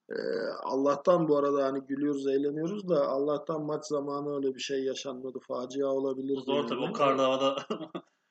Ee, 0.10 0.16
Allah'tan 0.64 1.28
bu 1.28 1.38
arada 1.38 1.64
hani 1.66 1.80
gülüyoruz, 1.82 2.28
eğleniyoruz 2.28 2.90
da 2.90 3.08
Allah'tan 3.08 3.66
maç 3.66 3.86
zamanı 3.86 4.36
öyle 4.36 4.56
bir 4.56 4.60
şey 4.60 4.84
yaşanmadı. 4.84 5.40
Facia 5.48 5.88
olabilir. 5.88 6.38
Zor 6.46 6.68
tabii 6.68 6.82
o 6.82 6.94
karlı 6.94 7.22
havada 7.22 7.56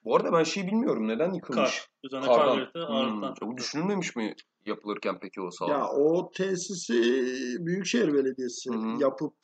Bu 0.05 0.17
arada 0.17 0.33
ben 0.33 0.43
şey 0.45 0.67
bilmiyorum. 0.67 1.09
Neden 1.09 1.33
yıkılmış? 1.33 1.81
kar. 1.81 1.89
Üzerine 2.05 2.27
kar 2.27 2.37
Kardan. 2.37 2.51
ağırlıktan 2.87 3.29
Hmm, 3.29 3.35
çok. 3.35 3.49
Bu 3.49 3.57
düşünülmemiş 3.57 4.17
mi 4.17 4.35
yapılırken 4.67 5.19
peki 5.21 5.41
o 5.41 5.51
saha? 5.51 5.71
Ya 5.71 5.89
o 5.89 6.31
tesisi 6.31 6.95
Büyükşehir 7.67 8.15
Belediyesi 8.15 8.71
Hı 8.71 8.75
hı. 8.75 9.01
yapıp 9.03 9.35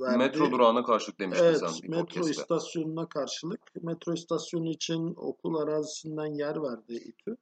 verdi. 0.00 0.18
Metro 0.18 0.50
durağına 0.50 0.84
karşılık 0.84 1.20
demiştin 1.20 1.44
Evet, 1.44 1.58
sen 1.60 1.82
bir 1.82 1.88
metro 1.88 2.04
podcast'te. 2.04 2.30
istasyonuna 2.30 3.08
karşılık. 3.08 3.60
Metro 3.82 4.12
istasyonu 4.12 4.68
için 4.70 5.14
okul 5.16 5.54
arazisinden 5.56 6.34
yer 6.34 6.62
verdi 6.62 6.94
İTÜ. 6.94 7.36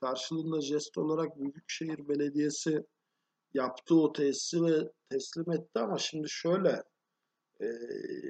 Karşılığında 0.00 0.60
jest 0.60 0.98
olarak 0.98 1.40
Büyükşehir 1.40 2.08
Belediyesi 2.08 2.86
yaptı 3.54 3.94
o 3.94 4.12
tesisi 4.12 4.62
ve 4.64 4.92
teslim 5.10 5.52
etti 5.52 5.78
ama 5.78 5.98
şimdi 5.98 6.28
şöyle 6.30 6.82
e, 7.60 7.68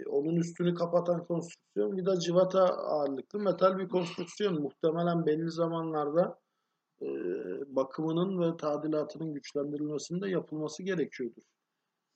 onun 0.06 0.36
üstünü 0.36 0.74
kapatan 0.74 1.24
konstrüksiyon 1.24 1.96
bir 1.96 2.06
de 2.06 2.20
civata 2.20 2.64
ağırlıklı 2.64 3.38
metal 3.38 3.78
bir 3.78 3.88
konstrüksiyon. 3.88 4.62
Muhtemelen 4.62 5.26
belli 5.26 5.50
zamanlarda 5.50 6.40
e, 7.02 7.06
bakımının 7.76 8.40
ve 8.40 8.56
tadilatının 8.56 9.34
güçlendirilmesinin 9.34 10.20
de 10.20 10.28
yapılması 10.28 10.82
gerekiyordur. 10.82 11.42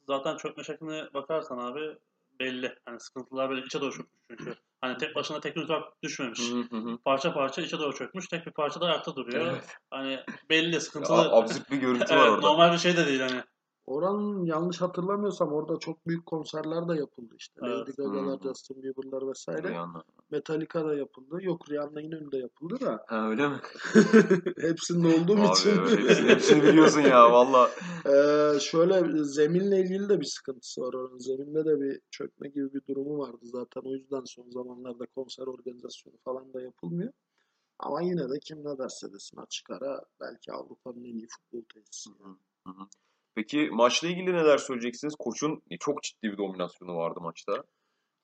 Zaten 0.07 0.37
çökme 0.37 0.65
şekline 0.65 1.15
bakarsan 1.15 1.59
abi 1.59 1.99
belli. 2.41 2.75
Hani 2.85 3.01
sıkıntılar 3.01 3.51
böyle 3.51 3.67
içe 3.67 3.81
doğru 3.81 3.93
çökmüş 3.93 4.21
çünkü. 4.31 4.55
Hani 4.83 4.99
tek 4.99 5.17
başına 5.17 5.41
tek 5.41 5.57
bir 5.57 5.63
uzak 5.63 6.03
düşmemiş. 6.03 6.51
Hı 6.51 6.77
hı 6.77 6.77
hı. 6.77 6.99
Parça 7.05 7.35
parça 7.35 7.63
içe 7.63 7.79
doğru 7.79 7.95
çökmüş. 7.95 8.29
Tek 8.29 8.47
bir 8.47 8.53
parça 8.53 8.81
da 8.81 8.87
ayakta 8.87 9.17
duruyor. 9.17 9.47
Evet. 9.47 9.77
Hani 9.91 10.21
belli 10.51 10.75
Ya, 10.75 10.81
sıkıntılı. 10.81 11.33
absürt 11.33 11.71
bir 11.71 11.77
görüntü 11.77 12.15
var 12.15 12.21
evet, 12.21 12.31
orada. 12.31 12.47
normal 12.47 12.73
bir 12.73 12.79
şey 12.79 12.97
de 12.97 13.07
değil 13.07 13.21
hani. 13.21 13.43
Oranın 13.87 14.45
yanlış 14.45 14.81
hatırlamıyorsam 14.81 15.53
orada 15.53 15.79
çok 15.79 16.07
büyük 16.07 16.27
konserler 16.27 16.89
de 16.89 16.95
yapıldı 16.95 17.35
işte. 17.39 17.61
Evet. 17.65 17.79
Lady 17.79 17.93
Gaga'lar. 17.97 18.39
Justin 18.43 18.83
Bieber'lar 18.83 19.29
vesaire. 19.29 19.69
Rihanna. 19.69 20.05
Metallica 20.33 20.85
da 20.85 20.95
yapıldı. 20.95 21.39
Yok 21.43 21.71
Rihanna 21.71 22.01
İnönü'nde 22.01 22.39
yapıldı 22.39 22.81
da. 22.81 23.05
Ha 23.09 23.29
öyle 23.29 23.49
mi? 23.49 23.61
Hepsinde 24.61 25.09
olduğum 25.09 25.39
Abi 25.39 25.49
için. 25.49 25.71
evet, 25.71 25.99
hepsini, 25.99 26.29
hepsini 26.29 26.63
biliyorsun 26.63 27.01
ya 27.01 27.33
valla. 27.33 27.71
Ee, 28.07 28.61
şöyle 28.61 29.25
zeminle 29.25 29.81
ilgili 29.81 30.09
de 30.09 30.21
bir 30.21 30.25
sıkıntısı 30.25 30.81
var 30.81 30.95
oranın. 30.95 31.19
Zeminde 31.19 31.65
de 31.65 31.81
bir 31.81 32.01
çökme 32.11 32.49
gibi 32.49 32.75
bir 32.75 32.83
durumu 32.89 33.19
vardı 33.19 33.39
zaten. 33.43 33.81
O 33.85 33.93
yüzden 33.95 34.25
son 34.25 34.51
zamanlarda 34.51 35.07
konser 35.07 35.47
organizasyonu 35.47 36.17
falan 36.25 36.55
da 36.55 36.63
yapılmıyor. 36.63 37.13
Ama 37.79 38.03
yine 38.03 38.31
de 38.31 38.39
kim 38.45 38.59
ne 38.59 38.79
derse 38.79 39.13
desin 39.13 39.37
açık 39.37 39.71
ara 39.71 40.05
belki 40.21 40.53
Avrupa'nın 40.53 41.05
en 41.05 41.19
iyi 41.19 41.27
futbol 41.29 41.63
tesisi. 41.75 42.11
Hı 42.67 42.71
hı. 42.71 42.87
Peki 43.35 43.69
maçla 43.73 44.09
ilgili 44.09 44.33
neler 44.33 44.59
söyleyeceksiniz? 44.59 45.15
Koç'un 45.19 45.63
çok 45.81 46.03
ciddi 46.03 46.33
bir 46.33 46.39
dominasyonu 46.39 46.97
vardı 46.97 47.21
maçta. 47.21 47.65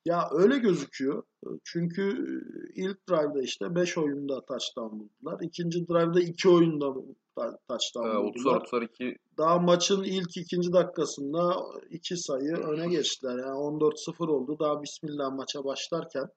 Ya 0.04 0.28
öyle 0.32 0.58
gözüküyor. 0.58 1.22
Çünkü 1.64 2.26
ilk 2.74 3.08
drive'da 3.08 3.42
işte 3.42 3.74
5 3.74 3.98
oyunda 3.98 4.44
touchdown 4.46 5.00
buldular. 5.00 5.40
İkinci 5.40 5.88
drive'da 5.88 6.20
2 6.20 6.48
oyunda 6.48 6.94
ta- 7.36 7.58
touchdown 7.68 8.08
Ee, 8.08 8.10
30'ar 8.10 8.22
buldular. 8.22 8.56
32 8.60 9.16
Daha 9.38 9.58
maçın 9.58 10.02
ilk 10.04 10.36
ikinci 10.36 10.72
dakikasında 10.72 11.56
2 11.90 12.16
sayı 12.16 12.52
öne 12.56 12.88
geçtiler. 12.88 13.38
Yani 13.38 13.58
14-0 13.58 14.28
oldu. 14.28 14.58
Daha 14.58 14.82
bismillah 14.82 15.32
maça 15.32 15.64
başlarken. 15.64 16.28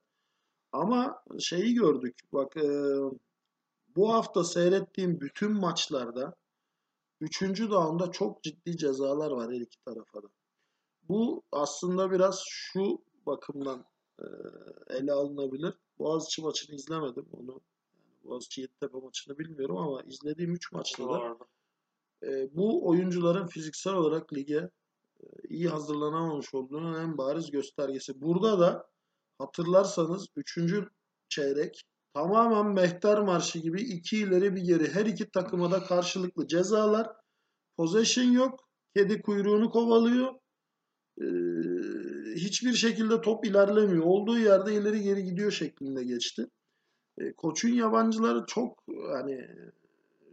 Ama 0.72 1.22
şeyi 1.40 1.74
gördük. 1.74 2.18
Bak 2.32 2.56
e, 2.56 2.70
bu 3.96 4.12
hafta 4.14 4.44
seyrettiğim 4.44 5.20
bütün 5.20 5.52
maçlarda 5.52 6.34
3. 7.20 7.42
down'da 7.70 8.10
çok 8.10 8.42
ciddi 8.42 8.76
cezalar 8.76 9.30
var 9.30 9.50
her 9.52 9.60
iki 9.60 9.78
tarafa 9.84 10.22
da. 10.22 10.26
Bu 11.08 11.42
aslında 11.52 12.10
biraz 12.10 12.42
şu 12.46 12.98
bakımdan 13.26 13.84
e, 14.18 14.26
ele 14.90 15.12
alınabilir. 15.12 15.74
Boğaziçi 15.98 16.42
maçını 16.42 16.76
izlemedim 16.76 17.26
onu. 17.32 17.60
Yani 17.94 18.24
Boğaziçi 18.24 18.60
Yeditepe 18.60 18.98
maçını 18.98 19.38
bilmiyorum 19.38 19.76
ama 19.76 20.02
izlediğim 20.02 20.54
3 20.54 20.72
maçta 20.72 21.08
da 21.08 21.38
e, 22.22 22.56
bu 22.56 22.88
oyuncuların 22.88 23.46
fiziksel 23.46 23.94
olarak 23.94 24.32
lige 24.32 24.70
e, 25.20 25.24
iyi 25.48 25.68
hazırlanamamış 25.68 26.54
olduğunun 26.54 26.94
en 27.00 27.18
bariz 27.18 27.50
göstergesi. 27.50 28.20
Burada 28.20 28.60
da 28.60 28.86
hatırlarsanız 29.38 30.26
3. 30.36 30.58
çeyrek 31.28 31.82
tamamen 32.14 32.74
mehter 32.74 33.18
marşı 33.18 33.58
gibi 33.58 33.82
iki 33.82 34.18
ileri 34.18 34.56
bir 34.56 34.60
geri 34.60 34.94
her 34.94 35.06
iki 35.06 35.30
takıma 35.30 35.70
da 35.70 35.84
karşılıklı 35.84 36.46
cezalar. 36.46 37.10
Possession 37.76 38.24
yok. 38.24 38.68
Kedi 38.96 39.22
kuyruğunu 39.22 39.70
kovalıyor. 39.70 40.34
E, 41.20 41.26
hiçbir 42.34 42.72
şekilde 42.72 43.20
top 43.20 43.46
ilerlemiyor. 43.46 44.04
Olduğu 44.04 44.38
yerde 44.38 44.74
ileri 44.74 45.02
geri 45.02 45.24
gidiyor 45.24 45.50
şeklinde 45.52 46.04
geçti. 46.04 46.46
E, 47.18 47.32
koçun 47.32 47.68
yabancıları 47.68 48.44
çok 48.46 48.84
hani 49.12 49.48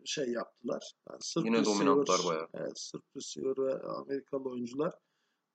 şey 0.06 0.26
yaptılar. 0.32 0.94
Yani 1.10 1.20
sırf 1.22 1.46
Yine 1.46 1.58
receiver- 1.58 1.66
dominantlar 1.66 2.20
bayağı. 2.28 2.48
Evet, 2.54 2.80
sırf 2.80 3.04
receiver 3.16 3.58
ve 3.58 3.80
Amerikalı 3.84 4.50
oyuncular 4.50 4.94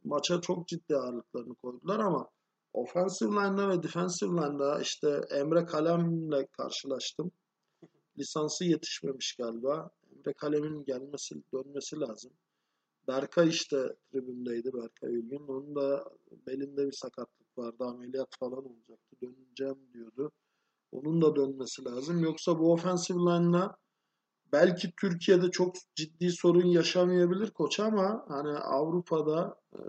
maça 0.04 0.40
çok 0.40 0.68
ciddi 0.68 0.96
ağırlıklarını 0.96 1.54
koydular 1.54 1.98
ama 2.00 2.28
offensive 2.72 3.30
line'da 3.30 3.68
ve 3.68 3.82
defensive 3.82 4.30
line'da 4.30 4.80
işte 4.80 5.20
Emre 5.30 5.66
Kalem'le 5.66 6.46
karşılaştım. 6.52 7.32
Lisansı 8.18 8.64
yetişmemiş 8.64 9.36
galiba. 9.36 9.90
Emre 10.16 10.32
Kalem'in 10.32 10.84
gelmesi, 10.84 11.34
dönmesi 11.54 12.00
lazım. 12.00 12.30
Berkay 13.08 13.48
işte 13.48 13.96
tribündeydi 14.12 14.72
Berkay 14.72 15.14
Ülgün. 15.14 15.46
Onun 15.48 15.76
da 15.76 16.04
belinde 16.46 16.86
bir 16.86 16.92
sakatlık 16.92 17.58
vardı. 17.58 17.84
Ameliyat 17.84 18.36
falan 18.40 18.64
olacaktı. 18.64 19.16
Döneceğim 19.22 19.78
diyordu. 19.94 20.32
Onun 20.92 21.22
da 21.22 21.36
dönmesi 21.36 21.84
lazım. 21.84 22.24
Yoksa 22.24 22.58
bu 22.58 22.72
offensive 22.72 23.18
line'la 23.18 23.76
belki 24.52 24.92
Türkiye'de 25.00 25.50
çok 25.50 25.74
ciddi 25.94 26.30
sorun 26.30 26.66
yaşamayabilir 26.66 27.50
koç 27.50 27.80
ama 27.80 28.24
hani 28.28 28.58
Avrupa'da 28.58 29.56
e, 29.72 29.80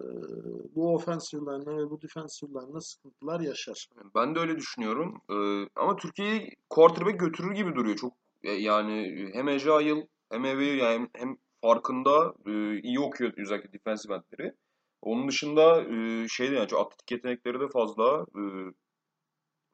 bu 0.75 0.93
offensive 0.93 1.41
line'la 1.41 1.77
ve 1.77 1.89
bu 1.89 2.01
defensive 2.01 2.49
line'la 2.49 2.81
sıkıntılar 2.81 3.39
yaşar. 3.39 3.89
Ben 4.15 4.35
de 4.35 4.39
öyle 4.39 4.57
düşünüyorum. 4.57 5.21
Ee, 5.29 5.69
ama 5.75 5.95
Türkiye'yi 5.95 6.55
quarterback 6.69 7.19
götürür 7.19 7.51
gibi 7.51 7.75
duruyor. 7.75 7.95
Çok 7.95 8.13
e, 8.43 8.51
yani 8.51 9.29
hem 9.33 9.47
Ejail 9.47 10.01
hem 10.29 10.45
Evi 10.45 10.77
yani 10.77 11.09
hem 11.13 11.37
farkında 11.65 12.33
e, 12.45 12.79
iyi 12.81 12.99
okuyor 12.99 13.33
özellikle 13.37 13.73
defensive 13.73 14.13
endleri. 14.13 14.53
Onun 15.01 15.27
dışında 15.27 15.81
e, 15.83 16.27
şey 16.27 16.51
de 16.51 16.55
yani 16.55 16.67
çok 16.67 16.79
atletik 16.79 17.11
yetenekleri 17.11 17.59
de 17.59 17.67
fazla. 17.67 18.21
E, 18.21 18.41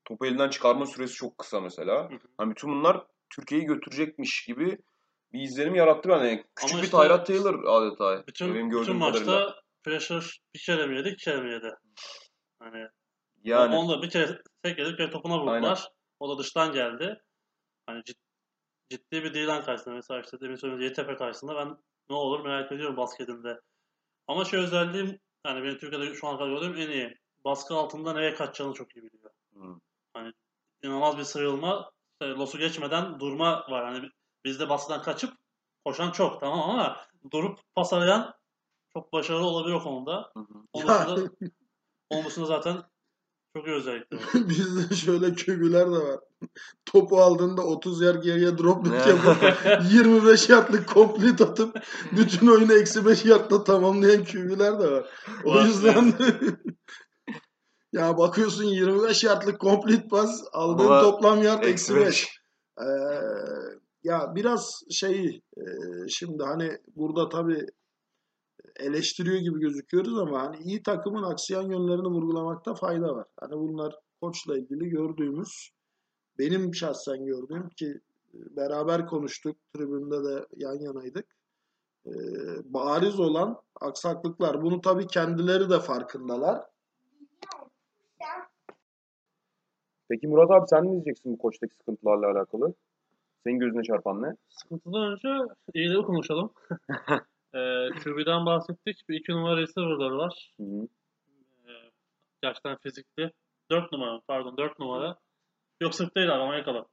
topu 0.06 0.26
elinden 0.26 0.50
çıkarma 0.50 0.86
süresi 0.86 1.14
çok 1.14 1.38
kısa 1.38 1.62
mesela. 1.62 2.10
Hı 2.10 2.14
hı. 2.16 2.20
Hani 2.38 2.52
bütün 2.52 2.70
bunlar 2.72 3.06
Türkiye'yi 3.30 3.68
götürecekmiş 3.68 4.46
gibi 4.46 4.78
bir 5.34 5.42
izlenim 5.42 5.76
yarattı 5.76 6.10
bana. 6.10 6.30
Küçük 6.56 6.74
Ama 6.74 6.82
bir 6.82 6.84
işte- 6.86 6.98
Tayrat 6.98 7.28
Taylor 7.28 7.64
adeta. 7.64 8.28
Bütün, 8.28 8.48
Benim 8.56 8.70
bütün 8.72 8.80
gördüğüm 8.80 8.98
maçta 8.98 9.26
kadarıyla. 9.26 9.56
pressure 9.84 10.26
bir 10.56 10.60
kere 10.60 10.88
mi 10.88 10.98
yedi, 10.98 11.10
iki 11.10 11.26
kere 11.26 11.42
mi 11.42 11.52
yedi? 11.52 11.76
Hani 12.60 12.88
Yani 13.44 13.76
onda 13.76 14.02
bir 14.02 14.10
kere 14.10 14.42
tek 14.64 14.80
yedi, 14.80 14.92
bir 14.92 14.98
kere 14.98 15.12
topuna 15.12 15.40
vurdular. 15.40 15.54
Aynen. 15.54 15.76
O 16.20 16.30
da 16.36 16.40
dıştan 16.44 16.74
geldi. 16.74 17.22
Hani 17.86 18.00
cid- 18.00 18.31
ciddi 18.92 19.24
bir 19.24 19.34
Dylan 19.34 19.64
karşısında 19.64 19.96
mesela 19.96 20.22
işte 20.22 20.40
demin 20.40 20.56
söylediğim 20.56 20.84
Yeditepe 20.84 21.16
karşısında 21.16 21.56
ben 21.56 21.78
ne 22.10 22.16
olur 22.16 22.46
merak 22.46 22.72
ediyorum 22.72 22.98
basketinde. 22.98 23.62
Ama 24.28 24.46
şey 24.46 24.60
özelliğim 24.60 25.20
yani 25.46 25.64
benim 25.64 25.78
Türkiye'de 25.78 26.14
şu 26.14 26.28
an 26.28 26.38
kadar 26.38 26.50
gördüğüm 26.50 26.76
en 26.76 26.90
iyi. 26.90 27.18
Baskı 27.46 27.76
altında 27.76 28.14
nereye 28.14 28.34
kaçacağını 28.34 28.74
çok 28.74 28.96
iyi 28.96 29.04
biliyor. 29.04 29.32
Hı. 29.54 30.32
İnanılmaz 30.84 31.18
bir 31.18 31.24
sıyrılma. 31.24 31.92
İşte 32.12 32.26
Los'u 32.32 32.58
geçmeden 32.58 33.20
durma 33.20 33.66
var. 33.70 33.86
Hani 33.94 34.10
bizde 34.46 34.70
baskıdan 34.70 35.02
kaçıp 35.02 35.34
koşan 35.86 36.12
çok 36.12 36.40
tamam 36.40 36.70
ama 36.70 36.98
durup 37.32 37.60
pas 37.76 37.94
arayan 37.94 38.34
çok 38.94 39.14
başarılı 39.14 39.46
olabilir 39.46 39.74
o 39.76 39.84
konuda. 39.84 40.34
Onun 40.74 40.88
dışında, 40.88 41.32
onun 42.10 42.26
dışında 42.26 42.46
zaten 42.46 42.84
çok 43.56 43.68
iyi 43.68 43.76
özellikleri 43.76 44.22
var. 44.22 44.30
Bizde 44.50 44.96
şöyle 44.96 45.34
kögüler 45.34 45.88
de 45.88 45.92
var. 45.92 46.20
Topu 46.86 47.18
aldığında 47.22 47.62
30 47.62 48.02
yer 48.02 48.16
geriye 48.16 48.58
dropluk 48.58 48.94
Ne? 48.94 48.98
yapıp 49.10 49.38
25 49.94 50.50
yardlık 50.50 50.90
complete 50.94 51.44
atıp 51.44 51.84
bütün 52.12 52.48
oyunu 52.48 52.74
eksi 52.74 53.06
5 53.06 53.26
yardla 53.26 53.64
tamamlayan 53.64 54.24
kögüler 54.24 54.80
de 54.80 54.92
var. 54.92 55.06
O 55.46 55.54
Var, 55.56 55.66
yüzden 55.66 56.14
ya 57.94 58.18
bakıyorsun 58.18 58.64
25 58.64 59.24
yardlık 59.24 59.62
complete 59.62 60.08
pas 60.08 60.44
aldığın 60.52 60.86
Ama 60.86 61.02
toplam 61.02 61.44
yard 61.44 61.64
Eksi 61.64 61.72
eksi 61.94 61.96
5. 61.96 62.06
5. 62.06 62.28
Ee, 62.80 62.86
ya 64.04 64.32
biraz 64.36 64.82
şey 64.92 65.42
e, 65.58 65.64
şimdi 66.10 66.44
hani 66.44 66.78
burada 66.96 67.30
tabii 67.30 67.66
eleştiriyor 68.80 69.38
gibi 69.38 69.60
gözüküyoruz 69.60 70.18
ama 70.18 70.42
hani 70.42 70.58
iyi 70.58 70.84
takımın 70.84 71.24
aksiyon 71.24 71.72
yönlerini 71.72 72.08
vurgulamakta 72.08 72.76
fayda 72.76 73.16
var. 73.16 73.28
Hani 73.40 73.54
bunlar 73.54 73.96
koçla 74.22 74.58
ilgili 74.58 74.90
gördüğümüz 74.90 75.72
benim 76.40 76.76
şahsen 76.76 77.26
gördüğüm 77.26 77.70
ki 77.70 78.02
e, 78.34 78.56
beraber 78.56 79.08
konuştuk 79.08 79.58
tribünde 79.74 80.24
de 80.24 80.46
yan 80.56 80.80
yanaydık. 80.80 81.26
Ee, 82.06 82.12
bariz 82.66 83.20
olan 83.20 83.58
aksaklıklar. 83.82 84.62
Bunu 84.62 84.82
tabii 84.82 85.08
kendileri 85.08 85.70
de 85.70 85.80
farkındalar. 85.80 86.62
Peki 90.10 90.28
Murat 90.28 90.52
abi 90.52 90.68
sen 90.68 90.86
ne 90.86 90.92
diyeceksin 90.92 91.34
bu 91.34 91.38
koçtaki 91.38 91.76
sıkıntılarla 91.76 92.32
alakalı? 92.32 92.74
Senin 93.44 93.60
gözüne 93.60 93.84
çarpan 93.84 94.22
ne? 94.22 94.36
Sıkıntıdan 94.50 95.12
önce 95.12 95.54
iyileri 95.74 96.02
konuşalım. 96.02 96.54
ee, 97.54 97.90
QB'den 98.04 98.46
bahsettik. 98.46 99.10
Bir 99.10 99.20
iki 99.20 99.32
numara 99.32 99.58
receiver'ları 99.58 100.18
var. 100.18 100.54
Hı 100.58 100.64
hı. 100.64 100.88
Ee, 101.68 101.92
gerçekten 102.42 102.78
fizikli. 102.78 103.32
Dört 103.72 103.92
numara 103.92 104.22
pardon 104.28 104.58
dört 104.58 104.80
numara. 104.80 105.18
Yok 105.82 105.96
sırf 105.96 106.16
değil 106.16 106.36
abi 106.36 106.42
Amerikalı. 106.42 106.86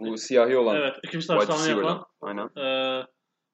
Bu 0.00 0.18
siyahi 0.18 0.56
olan 0.56 0.76
Evet 0.76 0.96
ikinci 1.02 1.26
taştanı 1.26 1.68
yapan. 1.68 2.06
Aynen. 2.20 2.50
Ee, 2.56 3.06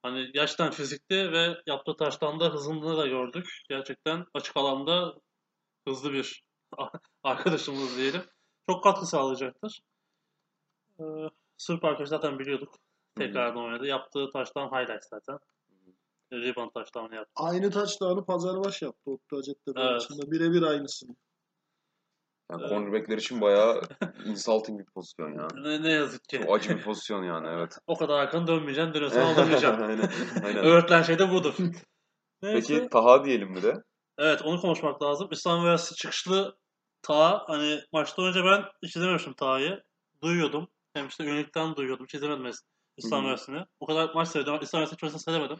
hani 0.02 0.32
gerçekten 0.32 0.70
fizikli 0.70 1.32
ve 1.32 1.62
yaptığı 1.66 1.96
taştan 1.96 2.40
da 2.40 2.52
hızını 2.52 2.96
da 2.96 3.06
gördük. 3.06 3.62
Gerçekten 3.68 4.26
açık 4.34 4.56
alanda 4.56 5.14
hızlı 5.88 6.12
bir 6.12 6.44
arkadaşımız 7.22 7.96
diyelim. 7.96 8.22
Çok 8.70 8.84
katkı 8.84 9.06
sağlayacaktır. 9.06 9.80
Ee, 11.00 11.04
Sırp 11.58 11.84
arkadaş 11.84 12.08
zaten 12.08 12.38
biliyorduk. 12.38 12.74
Tekrardan 13.16 13.64
oynadı. 13.64 13.86
Yaptığı 13.86 14.30
taştan 14.30 14.68
highlight 14.68 15.04
zaten. 15.04 15.38
Rebound 16.32 16.70
taştanı 16.74 17.14
yaptı. 17.14 17.32
Aynı 17.36 17.70
touchdown'u 17.70 18.24
Pazarbaş 18.24 18.82
yaptı 18.82 19.10
Oktay 19.10 19.36
Hacettepe 19.36 19.80
Evet. 19.80 19.92
maçında. 19.92 20.30
Birebir 20.30 20.62
aynısını. 20.62 21.16
Yani 22.50 22.60
Evet. 22.60 22.70
cornerbackler 22.70 23.18
için 23.18 23.40
bayağı 23.40 23.82
insulting 24.26 24.80
bir 24.80 24.84
pozisyon 24.84 25.32
ya. 25.32 25.48
Ne, 25.54 25.82
ne 25.82 25.92
yazık 25.92 26.24
ki. 26.24 26.38
Çok 26.38 26.56
acı 26.56 26.76
bir 26.76 26.82
pozisyon 26.82 27.24
yani 27.24 27.48
evet. 27.48 27.78
O 27.86 27.96
kadar 27.96 28.14
arkanı 28.14 28.46
dönmeyeceksin, 28.46 28.94
dönüyorsan 28.94 29.20
aldırmayacaksın. 29.20 29.82
aynen. 29.88 30.10
aynen. 30.44 30.64
Öğretilen 30.64 31.02
şey 31.02 31.18
de 31.18 31.32
budur. 31.32 31.54
Neyse. 32.42 32.74
Peki 32.74 32.88
Taha 32.88 33.24
diyelim 33.24 33.54
bir 33.54 33.62
de. 33.62 33.74
Evet 34.18 34.42
onu 34.42 34.60
konuşmak 34.60 35.02
lazım. 35.02 35.28
İslam 35.32 35.60
Üniversitesi 35.60 36.00
çıkışlı 36.00 36.58
Ta 37.02 37.44
hani 37.46 37.80
maçtan 37.92 38.24
önce 38.24 38.44
ben 38.44 38.64
hiç 38.82 38.96
izlememiştim 38.96 39.32
Ta'yı. 39.32 39.82
Duyuyordum. 40.22 40.68
Hem 40.92 41.08
işte 41.08 41.24
üyelikten 41.24 41.76
duyuyordum. 41.76 42.06
Hiç 42.06 42.14
izlemedim 42.14 42.50
İslam. 42.96 43.22
Üniversitesi'ni. 43.22 43.64
O 43.80 43.86
kadar 43.86 44.14
maç 44.14 44.36
ama 44.36 44.58
İslam 44.58 44.80
Üniversitesi 44.80 45.04
maçını 45.04 45.20
seyredemedim. 45.20 45.58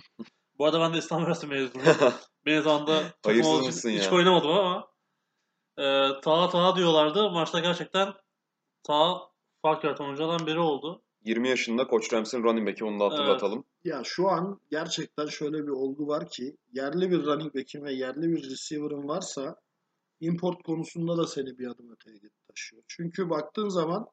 Bu 0.59 0.65
arada 0.65 0.81
ben 0.81 0.95
de 0.95 0.99
İslam 0.99 1.21
Üniversitesi 1.21 1.53
mezunuyum. 1.53 1.97
Benim 2.47 2.63
zamanında 2.63 3.03
takım 3.23 3.47
olduğu 3.47 3.69
için 3.69 3.91
hiç 3.91 4.05
ya? 4.05 4.13
oynamadım 4.15 4.51
ama 4.51 4.89
e, 5.79 5.85
Ta 6.23 6.49
Ta 6.49 6.77
diyorlardı. 6.77 7.31
Maçta 7.31 7.59
gerçekten 7.61 8.15
Ta 8.83 9.21
fark 9.63 9.85
yaratan 9.85 10.07
oyunculardan 10.07 10.47
biri 10.47 10.59
oldu. 10.59 11.03
20 11.25 11.49
yaşında 11.49 11.87
Koç 11.87 12.13
Rams'in 12.13 12.43
running 12.43 12.69
back'i 12.69 12.85
onu 12.85 13.01
da 13.01 13.05
hatırlatalım. 13.05 13.65
Ya 13.85 14.03
şu 14.05 14.29
an 14.29 14.61
gerçekten 14.71 15.27
şöyle 15.27 15.63
bir 15.67 15.73
olgu 15.73 16.09
var 16.09 16.29
ki 16.29 16.57
yerli 16.73 17.11
bir 17.11 17.25
running 17.25 17.55
back'in 17.55 17.85
ve 17.85 17.93
yerli 17.93 18.23
bir 18.23 18.51
receiver'ın 18.51 19.09
varsa 19.09 19.57
import 20.21 20.63
konusunda 20.63 21.17
da 21.17 21.27
seni 21.27 21.59
bir 21.59 21.67
adım 21.67 21.93
öteye 21.93 22.19
taşıyor. 22.49 22.83
Çünkü 22.89 23.31
baktığın 23.31 23.69
zaman 23.69 24.07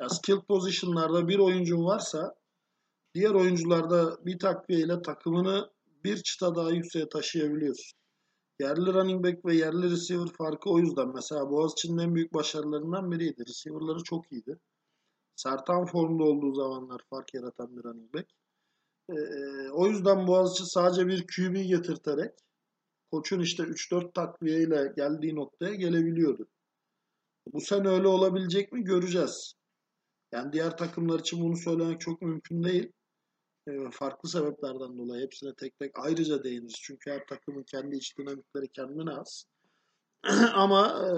ya 0.00 0.08
skill 0.08 0.40
position'larda 0.40 1.28
bir 1.28 1.38
oyuncun 1.38 1.84
varsa 1.84 2.34
diğer 3.14 3.30
oyuncularda 3.30 4.24
bir 4.26 4.38
takviyeyle 4.38 5.02
takımını 5.02 5.70
bir 6.04 6.22
çıta 6.22 6.54
daha 6.54 6.70
yükseğe 6.70 7.08
taşıyabiliyorsun. 7.08 7.98
Yerli 8.60 8.94
running 8.94 9.24
back 9.24 9.44
ve 9.44 9.54
yerli 9.54 9.90
receiver 9.90 10.28
farkı 10.38 10.70
o 10.70 10.78
yüzden. 10.78 11.08
Mesela 11.14 11.50
Boğaziçi'nin 11.50 11.98
en 11.98 12.14
büyük 12.14 12.34
başarılarından 12.34 13.10
biriydi. 13.12 13.44
Receiver'ları 13.48 14.02
çok 14.02 14.32
iyiydi. 14.32 14.58
Sertan 15.36 15.86
formda 15.86 16.24
olduğu 16.24 16.54
zamanlar 16.54 17.00
fark 17.10 17.34
yaratan 17.34 17.76
bir 17.76 17.84
running 17.84 18.14
back. 18.14 18.30
Ee, 19.10 19.14
o 19.70 19.86
yüzden 19.86 20.26
Boğaziçi 20.26 20.64
sadece 20.66 21.06
bir 21.06 21.26
QB 21.26 21.54
getirterek 21.54 22.32
koçun 23.10 23.40
işte 23.40 23.62
3-4 23.62 24.12
takviyeyle 24.12 24.92
geldiği 24.96 25.34
noktaya 25.34 25.74
gelebiliyordu. 25.74 26.48
Bu 27.52 27.60
sene 27.60 27.88
öyle 27.88 28.08
olabilecek 28.08 28.72
mi 28.72 28.84
göreceğiz. 28.84 29.54
Yani 30.32 30.52
diğer 30.52 30.76
takımlar 30.76 31.20
için 31.20 31.40
bunu 31.40 31.56
söylemek 31.56 32.00
çok 32.00 32.22
mümkün 32.22 32.62
değil. 32.62 32.92
Farklı 33.90 34.28
sebeplerden 34.28 34.98
dolayı 34.98 35.24
hepsine 35.24 35.54
tek 35.54 35.78
tek 35.78 35.98
ayrıca 35.98 36.44
değiniriz. 36.44 36.80
Çünkü 36.82 37.10
her 37.10 37.26
takımın 37.26 37.62
kendi 37.62 37.96
iç 37.96 38.18
dinamikleri 38.18 38.68
kendine 38.68 39.10
az. 39.10 39.44
Ama 40.54 41.06
e, 41.06 41.12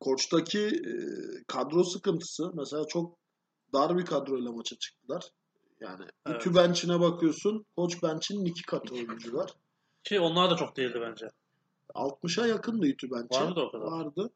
koçtaki 0.00 0.60
e, 0.60 0.94
kadro 1.46 1.84
sıkıntısı 1.84 2.50
mesela 2.54 2.84
çok 2.86 3.18
dar 3.72 3.98
bir 3.98 4.04
kadroyla 4.04 4.52
maça 4.52 4.76
çıktılar. 4.76 5.30
Yani 5.80 6.04
Evet. 6.26 6.40
ütü 6.40 6.54
bench'ine 6.54 7.00
bakıyorsun. 7.00 7.66
Koç 7.76 8.02
bench'inin 8.02 8.44
iki 8.44 8.62
katı 8.62 8.94
oyuncu 8.94 9.34
var. 9.36 9.54
Ki 10.04 10.20
onlar 10.20 10.50
da 10.50 10.56
çok 10.56 10.76
değildi 10.76 10.98
bence. 11.00 11.28
60'a 11.94 12.46
yakındı 12.46 12.86
ütü 12.86 13.10
bench'e. 13.10 13.40
Var 13.40 13.46
mıydı 13.46 13.60
o 13.60 13.70
kadar? 13.70 13.86
Vardı. 13.86 14.30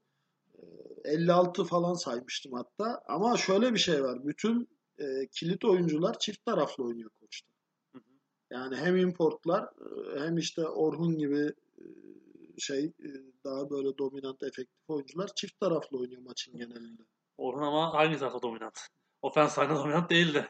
Ee, 0.58 1.10
56 1.10 1.64
falan 1.64 1.94
saymıştım 1.94 2.52
hatta. 2.52 3.02
Ama 3.08 3.36
şöyle 3.36 3.74
bir 3.74 3.78
şey 3.78 4.04
var. 4.04 4.26
Bütün 4.26 4.68
e, 4.98 5.28
kilit 5.32 5.64
oyuncular 5.64 6.18
çift 6.18 6.44
taraflı 6.44 6.84
oynuyor 6.84 7.10
koçta. 7.20 7.52
Hı 7.92 7.98
hı. 7.98 8.12
Yani 8.50 8.76
hem 8.76 8.96
importlar 8.96 9.62
e, 9.62 10.20
hem 10.20 10.38
işte 10.38 10.66
Orhun 10.66 11.18
gibi 11.18 11.52
e, 11.78 11.84
şey 12.58 12.84
e, 12.84 13.08
daha 13.44 13.70
böyle 13.70 13.98
dominant 13.98 14.42
efektif 14.42 14.90
oyuncular 14.90 15.30
çift 15.36 15.60
taraflı 15.60 15.98
oynuyor 15.98 16.22
maçın 16.22 16.56
genelinde. 16.56 17.02
Orhun 17.36 17.62
ama 17.62 17.94
hangi 17.94 18.18
tarafta 18.18 18.42
dominant? 18.42 18.78
Ofens 19.22 19.58
line'da 19.58 19.74
dominant 19.74 20.10
değildi. 20.10 20.48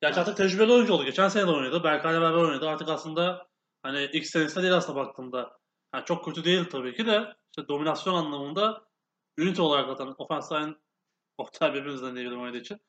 Gerçi 0.00 0.20
artık 0.20 0.36
tecrübeli 0.36 0.72
oyuncu 0.72 0.92
oldu. 0.92 1.04
Geçen 1.04 1.28
sene 1.28 1.46
de 1.46 1.50
oynadı. 1.50 1.84
Berkay'la 1.84 2.20
beraber 2.20 2.42
oynadı. 2.42 2.68
Artık 2.68 2.88
aslında 2.88 3.46
hani 3.82 4.10
ilk 4.12 4.26
senesinde 4.26 4.62
değil 4.62 4.76
aslında 4.76 4.98
baktığımda. 4.98 5.58
Yani 5.94 6.04
çok 6.04 6.24
kötü 6.24 6.44
değil 6.44 6.64
tabii 6.64 6.94
ki 6.94 7.06
de 7.06 7.34
işte 7.50 7.68
dominasyon 7.68 8.14
anlamında 8.14 8.84
ünite 9.38 9.62
olarak 9.62 9.86
zaten 9.86 10.14
ofens 10.18 10.52
line 10.52 10.74
Oktay 11.40 11.74
birbirimizden 11.74 12.16
diye 12.16 12.28
oynadığı 12.28 12.58
için. 12.58 12.80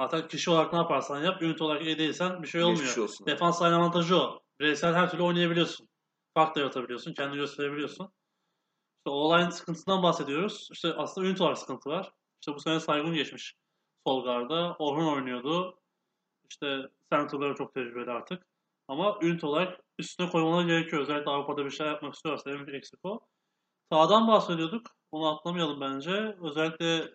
Zaten 0.00 0.28
kişi 0.28 0.50
olarak 0.50 0.72
ne 0.72 0.78
yaparsan 0.78 1.24
yap, 1.24 1.42
ünite 1.42 1.64
olarak 1.64 1.82
iyi 1.82 1.98
değilsen 1.98 2.42
bir 2.42 2.48
şey 2.48 2.62
olmuyor. 2.62 2.80
Geçmiş 2.80 2.98
olsun. 2.98 3.26
Defans 3.26 3.62
line 3.62 3.74
avantajı 3.74 4.16
o. 4.16 4.40
Bireysel 4.60 4.94
her 4.94 5.10
türlü 5.10 5.22
oynayabiliyorsun. 5.22 5.88
Fark 6.34 6.56
da 6.56 6.60
yaratabiliyorsun, 6.60 7.14
kendini 7.14 7.36
gösterebiliyorsun. 7.36 8.12
İşte 8.98 9.10
o 9.10 9.38
line 9.38 9.50
sıkıntısından 9.50 10.02
bahsediyoruz. 10.02 10.68
İşte 10.72 10.94
aslında 10.94 11.26
ünite 11.26 11.42
olarak 11.42 11.58
sıkıntı 11.58 11.90
var. 11.90 12.12
İşte 12.40 12.54
bu 12.54 12.60
sene 12.60 12.80
Saygun 12.80 13.14
geçmiş 13.14 13.54
sol 14.06 14.24
garda. 14.24 14.76
Orhun 14.78 15.06
oynuyordu. 15.06 15.78
İşte 16.50 16.82
center'ları 17.12 17.54
çok 17.54 17.74
tecrübeli 17.74 18.10
artık. 18.10 18.46
Ama 18.88 19.18
ünite 19.22 19.46
olarak 19.46 19.80
üstüne 19.98 20.30
koymaları 20.30 20.66
gerekiyor. 20.66 21.02
Özellikle 21.02 21.30
Avrupa'da 21.30 21.64
bir 21.64 21.70
şey 21.70 21.86
yapmak 21.86 22.14
istiyorsa 22.14 22.50
en 22.50 22.56
büyük 22.56 22.74
eksik 22.78 23.00
o. 23.02 23.20
Sağdan 23.92 24.28
bahsediyorduk. 24.28 24.86
Onu 25.12 25.28
atlamayalım 25.28 25.80
bence. 25.80 26.36
Özellikle 26.42 27.14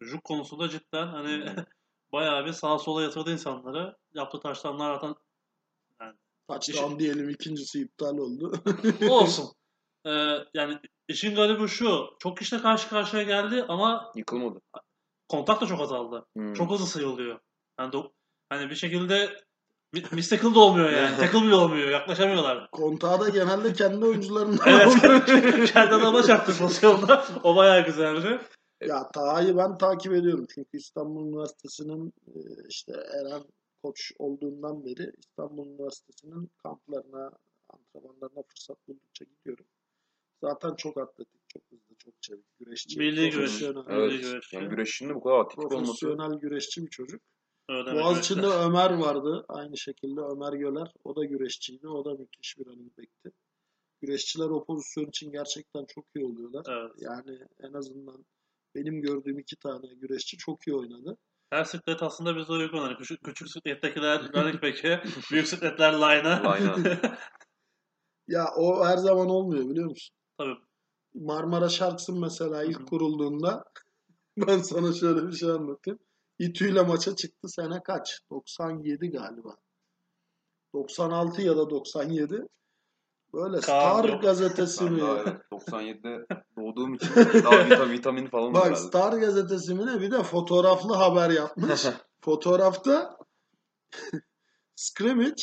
Juk 0.00 0.24
konusunda 0.24 0.68
cidden 0.68 1.06
hani 1.06 1.54
bayağı 2.12 2.46
bir 2.46 2.52
sağa 2.52 2.78
sola 2.78 3.02
yatırdı 3.02 3.32
insanları. 3.32 3.96
Yaptığı 4.14 4.40
taşlanlar 4.40 4.94
zaten 4.94 5.14
Touchdown 6.48 6.98
diyelim 6.98 7.28
ikincisi 7.28 7.80
iptal 7.80 8.18
oldu. 8.18 8.52
olsun. 9.10 9.46
Ee, 10.06 10.10
yani 10.54 10.78
işin 11.08 11.34
garibi 11.34 11.68
şu. 11.68 12.04
Çok 12.18 12.38
kişiyle 12.38 12.62
karşı 12.62 12.88
karşıya 12.88 13.22
geldi 13.22 13.64
ama 13.68 14.12
Yıkılmadı. 14.16 14.60
kontak 15.28 15.60
da 15.60 15.66
çok 15.66 15.80
azaldı. 15.80 16.26
Hmm. 16.36 16.54
Çok 16.54 16.70
hızlı 16.70 16.86
sayılıyor. 16.86 17.38
Yani 17.80 17.92
do- 17.92 18.10
hani 18.48 18.70
bir 18.70 18.74
şekilde 18.74 19.36
mi- 19.92 20.02
miss 20.12 20.28
tackle 20.28 20.54
da 20.54 20.60
olmuyor 20.60 20.90
yani. 20.90 21.16
tackle 21.20 21.42
bile 21.42 21.54
olmuyor. 21.54 21.88
Yaklaşamıyorlar. 21.90 22.70
Kontağı 22.70 23.20
da 23.20 23.28
genelde 23.28 23.72
kendi 23.72 24.04
oyuncularından 24.04 24.68
Evet. 24.68 24.92
Kendi 25.72 25.94
adama 25.94 26.22
çarptı 26.22 26.58
pozisyonda. 26.58 27.24
O 27.42 27.56
bayağı 27.56 27.84
güzeldi. 27.86 28.40
Ya 28.80 29.10
Taha'yı 29.10 29.56
ben 29.56 29.78
takip 29.78 30.12
ediyorum. 30.12 30.46
Çünkü 30.54 30.78
İstanbul 30.78 31.26
Üniversitesi'nin 31.26 32.12
e, 32.26 32.38
işte 32.68 32.92
Eren 32.92 33.42
koç 33.82 34.12
olduğundan 34.18 34.84
beri 34.84 35.12
İstanbul 35.18 35.66
Üniversitesi'nin 35.66 36.50
kamplarına, 36.62 37.30
antrenmanlarına 37.68 38.42
fırsat 38.48 38.88
buldukça 38.88 39.24
gidiyorum. 39.24 39.66
Zaten 40.44 40.74
çok 40.74 40.98
atletik, 40.98 41.48
çok 41.48 41.62
hızlı, 41.70 41.94
çok 41.98 42.22
çevik, 42.22 42.58
güreşçi, 42.58 42.98
Milli 42.98 43.16
güreş. 43.16 43.34
profesyonel, 43.34 43.84
Evet. 43.88 44.12
Evet. 44.12 44.22
güreşçi. 44.22 44.56
Yani 44.56 44.68
güreşinin 44.68 45.10
de 45.10 45.14
bu 45.14 45.20
kadar 45.22 45.38
atletik 45.38 45.72
olması. 45.72 45.84
profesyonel 45.84 46.38
güreşçi 46.38 46.82
bir 46.82 46.90
çocuk. 46.90 47.22
Öyle 47.68 47.94
Boğaziçi'nde 47.94 48.40
gerekir. 48.40 48.58
Ömer 48.60 48.90
vardı. 48.90 49.44
Aynı 49.48 49.76
şekilde 49.78 50.20
Ömer 50.20 50.52
Göler. 50.52 50.92
O 51.04 51.16
da 51.16 51.24
güreşçiydi. 51.24 51.88
O 51.88 52.04
da 52.04 52.14
müthiş 52.14 52.58
bir 52.58 52.66
running 52.66 52.98
back'ti. 52.98 53.32
Güreşçiler 54.00 54.48
o 54.48 54.64
pozisyon 54.64 55.06
için 55.06 55.32
gerçekten 55.32 55.84
çok 55.84 56.04
iyi 56.14 56.24
oluyorlar. 56.24 56.66
Evet. 56.68 56.92
Yani 56.98 57.38
en 57.60 57.72
azından 57.72 58.24
benim 58.74 59.02
gördüğüm 59.02 59.38
iki 59.38 59.56
tane 59.56 59.86
güreşçi 59.94 60.36
çok 60.36 60.66
iyi 60.66 60.76
oynadı. 60.76 61.16
Her 61.50 61.64
siklet 61.64 62.02
aslında 62.02 62.36
bize 62.36 62.52
uygun. 62.52 62.78
Hani 62.78 62.96
küçük, 62.96 63.24
küçük 63.24 63.50
siklettekiler 63.50 64.20
running 64.34 64.62
back'e, 64.62 65.02
büyük 65.30 65.48
sikletler 65.48 65.92
line'a. 65.92 67.18
Ya 68.28 68.46
o 68.56 68.86
her 68.86 68.96
zaman 68.96 69.28
olmuyor 69.28 69.70
biliyor 69.70 69.90
musun? 69.90 70.16
Tabii. 70.38 70.56
Marmara 71.14 71.68
Sharks'ın 71.68 72.20
mesela 72.20 72.64
ilk 72.64 72.88
kurulduğunda 72.88 73.64
ben 74.36 74.58
sana 74.58 74.92
şöyle 74.92 75.26
bir 75.26 75.32
şey 75.32 75.50
anlatayım. 75.50 75.98
İTÜ 76.38 76.70
ile 76.72 76.82
maça 76.82 77.16
çıktı 77.16 77.48
sene 77.48 77.82
kaç? 77.82 78.20
97 78.30 79.10
galiba. 79.10 79.56
96 80.72 81.42
ya 81.42 81.56
da 81.56 81.70
97. 81.70 82.48
Böyle 83.34 83.62
Star 83.62 84.04
yok. 84.04 84.22
gazetesi 84.22 84.84
mi? 84.84 85.00
daha 85.00 85.16
evet, 85.18 85.36
97'de 85.52 86.26
doğduğum 86.56 86.94
için 86.94 87.08
daha 87.16 87.64
vitamin, 87.66 87.92
vitamin 87.92 88.26
falan 88.26 88.54
Bak 88.54 88.64
herhalde. 88.64 88.80
Star 88.80 89.12
gazetesi 89.12 89.74
mi 89.74 89.86
ne? 89.86 90.00
Bir 90.00 90.10
de 90.10 90.22
fotoğraflı 90.22 90.94
haber 90.94 91.30
yapmış. 91.30 91.86
Fotoğrafta 92.24 93.16
scrimmage 94.76 95.42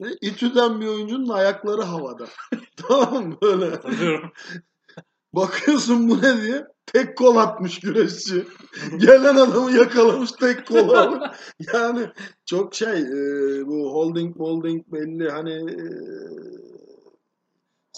ve 0.00 0.08
İTÜ'den 0.20 0.80
bir 0.80 0.86
oyuncunun 0.86 1.28
ayakları 1.28 1.82
havada. 1.82 2.26
tamam 2.76 3.26
mı? 3.26 3.36
Böyle. 3.42 3.70
Hatırlıyorum. 3.70 4.32
Bakıyorsun 5.32 6.08
bu 6.08 6.22
ne 6.22 6.42
diye. 6.42 6.66
Tek 6.86 7.18
kol 7.18 7.36
atmış 7.36 7.80
güreşçi. 7.80 8.46
Gelen 8.96 9.34
adamı 9.34 9.72
yakalamış 9.72 10.32
tek 10.32 10.66
kol. 10.66 11.20
Yani 11.74 12.08
çok 12.46 12.74
şey 12.74 13.00
e, 13.00 13.66
bu 13.66 13.92
holding 13.92 14.36
holding 14.36 14.86
belli 14.92 15.30
hani 15.30 15.52
e, 15.52 15.84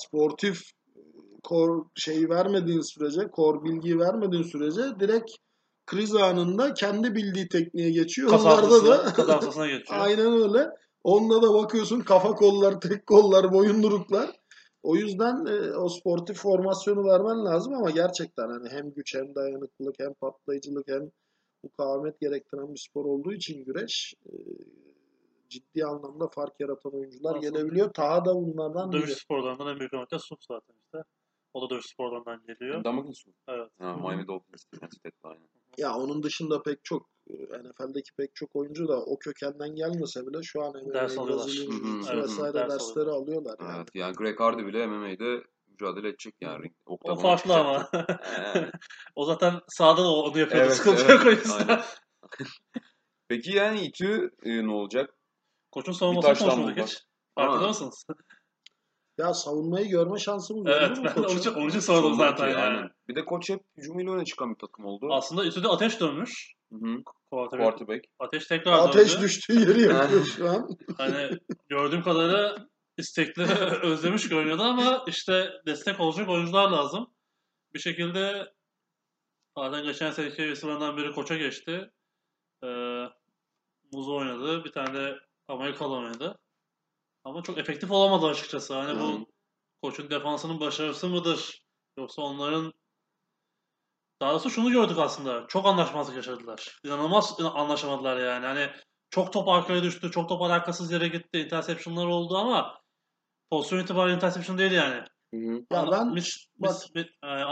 sportif 0.08 0.62
kor 1.42 1.84
şeyi 1.94 2.28
vermediğin 2.28 2.80
sürece, 2.80 3.28
kor 3.28 3.64
bilgiyi 3.64 3.98
vermediğin 3.98 4.42
sürece 4.42 4.82
direkt 5.00 5.30
kriz 5.86 6.14
anında 6.14 6.74
kendi 6.74 7.14
bildiği 7.14 7.48
tekniğe 7.48 7.90
geçiyor. 7.90 8.28
Onlarda 8.28 8.62
Kasafasına, 8.62 9.06
da 9.06 9.12
kasafasına 9.12 9.66
geçiyor. 9.66 9.86
Aynen 10.00 10.32
öyle. 10.32 10.68
Onda 11.04 11.42
da 11.42 11.54
bakıyorsun 11.54 12.00
kafa 12.00 12.34
kollar, 12.34 12.80
tek 12.80 13.06
kollar, 13.06 13.52
boyunduruklar. 13.52 14.30
O 14.82 14.96
yüzden 14.96 15.46
e, 15.46 15.76
o 15.76 15.88
sportif 15.88 16.36
formasyonu 16.36 17.04
vermen 17.04 17.44
lazım 17.44 17.74
ama 17.74 17.90
gerçekten 17.90 18.48
hani 18.48 18.68
hem 18.68 18.90
güç 18.90 19.14
hem 19.14 19.34
dayanıklılık 19.34 19.94
hem 19.98 20.14
patlayıcılık 20.14 20.88
hem 20.88 21.10
mukavemet 21.62 22.20
gerektiren 22.20 22.74
bir 22.74 22.78
spor 22.88 23.04
olduğu 23.04 23.32
için 23.32 23.64
güreş 23.64 24.14
e, 24.26 24.32
ciddi 25.52 25.84
anlamda 25.84 26.28
fark 26.28 26.60
yaratan 26.60 26.94
oyuncular 26.94 27.36
Aslında 27.36 27.50
gelebiliyor. 27.50 27.92
Taha 27.92 28.24
da 28.24 28.34
bunlardan 28.34 28.92
Dövüş 28.92 29.06
biri. 29.06 29.14
sporlarından 29.14 29.68
en 29.68 29.78
büyük 29.78 29.94
örnek 29.94 30.10
de 30.10 30.18
Sup 30.18 30.38
zaten 30.48 30.74
işte. 30.84 30.98
O 31.54 31.62
da 31.62 31.70
dövüş 31.74 31.86
sporlarından 31.86 32.42
geliyor. 32.46 32.84
Damagin 32.84 33.12
su. 33.12 33.30
Evet. 33.48 33.70
Ha, 33.78 33.96
Miami 33.96 34.26
Dolphins. 34.26 34.64
Aynen. 35.22 35.48
Ya 35.78 35.94
onun 35.94 36.22
dışında 36.22 36.62
pek 36.62 36.84
çok 36.84 37.10
e, 37.30 37.34
NFL'deki 37.34 38.10
pek 38.16 38.34
çok 38.34 38.56
oyuncu 38.56 38.88
da 38.88 39.04
o 39.04 39.18
kökenden 39.18 39.74
gelmese 39.74 40.26
bile 40.26 40.42
şu 40.42 40.62
an 40.62 40.72
MMA, 40.84 40.94
Ders 40.94 41.18
alıyorlar. 41.18 41.46
Brezilya 41.46 41.66
Hı 41.66 41.70
hı. 41.70 41.76
Jiu-Jitsu 41.76 42.14
Evet, 42.14 42.24
vesaire 42.24 42.54
ders 42.54 42.70
dersleri 42.70 43.10
alıyorlar. 43.10 43.56
Yani. 43.60 43.76
Evet, 43.76 43.88
yani 43.94 44.14
Greg 44.14 44.40
Hardy 44.40 44.66
bile 44.66 44.86
MMA'de 44.86 45.42
mücadele 45.66 46.08
edecek 46.08 46.34
yani. 46.40 46.64
ring- 46.64 46.74
O 46.86 47.16
farklı 47.16 47.54
ama. 47.54 47.88
o 49.16 49.24
zaten 49.24 49.60
sahada 49.68 50.02
da 50.04 50.12
onu 50.12 50.38
yapıyordu. 50.38 50.54
Evet, 50.54 50.76
Sıkıntı 50.76 51.02
evet, 51.02 51.10
yok 51.10 51.26
o 51.26 51.30
yüzden. 51.30 51.68
aynen. 51.68 51.82
Peki 53.28 53.56
yani 53.56 53.80
İTÜ 53.80 54.30
e, 54.42 54.66
ne 54.66 54.72
olacak? 54.72 55.14
Koçun 55.72 55.92
savunmasını 55.92 56.48
konuşmadık 56.48 56.86
hiç. 56.86 56.98
Farkında 57.34 57.68
mısınız? 57.68 58.04
Ya 59.18 59.34
savunmayı 59.34 59.88
görme 59.88 60.18
şansımız 60.18 60.62
oldu 60.62 60.70
Evet 60.72 60.98
mu 60.98 61.04
ben 61.04 61.10
de 61.10 61.14
koçun? 61.14 61.28
onun 61.30 61.38
için, 61.38 61.54
onun 61.54 61.68
için 61.68 61.80
sordum 61.80 62.14
zaten 62.14 62.48
yani. 62.48 62.60
aynen. 62.60 62.90
Bir 63.08 63.14
de 63.16 63.24
koç 63.24 63.50
hep 63.50 63.60
hücumuyla 63.76 64.12
öne 64.12 64.24
çıkan 64.24 64.50
bir 64.54 64.58
takım 64.58 64.84
oldu. 64.84 65.08
Aslında 65.12 65.44
İTÜ'de 65.44 65.68
ateş 65.68 66.00
dönmüş. 66.00 66.54
Hı 66.72 66.78
hı. 66.78 67.02
Quarterback. 67.30 67.76
Quarterback. 67.78 68.04
Ateş 68.18 68.46
tekrar 68.46 68.72
Ateş 68.72 69.12
döndü. 69.14 69.22
düştüğü 69.24 69.60
yeri 69.60 69.80
yapıyor 69.94 70.24
şu 70.24 70.50
an. 70.50 70.68
Hani 70.98 71.30
gördüğüm 71.68 72.02
kadarıyla 72.02 72.66
istekli 72.98 73.42
özlemiş 73.82 74.28
görünüyordu 74.28 74.62
ama 74.62 75.04
işte 75.06 75.50
destek 75.66 76.00
olacak 76.00 76.28
oyuncular 76.28 76.70
lazım. 76.70 77.06
Bir 77.74 77.78
şekilde 77.80 78.52
zaten 79.58 79.82
geçen 79.84 80.10
seneki 80.10 80.44
isimlerden 80.44 80.96
biri 80.96 81.12
koça 81.12 81.36
geçti. 81.36 81.90
Ee, 82.64 83.04
Muzo 83.92 84.16
oynadı. 84.16 84.64
Bir 84.64 84.72
tane 84.72 84.94
de 84.94 85.14
Amerikalı 85.52 85.96
oynadı. 85.96 86.38
Ama 87.24 87.42
çok 87.42 87.58
efektif 87.58 87.90
olamadı 87.90 88.26
açıkçası. 88.26 88.74
Hani 88.74 89.00
bu 89.00 89.26
koçun 89.82 90.10
defansının 90.10 90.60
başarısı 90.60 91.08
mıdır? 91.08 91.62
Yoksa 91.98 92.22
onların 92.22 92.72
daha 94.20 94.30
doğrusu 94.30 94.50
şunu 94.50 94.70
gördük 94.70 94.98
aslında. 94.98 95.46
Çok 95.48 95.66
anlaşmazlık 95.66 96.16
yaşadılar. 96.16 96.80
İnanılmaz 96.84 97.36
anlaşamadılar 97.40 98.16
yani. 98.16 98.46
Hani 98.46 98.70
çok 99.10 99.32
top 99.32 99.48
arkaya 99.48 99.82
düştü, 99.82 100.10
çok 100.10 100.28
top 100.28 100.42
alakasız 100.42 100.92
yere 100.92 101.08
gitti, 101.08 101.38
interceptionlar 101.38 102.06
oldu 102.06 102.36
ama 102.36 102.80
pozisyon 103.50 103.78
itibariyle 103.78 104.16
interception 104.16 104.58
değil 104.58 104.72
yani. 104.72 105.04
Hı 105.34 105.36
hı. 105.40 105.64
Ya 105.72 105.90
ben 105.90 106.08
mis, 106.12 106.46
bak- 106.58 106.70
mis, 106.70 106.94
mis- 106.94 107.08
e, 107.24 107.44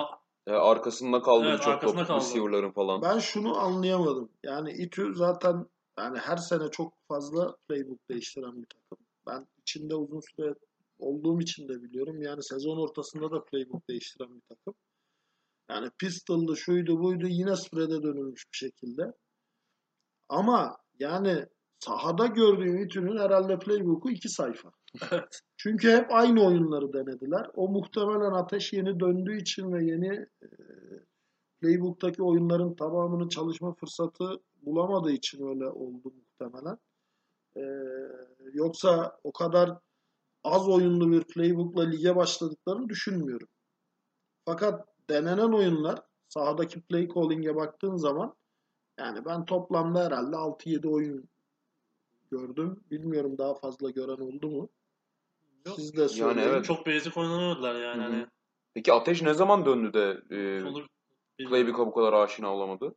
E, 0.47 0.53
arkasında 0.53 1.23
kaldı 1.23 1.47
Evet, 1.49 1.63
çok 1.63 1.75
arkasında 1.75 1.99
top 1.99 2.07
kaldı. 2.07 2.25
receiver'ların 2.25 2.73
falan. 2.73 3.03
ben 3.03 3.19
şunu 3.19 3.59
anlayamadım. 3.59 4.33
Yani 4.43 4.73
İTÜ 4.73 5.15
zaten 5.15 5.67
yani 6.01 6.19
her 6.19 6.37
sene 6.37 6.71
çok 6.71 6.93
fazla 7.09 7.57
playbook 7.69 8.09
değiştiren 8.09 8.63
bir 8.63 8.67
takım. 8.67 9.07
Ben 9.27 9.47
içinde 9.61 9.95
uzun 9.95 10.21
süre 10.21 10.55
olduğum 10.99 11.41
için 11.41 11.69
de 11.69 11.83
biliyorum. 11.83 12.23
Yani 12.23 12.43
sezon 12.43 12.77
ortasında 12.77 13.31
da 13.31 13.45
playbook 13.45 13.89
değiştiren 13.89 14.37
bir 14.37 14.41
takım. 14.41 14.75
Yani 15.71 15.91
pistol'du, 15.99 16.57
şuydu, 16.57 17.01
buydu 17.01 17.27
yine 17.27 17.57
spread'e 17.57 18.03
dönülmüş 18.03 18.45
bir 18.53 18.57
şekilde. 18.57 19.13
Ama 20.29 20.77
yani 20.99 21.47
sahada 21.79 22.27
gördüğüm 22.27 22.83
İTÜ'nün 22.83 23.19
herhalde 23.19 23.59
playbook'u 23.59 24.11
iki 24.11 24.29
sayfa. 24.29 24.71
evet. 25.11 25.41
Çünkü 25.57 25.91
hep 25.91 26.07
aynı 26.11 26.47
oyunları 26.47 26.93
denediler. 26.93 27.47
O 27.55 27.69
muhtemelen 27.69 28.33
ateş 28.33 28.73
yeni 28.73 29.01
döndüğü 29.01 29.41
için 29.41 29.73
ve 29.73 29.85
yeni 29.85 30.27
e, 30.43 30.49
playbook'taki 31.61 32.23
oyunların 32.23 32.75
tamamını 32.75 33.29
çalışma 33.29 33.75
fırsatı 33.75 34.41
bulamadığı 34.63 35.13
için 35.13 35.47
öyle 35.49 35.69
oldu 35.69 36.13
muhtemelen. 36.15 36.79
E, 37.57 37.63
yoksa 38.53 39.19
o 39.25 39.33
kadar 39.33 39.79
az 40.45 40.69
oyunlu 40.69 41.13
bir 41.13 41.25
playbook'la 41.25 41.83
lige 41.83 42.17
başladıklarını 42.17 42.89
düşünmüyorum. 42.89 43.49
Fakat 44.45 44.89
denenen 45.11 45.53
oyunlar 45.53 46.03
sahadaki 46.29 46.81
play 46.81 47.09
calling'e 47.09 47.57
baktığın 47.57 47.97
zaman 47.97 48.35
yani 48.99 49.25
ben 49.25 49.45
toplamda 49.45 50.05
herhalde 50.05 50.37
6-7 50.37 50.89
oyun 50.89 51.29
gördüm. 52.31 52.81
Bilmiyorum 52.91 53.39
daha 53.39 53.55
fazla 53.55 53.91
gören 53.91 54.23
oldu 54.23 54.51
mu? 54.51 54.69
Yok. 55.67 55.77
Siz 55.77 55.97
de 55.97 56.09
söyleyin. 56.09 56.49
evet. 56.49 56.65
Çok 56.65 56.87
basic 56.87 57.21
oynanıyorlar 57.21 57.75
yani. 57.75 58.03
Hı 58.03 58.07
hı. 58.07 58.13
Hani 58.13 58.27
Peki 58.75 58.93
Ateş 58.93 59.23
ne 59.23 59.35
zaman 59.35 59.67
döndü 59.67 59.93
de 59.93 60.21
e, 60.27 60.31
bilmiyorum. 60.31 60.87
playbook'a 61.39 61.87
bu 61.87 61.93
kadar 61.93 62.13
aşina 62.13 62.55
olamadı? 62.55 62.95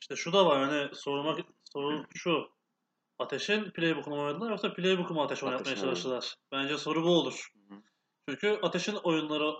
İşte 0.00 0.16
şu 0.16 0.32
da 0.32 0.46
var 0.46 0.64
hani 0.64 0.94
sormak 0.94 1.38
soru 1.72 2.04
şu. 2.14 2.48
Ateş'in 3.18 3.70
playbook'unu 3.70 4.22
oynadılar 4.22 4.50
yoksa 4.50 4.72
playbook'u 4.74 5.14
mu 5.14 5.22
Ateş 5.22 5.42
oynatmaya 5.42 5.60
Ateş'in 5.70 5.84
çalıştılar? 5.84 6.34
Bence 6.52 6.78
soru 6.78 7.04
bu 7.04 7.08
olur. 7.08 7.48
Çünkü 8.28 8.58
Ateş'in 8.62 8.94
oyunları 8.94 9.54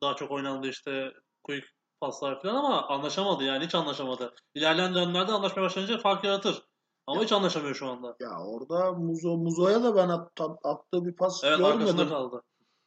daha 0.00 0.16
çok 0.16 0.30
oynandı 0.30 0.68
işte 0.68 1.12
quick 1.42 1.66
paslar 2.00 2.42
falan 2.42 2.54
ama 2.54 2.88
anlaşamadı 2.88 3.44
yani 3.44 3.64
hiç 3.64 3.74
anlaşamadı. 3.74 4.34
İlerleyen 4.54 4.94
dönemlerde 4.94 5.32
anlaşmaya 5.32 5.62
başlayınca 5.62 5.98
fark 5.98 6.24
yaratır. 6.24 6.62
Ama 7.06 7.22
hiç 7.22 7.32
anlaşamıyor 7.32 7.74
şu 7.74 7.86
anda. 7.88 8.16
Ya 8.20 8.30
orada 8.46 8.92
Muzo 8.92 9.36
Muzo'ya 9.36 9.82
da 9.82 9.96
ben 9.96 10.08
at, 10.08 10.30
attığı 10.64 11.04
bir 11.06 11.16
pas 11.16 11.44
Evet 11.44 11.60
arkasında 11.60 11.84
görmedim. 11.84 12.08
kaldı. 12.08 12.42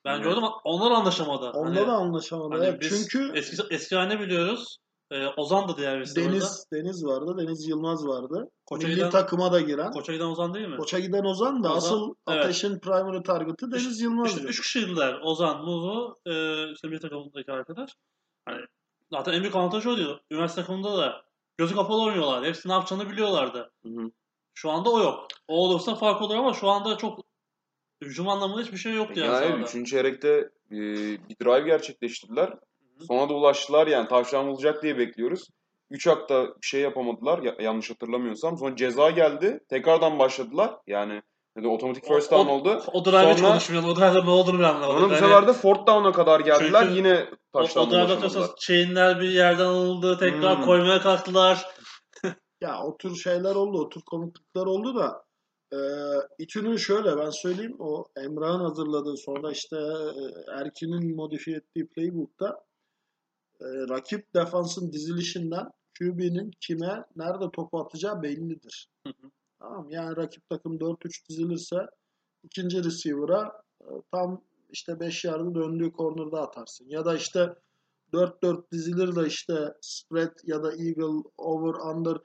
Ben 0.05 0.13
Evet. 0.15 0.23
gördüm 0.23 0.43
onlar 0.63 0.91
anlaşamadı. 0.91 1.49
Onda 1.49 1.79
Hani- 1.79 1.87
da 1.87 1.93
anlaşamadı. 1.93 2.55
hani 2.55 2.65
Evet, 2.65 2.81
biz 2.81 2.89
çünkü 3.09 3.31
eski, 3.37 3.63
eski 3.69 3.95
haline 3.95 4.19
biliyoruz. 4.19 4.77
Ee, 5.11 5.27
Ozan 5.27 5.67
da 5.67 5.77
diğer. 5.77 6.15
Deniz 6.15 6.65
Deniz 6.73 7.05
vardı, 7.05 7.35
Deniz 7.37 7.67
Yılmaz 7.67 8.07
vardı. 8.07 8.49
Koça 8.65 8.87
Milli 8.87 8.95
giden- 8.95 9.09
takıma 9.09 9.51
da 9.51 9.61
giren. 9.61 9.91
Koça 9.91 10.13
giden 10.13 10.25
Ozan 10.25 10.53
değil 10.53 10.67
mi? 10.67 10.77
Koça 10.77 10.99
giden 10.99 11.23
Ozan 11.23 11.63
da 11.63 11.67
Ozan, 11.73 11.77
asıl 11.77 12.13
evet. 12.27 12.45
Ateş'in 12.45 12.79
primary 12.79 13.23
target'ı 13.23 13.71
Deniz 13.71 13.95
Üç- 13.95 14.01
Yılmaz. 14.01 14.29
İşte 14.29 14.41
üç 14.41 14.61
kişiydiler. 14.61 15.19
Ozan, 15.23 15.65
Muzo, 15.65 16.15
e, 16.25 16.31
işte 16.71 16.91
bir 16.91 16.99
takımdaki 16.99 17.51
arkadaş. 17.51 17.91
Hani 18.45 18.61
zaten 19.11 19.33
en 19.33 19.41
büyük 19.41 19.55
avantajı 19.55 19.89
oydu. 19.89 20.21
Üniversite 20.31 20.61
takımında 20.61 20.97
da 20.97 21.21
gözü 21.57 21.75
kapalı 21.75 22.03
oynuyorlar. 22.03 22.45
Hepsi 22.45 22.69
ne 22.69 22.73
yapacağını 22.73 23.09
biliyorlardı. 23.09 23.71
Hı 23.83 23.89
hı. 23.89 24.11
Şu 24.53 24.71
anda 24.71 24.89
o 24.89 24.99
yok. 24.99 25.27
O 25.47 25.55
olursa 25.67 25.95
fark 25.95 26.21
olur 26.21 26.35
ama 26.35 26.53
şu 26.53 26.69
anda 26.69 26.97
çok 26.97 27.19
hücum 28.01 28.27
anlamında 28.29 28.61
hiçbir 28.61 28.77
şey 28.77 28.93
yoktu 28.93 29.19
yani, 29.19 29.33
Yani 29.33 29.63
sahada. 29.65 29.79
3. 29.79 29.89
çeyrekte 29.89 30.49
e, 30.71 30.77
bir 31.29 31.35
drive 31.41 31.67
gerçekleştirdiler. 31.67 32.53
Sonra 33.07 33.29
da 33.29 33.33
ulaştılar 33.33 33.87
yani 33.87 34.07
tavşan 34.07 34.47
bulacak 34.47 34.83
diye 34.83 34.97
bekliyoruz. 34.97 35.47
3 35.89 36.07
hakta 36.07 36.43
bir 36.47 36.67
şey 36.67 36.81
yapamadılar 36.81 37.39
ya- 37.43 37.55
yanlış 37.59 37.89
hatırlamıyorsam. 37.89 38.57
Sonra 38.57 38.75
ceza 38.75 39.09
geldi. 39.09 39.59
Tekrardan 39.69 40.19
başladılar. 40.19 40.75
Yani 40.87 41.21
yani 41.57 41.67
otomatik 41.67 42.05
first 42.07 42.31
down 42.31 42.49
oldu. 42.49 42.81
O 42.93 43.05
drive 43.05 43.31
hiç 43.31 43.37
Sonra- 43.39 43.49
konuşmayalım. 43.49 43.89
O 43.89 43.95
drive'da 43.95 44.23
ne 44.23 44.29
olduğunu 44.29 44.59
bir 44.59 44.63
anlamadım. 44.63 44.93
Sonra 44.99 45.09
bu 45.09 45.13
Yani 45.13 45.19
sefer 45.19 45.47
de 45.47 45.53
fourth 45.53 45.87
down'a 45.87 46.11
kadar 46.11 46.39
geldiler. 46.39 46.81
Çünkü 46.83 46.95
Yine 46.97 47.25
o, 47.53 47.59
taştan 47.61 47.83
o 47.83 47.85
drive'da 47.91 48.03
ulaşamadılar. 48.03 48.27
atıyorsanız 48.27 48.59
chainler 48.59 49.19
bir 49.19 49.29
yerden 49.29 49.65
alındı. 49.65 50.17
Tekrar 50.19 50.57
Hmm. 50.57 50.65
koymaya 50.65 51.01
kalktılar. 51.01 51.65
Ya 52.61 52.83
o 52.83 52.97
tür 52.97 53.15
şeyler 53.15 53.55
oldu, 53.55 53.77
o 53.81 53.89
tür 53.89 54.01
komiklikler 54.01 54.61
oldu 54.65 54.95
da 54.95 55.23
e, 55.73 55.77
İTÜ'nün 56.39 56.75
şöyle 56.77 57.17
ben 57.17 57.29
söyleyeyim 57.29 57.75
o 57.79 58.05
Emrah'ın 58.25 58.59
hazırladığı 58.59 59.17
sonra 59.17 59.51
işte 59.51 59.75
e, 59.75 60.61
Erkin'in 60.61 61.15
modifiye 61.15 61.57
ettiği 61.57 61.87
playbook'ta 61.87 62.59
e, 63.61 63.65
rakip 63.65 64.33
defansın 64.33 64.91
dizilişinden 64.91 65.67
QB'nin 65.99 66.51
kime 66.59 67.03
nerede 67.15 67.51
topu 67.53 67.79
atacağı 67.79 68.23
bellidir. 68.23 68.89
Hı 69.07 69.13
hı. 69.21 69.31
Tamam 69.59 69.89
yani 69.89 70.17
rakip 70.17 70.49
takım 70.49 70.77
4-3 70.77 71.29
dizilirse 71.29 71.75
ikinci 72.43 72.83
receiver'a 72.83 73.61
e, 73.81 73.89
tam 74.11 74.41
işte 74.69 74.99
5 74.99 75.25
yardı 75.25 75.55
döndüğü 75.55 75.91
corner'da 75.91 76.41
atarsın. 76.41 76.85
Ya 76.89 77.05
da 77.05 77.15
işte 77.15 77.55
4-4 78.13 78.71
dizilir 78.71 79.15
de 79.15 79.27
işte 79.27 79.73
spread 79.81 80.33
ya 80.43 80.63
da 80.63 80.71
eagle 80.71 81.29
over 81.37 81.95
under 81.95 82.17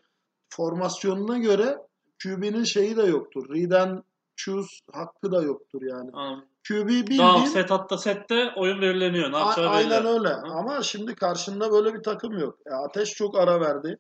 formasyonuna 0.48 1.38
göre 1.38 1.78
QB'nin 2.22 2.64
şeyi 2.64 2.96
de 2.96 3.02
yoktur. 3.02 3.48
Read 3.54 3.70
and 3.70 4.02
choose 4.36 4.68
hakkı 4.92 5.32
da 5.32 5.42
yoktur 5.42 5.82
yani. 5.82 6.10
Anladım. 6.12 6.51
QB 6.68 6.88
bildiğin 6.88 7.18
Tamam 7.18 7.46
set 7.46 7.70
hatta 7.70 7.98
sette 7.98 8.50
oyun 8.56 8.80
belirleniyor. 8.82 9.32
Ne 9.32 9.36
A- 9.36 9.40
yapacağı 9.40 9.64
belli. 9.64 9.94
Aynen 9.94 10.06
öyle. 10.06 10.28
Hı. 10.28 10.42
Ama 10.54 10.82
şimdi 10.82 11.14
karşında 11.14 11.72
böyle 11.72 11.94
bir 11.94 12.02
takım 12.02 12.38
yok. 12.38 12.58
E, 12.66 12.70
Ateş 12.74 13.10
çok 13.14 13.38
ara 13.38 13.60
verdi. 13.60 13.98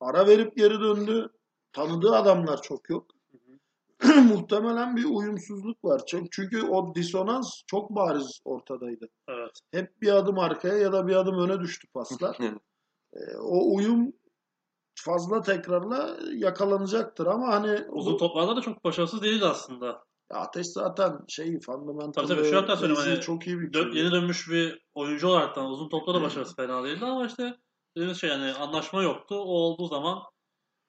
Ara 0.00 0.26
verip 0.26 0.56
geri 0.56 0.80
döndü. 0.80 1.28
Tanıdığı 1.72 2.16
adamlar 2.16 2.62
çok 2.62 2.90
yok. 2.90 3.06
Muhtemelen 4.32 4.96
bir 4.96 5.04
uyumsuzluk 5.04 5.84
var. 5.84 6.02
Çünkü- 6.06 6.28
Çünkü 6.30 6.62
o 6.62 6.94
disonans 6.94 7.62
çok 7.66 7.90
bariz 7.90 8.40
ortadaydı. 8.44 9.08
Evet. 9.28 9.50
Hep 9.72 10.02
bir 10.02 10.12
adım 10.12 10.38
arkaya 10.38 10.78
ya 10.78 10.92
da 10.92 11.06
bir 11.06 11.16
adım 11.16 11.38
öne 11.38 11.60
düştü 11.60 11.88
paslar. 11.94 12.36
E, 13.12 13.18
o 13.38 13.74
uyum 13.76 14.12
fazla 14.94 15.42
tekrarla 15.42 16.16
yakalanacaktır 16.34 17.26
ama 17.26 17.48
hani 17.48 17.80
Uzun 17.90 18.18
toplarda 18.18 18.56
da 18.56 18.60
çok 18.60 18.84
başarısız 18.84 19.22
değildi 19.22 19.44
aslında. 19.46 20.04
Ateş 20.34 20.66
zaten 20.66 21.18
şey 21.28 21.60
fundamental 21.60 22.26
Tabii 22.26 22.38
tabii, 22.38 22.50
şu 22.50 22.56
hatta 22.56 22.76
söyleyeyim, 22.76 23.02
hani 23.04 23.20
çok 23.20 23.46
iyi 23.46 23.60
bir 23.60 23.72
Dö- 23.72 23.90
QB. 23.90 23.96
yeni 23.96 24.10
dönmüş 24.10 24.50
bir 24.50 24.86
oyuncu 24.94 25.28
olarak 25.28 25.56
da 25.56 25.68
uzun 25.68 25.88
topta 25.88 26.14
da 26.14 26.22
başarısı 26.22 26.56
fena 26.56 26.84
değildi 26.84 27.04
ama 27.04 27.26
işte 27.26 27.54
dediğimiz 27.96 28.20
şey 28.20 28.30
yani 28.30 28.52
anlaşma 28.52 29.02
yoktu. 29.02 29.34
O 29.34 29.52
olduğu 29.52 29.86
zaman 29.86 30.22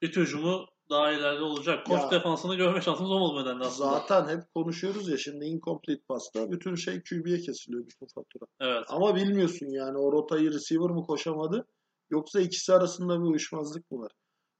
İT 0.02 0.18
hücumu 0.18 0.66
daha 0.90 1.12
ileride 1.12 1.44
olacak. 1.44 1.86
Koç 1.86 2.12
defansını 2.12 2.56
görme 2.56 2.82
şansımız 2.82 3.12
olmadı 3.12 3.46
nedenle 3.46 3.66
aslında. 3.66 3.90
Zaten 3.90 4.38
hep 4.38 4.54
konuşuyoruz 4.56 5.10
ya 5.10 5.18
şimdi 5.18 5.46
incomplete 5.46 6.02
pasta 6.08 6.52
bütün 6.52 6.76
şey 6.76 7.02
QB'ye 7.04 7.40
kesiliyor 7.40 7.86
bütün 7.86 8.08
fatura. 8.16 8.46
Evet. 8.60 8.86
Ama 8.88 9.16
bilmiyorsun 9.16 9.68
yani 9.68 9.98
o 9.98 10.12
rotayı 10.12 10.54
receiver 10.54 10.90
mı 10.90 11.04
koşamadı 11.04 11.68
yoksa 12.10 12.42
ikisi 12.42 12.74
arasında 12.74 13.20
bir 13.20 13.26
uyuşmazlık 13.26 13.92
mı 13.92 14.00
var? 14.00 14.12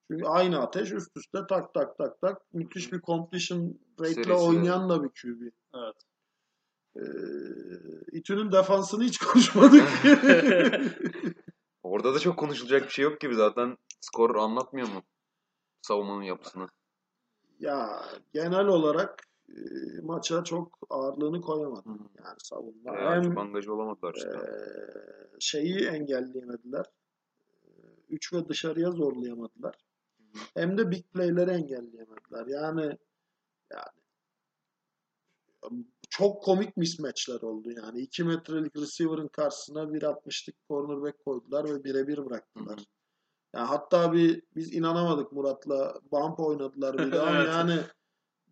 Çünkü 0.08 0.26
aynı 0.26 0.62
ateş 0.62 0.92
üst 0.92 1.18
üste 1.18 1.40
tak 1.50 1.74
tak 1.74 1.98
tak 1.98 2.22
tak 2.22 2.54
müthiş 2.54 2.94
bir 2.94 3.02
completion 3.02 3.80
rate'le 4.02 4.34
oynayan 4.34 4.90
da 4.90 5.04
bir 5.04 5.10
QB. 5.10 5.42
Evet. 5.76 5.96
Ee, 6.96 8.18
İTÜ'nün 8.18 8.52
defansını 8.52 9.04
hiç 9.04 9.18
konuşmadık. 9.26 9.84
Orada 11.84 12.14
da 12.14 12.20
çok 12.20 12.38
konuşulacak 12.38 12.84
bir 12.84 12.90
şey 12.90 13.04
yok 13.04 13.22
gibi 13.22 13.36
zaten 13.36 13.78
skor 14.02 14.36
anlatmıyor 14.36 14.88
mu 14.88 15.04
savunmanın 15.82 16.24
yapısını? 16.24 16.68
ya 17.60 18.06
genel 18.34 18.68
olarak 18.68 19.24
e, 19.50 19.56
maça 20.04 20.44
çok 20.44 20.80
ağırlığını 20.90 21.42
koyamadı. 21.42 21.90
Hı. 21.90 21.98
Yani 22.26 22.38
savunma. 22.44 22.96
Ya, 22.96 23.12
Hem 23.12 23.24
çok 23.24 23.38
angajı 23.38 23.74
olamadılar 23.74 24.14
işte. 24.14 24.30
Ee, 24.30 25.40
şeyi 25.40 25.88
engelleyemediler. 25.88 26.86
3 28.10 28.34
ve 28.34 28.50
dışarıya 28.50 28.92
zorlayamadılar. 28.92 29.76
Hem 30.54 30.78
de 30.78 30.92
big 30.92 31.06
play'leri 31.14 31.52
engelleyemediler. 31.52 32.48
Yani 32.48 32.98
yani 33.72 33.96
çok 36.10 36.44
komik 36.44 36.78
mismatchler 36.78 37.42
oldu 37.42 37.72
yani. 37.72 38.02
2 38.02 38.24
metrelik 38.24 38.76
receiver'ın 38.76 39.28
karşısına 39.28 39.80
1.60'lık 39.80 40.56
cornerback 40.70 41.26
koydular 41.26 41.66
ve 41.66 41.84
birebir 41.84 42.26
bıraktılar. 42.26 42.80
Yani 43.56 43.68
hatta 43.68 44.14
bir 44.14 44.44
biz 44.56 44.74
inanamadık 44.74 45.32
Murat'la 45.32 46.00
bump 46.12 46.40
oynadılar 46.40 46.98
bir 46.98 47.12
de 47.12 47.22
ama 47.22 47.38
Evet. 47.38 47.48
yani 47.48 47.80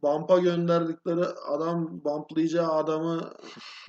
bump'a 0.04 0.40
gönderdikleri 0.40 1.26
adam 1.26 2.04
bumplayacağı 2.04 2.72
adamı 2.72 3.34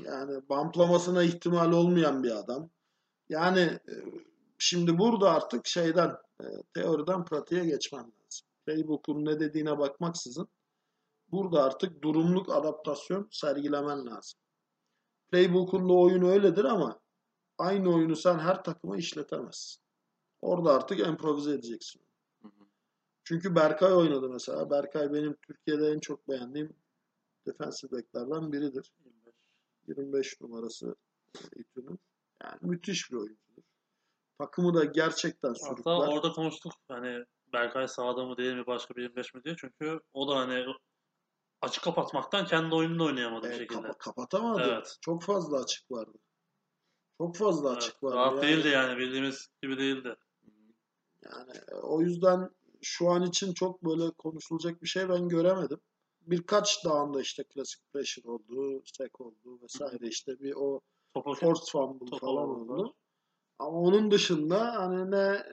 yani 0.05 0.41
bumplamasına 0.49 1.23
ihtimal 1.23 1.73
olmayan 1.73 2.23
bir 2.23 2.31
adam. 2.31 2.71
Yani 3.29 3.61
e, 3.61 3.95
şimdi 4.59 4.99
burada 4.99 5.31
artık 5.31 5.67
şeyden 5.67 6.17
teoriden 6.75 7.25
pratiğe 7.25 7.65
geçmen 7.65 8.01
lazım. 8.01 8.47
Playbook'un 8.67 9.25
ne 9.25 9.41
dediğine 9.41 9.79
bakmaksızın 9.79 10.49
burada 11.33 11.65
artık 11.65 12.03
durumluk 12.03 12.53
adaptasyon 12.53 13.29
sergilemen 13.31 14.07
lazım. 14.07 14.41
Playbook'un 15.31 15.89
da 15.89 15.93
oyunu 15.93 16.29
öyledir 16.29 16.65
ama 16.65 17.01
aynı 17.59 17.95
oyunu 17.95 18.17
sen 18.17 18.39
her 18.39 18.65
takıma 18.65 18.97
işletemezsin. 18.97 19.83
Orada 20.43 20.73
artık 20.73 21.01
improvize 21.01 21.51
edeceksin. 21.51 22.03
Hı 22.43 22.49
hı. 22.49 22.65
Çünkü 23.25 23.55
Berkay 23.55 23.93
oynadı 23.93 24.29
mesela. 24.29 24.71
Berkay 24.71 25.13
benim 25.13 25.37
Türkiye'de 25.43 25.89
en 25.89 25.99
çok 25.99 26.29
beğendiğim 26.29 26.77
defensive 27.47 27.93
back'lerden 27.93 28.53
biridir. 28.53 28.93
25 29.89 30.41
numarası 30.41 30.97
İTÜ'nün. 31.57 31.99
Yani 32.43 32.59
müthiş 32.61 33.11
bir 33.11 33.17
oyuncudur. 33.17 33.44
Takımı 34.45 34.75
da 34.75 34.85
gerçekten 34.85 35.49
Hatta 35.49 35.67
sürükler. 35.69 35.93
orada 35.93 36.33
konuştuk 36.33 36.73
hani 36.89 37.25
Berkay 37.53 37.89
sağda 37.89 38.25
mı 38.25 38.37
değil 38.37 38.55
mi 38.55 38.67
başka 38.67 38.95
bir 38.97 39.03
25 39.03 39.35
mi 39.35 39.45
diye. 39.45 39.55
Çünkü 39.59 40.01
o 40.13 40.29
da 40.29 40.37
hani 40.37 40.65
açık 41.63 41.85
kapatmaktan 41.85 42.47
kendi 42.47 42.75
oyununu 42.75 43.05
oynayamadı 43.07 43.47
bir 43.49 43.53
E, 43.53 43.59
şekilde. 43.59 43.81
kapa- 43.81 43.99
kapatamadı. 43.99 44.63
Evet. 44.73 44.97
Çok 45.01 45.23
fazla 45.23 45.57
açık 45.63 45.91
vardı. 45.91 46.19
Çok 47.19 47.37
fazla 47.37 47.69
Evet, 47.69 47.77
açık 47.77 48.03
vardı. 48.03 48.17
Rahat 48.17 48.33
Yani- 48.33 48.43
değildi 48.43 48.69
yani 48.69 48.99
bildiğimiz 48.99 49.49
gibi 49.63 49.79
değildi. 49.79 50.17
Yani 51.25 51.53
e, 51.69 51.75
o 51.75 52.01
yüzden 52.01 52.51
şu 52.83 53.09
an 53.11 53.23
için 53.23 53.55
çok 53.55 53.85
böyle 53.85 54.11
konuşulacak 54.11 54.83
bir 54.83 54.89
şey 54.89 55.09
ben 55.09 55.29
göremedim. 55.29 55.81
Birkaç 56.21 56.85
dağında 56.85 57.21
işte 57.21 57.45
klasik 57.45 57.93
pressure 57.93 58.29
oldu, 58.31 58.83
sack 58.85 59.21
oldu 59.21 59.59
vesaire 59.63 60.07
işte 60.09 60.41
bir 60.41 60.55
o 60.57 60.81
Topu 61.15 61.35
force 61.35 61.63
fumble 61.73 62.19
falan 62.19 62.49
oldu. 62.49 62.95
Ama 63.59 63.79
onun 63.79 64.11
dışında 64.11 64.75
hani 64.75 65.11
ne 65.11 65.17
e, 65.17 65.45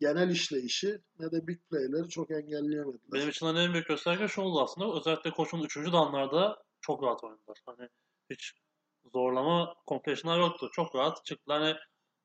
genel 0.00 0.30
işleyişi 0.30 0.98
ne 1.18 1.32
de 1.32 1.46
big 1.46 1.58
play'leri 1.70 2.08
çok 2.08 2.30
engelleyemediler. 2.30 3.12
Benim 3.12 3.28
için 3.28 3.46
hani 3.46 3.58
en 3.58 3.72
büyük 3.72 3.88
gösterge 3.88 4.28
şu 4.28 4.42
oldu 4.42 4.60
aslında. 4.60 4.98
Özellikle 4.98 5.30
koçun 5.30 5.62
3. 5.62 5.76
downlarda 5.76 6.62
çok 6.80 7.02
rahat 7.02 7.24
oynadılar. 7.24 7.58
Hani 7.66 7.88
hiç 8.30 8.52
zorlama 9.12 9.74
completion'lar 9.88 10.38
yoktu. 10.38 10.70
Çok 10.72 10.94
rahat 10.94 11.24
çıktılar. 11.24 11.62
Hani 11.62 11.76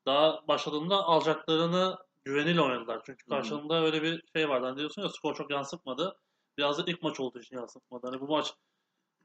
daha 0.06 0.48
başladığında 0.48 0.96
alacaklarını 0.96 1.96
güveniyle 2.24 2.60
oynadılar. 2.60 3.02
Çünkü 3.06 3.26
karşılığında 3.26 3.82
öyle 3.84 4.02
bir 4.02 4.22
şey 4.36 4.48
vardı. 4.48 4.66
Hani 4.66 4.78
diyorsun 4.78 5.02
ya 5.02 5.08
skor 5.08 5.34
çok 5.34 5.50
yansıtmadı. 5.50 6.16
Biraz 6.58 6.78
da 6.78 6.82
ilk 6.86 7.02
maç 7.02 7.20
olduğu 7.20 7.40
için 7.40 7.56
yansıtmadı. 7.56 8.06
Hani 8.06 8.20
bu 8.20 8.26
maç 8.28 8.54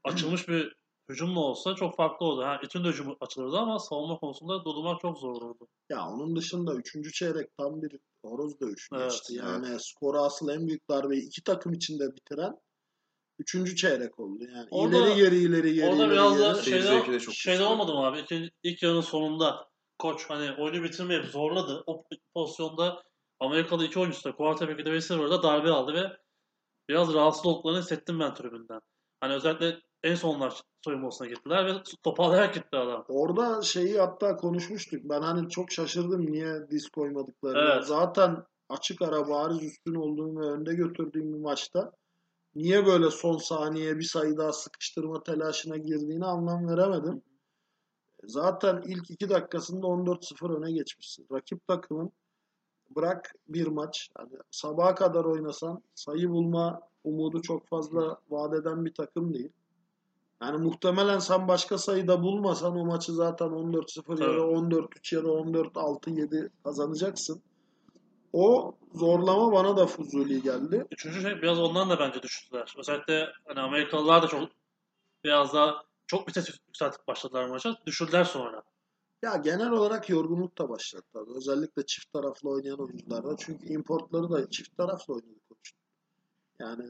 açılmış 0.04 0.48
bir 0.48 0.76
hücumla 1.08 1.40
olsa 1.40 1.74
çok 1.74 1.96
farklı 1.96 2.26
oldu. 2.26 2.42
Ha, 2.42 2.60
İTÜ'nün 2.64 2.84
de 2.84 2.88
hücumu 2.88 3.16
açılırdı 3.20 3.56
ama 3.58 3.78
savunma 3.78 4.18
konusunda 4.18 4.64
durmak 4.64 5.00
çok 5.00 5.18
zor 5.18 5.30
olurdu. 5.30 5.68
Ya 5.90 6.08
onun 6.08 6.36
dışında 6.36 6.74
3. 6.74 7.12
çeyrek 7.14 7.56
tam 7.58 7.82
bir 7.82 7.98
horoz 8.24 8.60
dövüşü 8.60 8.96
Evet, 8.96 9.10
geçti. 9.10 9.34
Yani 9.34 9.80
skora 9.80 10.18
asıl 10.22 10.48
en 10.48 10.66
büyük 10.66 10.88
darbeyi 10.90 11.22
iki 11.26 11.44
takım 11.44 11.72
içinde 11.72 12.16
bitiren 12.16 12.54
3. 13.38 13.76
çeyrek 13.76 14.20
oldu. 14.20 14.44
Yani 14.54 14.68
Orada- 14.70 14.96
ileri 14.96 15.16
geri 15.16 15.36
ileri 15.36 15.74
geri 15.74 15.86
Orada 15.90 15.96
ileri 16.04 16.10
biraz 16.12 16.38
da 16.40 16.62
şeyde, 16.62 17.20
şeyde 17.20 17.64
olmadı 17.64 17.92
mı 17.94 18.06
abi? 18.06 18.18
İlk, 18.30 18.52
ilk 18.62 18.82
yarının 18.82 19.00
sonunda 19.00 19.68
koç 19.98 20.24
hani 20.30 20.62
oyunu 20.62 20.84
bitirmeyip 20.84 21.24
zorladı. 21.24 21.84
O 21.86 22.04
pozisyonda 22.34 23.02
Amerikalı 23.40 23.84
iki 23.84 23.98
oyuncusu 23.98 24.24
da 24.28 24.36
quarterback'i 24.36 24.84
de 24.84 24.90
receiver'da 24.90 25.42
darbe 25.42 25.70
aldı 25.70 25.94
ve 25.94 26.16
biraz 26.88 27.14
rahatsız 27.14 27.46
olduklarını 27.46 27.80
hissettim 27.80 28.20
ben 28.20 28.34
tribünden. 28.34 28.80
Hani 29.20 29.34
özellikle 29.34 29.80
en 30.02 30.14
sonlar 30.14 30.60
soyunma 30.84 31.06
odasına 31.06 31.28
gittiler 31.28 31.66
ve 31.66 31.72
toparlayarak 32.02 32.54
gitti 32.54 32.76
adam. 32.76 33.04
Orada 33.08 33.62
şeyi 33.62 33.98
hatta 33.98 34.36
konuşmuştuk. 34.36 35.00
Ben 35.04 35.22
hani 35.22 35.48
çok 35.48 35.72
şaşırdım 35.72 36.32
niye 36.32 36.70
diz 36.70 36.88
koymadıklarını. 36.88 37.72
Evet. 37.74 37.84
Zaten 37.84 38.44
açık 38.68 39.02
ara 39.02 39.28
bariz 39.28 39.62
üstün 39.62 39.94
olduğum 39.94 40.40
ve 40.40 40.46
önde 40.46 40.74
götürdüğüm 40.74 41.32
bir 41.34 41.38
maçta 41.38 41.92
niye 42.54 42.86
böyle 42.86 43.10
son 43.10 43.36
saniye 43.38 43.98
bir 43.98 44.04
sayı 44.04 44.36
daha 44.36 44.52
sıkıştırma 44.52 45.22
telaşına 45.22 45.76
girdiğini 45.76 46.24
anlam 46.24 46.68
veremedim. 46.68 47.22
Zaten 48.24 48.82
ilk 48.86 49.10
iki 49.10 49.28
dakikasında 49.28 49.86
14-0 49.86 50.56
öne 50.56 50.72
geçmişsin. 50.72 51.26
Rakip 51.32 51.66
takımın 51.66 52.12
bırak 52.96 53.34
bir 53.48 53.66
maç. 53.66 54.10
Yani 54.18 54.30
sabaha 54.50 54.94
kadar 54.94 55.24
oynasan 55.24 55.82
sayı 55.94 56.30
bulma 56.30 56.80
umudu 57.04 57.42
çok 57.42 57.68
fazla 57.68 58.18
vaat 58.30 58.54
eden 58.54 58.84
bir 58.84 58.94
takım 58.94 59.34
değil. 59.34 59.52
Yani 60.42 60.58
muhtemelen 60.58 61.18
sen 61.18 61.48
başka 61.48 61.78
sayıda 61.78 62.22
bulmasan 62.22 62.76
o 62.76 62.84
maçı 62.84 63.12
zaten 63.12 63.46
14-0 63.46 64.10
ya 64.10 64.18
da 64.18 64.32
Tabii. 64.32 64.40
14-3 64.40 65.14
ya 65.14 65.24
da 65.24 65.28
14-6-7 65.28 66.50
kazanacaksın. 66.64 67.42
O 68.32 68.76
zorlama 68.94 69.52
bana 69.52 69.76
da 69.76 69.86
fuzuli 69.86 70.42
geldi. 70.42 70.86
Üçüncü 70.90 71.22
şey 71.22 71.42
biraz 71.42 71.58
ondan 71.58 71.90
da 71.90 71.98
bence 71.98 72.22
düştüler. 72.22 72.74
Özellikle 72.78 73.28
hani 73.46 73.60
Amerikalılar 73.60 74.22
da 74.22 74.26
çok 74.26 74.48
biraz 75.24 75.54
daha 75.54 75.82
çok 76.06 76.28
vites 76.28 76.48
yükseltip 76.68 77.06
başladılar 77.06 77.48
maça. 77.48 77.76
Düşürdüler 77.86 78.24
sonra. 78.24 78.62
Ya 79.22 79.36
genel 79.36 79.70
olarak 79.70 80.10
yorgunluk 80.10 80.58
da 80.58 80.68
başladı 80.68 81.04
tabii. 81.12 81.36
Özellikle 81.36 81.86
çift 81.86 82.12
taraflı 82.12 82.50
oynayan 82.50 82.80
oyuncularda. 82.80 83.36
Çünkü 83.38 83.66
importları 83.66 84.30
da 84.30 84.50
çift 84.50 84.76
taraflı 84.76 85.14
oynadı 85.14 85.40
koç. 85.48 85.72
Yani 86.58 86.84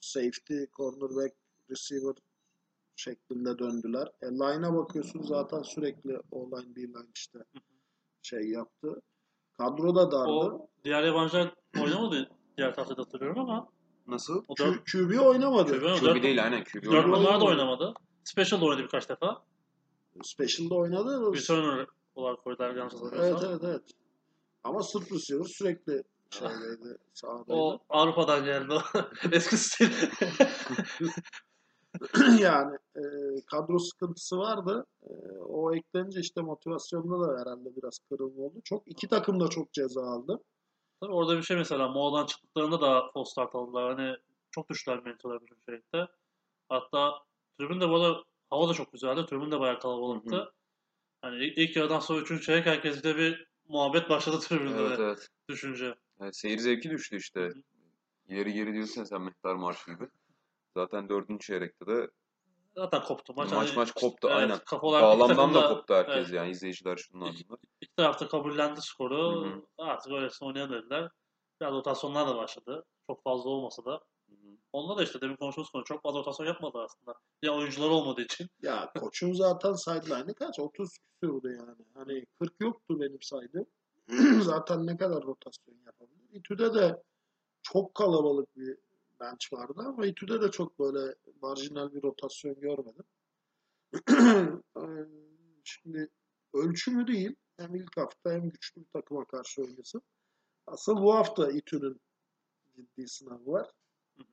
safety, 0.00 0.64
cornerback, 0.76 1.34
receiver 1.70 2.14
şeklinde 3.00 3.58
döndüler. 3.58 4.08
E, 4.22 4.26
line'a 4.26 4.76
bakıyorsun 4.76 5.22
zaten 5.22 5.62
sürekli 5.62 6.20
o 6.30 6.50
line 6.50 6.76
bir 6.76 6.88
line 6.88 7.06
işte 7.14 7.38
şey 8.22 8.40
yaptı. 8.50 9.02
Kadro 9.58 9.94
da 9.94 10.12
dardı. 10.12 10.30
O 10.30 10.68
diğer 10.84 11.02
yabancılar 11.02 11.54
oynamadı 11.80 12.30
diğer 12.56 12.74
tarafta 12.74 12.96
da 12.96 13.02
hatırlıyorum 13.02 13.38
ama 13.38 13.68
Nasıl? 14.06 14.44
o 14.48 14.56
dört, 14.56 14.88
Q- 14.88 15.08
QB 15.08 15.20
oynamadı. 15.26 15.80
QB 15.80 16.00
QB 16.00 16.22
değil 16.22 16.44
aynen 16.44 16.64
QB 16.64 16.82
dört 16.82 16.92
oynamadı. 16.92 17.20
numara 17.20 17.40
da 17.40 17.44
oynamadı. 17.44 17.94
Special 18.24 18.60
da 18.60 18.64
oynadı 18.64 18.82
birkaç 18.82 19.08
defa. 19.08 19.42
Special'da 20.22 20.74
oynadı. 20.74 21.34
Returner 21.34 21.86
olarak 22.14 22.44
koydular 22.44 22.74
yanlış 22.74 22.94
hatırlamıyorsam. 22.94 23.50
Evet 23.50 23.50
evet 23.50 23.60
evet. 23.64 23.90
Ama 24.64 24.82
sırt 24.82 25.12
receiver 25.12 25.44
sürekli 25.44 26.02
şeydeydi, 26.30 26.98
sahadaydı. 27.14 27.46
O 27.52 27.78
Avrupa'dan 27.88 28.44
geldi 28.44 28.72
o. 28.72 28.80
Eski 29.32 29.56
stil. 29.56 29.90
yani 32.40 32.78
e, 32.96 33.02
kadro 33.46 33.78
sıkıntısı 33.78 34.38
vardı. 34.38 34.86
E, 35.02 35.12
o 35.38 35.74
eklenince 35.74 36.20
işte 36.20 36.40
motivasyonda 36.40 37.20
da 37.20 37.40
herhalde 37.40 37.76
biraz 37.76 37.98
kırılma 37.98 38.42
oldu. 38.42 38.60
Çok 38.64 38.88
iki 38.88 39.08
takım 39.08 39.40
da 39.40 39.48
çok 39.48 39.72
ceza 39.72 40.02
aldı. 40.02 40.40
Tabii 41.00 41.12
orada 41.12 41.36
bir 41.36 41.42
şey 41.42 41.56
mesela 41.56 41.88
Moğol'dan 41.88 42.26
çıktıklarında 42.26 42.80
da 42.80 43.10
false 43.14 43.30
start 43.30 43.54
aldılar. 43.54 43.96
Hani 43.96 44.16
çok 44.50 44.70
düştüler 44.70 45.02
mentorlar 45.04 45.40
bir 45.42 45.72
şeyde. 45.72 46.08
Hatta 46.68 47.12
tribün 47.58 47.80
de 47.80 47.88
bu 47.88 47.96
arada 47.96 48.24
hava 48.50 48.68
da 48.68 48.74
çok 48.74 48.92
güzeldi. 48.92 49.26
Tribün 49.26 49.50
de 49.50 49.60
bayağı 49.60 49.80
kalabalıktı. 49.80 50.52
Hani 51.22 51.44
ilk, 51.44 51.58
ilk 51.58 51.76
yarıdan 51.76 52.00
sonra 52.00 52.20
üçüncü 52.20 52.42
çeyrek 52.42 52.66
herkeste 52.66 53.16
bir 53.16 53.48
muhabbet 53.68 54.10
başladı 54.10 54.38
tribünde 54.40 54.82
Evet 54.82 54.98
de 54.98 55.02
evet. 55.02 55.28
düşünce. 55.48 55.94
Evet, 56.20 56.36
seyir 56.36 56.58
zevki 56.58 56.90
düştü 56.90 57.16
işte. 57.16 57.40
Hı 57.40 57.48
hı. 57.48 57.62
İleri 58.28 58.52
geri 58.52 58.72
diyorsun 58.72 59.04
sen 59.04 59.22
Mehter 59.22 59.54
Marşı 59.54 59.90
gibi. 59.90 60.08
Zaten 60.76 61.08
dördüncü 61.08 61.46
çeyrekte 61.46 61.86
de 61.86 62.10
Zaten 62.76 63.02
koptu 63.04 63.34
maç. 63.36 63.52
maç 63.52 63.68
Hani 63.68 63.76
maç 63.76 63.92
koptu 63.92 64.28
evet, 64.28 64.38
aynen. 64.38 64.58
Kafalar 64.58 65.02
Bağlamdan 65.02 65.54
da 65.54 65.68
koptu 65.68 65.94
herkes 65.94 66.16
evet. 66.16 66.32
yani 66.32 66.50
izleyiciler 66.50 66.96
şunlar 66.96 67.34
bunlar. 67.48 67.58
İki 67.80 67.94
tarafta 67.96 68.28
kabullendi 68.28 68.80
skoru. 68.82 69.44
Hı 69.44 69.48
hı. 69.48 69.62
Artık 69.78 70.12
öylesine 70.12 70.48
oynayalım 70.48 70.72
dediler. 70.74 71.10
Biraz 71.60 71.72
rotasyonlar 71.72 72.28
da 72.28 72.36
başladı. 72.36 72.84
Çok 73.06 73.22
fazla 73.22 73.50
olmasa 73.50 73.84
da. 73.84 73.90
Hı 74.28 74.32
hı. 74.32 74.56
Onunla 74.72 74.98
da 74.98 75.02
işte 75.02 75.20
demin 75.20 75.36
konuştuğumuz 75.36 75.70
konu 75.70 75.84
çok 75.84 76.02
fazla 76.02 76.18
rotasyon 76.18 76.46
yapmadı 76.46 76.78
aslında. 76.78 77.14
Ya 77.42 77.54
oyuncular 77.54 77.90
olmadığı 77.90 78.22
için. 78.22 78.48
Ya 78.62 78.92
koçun 79.00 79.32
zaten 79.32 79.72
sideline'ı 79.72 80.34
kaç? 80.34 80.58
30 80.58 80.98
küsürdü 80.98 81.56
yani. 81.58 81.84
Hani 81.94 82.26
40 82.40 82.52
yoktu 82.60 83.00
benim 83.00 83.22
saydığım. 83.22 83.66
zaten 84.42 84.86
ne 84.86 84.96
kadar 84.96 85.22
rotasyon 85.22 85.76
yapabilir. 85.86 86.28
İTÜ'de 86.32 86.74
de 86.74 87.02
çok 87.62 87.94
kalabalık 87.94 88.56
bir 88.56 88.76
bench 89.20 89.52
vardı 89.52 89.82
ama 89.86 90.06
İTÜ'de 90.06 90.42
de 90.42 90.50
çok 90.50 90.78
böyle 90.78 91.14
marjinal 91.42 91.92
bir 91.92 92.02
rotasyon 92.02 92.60
görmedim. 92.60 93.04
Ee, 94.76 94.82
Şimdi 95.64 96.08
ölçü 96.54 96.90
mü 96.90 97.06
değil. 97.06 97.36
Hem 97.56 97.74
ilk 97.74 97.96
hafta 97.96 98.30
hem 98.30 98.50
güçlü 98.50 98.80
bir 98.80 98.88
takıma 98.92 99.24
karşı 99.24 99.62
oynasın. 99.62 100.02
Asıl 100.66 100.96
bu 100.96 101.14
hafta 101.14 101.50
İTÜ'nün 101.50 102.00
ciddi 102.76 103.08
sınavı 103.08 103.52
var. 103.52 103.70
Hı 104.16 104.22
hı. 104.22 104.26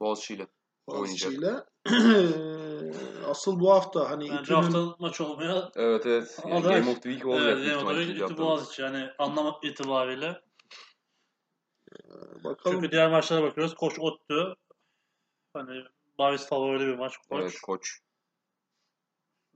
Boğaziçi 0.00 0.34
ile. 0.34 0.48
Oynayacak. 0.86 1.72
Asıl 3.26 3.60
bu 3.60 3.70
hafta 3.70 4.10
hani 4.10 4.30
Bence 4.30 4.42
İTÜ'nün 4.42 4.56
hafta 4.56 4.96
maçı 4.98 5.26
olmaya 5.26 5.70
Evet 5.76 6.06
evet. 6.06 6.38
Yani. 6.48 6.62
Game 6.62 6.90
of 6.90 7.02
the 7.02 7.10
Week 7.10 7.26
olacak 7.26 7.52
evet, 7.56 7.66
yani 7.66 7.76
ihtimalle 7.76 8.02
tabii 8.02 8.12
ikinci 8.12 8.32
İTÜ. 8.32 8.42
Boğaziçi 8.42 8.82
yani 8.82 9.08
anlam 9.18 9.58
itibariyle. 9.62 10.40
Bakalım 12.44 12.76
Çünkü 12.76 12.90
diğer 12.92 13.10
maçlara 13.10 13.42
bakıyoruz. 13.42 13.74
Koç 13.74 13.94
Ottu. 13.98 14.56
Hani 15.52 15.84
Bavis 16.18 16.48
favori 16.48 16.86
bir 16.86 16.94
maç 16.94 17.16
koç. 17.16 17.40
Evet 17.42 17.60
koç. 17.62 17.98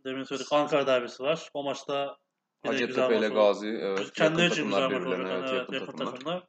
Demin 0.05 0.25
söyledik 0.25 0.53
Ankara 0.53 0.87
derbisi 0.87 1.23
var. 1.23 1.51
O 1.55 1.65
maçta 1.65 2.17
Hacettepe 2.67 3.19
ile. 3.19 3.29
Gazi. 3.29 3.67
Evet. 3.67 4.13
Kendi 4.13 4.43
yakın 4.43 4.55
için 4.55 4.65
güzel 4.65 4.83
maç 4.91 4.93
olacak. 5.07 5.21
Evet, 5.31 5.43
Evet, 5.43 5.53
yakın 5.53 5.73
yakın 5.73 5.87
takımlar. 5.87 6.13
takımlar. 6.13 6.47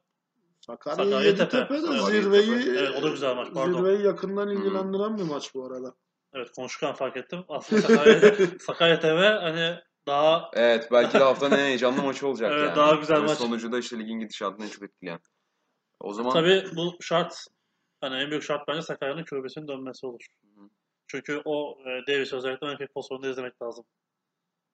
Sakarya 0.66 1.04
Sakarya 1.04 1.20
Yeditepe 1.20 1.50
Tepe. 1.50 1.74
de 1.82 1.86
Evet. 1.90 2.00
zirveyi 2.02 2.76
Evet, 2.78 2.90
o 2.98 3.02
da 3.02 3.08
güzel 3.08 3.34
maç, 3.36 3.48
pardon. 3.54 3.72
zirveyi 3.72 4.02
yakından 4.06 4.48
ilgilendiren 4.48 5.18
bir 5.18 5.22
maç 5.22 5.54
bu 5.54 5.66
arada. 5.66 5.94
Evet 6.34 6.50
konuşurken 6.56 6.94
fark 6.94 7.16
ettim. 7.16 7.44
Aslında 7.48 7.82
Sakarya, 7.82 8.34
Sakarya 8.60 9.00
TV 9.00 9.40
hani 9.42 9.76
daha 10.06 10.50
Evet 10.52 10.88
belki 10.92 11.14
de 11.18 11.22
haftanın 11.24 11.54
en 11.58 11.64
heyecanlı 11.64 12.02
maçı 12.02 12.28
olacak 12.28 12.52
Evet, 12.54 12.68
yani. 12.68 12.76
daha 12.76 12.94
güzel 12.94 13.16
Ve 13.22 13.26
maç. 13.26 13.38
Sonucu 13.38 13.72
da 13.72 13.78
işte 13.78 13.98
ligin 13.98 14.20
gidişatını 14.20 14.64
en 14.66 14.70
çok 14.70 14.82
etkileyen. 14.82 15.20
O 16.00 16.12
zaman 16.12 16.32
tabii 16.32 16.64
bu 16.76 16.96
şart 17.00 17.44
hani 18.00 18.16
en 18.22 18.30
büyük 18.30 18.42
şart 18.42 18.68
bence 18.68 18.82
Sakarya'nın 18.82 19.24
kürbesinin 19.24 19.68
dönmesi 19.68 20.06
olur. 20.06 20.26
Hı. 20.44 20.60
Çünkü 21.06 21.42
o 21.44 21.78
e, 21.86 22.12
Davis 22.12 22.32
özellikle 22.32 22.66
ön 22.66 22.76
pek 22.76 22.94
pozisyonunda 22.94 23.28
izlemek 23.28 23.62
lazım. 23.62 23.84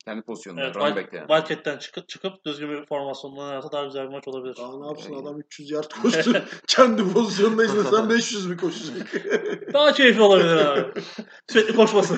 kendi 0.05 0.22
pozisyonunda 0.22 0.64
Evet, 0.64 0.77
running 0.77 0.97
Wild, 0.97 1.05
back 1.05 1.14
yani. 1.14 1.29
Wildcat'ten 1.29 1.79
çıkıp, 1.79 2.09
çıkıp 2.09 2.45
düzgün 2.45 2.70
bir 2.70 2.87
formasyonda 2.87 3.41
oynarsa 3.41 3.72
daha 3.72 3.85
güzel 3.85 4.05
bir 4.05 4.12
maç 4.12 4.29
olabilir. 4.29 4.57
Daha 4.57 4.79
ne 4.81 4.87
yapsın 4.87 5.12
Yani. 5.12 5.22
adam 5.22 5.41
300 5.41 5.70
yard 5.70 5.91
koştu. 6.03 6.43
Kendi 6.66 7.12
pozisyonunda 7.12 7.64
izlesen 7.64 8.11
500 8.11 8.47
mi 8.51 8.57
koşacak? 8.57 9.12
Daha 9.72 9.93
keyifli 9.93 10.22
olabilir 10.22 10.57
abi. 10.57 11.01
Sürekli 11.49 11.74
koşmasın. 11.77 12.16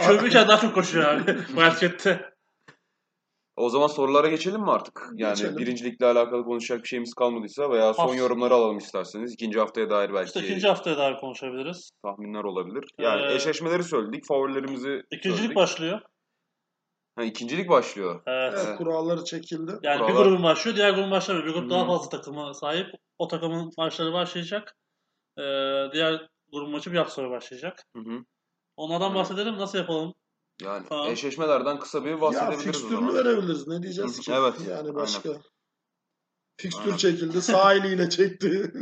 Kürbüken 0.00 0.48
daha 0.48 0.60
çok 0.60 0.74
koşuyor 0.74 1.04
abi. 1.04 1.36
Wildcat'te. 1.46 2.31
O 3.62 3.68
zaman 3.68 3.86
sorulara 3.86 4.28
geçelim 4.28 4.60
mi 4.60 4.70
artık? 4.70 5.08
Yani 5.14 5.34
Geçelim. 5.34 5.56
birincilikle 5.56 6.06
alakalı 6.06 6.44
konuşacak 6.44 6.82
bir 6.82 6.88
şeyimiz 6.88 7.14
kalmadıysa 7.14 7.70
veya 7.70 7.94
son 7.94 8.02
Hafta- 8.02 8.16
yorumları 8.18 8.54
alalım 8.54 8.78
isterseniz. 8.78 9.32
İkinci 9.32 9.58
haftaya 9.58 9.90
dair 9.90 10.14
belki 10.14 10.26
İşte 10.26 10.40
ikinci 10.40 10.68
haftaya 10.68 10.98
daha 10.98 11.16
konuşabiliriz. 11.16 11.90
tahminler 12.04 12.44
olabilir. 12.44 12.84
Yani 12.98 13.22
Ee, 13.22 13.34
eşleşmeleri 13.34 13.82
söyledik, 13.84 14.26
favorilerimizi 14.26 15.02
İkincilik 15.10 15.36
söyledik. 15.38 15.56
başlıyor. 15.56 16.00
Ha, 17.16 17.22
ikincilik 17.24 17.68
başlıyor. 17.68 18.22
Evet. 18.26 18.52
Evet, 18.54 18.64
Evet. 18.68 18.78
kuralları 18.78 19.24
çekildi. 19.24 19.72
Yani 19.82 20.00
bir 20.00 20.06
Kurallar- 20.12 20.24
grubun 20.28 20.42
başlıyor, 20.42 20.76
diğer 20.76 20.90
grubun 20.90 21.10
başlamıyor. 21.10 21.46
Bir 21.46 21.52
grup 21.52 21.70
daha 21.70 21.86
fazla 21.86 22.08
takıma 22.08 22.54
sahip. 22.54 22.86
O 23.18 23.28
takımın 23.28 23.70
maçları 23.78 24.12
başlayacak. 24.12 24.74
Ee, 25.38 25.42
diğer 25.92 26.28
grubun 26.52 26.70
maçı 26.70 26.92
bir 26.92 26.96
hafta 26.98 27.14
sonra 27.14 27.30
başlayacak. 27.30 27.82
Hı 27.96 28.02
hı. 28.02 28.18
Onlardan 28.76 29.10
Hı. 29.10 29.14
bahsedelim. 29.14 29.58
Nasıl 29.58 29.78
yapalım? 29.78 30.14
Yani 30.62 30.86
Tamam. 30.88 31.10
eşleşmelerden 31.10 31.78
kısa 31.78 32.04
bir 32.04 32.10
Ya 32.10 32.20
bahsedebiliriz 32.20 32.60
o 32.60 32.72
fikstürünü 32.72 33.14
verebiliriz. 33.14 33.68
Ne 33.68 33.82
diyeceğiz 33.82 34.20
ki? 34.20 34.32
evet, 34.34 34.54
Yani 34.68 34.94
başka. 34.94 35.30
Fikstür 36.56 36.84
Aynen. 36.84 36.96
çekildi. 36.96 37.42
Sağ 37.42 37.74
eliyle 37.74 38.10
çekti. 38.10 38.72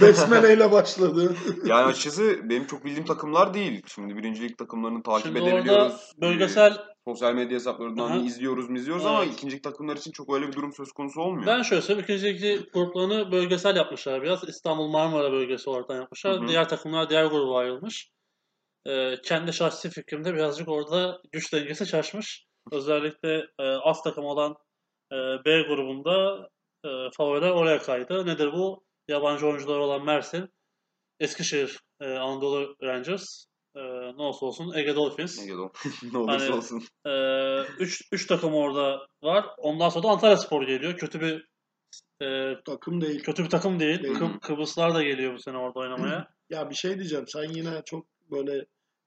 Besmeleyle 0.00 0.72
başladı. 0.72 1.34
Yani 1.64 1.84
açıkçası 1.84 2.40
benim 2.50 2.66
çok 2.66 2.84
bildiğim 2.84 3.04
takımlar 3.04 3.54
değil. 3.54 3.82
Şimdi 3.86 4.16
birincilik 4.16 4.58
takımlarını 4.58 5.02
takip 5.02 5.26
Şimdi 5.26 5.40
orada 5.40 5.54
edebiliyoruz. 5.54 6.12
bölgesel 6.20 6.72
Ee, 6.72 6.76
sosyal 7.08 7.34
medya 7.34 7.56
hesaplarından 7.56 8.10
Aha. 8.10 8.16
izliyoruz 8.16 8.70
izliyoruz 8.70 9.06
ama 9.06 9.24
Evet. 9.24 9.34
ikincilik 9.34 9.64
takımlar 9.64 9.96
için 9.96 10.12
çok 10.12 10.34
öyle 10.34 10.48
bir 10.48 10.52
durum 10.52 10.72
söz 10.72 10.92
konusu 10.92 11.20
olmuyor. 11.20 11.46
Ben 11.46 11.62
şöyle 11.62 11.82
söyleyeyim. 11.82 12.04
İkinci 12.04 12.70
gruplarını 12.74 13.32
bölgesel 13.32 13.76
yapmışlar 13.76 14.22
biraz. 14.22 14.48
İstanbul 14.48 14.88
Marmara 14.88 15.32
bölgesi 15.32 15.70
oradan 15.70 15.96
yapmışlar. 15.96 16.36
Hı 16.40 16.44
hı. 16.44 16.48
Diğer 16.48 16.68
takımlar 16.68 17.10
diğer 17.10 17.24
gruba 17.24 17.58
ayrılmış. 17.58 18.08
Ee, 18.86 19.14
kendi 19.24 19.52
şahsi 19.52 19.90
fikrimde 19.90 20.34
birazcık 20.34 20.68
orada 20.68 21.20
güç 21.32 21.52
dengesi 21.52 21.86
şaşmış. 21.86 22.44
Özellikle 22.72 23.46
e, 23.58 23.62
az 23.62 24.02
takım 24.02 24.24
olan 24.24 24.54
e, 25.12 25.16
B 25.16 25.62
grubunda 25.62 26.48
e, 26.84 26.88
favoriler 27.16 27.50
oraya 27.50 27.78
kaydı. 27.78 28.26
Nedir 28.26 28.52
bu? 28.52 28.84
Yabancı 29.08 29.46
oyuncular 29.46 29.78
olan 29.78 30.04
Mersin, 30.04 30.48
Eskişehir, 31.20 31.78
e, 32.00 32.04
Anadolu 32.06 32.76
Rangers, 32.82 33.44
e, 33.76 33.80
ne 34.16 34.22
olsa 34.22 34.46
olsun 34.46 34.72
Ege 34.74 34.94
Dolphins. 34.96 35.46
Ne 35.46 35.54
o? 35.56 35.72
ne 36.12 36.18
olursa 36.18 36.44
Hani- 36.44 36.56
olsun. 36.56 36.82
3 37.78 38.02
3 38.12 38.26
takım 38.26 38.54
orada 38.54 39.06
var. 39.22 39.46
Ondan 39.58 39.88
sonra 39.88 40.02
da 40.04 40.08
Antalya 40.08 40.36
Spor 40.36 40.62
geliyor. 40.62 40.96
Kötü 40.96 41.20
bir 41.20 41.46
e, 42.26 42.54
Takım 42.64 43.00
değil. 43.00 43.22
kötü 43.22 43.44
bir 43.44 43.50
takım 43.50 43.80
değil. 43.80 44.02
Değil. 44.02 44.14
Kıb- 44.14 44.40
Kıbrıslar 44.40 44.94
da 44.94 45.02
geliyor 45.02 45.34
bu 45.34 45.38
sene 45.38 45.56
orada 45.58 45.78
oynamaya. 45.80 46.28
Ya 46.50 46.70
bir 46.70 46.74
şey 46.74 46.98
diyeceğim. 46.98 47.24
Sen 47.28 47.42
yine 47.54 47.82
çok 47.84 48.06
böyle 48.30 48.66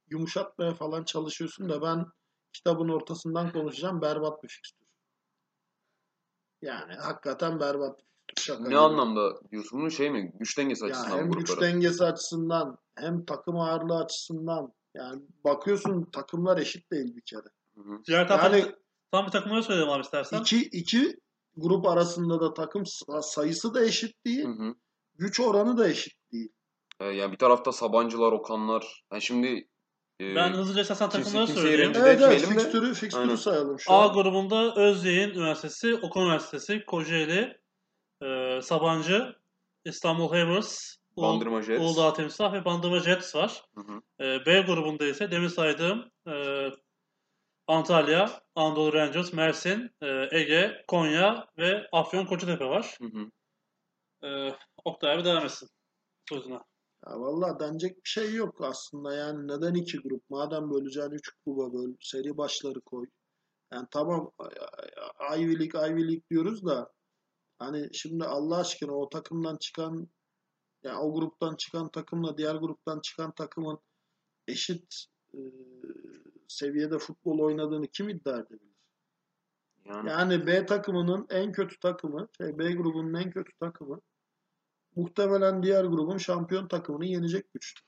yumuşatmaya 0.09 0.73
falan 0.73 1.03
çalışıyorsun 1.03 1.69
da 1.69 1.81
ben 1.81 2.05
kitabın 2.53 2.89
ortasından 2.89 3.51
konuşacağım. 3.51 4.01
Berbat 4.01 4.43
bir 4.43 4.47
fikstür. 4.49 4.87
Yani 6.61 6.93
hakikaten 6.93 7.59
berbat 7.59 7.99
bir 7.99 8.03
fikstür. 8.27 8.43
Şaka 8.53 8.63
Ne 8.63 8.67
gibi. 8.69 8.77
anlamda 8.77 9.49
diyorsun 9.51 9.79
bunu 9.81 9.91
şey 9.91 10.11
mi? 10.11 10.31
Güç 10.39 10.57
dengesi 10.57 10.85
açısından 10.85 11.17
hem 11.17 11.27
mı 11.27 11.35
güç 11.35 11.61
dengesi 11.61 12.03
açısından 12.03 12.77
hem 12.95 13.25
takım 13.25 13.59
ağırlığı 13.59 13.97
açısından 13.97 14.73
yani 14.95 15.21
bakıyorsun 15.43 16.05
takımlar 16.11 16.57
eşit 16.57 16.91
değil 16.91 17.15
bir 17.15 17.21
kere. 17.21 17.49
Hı 17.75 17.81
hı. 17.81 18.03
Diğer 18.07 18.29
Yani 18.29 18.75
tam 19.11 19.25
bir 19.25 19.31
takımları 19.31 19.63
söyleyeyim 19.63 19.89
abi 19.91 20.01
istersen. 20.01 20.39
iki, 20.39 20.61
iki 20.61 21.17
grup 21.57 21.85
arasında 21.87 22.41
da 22.41 22.53
takım 22.53 22.83
sa- 22.83 23.21
sayısı 23.33 23.73
da 23.73 23.85
eşit 23.85 24.25
değil. 24.25 24.45
Hı 24.45 24.51
hı. 24.51 24.75
Güç 25.15 25.39
oranı 25.39 25.77
da 25.77 25.87
eşit 25.89 26.13
değil. 26.31 26.49
Ee, 26.99 27.05
yani 27.05 27.31
bir 27.31 27.37
tarafta 27.37 27.71
Sabancılar, 27.71 28.31
Okanlar. 28.31 29.03
Yani 29.11 29.21
şimdi 29.21 29.67
e, 30.19 30.35
Ben 30.35 30.53
hızlıca 30.53 30.83
kimse- 30.83 31.09
takımları 31.09 31.45
kimse 31.45 31.53
söyleyeyim. 31.61 31.79
yerinde- 31.79 31.99
Bir 31.99 32.03
de 32.05 32.09
Evet 32.09 32.21
evet 32.23 32.45
fikstürü, 32.45 32.93
fikstürü 32.93 33.37
sayalım 33.37 33.79
şu 33.79 33.91
A 33.93 34.09
an. 34.09 34.13
grubunda 34.13 34.75
Özyeğin 34.75 35.29
Üniversitesi, 35.29 35.95
Okan 35.95 36.23
Üniversitesi, 36.23 36.85
Kocaeli, 36.85 37.61
e, 38.23 38.59
Sabancı, 38.61 39.35
İstanbul 39.85 40.27
Havers, 40.29 40.95
Bandırma 41.17 41.61
Jets. 41.61 41.81
Uludağ 41.81 42.13
Timsah 42.13 42.53
ve 42.53 42.65
Bandırma 42.65 42.99
Jets 42.99 43.35
var. 43.35 43.63
Hı 43.75 43.81
hı. 43.81 44.25
E, 44.25 44.45
B 44.45 44.61
grubunda 44.61 45.05
ise 45.05 45.31
demin 45.31 45.47
saydığım 45.47 46.11
e, 46.27 46.33
Antalya, 47.67 48.29
Anadolu 48.55 48.93
Rangers, 48.93 49.33
Mersin, 49.33 49.91
e, 50.01 50.27
Ege, 50.31 50.83
Konya 50.87 51.47
ve 51.57 51.87
Afyon 51.91 52.25
Kocatepe 52.25 52.65
var. 52.65 52.97
Hı 53.01 53.05
hı. 53.07 53.31
E, 54.27 54.55
Oktay 54.85 55.13
abi 55.15 55.25
devam 55.25 55.45
etsin 55.45 55.69
sözüne. 56.29 56.59
Ya 57.07 57.19
vallahi 57.19 57.59
denecek 57.59 57.95
bir 57.95 58.09
şey 58.09 58.33
yok 58.33 58.61
aslında 58.61 59.13
yani 59.13 59.47
neden 59.47 59.73
iki 59.73 59.97
grup? 59.97 60.29
Madem 60.29 60.71
böleceğin 60.71 61.11
üç 61.11 61.29
gruba 61.45 61.73
böl, 61.73 61.93
seri 61.99 62.37
başları 62.37 62.81
koy. 62.81 63.05
Yani 63.73 63.87
tamam 63.91 64.31
Ivy 65.37 65.59
League, 65.59 65.89
Ivy 65.91 66.01
League 66.01 66.23
diyoruz 66.29 66.65
da 66.65 66.91
hani 67.59 67.89
şimdi 67.93 68.25
Allah 68.25 68.57
aşkına 68.57 68.91
o 68.91 69.09
takımdan 69.09 69.57
çıkan 69.57 70.07
yani 70.83 70.97
o 70.97 71.13
gruptan 71.13 71.55
çıkan 71.55 71.91
takımla 71.91 72.37
diğer 72.37 72.55
gruptan 72.55 72.99
çıkan 72.99 73.31
takımın 73.31 73.79
eşit 74.47 75.05
e, 75.33 75.39
seviyede 76.47 76.99
futbol 76.99 77.39
oynadığını 77.39 77.87
kim 77.87 78.09
iddia 78.09 78.39
edebilir? 78.39 78.73
Yani, 79.85 80.09
Yani 80.09 80.47
B 80.47 80.65
takımının 80.65 81.27
en 81.29 81.51
kötü 81.51 81.79
takımı, 81.79 82.27
şey 82.37 82.57
B 82.57 82.73
grubunun 82.73 83.13
en 83.13 83.31
kötü 83.31 83.51
takımı 83.59 84.01
muhtemelen 84.95 85.63
diğer 85.63 85.83
grubun 85.83 86.17
şampiyon 86.17 86.67
takımını 86.67 87.05
yenecek 87.05 87.53
güçte. 87.53 87.81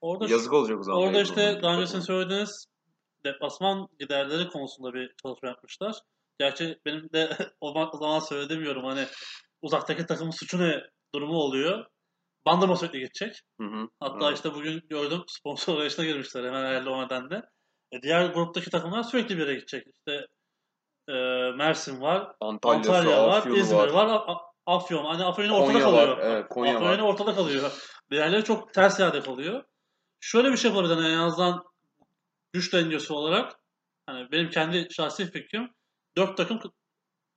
Orada 0.00 0.28
yazık 0.28 0.52
olacak 0.52 0.78
o 0.80 0.82
zaman. 0.82 1.00
Orada 1.00 1.20
işte 1.20 1.60
daha 1.62 1.76
öncesinde 1.76 2.00
takıma. 2.00 2.18
söylediğiniz 2.18 2.66
deplasman 3.24 3.88
giderleri 3.98 4.48
konusunda 4.48 4.94
bir 4.94 5.14
çalışma 5.22 5.48
yapmışlar. 5.48 5.96
Gerçi 6.38 6.78
benim 6.86 7.12
de 7.12 7.36
o 7.60 7.98
zaman 7.98 8.18
söylemiyorum 8.18 8.84
hani 8.84 9.06
uzaktaki 9.62 10.06
takımın 10.06 10.30
suçu 10.30 10.58
ne 10.58 10.82
durumu 11.14 11.36
oluyor. 11.36 11.86
Bandırma 12.46 12.76
sürekli 12.76 12.98
gidecek. 12.98 13.40
Hı 13.60 13.66
hı. 13.66 13.88
Hatta 14.00 14.26
Evet. 14.26 14.36
işte 14.36 14.54
bugün 14.54 14.82
gördüm 14.88 15.22
sponsor 15.26 15.76
arayışına 15.76 16.04
girmişler 16.04 16.44
hemen 16.44 16.64
hayırlı 16.64 16.90
o 16.90 17.04
nedenle. 17.04 17.42
E, 17.92 18.02
diğer 18.02 18.26
gruptaki 18.26 18.70
takımlar 18.70 19.02
sürekli 19.02 19.36
bir 19.36 19.40
yere 19.42 19.54
gidecek. 19.54 19.86
İşte 19.86 20.26
e, 21.08 21.12
Mersin 21.56 22.00
var, 22.00 22.34
Antalya'sı, 22.40 22.92
Antalya 22.92 23.26
var, 23.28 23.38
Afyon'u 23.38 23.56
İzmir 23.58 23.76
var. 23.76 23.88
var, 23.88 24.06
A- 24.06 24.32
A- 24.32 24.51
Afyon. 24.66 25.04
Hani 25.04 25.24
Afyon 25.24 25.48
ortada 25.48 25.72
Konya 25.72 25.84
kalıyor. 25.84 26.08
var. 26.08 26.18
Evet, 26.22 26.48
Konya 26.48 26.74
Afyon 26.76 26.90
var. 26.90 26.98
ortada 26.98 27.34
kalıyor. 27.34 27.72
Diğerleri 28.10 28.44
çok 28.44 28.74
ters 28.74 29.00
yerde 29.00 29.20
kalıyor. 29.20 29.64
Şöyle 30.20 30.52
bir 30.52 30.56
şey 30.56 30.70
yapabilir 30.70 30.94
hani 30.94 31.08
en 31.08 31.18
azından 31.18 31.64
güç 32.52 32.72
dengesi 32.72 33.12
olarak. 33.12 33.60
Hani 34.06 34.32
benim 34.32 34.50
kendi 34.50 34.88
şahsi 34.90 35.30
fikrim 35.30 35.70
dört 36.16 36.36
takım 36.36 36.60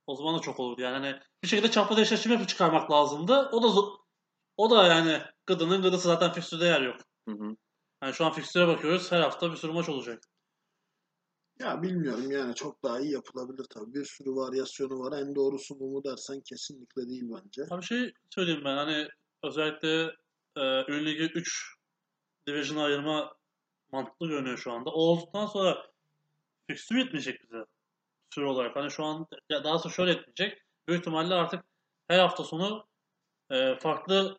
o 0.06 0.16
zaman 0.16 0.38
da 0.38 0.40
çok 0.40 0.60
olurdu 0.60 0.82
yani. 0.82 0.92
Hani 0.94 1.20
bir 1.42 1.48
şekilde 1.48 1.70
çapraz 1.70 1.98
eşleşme 1.98 2.46
çıkarmak 2.46 2.90
lazımdı. 2.90 3.48
O 3.52 3.62
da 3.62 3.82
o 4.56 4.70
da 4.70 4.86
yani 4.86 5.22
gıdının 5.46 5.82
gıdısı 5.82 6.08
zaten 6.08 6.32
fikstürde 6.32 6.66
yer 6.66 6.80
yok. 6.80 6.96
Hı 7.28 7.34
hı. 7.34 7.56
Yani 8.02 8.14
şu 8.14 8.24
an 8.26 8.32
fikstüre 8.32 8.68
bakıyoruz. 8.68 9.12
Her 9.12 9.20
hafta 9.20 9.50
bir 9.50 9.56
sürü 9.56 9.72
maç 9.72 9.88
olacak. 9.88 10.22
Ya 11.58 11.82
bilmiyorum 11.82 12.30
yani 12.30 12.54
çok 12.54 12.82
daha 12.82 13.00
iyi 13.00 13.12
yapılabilir 13.12 13.64
tabii. 13.64 13.94
Bir 13.94 14.04
sürü 14.04 14.30
varyasyonu 14.30 14.98
var. 14.98 15.18
En 15.18 15.34
doğrusu 15.34 15.80
bu 15.80 15.90
mu 15.90 16.04
dersen 16.04 16.40
kesinlikle 16.40 17.08
değil 17.08 17.24
bence. 17.24 17.62
Abi 17.70 17.84
şey 17.84 18.12
söyleyeyim 18.30 18.62
ben 18.64 18.76
hani 18.76 19.08
özellikle 19.42 20.02
e, 20.56 20.92
Ün 20.92 21.06
Ligi 21.06 21.22
3 21.22 21.74
Division'a 22.46 22.84
ayırma 22.84 23.36
mantıklı 23.92 24.28
görünüyor 24.28 24.58
şu 24.58 24.72
anda. 24.72 24.90
O 24.90 25.00
olduktan 25.00 25.46
sonra 25.46 25.86
fikstür 26.66 26.96
yetmeyecek 26.96 27.42
bize 27.42 27.64
süre 28.34 28.46
olarak. 28.46 28.76
Hani 28.76 28.90
şu 28.90 29.04
an 29.04 29.26
ya 29.50 29.64
daha 29.64 29.78
sonra 29.78 29.94
şöyle 29.94 30.10
etmeyecek. 30.10 30.62
Büyük 30.88 31.00
ihtimalle 31.00 31.34
artık 31.34 31.64
her 32.08 32.18
hafta 32.18 32.44
sonu 32.44 32.86
e, 33.50 33.78
farklı 33.78 34.38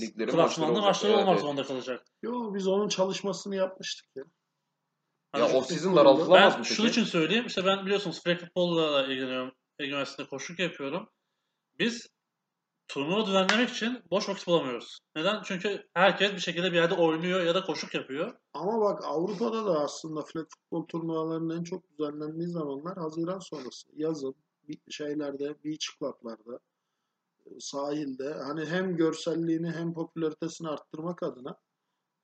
Liglerin 0.00 0.32
klasmanlı 0.32 0.72
maçları 0.72 0.82
maçları 0.82 1.12
olmak 1.12 1.28
Evet, 1.28 1.40
zorunda 1.40 1.62
kalacak. 1.62 2.06
Yo 2.22 2.54
biz 2.54 2.66
onun 2.66 2.88
çalışmasını 2.88 3.56
yapmıştık 3.56 4.06
ya. 4.16 4.24
Ya 5.38 5.56
off 5.56 5.66
season 5.66 5.96
daraltılamaz 5.96 6.52
ben 6.52 6.60
mı 6.60 6.66
peki? 6.68 6.86
için 6.86 7.04
söyleyeyim. 7.04 7.46
İşte 7.46 7.64
ben 7.64 7.86
biliyorsunuz 7.86 8.22
flag 8.22 8.38
futbolla 8.40 8.92
da 8.92 9.06
ilgileniyorum. 9.06 9.52
Ege 9.78 9.90
Üniversitesi'nde 9.90 10.28
koşuk 10.28 10.58
yapıyorum. 10.58 11.08
Biz 11.78 12.06
turnuva 12.88 13.26
düzenlemek 13.26 13.70
için 13.70 14.02
boş 14.10 14.28
vakit 14.28 14.46
bulamıyoruz. 14.46 14.98
Neden? 15.16 15.42
Çünkü 15.42 15.88
herkes 15.94 16.32
bir 16.32 16.38
şekilde 16.38 16.72
bir 16.72 16.76
yerde 16.76 16.94
oynuyor 16.94 17.42
ya 17.42 17.54
da 17.54 17.64
koşuk 17.64 17.94
yapıyor. 17.94 18.34
Ama 18.54 18.80
bak 18.80 19.04
Avrupa'da 19.04 19.66
da 19.66 19.80
aslında 19.80 20.22
flag 20.22 20.46
futbol 20.48 20.86
turnuvalarının 20.86 21.58
en 21.58 21.64
çok 21.64 21.90
düzenlendiği 21.90 22.48
zamanlar 22.48 22.96
Haziran 22.98 23.38
sonrası. 23.38 23.88
Yazın 23.96 24.34
şeylerde, 24.90 25.64
beach 25.64 25.86
club'larda, 25.98 26.58
e, 27.46 27.60
sahilde 27.60 28.34
hani 28.34 28.66
hem 28.66 28.96
görselliğini 28.96 29.70
hem 29.70 29.94
popülaritesini 29.94 30.68
arttırmak 30.68 31.22
adına 31.22 31.56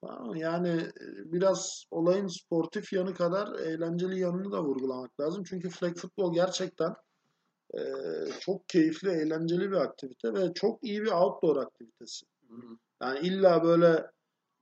tamam 0.06 0.36
yani 0.36 0.68
e, 0.68 1.32
biraz 1.32 1.84
olayın 1.90 2.26
sportif 2.26 2.92
yanı 2.92 3.14
kadar 3.14 3.58
eğlenceli 3.58 4.18
yanını 4.20 4.52
da 4.52 4.64
vurgulamak 4.64 5.20
lazım. 5.20 5.44
Çünkü 5.44 5.70
flag 5.70 5.96
futbol 5.96 6.34
gerçekten 6.34 6.94
e, 7.74 7.80
çok 8.40 8.68
keyifli, 8.68 9.10
eğlenceli 9.10 9.70
bir 9.70 9.76
aktivite 9.76 10.34
ve 10.34 10.54
çok 10.54 10.84
iyi 10.84 11.02
bir 11.02 11.10
outdoor 11.10 11.56
aktivitesi. 11.56 12.26
Hı 12.48 12.54
hı. 12.54 12.76
Yani 13.02 13.18
illa 13.26 13.64
böyle 13.64 14.06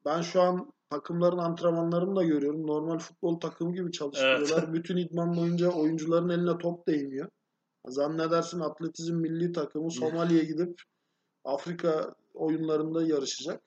ben 0.04 0.20
şu 0.20 0.42
an 0.42 0.72
takımların 0.90 1.38
antrenmanlarını 1.38 2.16
da 2.16 2.22
görüyorum. 2.22 2.66
Normal 2.66 2.98
futbol 2.98 3.40
takımı 3.40 3.74
gibi 3.74 3.92
çalıştırıyorlar. 3.92 4.72
Bütün 4.72 4.96
idman 4.96 5.36
boyunca 5.36 5.70
oyuncuların 5.70 6.28
eline 6.28 6.58
top 6.58 6.86
değmiyor. 6.86 7.28
Zannedersin 7.86 8.60
atletizm 8.60 9.14
milli 9.14 9.52
takımı 9.52 9.90
Somali'ye 9.90 10.44
gidip 10.44 10.82
Afrika 11.44 12.14
oyunlarında 12.34 13.02
yarışacak. 13.02 13.62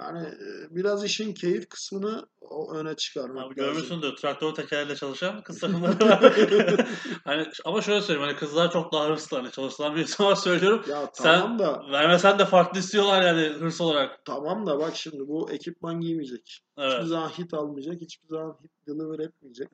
Yani 0.00 0.26
e, 0.28 0.74
biraz 0.76 1.04
işin 1.04 1.34
keyif 1.34 1.68
kısmını 1.68 2.26
öne 2.74 2.96
çıkarmak 2.96 3.46
Abi 3.46 3.60
lazım. 3.60 3.72
görmüşsündür. 3.72 4.16
Traktör 4.16 4.54
tekerle 4.54 4.96
çalışan 4.96 5.42
kız 5.42 5.60
takımları 5.60 6.08
var. 6.08 6.20
hani, 7.24 7.46
ama 7.64 7.82
şöyle 7.82 8.00
söyleyeyim. 8.02 8.28
Hani 8.28 8.38
kızlar 8.38 8.72
çok 8.72 8.92
daha 8.92 9.08
hırslı. 9.08 9.36
Hani 9.36 9.50
çalışılan 9.50 9.96
bir 9.96 10.00
insan 10.00 10.26
var 10.26 10.34
söylüyorum. 10.34 10.84
Ya 10.88 11.10
Sen 11.12 11.40
tamam 11.40 11.58
da 11.58 11.82
vermesen 11.92 12.38
de 12.38 12.44
farklı 12.44 12.80
istiyorlar 12.80 13.22
yani 13.22 13.48
hırs 13.48 13.80
olarak. 13.80 14.24
tamam 14.24 14.66
da 14.66 14.78
bak 14.78 14.96
şimdi 14.96 15.28
bu 15.28 15.50
ekipman 15.50 16.00
giymeyecek. 16.00 16.60
Evet. 16.78 16.92
Hiçbir 16.92 17.06
zaman 17.06 17.28
hit 17.28 17.54
almayacak. 17.54 18.00
Hiçbir 18.00 18.28
zaman 18.28 18.58
hit 18.64 18.72
deliver 18.86 19.18
etmeyecek. 19.18 19.68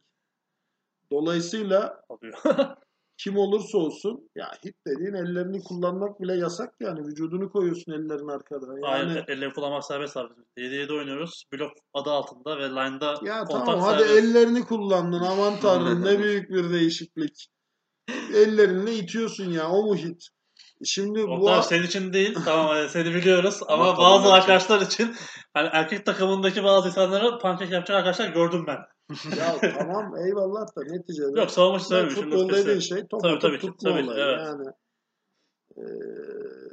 Dolayısıyla 1.10 2.00
Alıyor. 2.08 2.38
kim 3.18 3.36
olursa 3.36 3.78
olsun 3.78 4.30
ya 4.34 4.51
hit 4.64 4.74
dediğin 4.86 5.14
ellerini 5.14 5.62
kullanmak 5.62 6.20
bile 6.20 6.36
yasak 6.36 6.74
yani 6.80 7.01
vücudunu 7.06 7.52
koyuyorsun 7.52 7.93
ellerin 7.93 8.28
arkada. 8.28 8.66
Yani 8.66 9.12
Hayır, 9.12 9.24
elleri 9.28 9.52
kullanmak 9.52 9.84
serbest 9.84 10.16
abi. 10.16 10.32
7-7 10.56 10.93
oynuyoruz. 10.93 11.44
Blok 11.52 11.72
adı 11.94 12.10
altında 12.10 12.59
ve 12.59 12.70
line'da 12.70 13.14
ya 13.22 13.44
kontak 13.44 13.66
tamam 13.66 13.80
hadi 13.80 14.02
serbest. 14.02 14.18
ellerini 14.18 14.64
kullandın 14.64 15.20
aman 15.20 15.60
tanrım 15.60 16.05
ne 16.05 16.18
büyük 16.18 16.51
bir 16.51 16.70
değişiklik. 16.70 17.47
Ellerinle 18.34 18.94
itiyorsun 18.94 19.51
ya 19.51 19.68
o 19.70 19.82
mu 19.82 19.97
hit? 19.97 20.28
Şimdi 20.84 21.28
bu 21.28 21.32
Oktay 21.32 21.62
senin 21.62 21.86
için 21.86 22.12
değil. 22.12 22.38
Tamam 22.44 22.88
seni 22.88 23.14
biliyoruz 23.14 23.60
ama, 23.68 23.97
bazı 23.97 24.32
arkadaşlar 24.32 24.80
için 24.80 25.14
hani 25.55 25.68
erkek 25.72 26.06
takımındaki 26.06 26.64
bazı 26.64 26.88
insanları 26.88 27.38
pankek 27.38 27.70
yapacak 27.72 27.97
arkadaşlar 27.97 28.28
gördüm 28.28 28.64
ben. 28.66 28.78
Ya 29.10 29.60
tamam 29.78 30.16
eyvallah 30.16 30.66
da 30.76 30.82
neticede 30.82 31.40
Yok 31.40 31.50
savunma 31.50 31.78
söylemiyorum. 31.78 32.22
Şimdi 32.22 32.36
futbol 32.36 32.54
dediğin 32.56 32.78
şey 32.78 33.06
top 33.06 33.22
Tabii, 33.22 33.38
tabii 33.38 33.58
tutma 33.58 33.90
tabii 33.90 34.04
olayı. 34.04 34.20
evet. 34.20 34.38
Yani 34.38 34.66
e, 35.76 35.84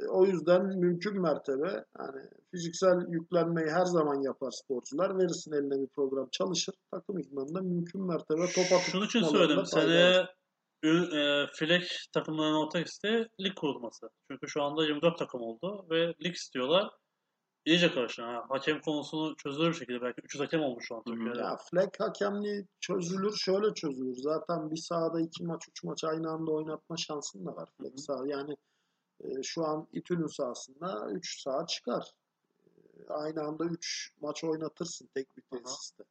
o 0.08 0.24
yüzden 0.24 0.66
mümkün 0.66 1.22
mertebe 1.22 1.84
hani 1.96 2.22
fiziksel 2.50 2.96
yüklenmeyi 3.08 3.70
her 3.70 3.84
zaman 3.84 4.22
yapar 4.22 4.50
sporcular. 4.50 5.18
Verirsin 5.18 5.52
eline 5.52 5.82
bir 5.82 5.88
program 5.88 6.28
çalışır. 6.32 6.74
Takım 6.90 7.18
idmanında 7.18 7.60
mümkün 7.60 8.06
mertebe 8.06 8.46
top 8.54 8.72
atıp 8.72 8.92
Şunun 8.92 9.06
için 9.06 9.22
söyledim. 9.22 9.66
Seneye 9.66 10.26
e, 10.84 11.46
Fleck 11.52 11.86
takımlarının 12.12 12.66
ortak 12.66 12.86
isteği 12.86 13.28
lig 13.40 13.54
kurulması. 13.56 14.10
Çünkü 14.30 14.48
şu 14.48 14.62
anda 14.62 14.84
24 14.84 15.18
takım 15.18 15.40
oldu 15.40 15.86
ve 15.90 16.14
lig 16.24 16.34
istiyorlar. 16.34 16.90
İyice 17.64 17.92
karıştı. 17.92 18.22
Ha, 18.22 18.44
hakem 18.48 18.80
konusunu 18.80 19.36
çözülür 19.36 19.68
bir 19.68 19.74
şekilde. 19.74 20.02
Belki 20.02 20.20
300 20.20 20.42
hakem 20.42 20.60
olmuş 20.60 20.84
şu 20.88 20.96
an. 20.96 21.02
Türkiye'de. 21.04 21.38
Ya 21.38 21.56
flag 21.56 22.00
hakemliği 22.00 22.66
çözülür, 22.80 23.36
şöyle 23.36 23.74
çözülür. 23.74 24.16
Zaten 24.16 24.70
bir 24.70 24.76
sahada 24.76 25.20
iki 25.20 25.44
maç, 25.44 25.68
üç 25.68 25.84
maç 25.84 26.04
aynı 26.04 26.30
anda 26.30 26.50
oynatma 26.52 26.96
şansın 26.96 27.46
da 27.46 27.56
var. 27.56 27.68
Flag 27.78 27.92
hı. 27.92 27.98
saha. 27.98 28.26
Yani 28.26 28.56
e, 29.20 29.42
şu 29.42 29.64
an 29.64 29.88
İTÜ'nün 29.92 30.26
sahasında 30.26 31.10
3 31.10 31.42
saha 31.42 31.66
çıkar. 31.66 32.10
E, 32.66 33.08
aynı 33.08 33.42
anda 33.42 33.64
3 33.64 34.12
maç 34.20 34.44
oynatırsın 34.44 35.08
tek 35.14 35.36
bir 35.36 35.42
tesiste. 35.42 36.04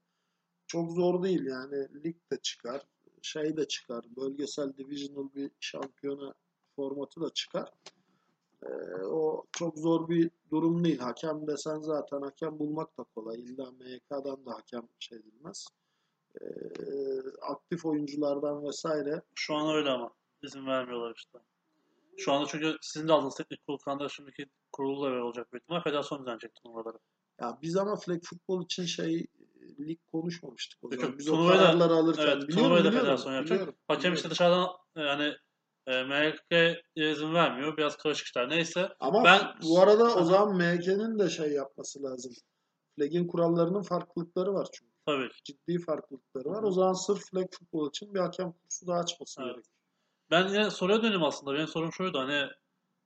Çok 0.67 0.91
zor 0.91 1.23
değil 1.23 1.45
yani. 1.45 2.03
Lig 2.03 2.15
de 2.31 2.38
çıkar, 2.41 2.81
şey 3.21 3.57
de 3.57 3.67
çıkar. 3.67 4.05
Bölgesel 4.17 4.77
divisional 4.77 5.34
bir 5.35 5.51
şampiyona 5.59 6.34
formatı 6.75 7.21
da 7.21 7.30
çıkar. 7.34 7.69
E, 8.65 9.03
o 9.06 9.45
çok 9.52 9.77
zor 9.77 10.10
bir 10.10 10.31
durum 10.52 10.84
değil. 10.84 10.99
Hakem 10.99 11.48
desen 11.48 11.80
zaten 11.80 12.22
hakem 12.22 12.60
bulmak 12.60 12.98
da 12.98 13.03
kolay. 13.15 13.40
İlla 13.40 13.72
MYK'dan 13.72 14.45
da 14.45 14.52
hakem 14.53 14.88
şey 14.99 15.18
edilmez. 15.18 15.68
E, 16.41 16.45
aktif 17.41 17.85
oyunculardan 17.85 18.65
vesaire 18.65 19.22
Şu 19.35 19.56
an 19.56 19.76
öyle 19.76 19.90
ama. 19.90 20.14
izin 20.44 20.68
vermiyorlar 20.68 21.14
işte. 21.15 21.40
Şu 22.18 22.31
anda 22.31 22.48
çünkü 22.48 22.77
sizin 22.81 23.07
de 23.07 23.14
aldığınız 23.14 23.35
teknik 23.35 23.68
kurul 23.68 23.77
kanalda 23.77 24.10
şimdiki 24.10 24.45
kurulu 24.72 25.03
da 25.03 25.23
olacak 25.26 25.53
büyük 25.53 25.64
ihtimal. 25.64 25.81
Federasyon 25.84 26.19
düzenleyecek 26.19 26.56
turnuvaları. 26.56 26.98
Ya 27.41 27.57
biz 27.61 27.77
ama 27.77 27.95
flag 27.95 28.23
futbol 28.23 28.64
için 28.64 28.85
şey 28.85 29.27
lig 29.80 29.99
konuşmamıştık 30.11 30.84
o 30.84 30.90
zaman. 30.90 31.18
Biz 31.18 31.30
o 31.30 31.48
kararları 31.48 31.94
alırken 31.94 32.23
Evet, 32.23 32.48
biliyorum, 32.48 32.77
biliyorum, 32.77 33.45
biliyorum, 33.45 33.76
Hakem 33.88 34.14
işte 34.14 34.30
dışarıdan 34.30 34.68
yani 34.95 35.34
e, 35.88 36.03
MHK 36.03 36.81
izin 36.95 37.34
vermiyor. 37.34 37.77
Biraz 37.77 37.97
karışık 37.97 38.27
işler. 38.27 38.49
Neyse. 38.49 38.89
Ama 38.99 39.23
Ben- 39.23 39.55
bu 39.64 39.80
arada 39.80 40.03
o 40.15 40.23
zaman 40.23 40.57
MHK'nin 40.57 41.19
de 41.19 41.30
şey 41.30 41.51
yapması 41.51 42.03
lazım. 42.03 42.34
Flag'in 42.95 43.27
kurallarının 43.27 43.81
farklılıkları 43.81 44.53
var 44.53 44.68
çünkü. 44.73 44.93
Tabii. 45.05 45.30
Ciddi 45.43 45.80
farklılıkları 45.80 46.49
var. 46.49 46.64
O 46.64 46.72
zaman 46.72 46.93
sırf 46.93 47.19
flag 47.31 47.47
futbol 47.60 47.89
için 47.89 48.14
bir 48.14 48.19
hakem 48.19 48.51
kursu 48.51 48.88
daha 48.88 48.99
açması 48.99 49.41
Evet. 49.41 49.53
gerekiyor. 49.53 49.76
Ben 50.31 50.47
yine 50.47 50.72
soruya 50.72 51.01
döneyim 51.03 51.23
aslında. 51.23 51.53
Benim 51.53 51.68
sorum 51.68 51.93
şuydu 51.93 52.19
hani 52.19 52.49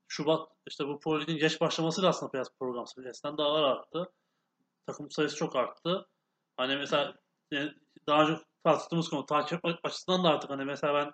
Şubat 0.08 0.50
işte 0.68 0.88
bu 0.88 1.00
Pro 1.00 1.22
Lig'in 1.22 1.38
geç 1.38 1.62
başlamasıyla 1.62 2.10
aslında 2.10 2.34
biraz 2.34 2.48
program 2.60 2.88
seviyesinden 2.88 3.38
daha 3.38 3.48
ağır 3.48 3.64
arttı. 3.64 4.12
Takım 4.88 5.12
sayısı 5.12 5.36
çok 5.36 5.56
arttı. 5.56 6.08
Hani 6.58 6.78
mesela 6.78 7.16
yani 7.52 7.72
daha 8.08 8.22
önce 8.24 8.42
tartıştığımız 8.64 9.10
konu 9.10 9.26
takip 9.26 9.60
açısından 9.84 10.24
da 10.24 10.30
artık 10.30 10.50
hani 10.50 10.66
mesela 10.66 10.94
ben 10.94 11.12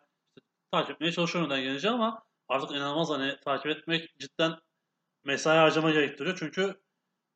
takip 0.73 0.95
etmeye 0.95 1.11
çalışıyorum 1.11 1.51
önden 1.51 1.63
gelince 1.63 1.89
ama 1.89 2.23
artık 2.49 2.71
inanılmaz 2.71 3.09
hani 3.09 3.35
takip 3.45 3.67
etmek 3.67 4.19
cidden 4.19 4.51
mesai 5.25 5.57
harcama 5.57 5.91
gerektiriyor. 5.91 6.35
Çünkü 6.39 6.75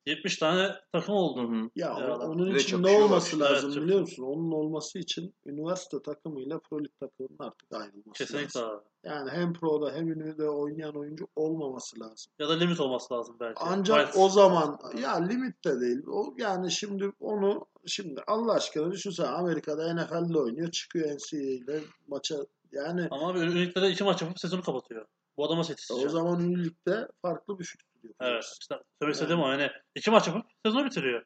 70 0.06 0.36
tane 0.36 0.74
takım 0.92 1.14
oldu. 1.14 1.70
Ya 1.76 1.94
o- 1.96 2.00
Eyvallah. 2.00 2.28
onun 2.28 2.46
için 2.54 2.54
ne 2.54 2.58
çakışıyorlar 2.82 3.00
olması 3.04 3.26
işte. 3.26 3.38
lazım 3.44 3.70
Evet, 3.72 3.82
biliyor 3.82 4.00
musun? 4.00 4.22
Onun 4.22 4.52
olması 4.52 4.98
için 4.98 5.34
üniversite 5.46 6.02
takımıyla 6.02 6.58
pro 6.58 6.80
lig 6.80 6.90
takımının 7.00 7.36
artık 7.38 7.72
ayrılması 7.72 8.12
Kesinlikle 8.12 8.60
lazım. 8.60 8.76
abi. 8.76 8.84
Yani 9.04 9.30
hem 9.30 9.52
pro'da 9.52 9.92
hem 9.94 10.12
ünivde 10.12 10.48
oynayan 10.50 10.96
oyuncu 10.96 11.28
olmaması 11.36 12.00
lazım. 12.00 12.32
Ya 12.38 12.48
da 12.48 12.52
limit 12.52 12.80
olması 12.80 13.14
lazım 13.14 13.36
belki. 13.40 13.60
Ancak 13.62 14.14
Wild- 14.14 14.18
o 14.24 14.28
zaman 14.28 14.78
ya 15.02 15.16
limit 15.16 15.64
de 15.64 15.80
değil. 15.80 16.06
O 16.06 16.34
yani 16.38 16.70
şimdi 16.70 17.12
onu 17.20 17.66
şimdi 17.86 18.20
Allah 18.26 18.52
aşkına 18.52 18.92
düşünsene 18.92 19.26
Amerika'da 19.26 19.94
NFL'de 19.94 20.38
oynuyor. 20.38 20.70
Çıkıyor 20.70 21.08
NCAA 21.10 21.40
ile 21.40 21.80
maça 22.06 22.36
yani 22.72 23.08
Ama 23.10 23.34
bir 23.34 23.40
Ünlük'te 23.40 23.90
iki 23.90 24.04
maç 24.04 24.22
yapıp 24.22 24.38
sezonu 24.40 24.62
kapatıyor. 24.62 25.06
Bu 25.36 25.44
adama 25.46 25.64
set 25.64 25.88
o 25.90 26.08
zaman 26.08 26.40
ünlülükte 26.40 27.08
farklı 27.22 27.58
bir 27.58 27.64
fikir 27.64 27.86
Evet. 28.02 28.10
yapıyoruz. 28.20 28.58
işte 28.60 28.74
söylemek 28.98 29.14
istediğim 29.14 29.40
o. 29.42 29.50
Yani 29.50 29.70
iki 29.94 30.10
maç 30.10 30.26
yapıp 30.26 30.46
sezonu 30.66 30.84
bitiriyor. 30.84 31.24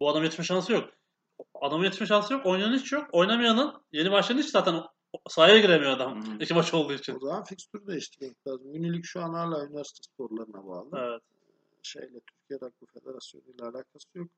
Bu 0.00 0.08
adam 0.10 0.22
yetişme 0.22 0.44
şansı 0.44 0.72
yok. 0.72 0.90
Adamın 1.54 1.84
yetişme 1.84 2.06
şansı 2.06 2.32
yok. 2.32 2.46
Oynayanın 2.46 2.78
hiç 2.78 2.92
yok. 2.92 3.08
Oynamayanın 3.12 3.82
yeni 3.92 4.10
başlayan 4.10 4.38
hiç 4.38 4.50
zaten 4.50 4.82
sahaya 5.28 5.58
giremiyor 5.58 5.92
adam. 5.92 6.22
Hı. 6.26 6.42
İki 6.44 6.54
maç 6.54 6.74
olduğu 6.74 6.92
için. 6.92 7.16
O 7.16 7.20
zaman 7.20 7.44
fikstür 7.44 7.86
değiştirmek 7.86 8.46
lazım. 8.46 8.74
Ünlülük 8.74 9.04
şu 9.04 9.22
an 9.22 9.34
hala 9.34 9.66
üniversite 9.66 10.02
sporlarına 10.02 10.66
bağlı. 10.66 10.88
Evet. 10.98 11.22
Şeyle 11.82 12.20
Türkiye 12.20 12.60
Rugby 12.60 12.84
Federasyonu 12.98 13.44
ile 13.54 13.64
alakası 13.64 14.08
yok. 14.14 14.28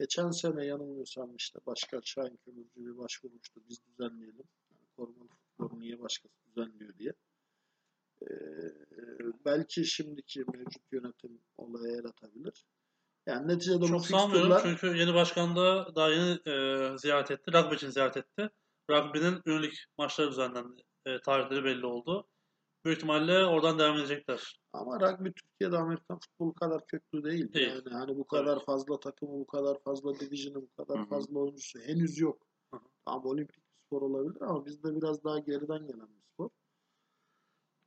Geçen 0.00 0.30
sene 0.30 0.64
yanılmıyorsam 0.64 1.36
işte 1.36 1.58
Başkan 1.66 2.00
Şahin 2.04 2.38
Kömürcü 2.44 2.70
bir 2.76 2.98
başvurmuştu. 2.98 3.60
Biz 3.68 3.78
düzenleyelim. 3.86 4.44
Yani 4.70 4.86
korumalı 4.96 5.28
futbolu 5.56 5.80
niye 5.80 6.00
başkası 6.00 6.34
düzenliyor 6.46 6.98
diye. 6.98 7.12
Ee, 8.22 8.26
belki 9.44 9.84
şimdiki 9.84 10.44
mevcut 10.52 10.92
yönetim 10.92 11.40
olaya 11.56 11.96
el 11.96 12.04
atabilir. 12.04 12.64
Yani 13.26 13.48
neticede 13.48 13.80
bu 13.80 13.86
Çok 13.86 14.06
sanmıyorum 14.06 14.50
fikstürler 14.50 14.78
çünkü 14.78 14.98
yeni 14.98 15.14
başkan 15.14 15.56
da 15.56 15.96
daha 15.96 16.10
yeni 16.10 16.30
e, 16.46 16.98
ziyaret 16.98 17.30
etti. 17.30 17.52
Rugby 17.52 17.74
için 17.74 17.90
ziyaret 17.90 18.16
etti. 18.16 18.50
Rugby'nin 18.90 19.42
ünlük 19.46 19.84
maçları 19.98 20.30
düzenlendi. 20.30 20.82
E, 21.06 21.20
tarihleri 21.20 21.64
belli 21.64 21.86
oldu. 21.86 22.28
Büyük 22.84 22.98
ihtimalle 22.98 23.44
oradan 23.44 23.78
devam 23.78 23.96
edecekler. 23.96 24.60
ama 24.72 25.00
rugby 25.00 25.28
Türkiye'de 25.28 25.76
Amerikan 25.76 26.18
futbolu 26.18 26.54
kadar 26.54 26.86
köklü 26.86 27.24
değil. 27.24 27.52
Değil. 27.52 27.68
Yani 27.68 27.90
hani 27.90 28.16
bu 28.16 28.26
kadar 28.26 28.58
ki. 28.58 28.64
fazla 28.64 29.00
takımı, 29.00 29.32
bu 29.32 29.46
kadar 29.46 29.78
fazla 29.82 30.20
division'ı, 30.20 30.62
bu 30.62 30.70
kadar 30.70 30.98
Hı 30.98 31.02
hı. 31.02 31.08
fazla 31.08 31.38
oyuncusu 31.38 31.78
henüz 31.78 32.18
yok. 32.18 32.46
Hı 32.70 32.76
hı. 32.76 32.82
Tamam 33.04 33.26
olimpik 33.26 33.65
spor 33.86 34.02
olabilir 34.02 34.42
ama 34.42 34.66
bizde 34.66 34.96
biraz 34.96 35.24
daha 35.24 35.38
geriden 35.38 35.86
gelen 35.86 36.08
bir 36.16 36.22
spor. 36.32 36.50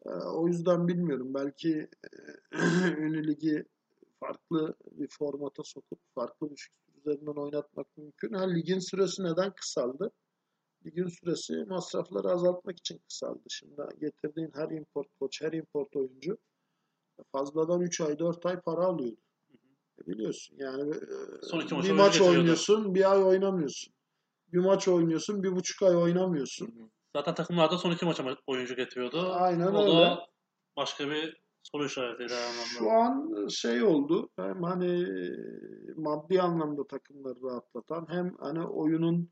Ee, 0.05 0.09
o 0.09 0.47
yüzden 0.47 0.87
bilmiyorum. 0.87 1.33
Belki 1.33 1.89
e, 2.53 2.57
ünlü 2.97 3.27
ligi 3.27 3.65
farklı 4.19 4.75
bir 4.91 5.07
formata 5.07 5.63
sokup 5.63 5.99
farklı 6.15 6.51
bir 6.51 6.55
fikstür 6.55 6.97
üzerinden 6.97 7.41
oynatmak 7.41 7.97
mümkün. 7.97 8.33
Ha, 8.33 8.43
ligin 8.43 8.79
süresi 8.79 9.23
neden 9.23 9.53
kısaldı? 9.53 10.11
Ligin 10.85 11.07
süresi 11.07 11.53
masrafları 11.53 12.29
azaltmak 12.29 12.77
için 12.77 12.97
kısaldı. 12.97 13.43
Şimdi 13.49 13.81
getirdiğin 14.01 14.51
her 14.53 14.69
import 14.69 15.07
koç, 15.19 15.41
her 15.41 15.53
import 15.53 15.95
oyuncu 15.95 16.37
fazladan 17.31 17.81
3 17.81 18.01
ay 18.01 18.19
4 18.19 18.45
ay 18.45 18.61
para 18.61 18.85
alıyordu. 18.85 19.21
E 20.03 20.07
Biliyorsun 20.07 20.57
yani 20.59 20.95
e, 20.95 21.45
Son 21.45 21.83
bir 21.83 21.91
maç 21.91 22.21
oynuyorsun 22.21 22.95
bir 22.95 23.11
ay 23.11 23.23
oynamıyorsun. 23.23 23.93
Bir 24.53 24.59
maç 24.59 24.87
oynuyorsun 24.87 25.43
bir 25.43 25.51
buçuk 25.55 25.83
ay 25.83 25.95
oynamıyorsun. 25.95 26.91
Zaten 27.15 27.35
takımlarda 27.35 27.77
son 27.77 27.91
iki 27.91 28.05
maça 28.05 28.37
oyuncu 28.47 28.75
getiriyordu. 28.75 29.31
Aynen 29.31 29.67
o 29.67 29.81
öyle. 29.81 29.91
da 29.91 30.27
başka 30.77 31.09
bir 31.09 31.41
soru 31.63 31.85
işaretiydi. 31.85 32.33
Şu 32.77 32.91
an 32.91 33.47
şey 33.47 33.83
oldu 33.83 34.29
hem 34.35 34.63
hani 34.63 35.07
maddi 35.95 36.41
anlamda 36.41 36.87
takımları 36.87 37.43
rahatlatan 37.43 38.05
hem 38.09 38.35
hani 38.39 38.67
oyunun 38.67 39.29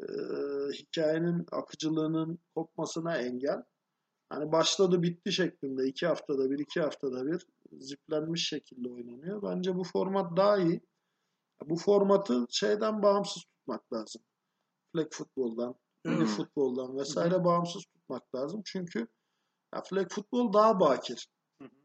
e, 0.00 0.06
hikayenin 0.72 1.46
akıcılığının 1.52 2.38
kopmasına 2.54 3.16
engel. 3.16 3.62
Hani 4.28 4.52
başladı 4.52 5.02
bitti 5.02 5.32
şeklinde 5.32 5.86
iki 5.86 6.06
haftada 6.06 6.50
bir 6.50 6.58
iki 6.58 6.80
haftada 6.80 7.26
bir 7.26 7.46
ziplenmiş 7.80 8.48
şekilde 8.48 8.88
oynanıyor. 8.88 9.42
Bence 9.42 9.74
bu 9.76 9.84
format 9.84 10.36
daha 10.36 10.58
iyi. 10.58 10.80
Bu 11.64 11.76
formatı 11.76 12.46
şeyden 12.50 13.02
bağımsız 13.02 13.42
tutmak 13.42 13.92
lazım. 13.92 14.22
Flag 14.92 15.12
futboldan, 15.12 15.74
ünlü 16.04 16.16
Hmm. 16.16 16.26
futboldan 16.26 16.96
vesaire 16.96 17.44
bağımsız 17.44 17.84
tutmak 17.84 18.34
lazım. 18.34 18.62
Çünkü 18.64 19.06
ya 19.74 19.82
flag 19.82 20.10
futbol 20.10 20.52
daha 20.52 20.80
bakir. 20.80 21.28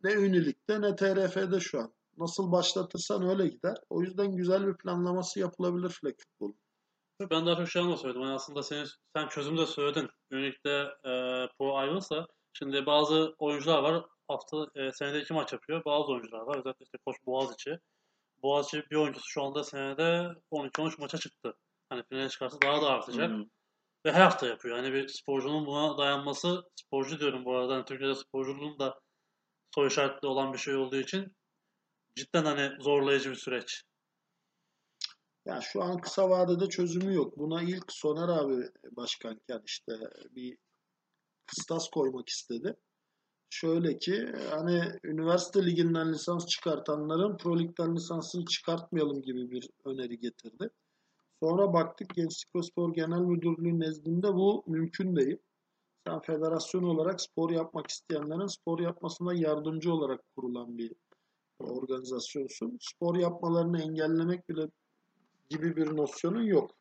Ne 0.04 0.14
ünlülükte 0.14 0.82
ne 0.82 0.96
TRF'de 0.96 1.60
şu 1.60 1.80
an. 1.80 1.94
Nasıl 2.18 2.52
başlatırsan 2.52 3.30
öyle 3.30 3.48
gider. 3.48 3.78
O 3.90 4.02
yüzden 4.02 4.36
güzel 4.36 4.68
bir 4.68 4.78
planlaması 4.78 5.40
yapılabilir 5.40 5.90
flag 5.90 6.14
futbol. 6.20 6.54
Ben 7.32 7.46
daha 7.46 7.56
çok 7.56 7.70
şey 7.70 7.82
anla 7.82 7.98
söyledim. 7.98 8.22
Yani 8.22 8.34
aslında 8.34 8.64
senin, 8.64 8.88
sen 9.16 9.28
çözümü 9.28 9.58
de 9.58 9.66
söyledin. 9.66 10.10
Ünlükte 10.32 10.70
e, 11.06 11.12
pro 11.60 11.76
ayrılsa 11.76 12.28
şimdi 12.54 12.86
bazı 12.86 13.36
oyuncular 13.40 13.84
var 13.84 14.06
hafta 14.28 14.68
e, 14.76 14.92
senede 14.92 15.22
iki 15.22 15.34
maç 15.34 15.54
yapıyor. 15.54 15.86
Bazı 15.86 16.12
oyuncular 16.12 16.40
var. 16.40 16.58
Özellikle 16.58 16.84
işte 16.84 16.98
Koç 17.06 17.18
Boğaziçi. 17.26 17.80
Boğaziçi 18.44 18.84
bir 18.92 18.96
oyuncusu 18.96 19.26
şu 19.28 19.44
anda 19.44 19.64
senede 19.64 20.36
12-13 20.52 21.00
maça 21.02 21.18
çıktı. 21.18 21.58
Hani 21.90 22.04
finale 22.10 22.30
çıkarsa 22.30 22.58
daha 22.62 22.82
da 22.82 22.90
artacak. 22.90 23.32
Hı 23.32 23.36
hı. 23.36 23.46
Ve 24.06 24.12
her 24.12 24.22
hafta 24.22 24.48
yapıyor. 24.48 24.78
Yani 24.78 24.94
bir 24.94 25.08
sporcunun 25.08 25.66
buna 25.66 25.98
dayanması, 25.98 26.64
sporcu 26.76 27.20
diyorum 27.20 27.46
bu 27.46 27.56
arada. 27.56 27.74
Hani 27.74 27.86
Türkiye'de 27.86 28.16
sporculuğun 28.16 28.80
da 28.80 29.00
soy 29.76 29.88
işaretli 29.88 30.28
olan 30.28 30.54
bir 30.54 30.58
şey 30.58 30.76
olduğu 30.76 30.96
için 30.96 31.36
cidden 32.16 32.46
hani 32.46 32.84
zorlayıcı 32.84 33.30
bir 33.30 33.36
süreç. 33.36 33.84
Yani 35.46 35.64
şu 35.64 35.84
an 35.84 36.02
kısa 36.02 36.30
vadede 36.30 36.70
çözümü 36.70 37.16
yok. 37.16 37.38
Buna 37.38 37.62
ilk 37.62 37.92
Soner 37.92 38.28
abi 38.28 38.64
başkanken 38.92 39.62
işte 39.66 39.94
bir 40.32 40.58
kıstas 41.46 41.90
koymak 41.90 42.30
istedi. 42.30 42.76
Şöyle 43.50 44.00
ki 44.00 44.32
hani 44.50 44.92
üniversite 45.04 45.66
liginden 45.66 46.14
lisans 46.14 46.48
çıkartanların 46.48 47.38
pro 47.38 47.60
ligden 47.60 47.96
lisansını 47.96 48.46
çıkartmayalım 48.46 49.22
gibi 49.22 49.52
bir 49.52 49.70
öneri 49.86 50.20
getirdi. 50.20 50.70
Sonra 51.44 51.74
baktık 51.74 52.16
Gençlik 52.16 52.56
ve 52.56 52.64
Spor 52.64 52.94
Genel 52.94 53.20
Müdürlüğü 53.20 53.80
nezdinde 53.80 54.34
bu 54.34 54.64
mümkün 54.68 55.16
değil. 55.16 55.38
Sen 56.08 56.20
federasyon 56.22 56.84
olarak 56.84 57.22
spor 57.22 57.50
yapmak 57.52 57.88
isteyenlerin 57.88 58.48
spor 58.48 58.80
yapmasına 58.80 59.34
yardımcı 59.34 59.94
olarak 59.94 60.22
kurulan 60.36 60.78
bir 60.78 60.94
organizasyonsun. 61.60 62.78
Spor 62.82 63.16
yapmalarını 63.16 63.82
engellemek 63.82 64.50
bile 64.50 64.68
gibi 65.50 65.76
bir 65.76 65.98
nosyonun 65.98 66.44
yok. 66.44 66.72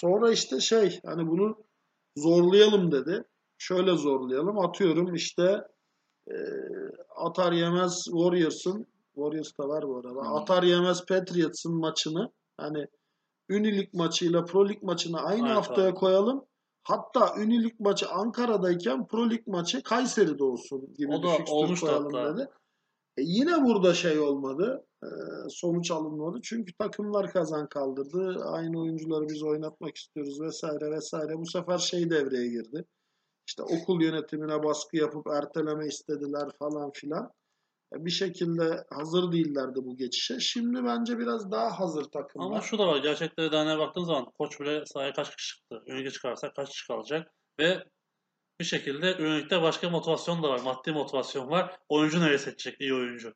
Sonra 0.00 0.32
işte 0.32 0.60
şey 0.60 1.00
hani 1.04 1.28
bunu 1.28 1.56
zorlayalım 2.16 2.92
dedi. 2.92 3.24
Şöyle 3.58 3.96
zorlayalım. 3.96 4.58
Atıyorum 4.58 5.14
işte 5.14 5.62
e, 6.30 6.36
atar 7.16 7.52
yemez 7.52 8.04
Warriors'ın 8.04 8.86
Warriors 9.14 9.58
da 9.58 9.68
var 9.68 9.88
bu 9.88 9.96
arada. 9.96 10.20
Atar 10.20 10.62
yemez 10.62 11.06
Patriots'ın 11.06 11.74
maçını 11.74 12.32
hani 12.56 12.86
Unilik 13.50 13.94
maçıyla 13.94 14.44
Pro 14.44 14.68
Lig 14.68 14.82
maçını 14.82 15.20
aynı 15.20 15.46
Evet, 15.46 15.56
haftaya 15.56 15.94
koyalım. 15.94 16.44
Hatta 16.82 17.34
Unilik 17.34 17.80
maçı 17.80 18.08
Ankara'dayken 18.08 19.06
Pro 19.06 19.30
Lig 19.30 19.46
maçı 19.46 19.82
Kayseri'de 19.82 20.44
olsun 20.44 20.94
gibi 20.94 21.14
O 21.14 21.22
bir 21.22 21.28
fikstür 21.28 21.80
koyalım 21.86 22.14
hatta. 22.14 22.34
dedi. 22.36 22.48
E 23.16 23.22
yine 23.22 23.64
burada 23.64 23.94
şey 23.94 24.18
olmadı. 24.18 24.86
e, 25.02 25.08
sonuç 25.48 25.90
alınmadı. 25.90 26.38
Çünkü 26.42 26.72
takımlar 26.78 27.32
kazan 27.32 27.68
kaldırdı. 27.68 28.44
Aynı 28.44 28.80
oyuncuları 28.80 29.28
biz 29.28 29.42
oynatmak 29.42 29.96
istiyoruz 29.96 30.40
vesaire 30.40 30.90
vesaire. 30.90 31.38
Bu 31.38 31.46
sefer 31.46 31.78
şey 31.78 32.10
devreye 32.10 32.48
girdi. 32.48 32.84
İşte 33.48 33.62
okul 33.62 34.02
yönetimine 34.02 34.62
baskı 34.62 34.96
yapıp 34.96 35.26
erteleme 35.26 35.86
istediler 35.86 36.50
falan 36.58 36.90
filan. 36.94 37.30
E, 37.94 38.04
Bir 38.04 38.10
şekilde 38.10 38.84
hazır 38.90 39.32
değillerdi 39.32 39.78
bu 39.84 39.96
geçişe. 39.96 40.40
Şimdi 40.40 40.84
bence 40.84 41.18
biraz 41.18 41.50
daha 41.52 41.80
hazır 41.80 42.04
takımlar. 42.04 42.46
Ama 42.46 42.60
şu 42.60 42.78
da 42.78 42.86
var. 42.86 42.96
Gerçekten 42.96 43.68
de 43.68 43.78
baktığın 43.78 44.04
zaman 44.04 44.24
koç 44.24 44.60
bile 44.60 44.86
sahaya 44.86 45.12
kaç 45.12 45.36
kişi 45.36 45.54
çıktı? 45.54 45.82
Ünlük'e 45.86 46.10
çıkarsa 46.10 46.52
kaç 46.52 46.70
kişi 46.70 46.86
kalacak? 46.86 47.32
Ve 47.60 47.84
bir 48.60 48.64
şekilde 48.64 49.16
Ünlük'te 49.16 49.62
başka 49.62 49.90
motivasyon 49.90 50.42
da 50.42 50.48
var. 50.48 50.60
Maddi 50.60 50.92
motivasyon 50.92 51.50
var. 51.50 51.76
Oyuncu 51.88 52.20
nereye 52.20 52.38
seçecek? 52.38 52.80
iyi 52.80 52.94
oyuncu. 52.94 53.34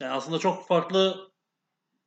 Yani 0.00 0.12
aslında 0.12 0.38
çok 0.38 0.66
farklı 0.66 1.30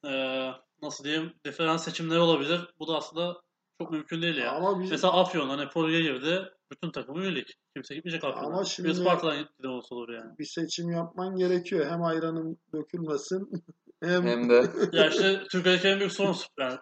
eee, 0.06 0.54
nasıl 0.82 1.04
diyeyim 1.04 1.34
diferans 1.46 1.86
seçimleri 1.86 2.20
olabilir. 2.20 2.74
Bu 2.80 2.88
da 2.88 2.98
aslında 2.98 3.42
çok 3.84 3.92
mümkün 3.92 4.22
değil 4.22 4.38
ya. 4.38 4.52
Ama 4.52 4.80
biz 4.82 4.92
Mesela 4.92 5.14
Afyon 5.14 5.50
hani 5.50 5.70
Pro'ya 5.70 6.02
girdi. 6.02 6.50
Bütün 6.72 6.92
takımı 6.92 7.22
üyelik. 7.24 7.58
Kimse 7.76 7.96
gitmeyecek 7.96 8.24
Afyon'a. 8.24 8.48
Ama 8.48 8.62
Bir 8.62 8.66
şimdi- 8.66 8.96
Sparta'dan 8.96 9.38
gittiğinde 9.40 9.68
olsa 9.68 9.96
olur 9.96 10.10
yani. 10.10 10.38
bir 10.40 10.46
seçim 10.46 10.90
yapman 10.92 11.36
gerekiyor. 11.36 11.86
Hem 11.86 12.04
ayranın 12.04 12.58
dökülmesin 12.74 13.50
hem, 14.04 14.28
Hem 14.28 14.50
de 14.50 14.64
Ya 14.98 15.10
işte 15.10 15.44
Türkiye'deki 15.52 15.88
en 15.88 16.00
büyük 16.00 16.12
sorun 16.14 16.36
yani 16.60 16.78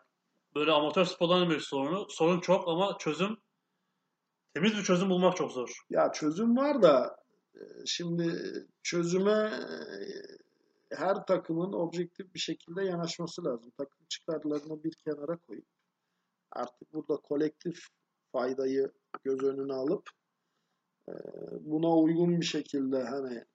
böyle 0.56 0.72
amatör 0.72 1.06
sporların 1.06 1.44
en 1.44 1.50
büyük 1.50 1.64
sorunu. 1.64 2.06
Sorun 2.10 2.40
çok 2.40 2.68
ama 2.68 2.98
çözüm 3.00 3.38
temiz 4.54 4.78
bir 4.78 4.84
çözüm 4.84 5.10
bulmak 5.10 5.36
çok 5.38 5.52
zor. 5.52 5.70
ya 5.90 6.12
çözüm 6.12 6.58
var 6.58 6.82
da 6.82 7.16
e, 7.56 7.60
şimdi 7.86 8.42
çözüme 8.84 9.52
e, 9.52 10.96
her 10.96 11.26
takımın 11.28 11.74
objektif 11.74 12.34
bir 12.34 12.40
şekilde 12.40 12.84
yanaşması 12.86 13.46
lazım. 13.46 13.72
Takım 13.78 14.06
çıkarlarını 14.10 14.84
bir 14.84 14.94
kenara 15.06 15.38
koyup 15.38 15.66
artık 16.52 16.94
burada 16.94 17.18
kolektif 17.22 17.88
faydayı 18.32 18.92
göz 19.24 19.44
önüne 19.44 19.74
alıp 19.74 20.10
e, 21.10 21.14
buna 21.60 21.98
uygun 21.98 22.42
bir 22.42 22.46
şekilde 22.46 23.04
hani 23.04 23.46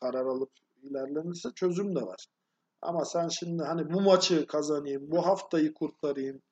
karar 0.00 0.26
alıp 0.26 0.50
ilerlenirse 0.82 1.48
çözüm 1.54 1.96
de 1.96 2.00
var. 2.02 2.26
Ama 2.82 3.04
sen 3.04 3.28
şimdi 3.28 3.62
hani 3.62 3.92
bu 3.92 4.00
maçı 4.00 4.46
kazanayım, 4.46 5.10
bu 5.10 5.26
haftayı 5.26 5.74
kurtarayım, 5.74 6.42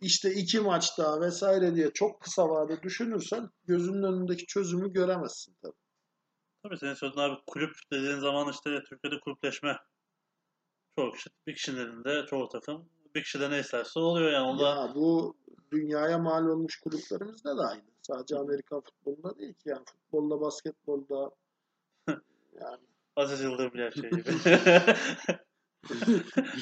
işte 0.00 0.34
iki 0.34 0.60
maç 0.60 0.98
daha 0.98 1.20
vesaire 1.20 1.74
diye 1.74 1.90
çok 1.92 2.20
kısa 2.20 2.48
vade 2.48 2.82
düşünürsen 2.82 3.48
gözünün 3.64 4.02
önündeki 4.02 4.46
çözümü 4.46 4.92
göremezsin 4.92 5.56
tabii. 5.62 5.72
Tabii 6.62 6.78
senin 6.78 6.94
söylediğin 6.94 7.28
abi 7.28 7.40
kulüp 7.46 7.70
dediğin 7.92 8.18
zaman 8.18 8.50
işte 8.50 8.82
Türkiye'de 8.88 9.20
kulüpleşme 9.20 9.76
kişi, 11.14 11.30
bir 11.46 11.54
kişinin 11.54 11.80
elinde 11.80 12.26
çoğu 12.26 12.48
takım 12.48 12.88
bir 13.14 13.22
kişi 13.22 13.40
de 13.40 13.50
ne 13.50 13.58
isterse 13.58 14.00
oluyor 14.00 14.32
yani. 14.32 14.46
O 14.46 14.58
da 14.58 14.68
Ya 14.68 14.94
bu 14.94 15.34
dünyaya 15.72 16.18
mal 16.18 16.46
olmuş 16.46 16.80
kulüplerimizde 16.80 17.48
de 17.48 17.62
aynı. 17.70 17.82
Sadece 18.02 18.36
Amerikan 18.36 18.80
futbolunda 18.80 19.38
değil 19.38 19.54
ki 19.54 19.68
yani 19.68 19.84
futbolda, 19.84 20.40
basketbolda 20.40 21.30
yani 22.60 22.78
Aziz 23.16 23.40
Yıldırım 23.40 23.72
bile 23.72 23.84
her 23.84 23.90
şey 23.90 24.10
gibi. 24.10 24.22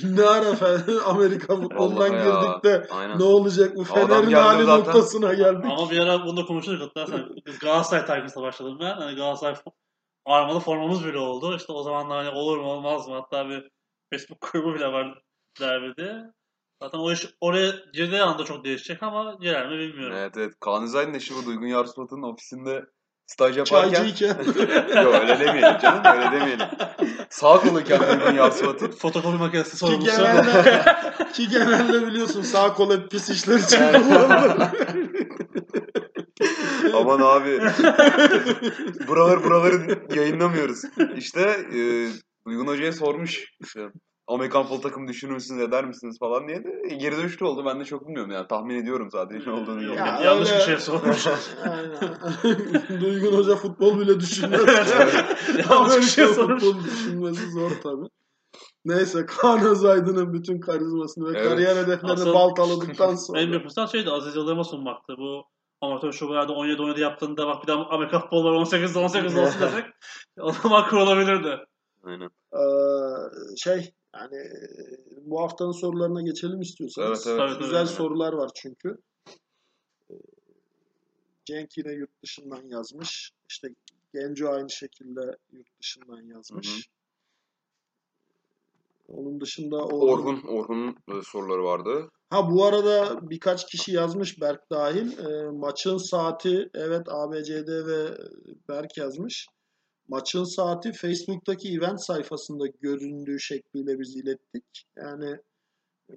ne 0.04 0.22
ara 0.22 1.04
Amerika 1.04 1.56
futbolundan 1.56 2.10
girdik 2.10 2.64
de 2.64 2.86
aynen. 2.90 3.18
ne 3.18 3.24
olacak 3.24 3.76
bu 3.76 3.84
Fener'in 3.84 4.32
hali 4.32 4.64
zaten. 4.64 4.78
noktasına 4.78 5.34
geldik. 5.34 5.64
Ama 5.64 5.90
bir 5.90 5.98
ara 5.98 6.26
bunu 6.26 6.36
da 6.36 6.44
konuştuk 6.44 6.80
hatırlarsan. 6.80 7.36
Biz 7.46 7.58
Galatasaray 7.58 8.06
tayfasına 8.06 8.42
başladım 8.42 8.76
ben. 8.80 8.94
Hani 8.94 9.16
Galatasaray 9.16 9.56
armalı 10.24 10.60
formamız 10.60 11.04
bile 11.04 11.18
oldu. 11.18 11.56
İşte 11.56 11.72
o 11.72 11.82
zamanlar 11.82 12.24
hani 12.24 12.38
olur 12.38 12.58
mu 12.58 12.66
olmaz 12.66 13.08
mı? 13.08 13.14
Hatta 13.14 13.48
bir 13.48 13.68
Facebook 14.12 14.52
grubu 14.52 14.74
bile 14.74 14.86
var 14.86 15.22
derbide. 15.60 16.22
Zaten 16.82 16.98
o 16.98 17.12
iş 17.12 17.26
oraya 17.40 17.72
girdiği 17.92 18.22
anda 18.22 18.44
çok 18.44 18.64
değişecek 18.64 19.02
ama 19.02 19.36
girer 19.40 19.68
mi 19.68 19.78
bilmiyorum. 19.78 20.16
Evet 20.16 20.36
evet. 20.36 20.52
Kaan 20.60 20.84
Özaydın 20.84 21.14
eşi 21.14 21.34
bu 21.34 21.46
Duygun 21.46 21.66
Yarsımat'ın 21.66 22.22
ofisinde 22.22 22.84
staj 23.26 23.58
yaparken 23.58 23.94
Çaycıyken 23.94 24.36
Yok 25.02 25.14
öyle 25.14 25.40
demeyelim 25.40 25.78
canım 25.82 26.02
öyle 26.04 26.40
demeyelim. 26.40 26.66
Sağ 27.30 27.60
koluyken 27.60 28.00
Duygun 28.00 28.34
Yarsımat'ın 28.34 28.90
Fotokopi 28.90 29.38
makinesi 29.38 29.70
ki 29.70 29.76
sorumlusu. 29.76 30.16
genelde, 30.16 30.84
ki 31.32 31.48
genelde 31.48 32.06
biliyorsun 32.06 32.42
sağ 32.42 32.74
kol 32.74 32.90
hep 32.90 33.10
pis 33.10 33.30
işler 33.30 33.58
için 33.58 34.02
kullanılır. 34.02 34.68
aman 36.94 37.20
abi 37.20 37.60
buraları 39.08 39.44
buraları 39.44 39.98
yayınlamıyoruz. 40.14 40.82
İşte 41.16 41.40
e, 41.74 41.78
Duygun 42.46 42.66
Hoca'ya 42.66 42.92
sormuş 42.92 43.52
Amerikan 44.28 44.62
futbol 44.62 44.80
takımı 44.82 45.08
düşünür 45.08 45.32
müsünüz 45.32 45.62
eder 45.62 45.84
misiniz 45.84 46.18
falan 46.18 46.48
diye 46.48 46.64
de 46.64 46.82
e, 46.90 46.94
geri 46.94 47.16
dönüşlü 47.16 47.46
oldu. 47.46 47.64
Ben 47.66 47.80
de 47.80 47.84
çok 47.84 48.06
bilmiyorum 48.06 48.30
yani 48.30 48.46
tahmin 48.48 48.82
ediyorum 48.82 49.08
sadece 49.12 49.50
ne 49.50 49.52
olduğunu. 49.54 49.82
Ya 49.94 50.20
yanlış 50.24 50.50
öyle- 50.50 50.60
bir 50.60 50.64
şey 50.64 50.76
sormuş. 50.78 51.26
Aynen. 51.64 53.00
Duygun 53.00 53.32
Hoca 53.38 53.56
futbol 53.56 54.00
bile 54.00 54.20
düşünmez. 54.20 54.60
yanlış 55.70 55.96
bir 55.96 56.02
şey 56.02 56.24
Amerika 56.24 56.34
sormuş. 56.42 56.62
futbol 56.62 56.84
düşünmesi 56.84 57.50
zor 57.50 57.70
tabii. 57.82 58.08
Neyse 58.84 59.26
Kaan 59.26 59.64
Özaydın'ın 59.66 60.32
bütün 60.32 60.60
karizmasını 60.60 61.32
ve 61.32 61.38
Evet. 61.38 61.48
kariyer 61.48 61.76
hedeflerini 61.76 62.12
Asıl- 62.12 62.34
baltaladıktan 62.34 63.14
sonra. 63.26 63.40
En 63.40 63.50
büyük 63.50 63.62
fırsat 63.62 63.92
şeydi 63.92 64.10
Aziz 64.10 64.36
Yıldırım'a 64.36 64.64
sunmaktı. 64.64 65.14
Bu 65.18 65.44
amatör 65.80 66.12
şubelerde 66.12 66.52
17-17 66.52 67.00
yaptığında 67.00 67.46
bak 67.46 67.62
bir 67.62 67.68
daha 67.68 67.86
Amerika 67.86 68.20
futbol 68.20 68.44
var 68.44 68.52
18'de 68.52 68.98
18 68.98 69.36
olsun 69.36 69.60
desek 69.60 69.84
o 70.40 70.52
zaman 70.52 70.88
kurulabilirdi. 70.88 71.58
Aynen. 72.04 72.30
Ee, 72.52 73.56
şey 73.56 73.92
yani 74.20 74.50
bu 75.26 75.40
haftanın 75.42 75.72
sorularına 75.72 76.22
geçelim 76.22 76.60
istiyorsanız. 76.60 77.26
Evet, 77.26 77.40
evet. 77.40 77.58
Güzel 77.60 77.86
tabii. 77.86 77.96
sorular 77.96 78.32
var 78.32 78.50
çünkü. 78.54 78.98
Ee, 80.10 80.14
Cenk 81.44 81.78
yine 81.78 81.92
yurt 81.92 82.22
dışından 82.22 82.62
yazmış. 82.68 83.30
İşte 83.48 83.68
Genco 84.14 84.48
aynı 84.48 84.70
şekilde 84.70 85.36
yurt 85.52 85.80
dışından 85.80 86.22
yazmış. 86.22 86.68
Hı 86.68 86.72
hı. 86.72 86.96
Onun 89.08 89.40
dışında 89.40 89.76
Orhun. 89.76 90.08
Orhun, 90.08 90.42
Orhun'un 90.48 90.96
e, 91.18 91.22
soruları 91.22 91.64
vardı. 91.64 92.10
Ha 92.30 92.50
bu 92.50 92.64
arada 92.64 93.18
birkaç 93.30 93.66
kişi 93.66 93.92
yazmış 93.92 94.40
Berk 94.40 94.70
dahil. 94.70 95.18
Ee, 95.18 95.50
maçın 95.50 95.96
saati 95.96 96.70
evet 96.74 97.08
ABCD 97.08 97.68
ve 97.86 98.18
Berk 98.68 98.96
yazmış. 98.96 99.46
Maçın 100.08 100.44
saati 100.44 100.92
Facebook'taki 100.92 101.72
event 101.72 102.04
sayfasında 102.04 102.66
göründüğü 102.66 103.40
şekliyle 103.40 103.98
biz 103.98 104.16
ilettik. 104.16 104.86
Yani 104.96 105.36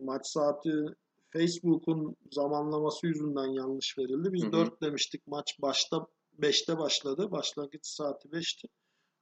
maç 0.01 0.27
saati 0.27 0.71
Facebook'un 1.29 2.15
zamanlaması 2.31 3.07
yüzünden 3.07 3.47
yanlış 3.47 3.97
verildi. 3.97 4.33
Biz 4.33 4.43
Hı 4.43 4.47
hı. 4.47 4.51
4 4.51 4.81
demiştik. 4.81 5.27
Maç 5.27 5.57
başta 5.61 6.07
5'te 6.39 6.77
başladı. 6.77 7.31
Başlangıç 7.31 7.85
saati 7.85 8.27
5'ti. 8.29 8.67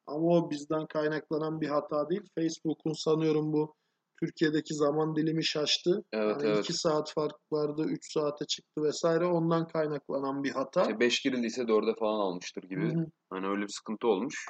Ama 0.07 0.27
o 0.27 0.49
bizden 0.49 0.85
kaynaklanan 0.85 1.61
bir 1.61 1.67
hata 1.67 2.09
değil. 2.09 2.29
Facebook'un 2.35 2.93
sanıyorum 2.93 3.53
bu 3.53 3.75
Türkiye'deki 4.19 4.73
zaman 4.73 5.15
dilimi 5.15 5.45
şaştı. 5.45 6.03
Evet 6.13 6.37
Yani 6.43 6.47
evet. 6.47 6.63
2 6.63 6.73
saat 6.73 7.13
fark 7.13 7.35
vardı, 7.51 7.83
3 7.87 8.11
saate 8.13 8.45
çıktı 8.45 8.83
vesaire. 8.83 9.25
Ondan 9.25 9.67
kaynaklanan 9.67 10.43
bir 10.43 10.51
hata. 10.51 10.81
İşte 10.81 10.99
5 10.99 11.21
girildiyse 11.21 11.61
4'e 11.61 11.95
falan 11.99 12.19
almıştır 12.19 12.63
gibi. 12.63 12.93
hı. 12.93 13.05
Hani 13.29 13.47
öyle 13.47 13.61
bir 13.61 13.71
sıkıntı 13.71 14.07
olmuş. 14.07 14.45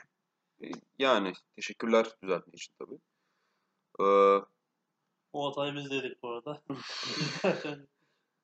E, 0.63 0.67
Yani 0.99 1.33
teşekkürler 1.55 2.07
düzeltme 2.23 2.53
için 2.53 2.73
tabii. 2.79 2.97
Ee, 3.99 4.43
O 5.33 5.49
hatayı 5.49 5.75
biz 5.75 5.91
dedik 5.91 6.23
bu 6.23 6.29
arada. 6.29 6.61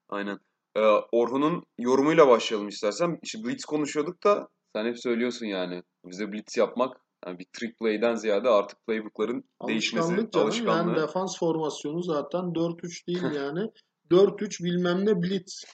aynen. 0.09 0.39
Ee, 0.75 0.79
Orhun'un 1.11 1.63
yorumuyla 1.77 2.27
başlayalım 2.27 2.67
istersen. 2.67 3.19
İşte 3.21 3.43
Blitz 3.43 3.65
konuşuyorduk 3.65 4.23
da 4.23 4.47
sen 4.75 4.85
hep 4.85 4.99
söylüyorsun 4.99 5.45
yani. 5.45 5.83
Bize 6.05 6.31
Blitz 6.31 6.57
yapmak 6.57 6.97
yani 7.25 7.39
bir 7.39 7.45
trick 7.53 7.75
play'den 7.77 8.15
ziyade 8.15 8.49
artık 8.49 8.85
playbook'ların 8.87 9.43
değişmesi, 9.67 10.05
Alışkanlık 10.05 10.33
canım. 10.33 10.47
alışkanlığı. 10.47 10.89
Yani 10.91 11.01
defans 11.01 11.39
formasyonu 11.39 12.03
zaten 12.03 12.41
4-3 12.41 13.07
değil 13.07 13.35
yani. 13.35 13.71
4-3 14.11 14.63
bilmem 14.63 15.05
ne 15.05 15.21
blitz. 15.21 15.63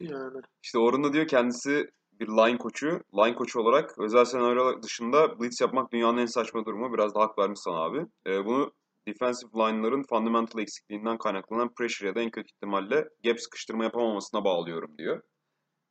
Yani. 0.00 0.40
İşte 0.62 0.78
Orhun 0.78 1.04
da 1.04 1.12
diyor 1.12 1.26
kendisi 1.26 1.90
bir 2.20 2.26
line 2.26 2.58
koçu. 2.58 3.00
Line 3.14 3.34
koçu 3.34 3.60
olarak 3.60 3.98
özel 3.98 4.24
senaryo 4.24 4.82
dışında 4.82 5.40
blitz 5.40 5.60
yapmak 5.60 5.92
dünyanın 5.92 6.18
en 6.18 6.26
saçma 6.26 6.64
durumu. 6.64 6.92
Biraz 6.94 7.14
da 7.14 7.20
hak 7.20 7.38
vermiş 7.38 7.60
sana 7.60 7.76
abi. 7.76 8.06
Ee, 8.26 8.44
bunu 8.44 8.72
defensive 9.08 9.50
line'ların 9.54 10.02
fundamental 10.02 10.60
eksikliğinden 10.60 11.18
kaynaklanan 11.18 11.74
pressure 11.74 12.08
ya 12.08 12.14
da 12.14 12.20
en 12.20 12.30
kötü 12.30 12.48
ihtimalle 12.48 13.08
gap 13.24 13.40
sıkıştırma 13.40 13.84
yapamamasına 13.84 14.44
bağlıyorum 14.44 14.98
diyor. 14.98 15.22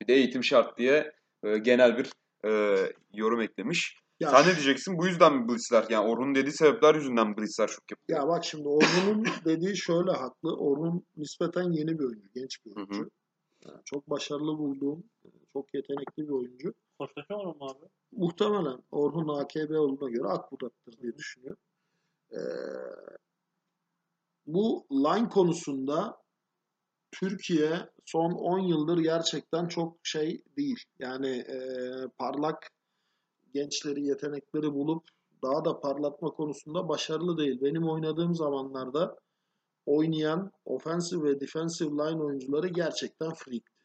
Bir 0.02 0.08
de 0.08 0.14
eğitim 0.14 0.44
şart 0.44 0.78
diye 0.78 1.12
e, 1.44 1.58
genel 1.58 1.98
bir 1.98 2.12
e, 2.46 2.78
yorum 3.14 3.42
eklemiş. 3.42 3.98
Ya, 4.22 4.30
Sen 4.30 4.42
ne 4.42 4.56
diyeceksin? 4.56 4.98
Bu 4.98 5.08
yüzden 5.08 5.36
mi 5.38 5.48
blitzler? 5.50 5.86
Yani 5.90 6.08
Orhun'un 6.08 6.36
dediği 6.36 6.52
sebepler 6.52 6.96
yüzünden 6.96 7.38
blitzler 7.38 7.68
şok 7.68 7.92
yapıyor? 7.92 8.20
ya 8.20 8.28
bak 8.28 8.46
şimdi 8.46 8.68
Orhun'un 8.68 9.24
dediği 9.46 9.78
şöyle 9.78 10.12
haklı. 10.12 10.56
Orhun 10.58 11.06
nispeten 11.18 11.72
yeni 11.72 12.00
bir 12.00 12.04
oyuncu. 12.04 12.30
Genç 12.36 12.66
bir 12.66 12.72
Hı 12.72 12.80
hı. 12.80 12.84
oyuncu. 12.84 13.10
Yani 13.66 13.82
çok 13.86 14.10
başarılı 14.10 14.58
bulduğum, 14.58 15.04
çok 15.54 15.74
yetenekli 15.74 16.24
bir 16.24 16.30
oyuncu. 16.30 16.74
Hoşlaşıyor 16.98 17.44
mu 17.46 17.56
abi? 17.62 17.86
Muhtemelen 18.12 18.84
Orhun 18.92 19.28
AKB 19.40 19.72
olduğuna 19.80 20.10
göre 20.10 20.28
Akbudat'tır 20.28 20.98
diye 21.02 21.18
düşünüyorum. 21.18 21.62
Ee, 22.32 22.38
bu 24.46 24.86
line 24.92 25.30
konusunda 25.30 26.18
Türkiye 27.12 27.90
son 28.06 28.32
10 28.32 28.60
yıldır 28.60 28.98
gerçekten 28.98 29.68
çok 29.68 29.98
şey 30.04 30.44
değil. 30.58 30.84
Yani 31.00 31.30
e, 31.30 31.58
parlak 32.18 32.70
gençleri, 33.54 34.06
yetenekleri 34.06 34.74
bulup 34.74 35.04
daha 35.44 35.66
da 35.66 35.80
parlatma 35.80 36.30
konusunda 36.30 36.90
başarılı 36.90 37.38
değil. 37.38 37.62
Benim 37.62 37.90
oynadığım 37.90 38.36
zamanlarda 38.36 39.18
oynayan 39.86 40.52
offensive 40.66 41.24
ve 41.24 41.40
defensive 41.40 41.90
line 41.90 42.24
oyuncuları 42.24 42.68
gerçekten 42.68 43.34
freakti. 43.34 43.82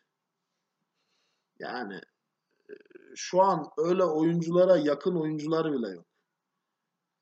Yani 1.58 1.94
e, 2.70 2.74
şu 3.14 3.42
an 3.42 3.70
öyle 3.78 4.04
oyunculara 4.04 4.76
yakın 4.76 5.16
oyuncular 5.16 5.72
bile 5.72 5.88
yok. 5.88 6.06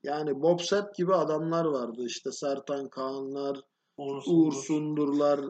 Yani 0.02 0.42
Bob 0.42 0.60
Sepp 0.60 0.94
gibi 0.94 1.14
adamlar 1.14 1.64
vardı. 1.64 2.04
İşte 2.06 2.32
Sertan 2.32 2.88
Kaanlar, 2.88 3.60
Uğur 3.96 4.22
Uğur. 4.26 4.52
Sundurlar. 4.52 5.40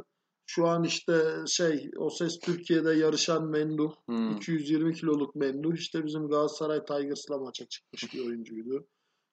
Şu 0.47 0.66
an 0.66 0.85
işte 0.85 1.25
şey 1.47 1.91
o 1.97 2.11
ses 2.11 2.39
Türkiye'de 2.41 2.93
yarışan 2.93 3.47
Menduh. 3.47 3.93
Hmm. 4.07 4.37
220 4.37 4.95
kiloluk 4.95 5.35
Menduh. 5.35 5.75
işte 5.75 6.05
bizim 6.05 6.29
Galatasaray 6.29 6.85
Tigers'la 6.85 7.39
maça 7.39 7.66
çıkmış 7.66 8.15
bir 8.15 8.27
oyuncuydu. 8.27 8.87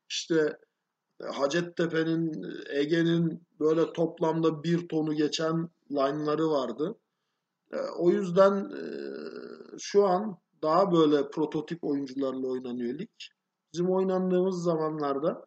İşte 0.09 0.57
e, 1.21 1.25
Hacettepe'nin, 1.25 2.45
Ege'nin 2.69 3.43
böyle 3.59 3.93
toplamda 3.93 4.63
bir 4.63 4.87
tonu 4.87 5.13
geçen 5.13 5.69
line'ları 5.91 6.49
vardı. 6.49 6.95
E, 7.73 7.77
O 7.77 8.09
yüzden 8.11 8.71
e, 8.71 8.83
şu 9.79 10.05
an 10.07 10.37
daha 10.63 10.91
böyle 10.91 11.29
prototip 11.29 11.83
oyuncularla 11.83 12.47
oynanıyor 12.47 12.99
lig. 12.99 13.09
Bizim 13.73 13.89
oynandığımız 13.89 14.63
zamanlarda 14.63 15.45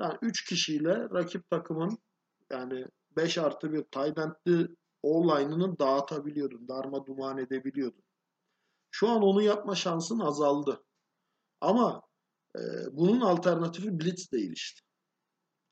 sen 0.00 0.18
3 0.22 0.44
kişiyle 0.44 0.94
rakip 0.94 1.50
takımın 1.50 1.98
yani 2.50 2.86
5 3.16 3.38
artı 3.38 3.72
bir 3.72 3.82
tight 3.82 4.18
endli 5.04 5.32
O-line'ını 5.32 5.78
dağıtabiliyordun. 5.78 6.68
Darma 6.68 7.06
duman 7.06 7.38
edebiliyordun. 7.38 8.04
Şu 8.90 9.08
an 9.08 9.22
onu 9.22 9.42
yapma 9.42 9.74
şansın 9.74 10.18
azaldı. 10.18 10.84
Ama 11.60 12.02
e, 12.56 12.60
bunun 12.92 13.20
alternatifi 13.20 14.00
blitz 14.00 14.32
değil 14.32 14.52
işte. 14.52 14.80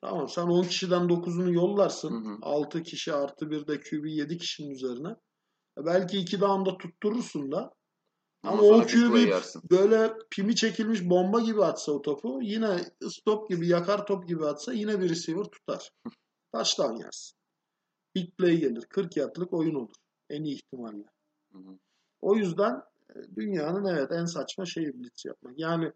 Tamam 0.00 0.28
sen 0.28 0.42
10 0.42 0.62
kişiden 0.62 1.02
9'unu 1.02 1.52
yollarsın. 1.52 2.24
Hı 2.24 2.28
hı. 2.30 2.38
6 2.42 2.82
kişi 2.82 3.12
artı 3.12 3.50
bir 3.50 3.66
de 3.66 3.80
QB 3.80 4.04
7 4.04 4.38
kişinin 4.38 4.70
üzerine. 4.70 5.08
E, 5.78 5.86
Belki 5.86 6.18
2 6.18 6.40
down'da 6.40 6.78
tutturursun 6.78 7.52
da. 7.52 7.74
Ama 8.42 8.62
Ondan 8.62 8.80
o 8.80 8.86
QB 8.86 9.32
böyle 9.70 10.12
pimi 10.30 10.56
çekilmiş 10.56 11.04
bomba 11.04 11.40
gibi 11.40 11.64
atsa 11.64 11.92
o 11.92 12.02
topu 12.02 12.38
yine 12.42 12.84
stop 13.10 13.50
gibi 13.50 13.68
yakar 13.68 14.06
top 14.06 14.28
gibi 14.28 14.46
atsa 14.46 14.72
yine 14.72 15.00
bir 15.00 15.10
receiver 15.10 15.44
tutar. 15.44 15.90
Touchdown 16.52 16.96
yersin. 16.96 17.36
Big 18.16 18.36
play 18.36 18.56
gelir. 18.56 18.86
40 18.88 19.16
yardlık 19.16 19.52
oyun 19.52 19.74
olur. 19.74 19.94
En 20.30 20.44
iyi 20.44 20.54
ihtimalle. 20.54 21.04
Hı 21.52 21.58
hı. 21.58 21.78
O 22.20 22.36
yüzden 22.36 22.82
e, 23.10 23.36
dünyanın 23.36 23.84
evet 23.84 24.12
en 24.12 24.24
saçma 24.24 24.64
şeyi 24.64 24.94
blitz 24.94 25.24
yapmak. 25.24 25.58
Yani 25.58 25.92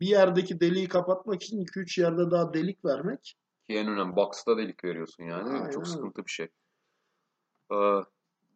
bir 0.00 0.06
yerdeki 0.06 0.60
deliği 0.60 0.88
kapatmak 0.88 1.42
için 1.42 1.64
2-3 1.64 2.00
yerde 2.00 2.30
daha 2.30 2.54
delik 2.54 2.84
vermek. 2.84 3.36
Ki 3.66 3.74
en 3.74 3.88
önemli 3.88 4.16
box'ta 4.16 4.56
delik 4.56 4.84
veriyorsun 4.84 5.24
yani. 5.24 5.50
Aynen 5.50 5.70
Çok 5.70 5.88
sıkıntı 5.88 6.24
bir 6.26 6.30
şey. 6.30 6.48
Ee, 7.72 7.76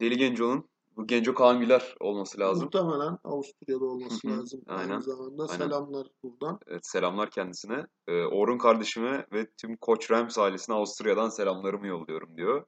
Deli 0.00 0.16
Genco'nun 0.16 0.68
bu 0.96 1.06
Genco 1.06 1.34
Kaan 1.34 1.60
Güler 1.60 1.94
olması 2.00 2.40
lazım. 2.40 2.64
Muhtemelen 2.64 3.18
Avusturya'da 3.24 3.84
olması 3.84 4.28
lazım. 4.28 4.62
Aynen. 4.66 4.90
Aynı 4.90 5.02
zamanda 5.02 5.42
Aynen. 5.42 5.64
selamlar 5.64 6.06
buradan. 6.22 6.58
Evet, 6.66 6.86
selamlar 6.86 7.30
kendisine. 7.30 7.86
Ee, 8.06 8.24
Orhun 8.24 8.58
kardeşime 8.58 9.26
ve 9.32 9.46
tüm 9.50 9.76
Koç 9.76 10.10
Rams 10.10 10.38
ailesine 10.38 10.76
Avusturya'dan 10.76 11.28
selamlarımı 11.28 11.86
yolluyorum 11.86 12.36
diyor. 12.36 12.66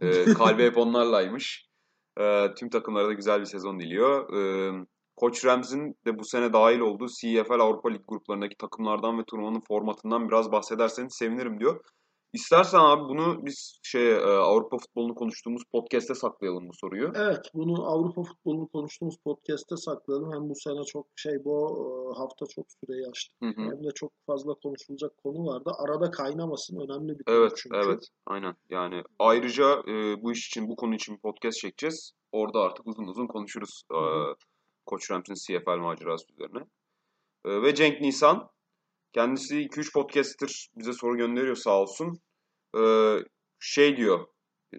Ee, 0.00 0.24
kalbi 0.24 0.64
hep 0.64 0.78
onlarlaymış. 0.78 1.66
Ee, 2.20 2.46
tüm 2.58 2.70
takımlara 2.70 3.08
da 3.08 3.12
güzel 3.12 3.40
bir 3.40 3.44
sezon 3.44 3.80
diliyor. 3.80 4.34
Ee, 4.34 4.72
Koç 5.16 5.44
Rams'in 5.44 5.96
de 6.06 6.18
bu 6.18 6.24
sene 6.24 6.52
dahil 6.52 6.78
olduğu 6.78 7.06
CFL 7.06 7.60
Avrupa 7.60 7.88
Lig 7.88 8.00
gruplarındaki 8.08 8.56
takımlardan 8.56 9.18
ve 9.18 9.24
turnuvanın 9.24 9.62
formatından 9.68 10.28
biraz 10.28 10.52
bahsederseniz 10.52 11.14
sevinirim 11.14 11.60
diyor. 11.60 11.80
İstersen 12.32 12.78
abi 12.78 13.02
bunu 13.02 13.46
biz 13.46 13.80
şey 13.82 14.12
e, 14.12 14.24
Avrupa 14.24 14.78
futbolunu 14.78 15.14
konuştuğumuz 15.14 15.62
podcast'te 15.72 16.14
saklayalım 16.14 16.68
bu 16.68 16.72
soruyu. 16.74 17.12
Evet, 17.14 17.50
bunu 17.54 17.90
Avrupa 17.90 18.22
futbolunu 18.22 18.68
konuştuğumuz 18.68 19.16
podcast'te 19.24 19.76
saklayalım. 19.76 20.32
Hem 20.32 20.48
bu 20.48 20.54
sene 20.54 20.84
çok 20.84 21.06
şey 21.16 21.44
bu 21.44 21.56
e, 22.14 22.18
hafta 22.18 22.46
çok 22.46 22.66
süreyi. 22.70 23.06
Hı 23.42 23.46
hı. 23.46 23.70
Hem 23.70 23.84
de 23.84 23.90
çok 23.94 24.12
fazla 24.26 24.54
konuşulacak 24.54 25.16
konu 25.16 25.46
vardı. 25.46 25.70
Arada 25.78 26.10
kaynamasın 26.10 26.76
önemli 26.76 27.18
bir 27.18 27.24
konu 27.24 27.36
Evet, 27.36 27.52
çünkü. 27.56 27.76
evet, 27.84 28.08
aynen. 28.26 28.54
Yani 28.70 29.02
ayrıca 29.18 29.82
e, 29.88 30.22
bu 30.22 30.32
iş 30.32 30.46
için, 30.46 30.68
bu 30.68 30.76
konu 30.76 30.94
için 30.94 31.16
podcast 31.16 31.58
çekeceğiz. 31.58 32.12
Orada 32.32 32.60
artık 32.60 32.86
uzun 32.86 33.06
uzun 33.06 33.26
konuşuruz 33.26 33.82
e, 33.92 33.96
hı. 33.96 34.34
Koç 34.86 35.10
Rams'in 35.10 35.34
CFL 35.34 35.78
macerası 35.78 36.24
üzerine. 36.32 36.64
E, 37.44 37.62
ve 37.62 37.74
Cenk 37.74 38.00
Nisan, 38.00 38.50
kendisi 39.12 39.56
2-3 39.56 39.92
podcast'tir 39.92 40.70
bize 40.76 40.92
soru 40.92 41.16
gönderiyor 41.16 41.56
sağ 41.56 41.80
olsun. 41.80 42.20
E, 42.76 42.82
şey 43.60 43.96
diyor, 43.96 44.26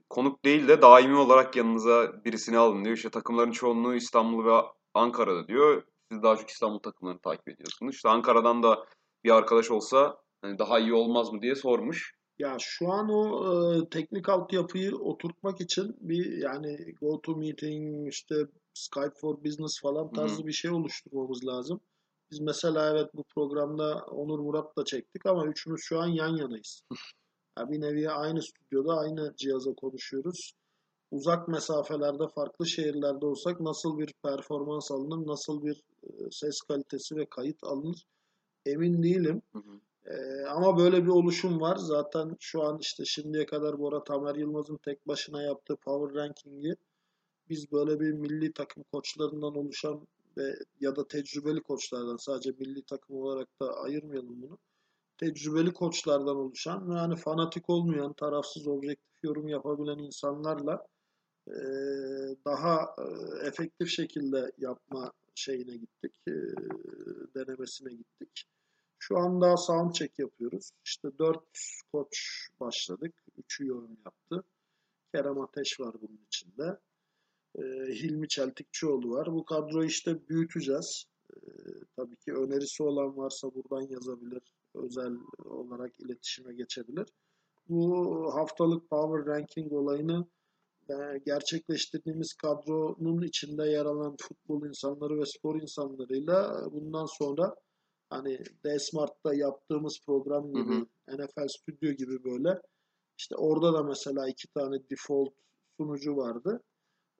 konuk 0.09 0.45
değil 0.45 0.67
de 0.67 0.81
daimi 0.81 1.15
olarak 1.17 1.55
yanınıza 1.55 2.23
birisini 2.25 2.57
alın 2.57 2.85
diyor. 2.85 2.97
İşte 2.97 3.09
takımların 3.09 3.51
çoğunluğu 3.51 3.95
İstanbul 3.95 4.45
ve 4.45 4.61
Ankara'da 4.93 5.47
diyor. 5.47 5.83
Siz 6.11 6.23
daha 6.23 6.35
çok 6.35 6.49
İstanbul 6.49 6.79
takımlarını 6.79 7.21
takip 7.21 7.49
ediyorsunuz. 7.49 7.95
İşte 7.95 8.09
Ankara'dan 8.09 8.63
da 8.63 8.85
bir 9.23 9.31
arkadaş 9.31 9.71
olsa 9.71 10.17
hani 10.41 10.59
daha 10.59 10.79
iyi 10.79 10.93
olmaz 10.93 11.33
mı 11.33 11.41
diye 11.41 11.55
sormuş. 11.55 12.15
Ya 12.39 12.57
şu 12.59 12.91
an 12.91 13.09
o 13.09 13.45
e, 13.53 13.89
teknik 13.89 14.29
altyapıyı 14.29 14.95
oturtmak 14.95 15.61
için 15.61 15.95
bir 15.99 16.37
yani 16.37 16.95
GoToMeeting 17.01 18.07
işte 18.09 18.35
Skype 18.73 19.13
for 19.21 19.43
Business 19.43 19.81
falan 19.81 20.11
tarzı 20.11 20.37
Hı 20.37 20.43
hı. 20.43 20.47
bir 20.47 20.51
şey 20.51 20.71
oluşturmamız 20.71 21.45
lazım. 21.45 21.79
Biz 22.31 22.39
mesela 22.39 22.89
evet 22.91 23.09
bu 23.13 23.23
programda 23.23 24.05
Onur 24.05 24.39
Murat'la 24.39 24.85
çektik 24.85 25.25
ama 25.25 25.45
üçümüz 25.45 25.81
şu 25.83 25.99
an 25.99 26.07
yan 26.07 26.37
yanayız. 26.37 26.81
Ya 27.59 27.69
bir 27.69 27.81
nevi 27.81 28.09
aynı 28.09 28.41
stüdyoda 28.41 28.97
aynı 28.97 29.33
cihaza 29.37 29.73
konuşuyoruz. 29.73 30.53
Uzak 31.11 31.47
mesafelerde 31.47 32.27
farklı 32.35 32.67
şehirlerde 32.67 33.25
olsak 33.25 33.59
nasıl 33.59 33.97
bir 33.97 34.13
performans 34.23 34.91
alınır, 34.91 35.27
nasıl 35.27 35.65
bir 35.65 35.83
e, 36.03 36.31
ses 36.31 36.61
kalitesi 36.61 37.15
ve 37.15 37.25
kayıt 37.25 37.63
alınır 37.63 38.05
emin 38.65 39.03
değilim. 39.03 39.41
Hı 39.53 39.59
hı. 39.59 39.79
Ee, 40.05 40.45
ama 40.45 40.77
böyle 40.77 41.03
bir 41.03 41.09
oluşum 41.09 41.61
var. 41.61 41.75
Zaten 41.75 42.37
şu 42.39 42.63
an 42.63 42.77
işte 42.81 43.05
şimdiye 43.05 43.45
kadar 43.45 43.79
Bora 43.79 44.03
Tamer 44.03 44.35
Yılmaz'ın 44.35 44.77
tek 44.77 45.07
başına 45.07 45.41
yaptığı 45.41 45.75
Power 45.75 46.21
Ranking'i 46.21 46.75
biz 47.49 47.71
böyle 47.71 47.99
bir 47.99 48.11
milli 48.11 48.53
takım 48.53 48.83
koçlarından 48.91 49.55
oluşan 49.55 50.07
ve 50.37 50.55
ya 50.79 50.95
da 50.95 51.07
tecrübeli 51.07 51.61
koçlardan 51.61 52.17
sadece 52.17 52.51
milli 52.51 52.83
takım 52.83 53.15
olarak 53.15 53.47
da 53.61 53.73
ayırmayalım 53.73 54.41
bunu. 54.41 54.57
Tecrübeli 55.17 55.73
koçlardan 55.73 56.35
oluşan 56.35 56.89
ve 56.89 56.93
hani 56.93 57.15
fanatik 57.15 57.69
olmayan, 57.69 58.13
tarafsız, 58.13 58.67
objektif 58.67 59.23
yorum 59.23 59.47
yapabilen 59.47 59.97
insanlarla 59.97 60.87
daha 62.45 62.95
e, 62.97 63.47
efektif 63.47 63.89
şekilde 63.89 64.51
yapma 64.57 65.11
şeyine 65.35 65.77
gittik, 65.77 66.13
denemesine 67.35 67.93
gittik. 67.93 68.45
Şu 68.99 69.17
anda 69.17 69.45
daha 69.45 69.57
sound 69.57 69.93
check 69.93 70.19
yapıyoruz. 70.19 70.71
İşte 70.85 71.09
dört 71.19 71.59
koç 71.93 72.47
başladık. 72.59 73.13
Üçü 73.37 73.67
yorum 73.67 73.97
yaptı. 74.05 74.43
Kerem 75.13 75.41
Ateş 75.41 75.79
var 75.79 75.95
bunun 76.01 76.25
içinde. 76.27 76.77
Ee, 77.55 77.61
Hilmi 77.93 78.27
Çeltikçioğlu 78.27 79.11
var. 79.11 79.33
Bu 79.33 79.45
kadroyu 79.45 79.87
işte 79.87 80.27
büyüteceğiz. 80.27 81.05
Ee, 81.33 81.39
tabii 81.95 82.15
ki 82.15 82.33
önerisi 82.33 82.83
olan 82.83 83.17
varsa 83.17 83.47
buradan 83.55 83.87
yazabilir. 83.89 84.53
Özel 84.73 85.13
olarak 85.45 85.99
iletişime 85.99 86.53
geçebilir. 86.53 87.07
Bu 87.69 88.29
haftalık 88.33 88.89
power 88.89 89.25
ranking 89.25 89.73
olayını 89.73 90.25
e, 90.89 90.93
gerçekleştirdiğimiz 91.25 92.33
kadronun 92.33 93.21
içinde 93.21 93.69
yer 93.69 93.85
alan 93.85 94.15
futbol 94.21 94.67
insanları 94.67 95.17
ve 95.17 95.25
spor 95.25 95.61
insanlarıyla 95.61 96.67
bundan 96.71 97.05
sonra 97.05 97.55
hani 98.09 98.39
D-Smart'ta 98.63 99.33
yaptığımız 99.33 99.99
program 100.05 100.53
gibi, 100.53 100.73
Hı 100.75 100.85
NFL 101.07 101.47
Studio 101.47 101.91
gibi 101.91 102.23
böyle 102.23 102.61
işte 103.17 103.35
orada 103.35 103.73
da 103.73 103.83
mesela 103.83 104.29
iki 104.29 104.47
tane 104.47 104.89
default 104.89 105.33
sunucu 105.77 106.17
vardı. 106.17 106.61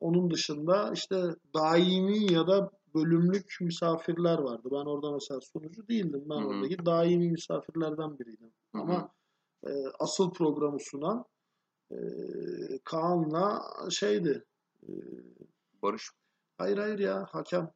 Onun 0.01 0.31
dışında 0.31 0.91
işte 0.93 1.35
daimi 1.53 2.33
ya 2.33 2.47
da 2.47 2.71
bölümlük 2.95 3.57
misafirler 3.61 4.39
vardı. 4.39 4.69
Ben 4.71 4.85
orada 4.85 5.11
mesela 5.11 5.39
sunucu 5.41 5.87
değildim. 5.87 6.23
Ben 6.29 6.35
Hı 6.35 6.39
hı. 6.39 6.45
oradaki 6.47 6.85
daimi 6.85 7.29
misafirlerden 7.29 8.19
biriydim. 8.19 8.51
Hı 8.75 8.77
hı. 8.77 8.81
Ama 8.81 9.11
e, 9.67 9.71
asıl 9.99 10.33
programı 10.33 10.79
sunan 10.79 11.25
e, 11.91 11.97
Kaan'la 12.83 13.61
şeydi. 13.89 14.45
E, 14.83 14.91
Barış. 15.81 16.09
hayır 16.57 16.77
hayır 16.77 16.99
ya 16.99 17.25
hakem. 17.31 17.71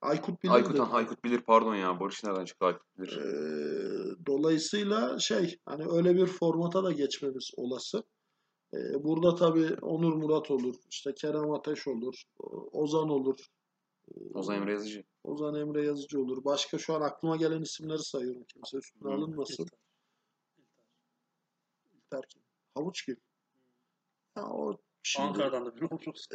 Aykut 0.00 0.42
bilirdi. 0.42 0.54
Aykut, 0.54 0.80
Aykut 0.80 1.24
bilir 1.24 1.40
pardon 1.40 1.74
ya. 1.74 2.00
Barış 2.00 2.24
nereden 2.24 2.44
çıktı 2.44 2.66
Aykut 2.66 2.98
bilir. 2.98 3.16
Ee, 3.16 4.26
dolayısıyla 4.26 5.18
şey 5.18 5.58
hani 5.66 5.84
öyle 5.92 6.16
bir 6.16 6.26
formata 6.26 6.84
da 6.84 6.92
geçmemiz 6.92 7.50
olası. 7.56 8.04
Ee, 8.74 9.04
burada 9.04 9.34
tabii 9.34 9.74
Onur 9.82 10.12
Murat 10.12 10.50
olur, 10.50 10.74
işte 10.90 11.14
Kerem 11.14 11.50
Ateş 11.50 11.88
olur, 11.88 12.22
Ozan 12.72 13.08
olur, 13.08 13.38
Ozan 14.34 14.56
Emre 14.56 14.72
Yazıcı. 14.72 15.04
Ozan 15.24 15.54
Emre 15.54 15.84
Yazıcı 15.84 16.20
olur. 16.20 16.44
Başka 16.44 16.78
şu 16.78 16.94
an 16.94 17.00
aklıma 17.00 17.36
gelen 17.36 17.62
isimleri 17.62 18.02
sayıyorum. 18.02 18.44
Kimse 18.44 18.76
üstüne 18.76 19.12
Hı. 19.12 19.14
alınmasın. 19.14 19.66
İlter 21.94 22.28
kim? 22.28 22.42
Havuçgil. 22.74 23.16
Ha, 24.34 24.50
o 24.52 24.76
şimdi, 25.02 25.28
Ankara'dan 25.28 25.66
da 25.66 25.76
bir. 25.76 25.82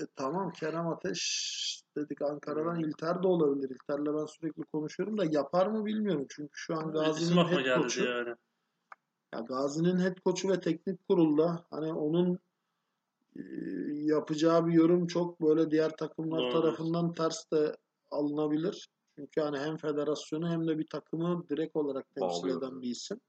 E, 0.03 0.07
tamam 0.15 0.51
Kerem 0.51 0.88
Ateş 0.88 1.84
dedik 1.97 2.22
Ankara'dan. 2.22 2.80
İlter 2.80 3.23
de 3.23 3.27
olabilir. 3.27 3.69
İlter'le 3.69 4.05
ben 4.05 4.26
sürekli 4.26 4.64
konuşuyorum 4.64 5.18
da 5.18 5.26
yapar 5.26 5.68
mı 5.68 5.85
bilmiyorum. 5.85 6.26
Çünkü 6.30 6.53
şu 6.53 6.76
an 6.76 6.91
Gazi'nin 6.91 7.38
head 7.38 7.89
diye 7.89 8.09
yani. 8.09 8.35
Ya 9.33 9.39
Gazi'nin 9.39 9.99
head 9.99 10.19
koçu 10.19 10.49
ve 10.49 10.59
teknik 10.59 11.07
kurulda 11.07 11.65
hani 11.69 11.93
onun 11.93 12.39
e, 13.35 13.41
yapacağı 13.93 14.67
bir 14.67 14.73
yorum 14.73 15.07
çok 15.07 15.41
böyle 15.41 15.71
diğer 15.71 15.97
takımlar 15.97 16.41
Doğru. 16.43 16.51
tarafından 16.51 17.13
ters 17.13 17.51
de 17.51 17.75
alınabilir. 18.11 18.89
Çünkü 19.15 19.41
hani 19.41 19.59
hem 19.59 19.77
federasyonu 19.77 20.49
hem 20.49 20.67
de 20.67 20.79
bir 20.79 20.87
takımı 20.87 21.49
direkt 21.49 21.75
olarak 21.75 22.11
temsil 22.15 22.43
Bağlıyor. 22.43 22.57
eden 22.57 22.81
bir 22.81 22.89
isim. 22.89 23.19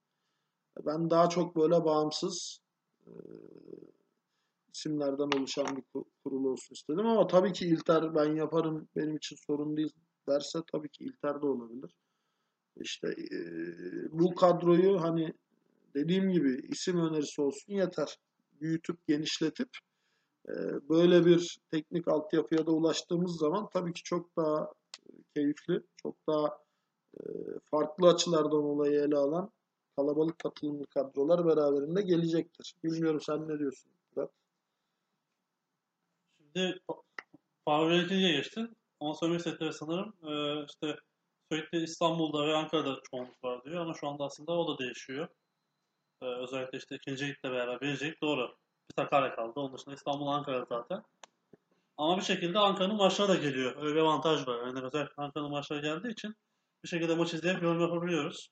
Ben 0.87 1.11
daha 1.11 1.29
çok 1.29 1.57
böyle 1.57 1.85
bağımsız 1.85 2.61
e, 3.07 3.13
isimlerden 4.75 5.39
oluşan 5.39 5.77
bir 5.77 5.83
ku- 5.83 6.05
kurul 6.25 6.45
olsun 6.45 6.75
istedim 6.75 7.07
ama 7.07 7.27
tabii 7.27 7.53
ki 7.53 7.67
İlter 7.67 8.15
ben 8.15 8.35
yaparım 8.37 8.89
benim 8.97 9.17
için 9.17 9.37
sorun 9.47 9.77
değil 9.77 9.93
derse 10.29 10.59
tabii 10.73 10.89
ki 10.89 11.05
İlter 11.05 11.43
de 11.43 11.47
olabilir. 11.47 11.95
İşte 12.77 13.09
e, 13.09 13.39
bu 14.13 14.35
kadroyu 14.35 15.01
hani 15.01 15.35
dediğim 15.95 16.31
gibi 16.31 16.67
isim 16.69 17.01
önerisi 17.01 17.43
olsun 17.43 17.73
yeter. 17.73 18.19
Büyütüp 18.61 19.07
genişletip 19.07 19.69
e, 20.49 20.53
böyle 20.89 21.27
bir 21.27 21.59
teknik 21.71 22.09
altyapıya 22.09 22.67
da 22.67 22.71
ulaştığımız 22.71 23.39
zaman 23.39 23.69
tabii 23.73 23.93
ki 23.93 24.03
çok 24.03 24.37
daha 24.37 24.73
keyifli, 25.35 25.83
çok 25.97 26.15
daha 26.27 26.59
e, 27.21 27.23
farklı 27.71 28.09
açılardan 28.09 28.65
olayı 28.65 29.01
ele 29.01 29.17
alan 29.17 29.51
kalabalık 29.97 30.39
katılımlı 30.39 30.87
kadrolar 30.87 31.47
beraberinde 31.47 32.03
gelecektir. 32.03 32.75
Bilmiyorum 32.85 33.21
sen 33.21 33.49
ne 33.49 33.59
diyorsun? 33.59 33.91
Murat? 34.17 34.31
Şimdi 36.39 36.81
Ranking'e 37.69 38.33
geçtin. 38.33 38.77
Söylemek 39.21 39.39
istedikleri 39.39 39.73
sanırım 39.73 40.15
e, 40.23 40.65
işte 40.65 40.97
sürekli 41.53 41.83
İstanbul'da 41.83 42.47
ve 42.47 42.55
Ankara'da 42.57 43.01
çoğunluk 43.11 43.45
var 43.45 43.65
diyor 43.65 43.81
ama 43.81 43.95
şu 43.95 44.09
anda 44.09 44.25
aslında 44.25 44.53
o 44.53 44.75
da 44.75 44.79
değişiyor. 44.79 45.29
E, 46.23 46.27
özellikle 46.27 46.79
işte 46.79 46.97
ikinci 46.97 47.29
ligle 47.29 47.51
beraber 47.51 47.81
birinci 47.81 48.05
lig 48.05 48.23
doğru. 48.23 48.57
Bir 48.91 48.95
Sakarya 48.95 49.35
kaldı. 49.35 49.53
Onun 49.57 49.73
dışında 49.73 49.95
İstanbul, 49.95 50.27
Ankara 50.27 50.65
zaten. 50.65 51.03
Ama 51.97 52.17
bir 52.17 52.23
şekilde 52.23 52.59
Ankara'nın 52.59 52.97
maçları 52.97 53.29
da 53.29 53.35
geliyor. 53.35 53.83
Öyle 53.83 53.95
bir 53.95 54.01
avantaj 54.01 54.47
var. 54.47 54.67
Yani 54.67 54.81
özellikle 54.83 55.23
Ankara'nın 55.23 55.51
maçları 55.51 55.83
geldiği 55.83 56.13
için 56.13 56.35
bir 56.85 56.89
şekilde 56.89 57.15
maç 57.15 57.35
izleyip 57.35 57.63
yorum 57.63 57.81
yapabiliyoruz. 57.81 58.51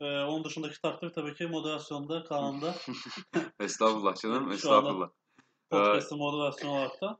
E, 0.00 0.04
onun 0.04 0.44
dışındaki 0.44 0.80
takdir 0.80 1.10
tabii 1.10 1.34
ki 1.34 1.46
moderasyonda, 1.46 2.24
Kaan'da. 2.24 2.74
Estağfurullah 3.60 4.16
canım. 4.22 4.52
Estağfurullah. 4.52 5.08
Podcast'ın 5.70 6.18
moderasyon 6.18 6.70
olarak 6.70 7.00
da. 7.00 7.18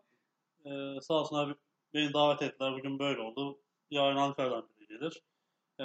Ee, 0.65 1.01
sağ 1.01 1.15
olsun 1.15 1.37
abi 1.37 1.55
beni 1.95 2.13
davet 2.15 2.43
ettiler. 2.43 2.73
Bugün 2.73 2.99
böyle 2.99 3.21
oldu. 3.21 3.59
Yarın 3.91 4.17
Ankara'dan 4.17 4.69
biri 4.69 4.87
gelir. 4.87 5.23
Ee, 5.81 5.85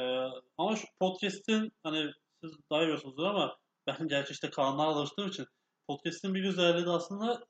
ama 0.58 0.76
şu 0.76 0.88
podcast'in 1.00 1.72
hani 1.84 2.12
siz 2.44 2.52
daha 2.72 2.82
iyi 2.82 2.84
biliyorsunuzdur 2.84 3.24
ama 3.24 3.58
ben 3.88 3.98
gerçi 4.08 4.34
işte 4.34 4.50
kanallarla 4.50 5.00
alıştığım 5.00 5.28
için 5.28 5.46
podcast'in 5.88 6.36
bir 6.36 6.42
güzelliği 6.42 6.86
de 6.86 6.90
aslında 6.90 7.46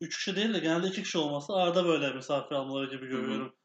3 0.00 0.16
kişi 0.16 0.36
değil 0.36 0.54
de 0.54 0.58
genelde 0.58 0.88
2 0.88 1.02
kişi 1.02 1.18
olması 1.18 1.52
arada 1.52 1.84
böyle 1.84 2.12
misafir 2.12 2.54
almaları 2.54 2.90
gibi 2.90 3.06
görüyorum. 3.06 3.56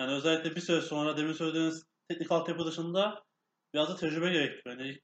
Yani 0.00 0.12
özellikle 0.12 0.56
bir 0.56 0.60
süre 0.60 0.80
sonra 0.80 1.16
demin 1.16 1.32
söylediğiniz 1.32 1.84
teknik 2.08 2.32
altyapı 2.32 2.66
dışında 2.66 3.24
biraz 3.74 3.88
da 3.88 3.96
tecrübe 3.96 4.32
gerektiriyor. 4.32 4.78
Yani 4.80 4.98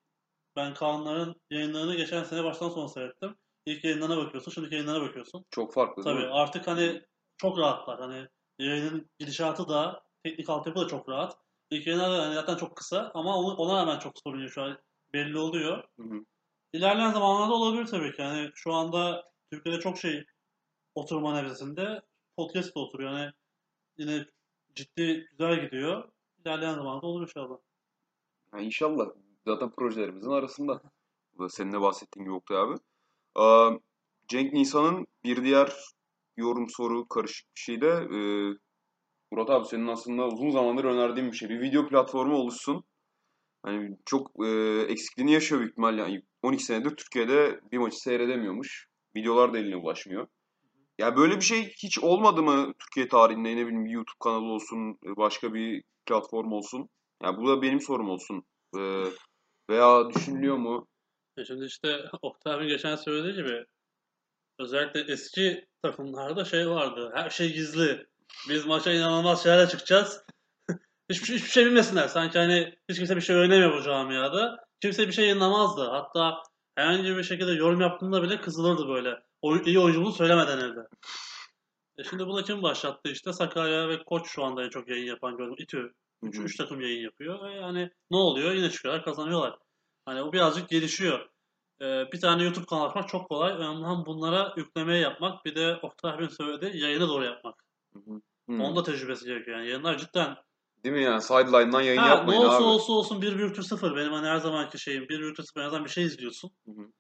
ben 0.57 0.75
Kaanların 0.75 1.41
yayınlarını 1.51 1.95
geçen 1.95 2.25
sene 2.25 2.45
baştan 2.45 2.69
sona 2.69 2.89
seyrettim. 2.89 3.37
İlk 3.67 3.85
yayınlarına 3.85 4.17
bakıyorsun, 4.17 4.53
şimdiki 4.53 4.75
yayınlarına 4.75 5.09
bakıyorsun. 5.09 5.45
Çok 5.51 5.75
farklı 5.75 6.03
Tabii 6.03 6.27
artık 6.27 6.67
hani 6.67 7.03
çok 7.37 7.59
rahatlar. 7.59 8.01
Hani 8.01 8.29
yayının 8.59 9.11
gidişatı 9.19 9.69
da 9.69 10.03
teknik 10.25 10.51
altyapı 10.51 10.81
da 10.81 10.89
çok 10.89 11.09
rahat. 11.09 11.37
İlk 11.71 11.87
yayınlar 11.87 12.11
da 12.11 12.23
hani 12.27 12.35
zaten 12.35 12.57
çok 12.57 12.77
kısa 12.77 13.11
ama 13.15 13.37
onu- 13.37 13.55
ona 13.57 13.77
rağmen 13.81 13.99
çok 13.99 14.19
sorun 14.19 14.41
yok 14.43 14.51
şu 14.51 14.63
an 14.63 14.79
belli 15.13 15.39
oluyor. 15.39 15.85
Hı 15.97 16.03
hı. 16.03 16.25
İlerleyen 16.73 17.13
zamanlarda 17.13 17.53
olabilir 17.55 17.87
tabii 17.87 18.13
ki. 18.17 18.23
Yani 18.23 18.51
şu 18.55 18.73
anda 18.73 19.25
Türkiye'de 19.53 19.81
çok 19.81 19.99
şey 19.99 20.25
oturma 20.95 21.35
nevresinde 21.35 22.03
podcast 22.37 22.77
da 22.77 22.81
oturuyor. 22.81 23.19
Yani 23.19 23.33
yine 23.99 24.27
ciddi 24.75 25.27
güzel 25.31 25.65
gidiyor. 25.65 26.09
İlerleyen 26.45 26.75
zamanlarda 26.75 27.07
olur 27.07 27.23
inşallah. 27.23 27.57
Yani 28.53 28.65
inşallah. 28.67 29.07
Zaten 29.47 29.71
projelerimizin 29.71 30.31
arasında. 30.31 30.83
Senin 31.49 31.73
de 31.73 31.81
bahsettiğin 31.81 32.25
gibi 32.25 32.35
Oktay 32.35 32.59
abi. 32.59 32.75
Aa, 33.35 33.71
Cenk 34.29 34.53
Nisan'ın 34.53 35.07
bir 35.25 35.45
diğer 35.45 35.73
yorum 36.37 36.71
soru 36.71 37.09
karışık 37.09 37.55
bir 37.57 37.61
şey 37.61 37.81
de 37.81 37.89
e, 37.89 38.19
Murat 39.31 39.51
abi 39.51 39.67
senin 39.67 39.87
aslında 39.87 40.27
uzun 40.27 40.51
zamandır 40.51 40.85
önerdiğin 40.85 41.33
bir 41.33 41.37
şey. 41.37 41.49
Bir 41.49 41.61
video 41.61 41.89
platformu 41.89 42.37
oluşsun. 42.37 42.85
Hani 43.63 43.97
çok 44.07 44.47
e, 44.47 44.49
eksikliğini 44.89 45.33
yaşıyor 45.33 45.61
büyük 45.61 45.73
ihtimalle. 45.73 46.01
Yani 46.01 46.23
12 46.43 46.65
senedir 46.65 46.97
Türkiye'de 46.97 47.61
bir 47.73 47.79
maçı 47.79 47.97
seyredemiyormuş. 47.97 48.89
Videolar 49.17 49.53
da 49.53 49.59
eline 49.59 49.77
ulaşmıyor. 49.77 50.27
Ya 50.99 51.17
böyle 51.17 51.37
bir 51.37 51.41
şey 51.41 51.69
hiç 51.69 51.99
olmadı 51.99 52.43
mı 52.43 52.73
Türkiye 52.79 53.09
tarihinde? 53.09 53.57
Ne 53.57 53.67
bileyim 53.67 53.85
bir 53.85 53.91
YouTube 53.91 54.19
kanalı 54.21 54.45
olsun, 54.45 54.99
başka 55.03 55.55
bir 55.55 55.83
platform 56.07 56.53
olsun. 56.53 56.89
Ya 57.23 57.37
bu 57.37 57.49
da 57.49 57.63
benim 57.63 57.81
sorum 57.81 58.11
olsun. 58.11 58.43
E, 58.79 58.81
veya 59.71 60.11
düşünülüyor 60.11 60.57
mu? 60.57 60.89
E 61.39 61.45
şimdi 61.45 61.65
işte 61.65 61.97
Oktay 62.23 62.55
abi 62.55 62.69
geçen 62.69 62.97
söylediği 62.97 63.35
gibi 63.35 63.65
özellikle 64.59 65.13
eski 65.13 65.67
takımlarda 65.83 66.45
şey 66.45 66.69
vardı. 66.69 67.13
Her 67.15 67.31
şey 67.31 67.53
gizli. 67.53 68.07
Biz 68.49 68.67
maça 68.67 68.93
inanılmaz 68.93 69.43
şeylerle 69.43 69.69
çıkacağız. 69.69 70.23
Hiçbir, 71.11 71.27
şey- 71.27 71.37
hiçbir 71.37 71.51
şey 71.51 71.67
bilmesinler. 71.67 72.09
Sanki 72.09 72.39
hani 72.39 72.75
hiç 72.89 72.97
kimse 72.97 73.17
bir 73.17 73.21
şey 73.21 73.37
öğrenemiyor 73.37 73.79
bu 73.79 73.83
camiada. 73.83 74.57
Kimse 74.81 75.09
bir 75.09 75.13
şey 75.13 75.25
yayınlamazdı. 75.25 75.89
Hatta 75.91 76.43
herhangi 76.75 77.17
bir 77.17 77.23
şekilde 77.23 77.53
yorum 77.53 77.81
yaptığında 77.81 78.23
bile 78.23 78.41
kızılırdı 78.41 78.89
böyle. 78.89 79.15
Oy, 79.43 79.63
iyi 79.65 79.79
oyunculuğu 79.79 80.13
söylemeden 80.13 80.59
evde. 80.59 80.81
E 81.99 82.05
şimdi 82.05 82.27
buna 82.27 82.43
kim 82.43 82.63
başlattı 82.63 83.11
işte? 83.11 83.33
Sakarya 83.33 83.89
ve 83.89 84.05
Koç 84.05 84.29
şu 84.29 84.45
anda 84.45 84.65
en 84.65 84.69
çok 84.69 84.89
yayın 84.89 85.07
yapan 85.07 85.37
gördüm. 85.37 85.55
İTÜ. 85.59 85.93
Üç, 86.23 86.39
üç 86.39 86.57
takım 86.57 86.81
yayın 86.81 87.03
yapıyor. 87.03 87.43
Ve 87.43 87.55
yani 87.55 87.91
ne 88.11 88.17
oluyor? 88.17 88.53
Yine 88.53 88.71
çıkıyorlar 88.71 89.05
kazanıyorlar. 89.05 89.59
Hani 90.05 90.23
o 90.23 90.33
birazcık 90.33 90.69
gelişiyor. 90.69 91.29
Ee, 91.83 92.05
bir 92.13 92.21
tane 92.21 92.43
YouTube 92.43 92.67
kanalı 92.67 92.89
açmak 92.89 93.09
çok 93.09 93.29
kolay. 93.29 93.53
Önemli 93.53 94.07
bunlara 94.07 94.55
yüklemeyi 94.57 95.03
yapmak. 95.03 95.45
Bir 95.45 95.55
de 95.55 95.77
Oktay 95.83 96.15
abinin 96.15 96.29
söylediği 96.29 96.83
yayını 96.83 97.09
doğru 97.09 97.25
yapmak. 97.25 97.68
Hı. 98.07 98.21
Onun 98.49 98.77
da 98.77 98.83
tecrübesi 98.83 99.25
gerekiyor. 99.25 99.59
Yani 99.59 99.69
yayınlar 99.69 99.99
cidden 99.99 100.37
Değil 100.85 100.95
mi 100.95 101.03
yani? 101.03 101.23
Sideline'dan 101.23 101.81
yayın 101.81 102.01
Ha, 102.01 102.05
ne 102.07 102.11
yapmayın 102.15 102.41
olsa 102.41 102.57
abi. 102.57 102.65
olsa 102.65 102.93
olsun 102.93 103.23
1 103.23 103.39
büyüktür 103.39 103.63
0. 103.63 103.97
Benim 103.97 104.13
hani 104.13 104.27
her 104.27 104.37
zamanki 104.37 104.79
şeyim 104.79 105.09
1 105.09 105.21
büyüktür 105.21 105.45
0. 105.45 105.61
En 105.61 105.65
azından 105.65 105.85
bir 105.85 105.91
şey 105.91 106.05
izliyorsun. 106.05 106.51
Hı 106.67 106.71
hı. 106.73 106.93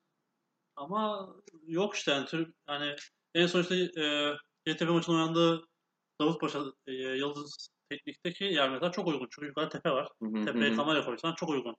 Ama 0.76 1.28
yok 1.66 1.94
işte 1.94 2.10
yani 2.12 2.26
Türk 2.26 2.54
hani 2.66 2.96
en 3.34 3.46
son 3.46 3.60
işte 3.62 3.74
e, 3.76 4.34
GTB 4.66 4.88
maçının 4.88 5.16
oynandığı 5.16 5.68
Davutpaşa 6.20 6.58
e, 6.86 6.92
Yıldız 6.92 7.68
Teknik'teki 7.90 8.44
yer 8.44 8.70
mesela 8.70 8.92
çok 8.92 9.06
uygun. 9.06 9.28
Çünkü 9.30 9.48
yukarı 9.48 9.68
tepe 9.68 9.90
var. 9.90 10.08
Hı, 10.22 10.26
hı 10.26 10.44
Tepeye 10.44 10.70
hı. 10.72 10.76
kamera 10.76 11.04
koysan 11.04 11.34
çok 11.34 11.48
uygun. 11.48 11.76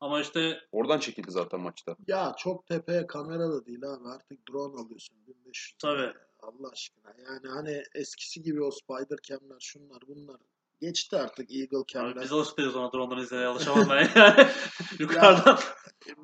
Ama 0.00 0.20
işte 0.20 0.60
Oradan 0.72 0.98
çekildi 0.98 1.30
zaten 1.30 1.60
maçta. 1.60 1.96
Ya 2.06 2.34
çok 2.38 2.66
tepeye 2.66 3.06
kamera 3.06 3.50
da 3.52 3.66
değil 3.66 3.82
abi. 3.84 4.08
Artık 4.08 4.48
drone 4.48 4.80
alıyorsun 4.80 5.16
1500. 5.26 5.76
Tabii. 5.78 6.12
Allah 6.42 6.68
aşkına. 6.72 7.14
Yani 7.24 7.48
hani 7.48 7.82
eskisi 7.94 8.42
gibi 8.42 8.62
o 8.62 8.70
spider 8.70 9.18
cam'ler 9.22 9.60
şunlar 9.60 10.02
bunlar 10.08 10.40
geçti 10.82 11.16
artık 11.16 11.52
Eagle 11.52 11.78
abi 11.78 11.86
cam'ler. 11.86 12.22
biz 12.22 12.30
değiliz 12.30 12.76
ona 12.76 12.92
drone'dan 12.92 13.18
izlemeye 13.18 13.46
alışamam 13.46 13.86
ben 13.90 14.08
yani. 14.16 14.48
Yukarıdan. 14.98 15.58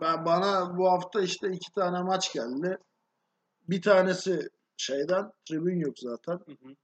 Ben 0.00 0.24
bana 0.24 0.78
bu 0.78 0.90
hafta 0.90 1.22
işte 1.22 1.48
iki 1.52 1.72
tane 1.72 2.02
maç 2.02 2.32
geldi. 2.32 2.78
Bir 3.68 3.82
tanesi 3.82 4.48
şeyden 4.76 5.32
tribün 5.48 5.80
yok 5.80 5.98
zaten. 5.98 6.32
Hı 6.32 6.52
hı. 6.52 6.74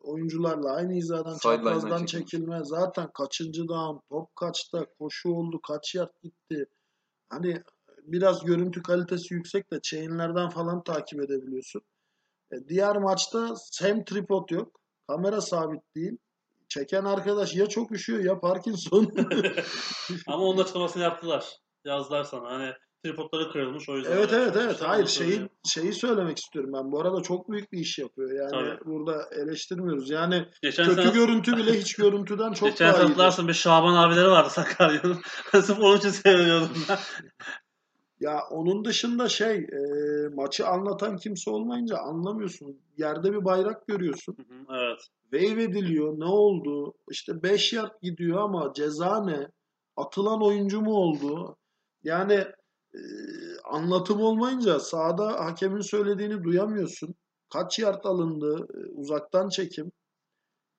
Oyuncularla 0.00 0.74
aynı 0.74 0.92
hizadan 0.92 1.38
çaprazdan 1.38 2.06
çekilme. 2.06 2.60
Zaten 2.64 3.10
kaçıncı 3.14 3.68
dağım, 3.68 4.00
top 4.08 4.36
kaçta, 4.36 4.86
koşu 4.98 5.30
oldu, 5.30 5.60
kaç 5.68 5.94
yard 5.94 6.10
gitti. 6.22 6.66
Hani 7.28 7.62
biraz 8.02 8.44
görüntü 8.44 8.82
kalitesi 8.82 9.34
yüksek 9.34 9.72
de 9.72 9.80
chainlerden 9.82 10.48
falan 10.48 10.84
takip 10.84 11.20
edebiliyorsun. 11.22 11.82
E, 12.52 12.68
diğer 12.68 12.96
maçta 12.96 13.54
hem 13.80 14.04
tripod 14.04 14.50
yok, 14.50 14.80
kamera 15.08 15.40
sabit 15.40 15.82
değil. 15.96 16.18
Çeken 16.68 17.04
arkadaş 17.04 17.54
ya 17.54 17.66
çok 17.66 17.92
üşüyor 17.92 18.24
ya 18.24 18.40
Parkinson. 18.40 19.12
Ama 20.26 20.44
onun 20.44 20.62
açıklamasını 20.62 21.02
yaptılar. 21.02 21.44
Yazdılar 21.84 22.24
sana. 22.24 22.50
Hani 22.50 22.72
tripodları 23.04 23.52
kırılmış 23.52 23.88
o 23.88 23.96
yüzden. 23.96 24.12
Evet 24.12 24.32
evet 24.32 24.56
evet. 24.56 24.76
Hayır 24.82 25.06
şeyi 25.06 25.48
şeyi 25.64 25.92
söylemek 25.92 26.38
istiyorum 26.38 26.70
ben. 26.74 26.92
Bu 26.92 27.00
arada 27.00 27.22
çok 27.22 27.50
büyük 27.50 27.72
bir 27.72 27.78
iş 27.78 27.98
yapıyor. 27.98 28.30
Yani 28.32 28.50
Tabii. 28.50 28.84
burada 28.84 29.28
eleştirmiyoruz. 29.32 30.10
Yani 30.10 30.46
Geçen 30.62 30.86
kötü 30.86 31.02
sene, 31.02 31.12
görüntü 31.12 31.56
bile 31.56 31.80
hiç 31.80 31.94
görüntüden 31.94 32.52
çok 32.52 32.68
geçen 32.70 32.88
daha 32.92 32.98
iyi. 32.98 33.02
hatırlarsın 33.02 33.48
bir 33.48 33.52
Şaban 33.54 33.94
abileri 33.94 34.28
vardı 34.28 34.50
Sakarya'nın. 34.50 35.20
Sırf 35.50 35.78
onun 35.80 35.98
için 35.98 36.10
seyrediyordum 36.10 36.68
ben. 36.88 36.98
Ya 38.20 38.40
onun 38.50 38.84
dışında 38.84 39.28
şey 39.28 39.56
e, 39.56 39.80
maçı 40.34 40.66
anlatan 40.66 41.16
kimse 41.16 41.50
olmayınca 41.50 41.98
anlamıyorsun. 41.98 42.80
Yerde 42.98 43.32
bir 43.32 43.44
bayrak 43.44 43.86
görüyorsun. 43.86 44.36
Hı 44.36 44.54
hı, 44.54 44.78
evet. 44.82 45.00
Wave 45.30 45.62
ediliyor. 45.62 46.18
Ne 46.18 46.24
oldu? 46.24 46.94
İşte 47.10 47.42
5 47.42 47.72
yard 47.72 47.92
gidiyor 48.02 48.38
ama 48.38 48.72
ceza 48.74 49.24
ne? 49.24 49.48
Atılan 49.96 50.42
oyuncu 50.42 50.80
mu 50.80 50.92
oldu? 50.92 51.56
Yani 52.04 52.44
e, 52.94 53.00
anlatım 53.64 54.20
olmayınca 54.20 54.80
sahada 54.80 55.44
hakemin 55.44 55.80
söylediğini 55.80 56.44
duyamıyorsun. 56.44 57.14
Kaç 57.52 57.78
yard 57.78 58.04
alındı? 58.04 58.66
E, 58.74 59.00
uzaktan 59.00 59.48
çekim. 59.48 59.92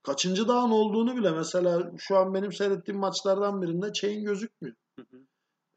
Kaçıncı 0.03 0.47
dağın 0.47 0.71
olduğunu 0.71 1.17
bile 1.17 1.31
mesela 1.31 1.91
şu 1.97 2.17
an 2.17 2.33
benim 2.33 2.51
seyrettiğim 2.51 2.99
maçlardan 2.99 3.61
birinde 3.61 3.93
chain 3.93 4.23
gözükmüyor. 4.23 4.75
Hı 4.99 5.01
hı. 5.01 5.17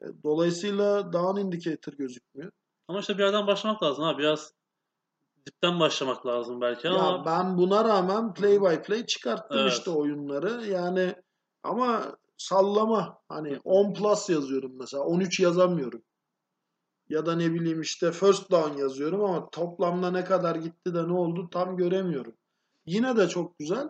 E, 0.01 0.05
Dolayısıyla 0.23 1.13
down 1.13 1.39
indicator 1.39 1.93
gözükmüyor. 1.93 2.51
Ama 2.87 2.99
işte 2.99 3.17
bir 3.17 3.23
yerden 3.23 3.47
başlamak 3.47 3.83
lazım 3.83 4.03
ha. 4.03 4.17
Biraz 4.17 4.53
dipten 5.47 5.79
başlamak 5.79 6.25
lazım 6.25 6.61
belki 6.61 6.87
Ya 6.87 6.93
ama 6.93 7.25
ben 7.25 7.57
buna 7.57 7.85
rağmen 7.85 8.33
play 8.33 8.61
by 8.61 8.81
play 8.81 9.05
çıkarttım 9.05 9.57
Evet. 9.59 9.71
işte 9.71 9.91
oyunları. 9.91 10.65
Yani 10.65 11.15
ama 11.63 12.17
sallama. 12.37 13.19
Hani 13.29 13.59
10 13.63 13.93
plus 13.93 14.29
yazıyorum 14.29 14.71
mesela. 14.79 15.03
13 15.03 15.39
yazamıyorum. 15.39 16.01
Ya 17.09 17.25
da 17.25 17.35
ne 17.35 17.53
bileyim 17.53 17.81
işte 17.81 18.11
first 18.11 18.51
down 18.51 18.77
yazıyorum 18.77 19.23
ama 19.23 19.49
toplamda 19.49 20.11
ne 20.11 20.23
kadar 20.23 20.55
gitti 20.55 20.93
de 20.93 21.07
ne 21.07 21.13
oldu 21.13 21.49
tam 21.51 21.77
göremiyorum. 21.77 22.33
Yine 22.85 23.17
de 23.17 23.27
çok 23.29 23.59
güzel. 23.59 23.89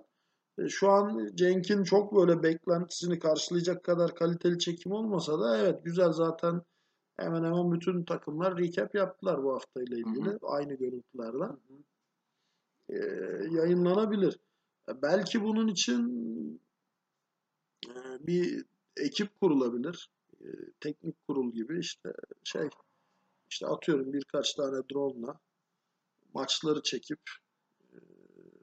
E, 0.59 0.69
Şu 0.69 0.89
an 0.89 1.31
Cenk'in 1.35 1.83
çok 1.83 2.15
böyle 2.15 2.43
beklentisini 2.43 3.19
karşılayacak 3.19 3.83
kadar 3.83 4.15
kaliteli 4.15 4.59
çekim 4.59 4.91
olmasa 4.91 5.39
da 5.39 5.57
evet 5.57 5.85
güzel 5.85 6.11
zaten 6.11 6.61
hemen 7.17 7.43
hemen 7.43 7.71
bütün 7.71 8.03
takımlar 8.03 8.57
recap 8.57 8.95
yaptılar 8.95 9.43
bu 9.43 9.53
haftayla 9.53 9.97
ilgili. 9.97 10.37
Aynı 10.41 10.73
görüntülerden 10.73 11.57
e, 12.89 12.95
yayınlanabilir. 13.55 14.39
E, 14.89 15.01
Belki 15.01 15.43
bunun 15.43 15.67
için 15.67 16.01
e, 17.87 17.93
bir 18.27 18.65
ekip 18.97 19.39
kurulabilir. 19.41 20.09
E, 20.41 20.47
Teknik 20.79 21.27
kurul 21.27 21.51
gibi 21.53 21.79
işte 21.79 22.13
şey 22.43 22.69
işte 23.49 23.67
atıyorum 23.67 24.13
birkaç 24.13 24.53
tane 24.53 24.77
drone'la 24.93 25.39
maçları 26.33 26.81
çekip 26.81 27.19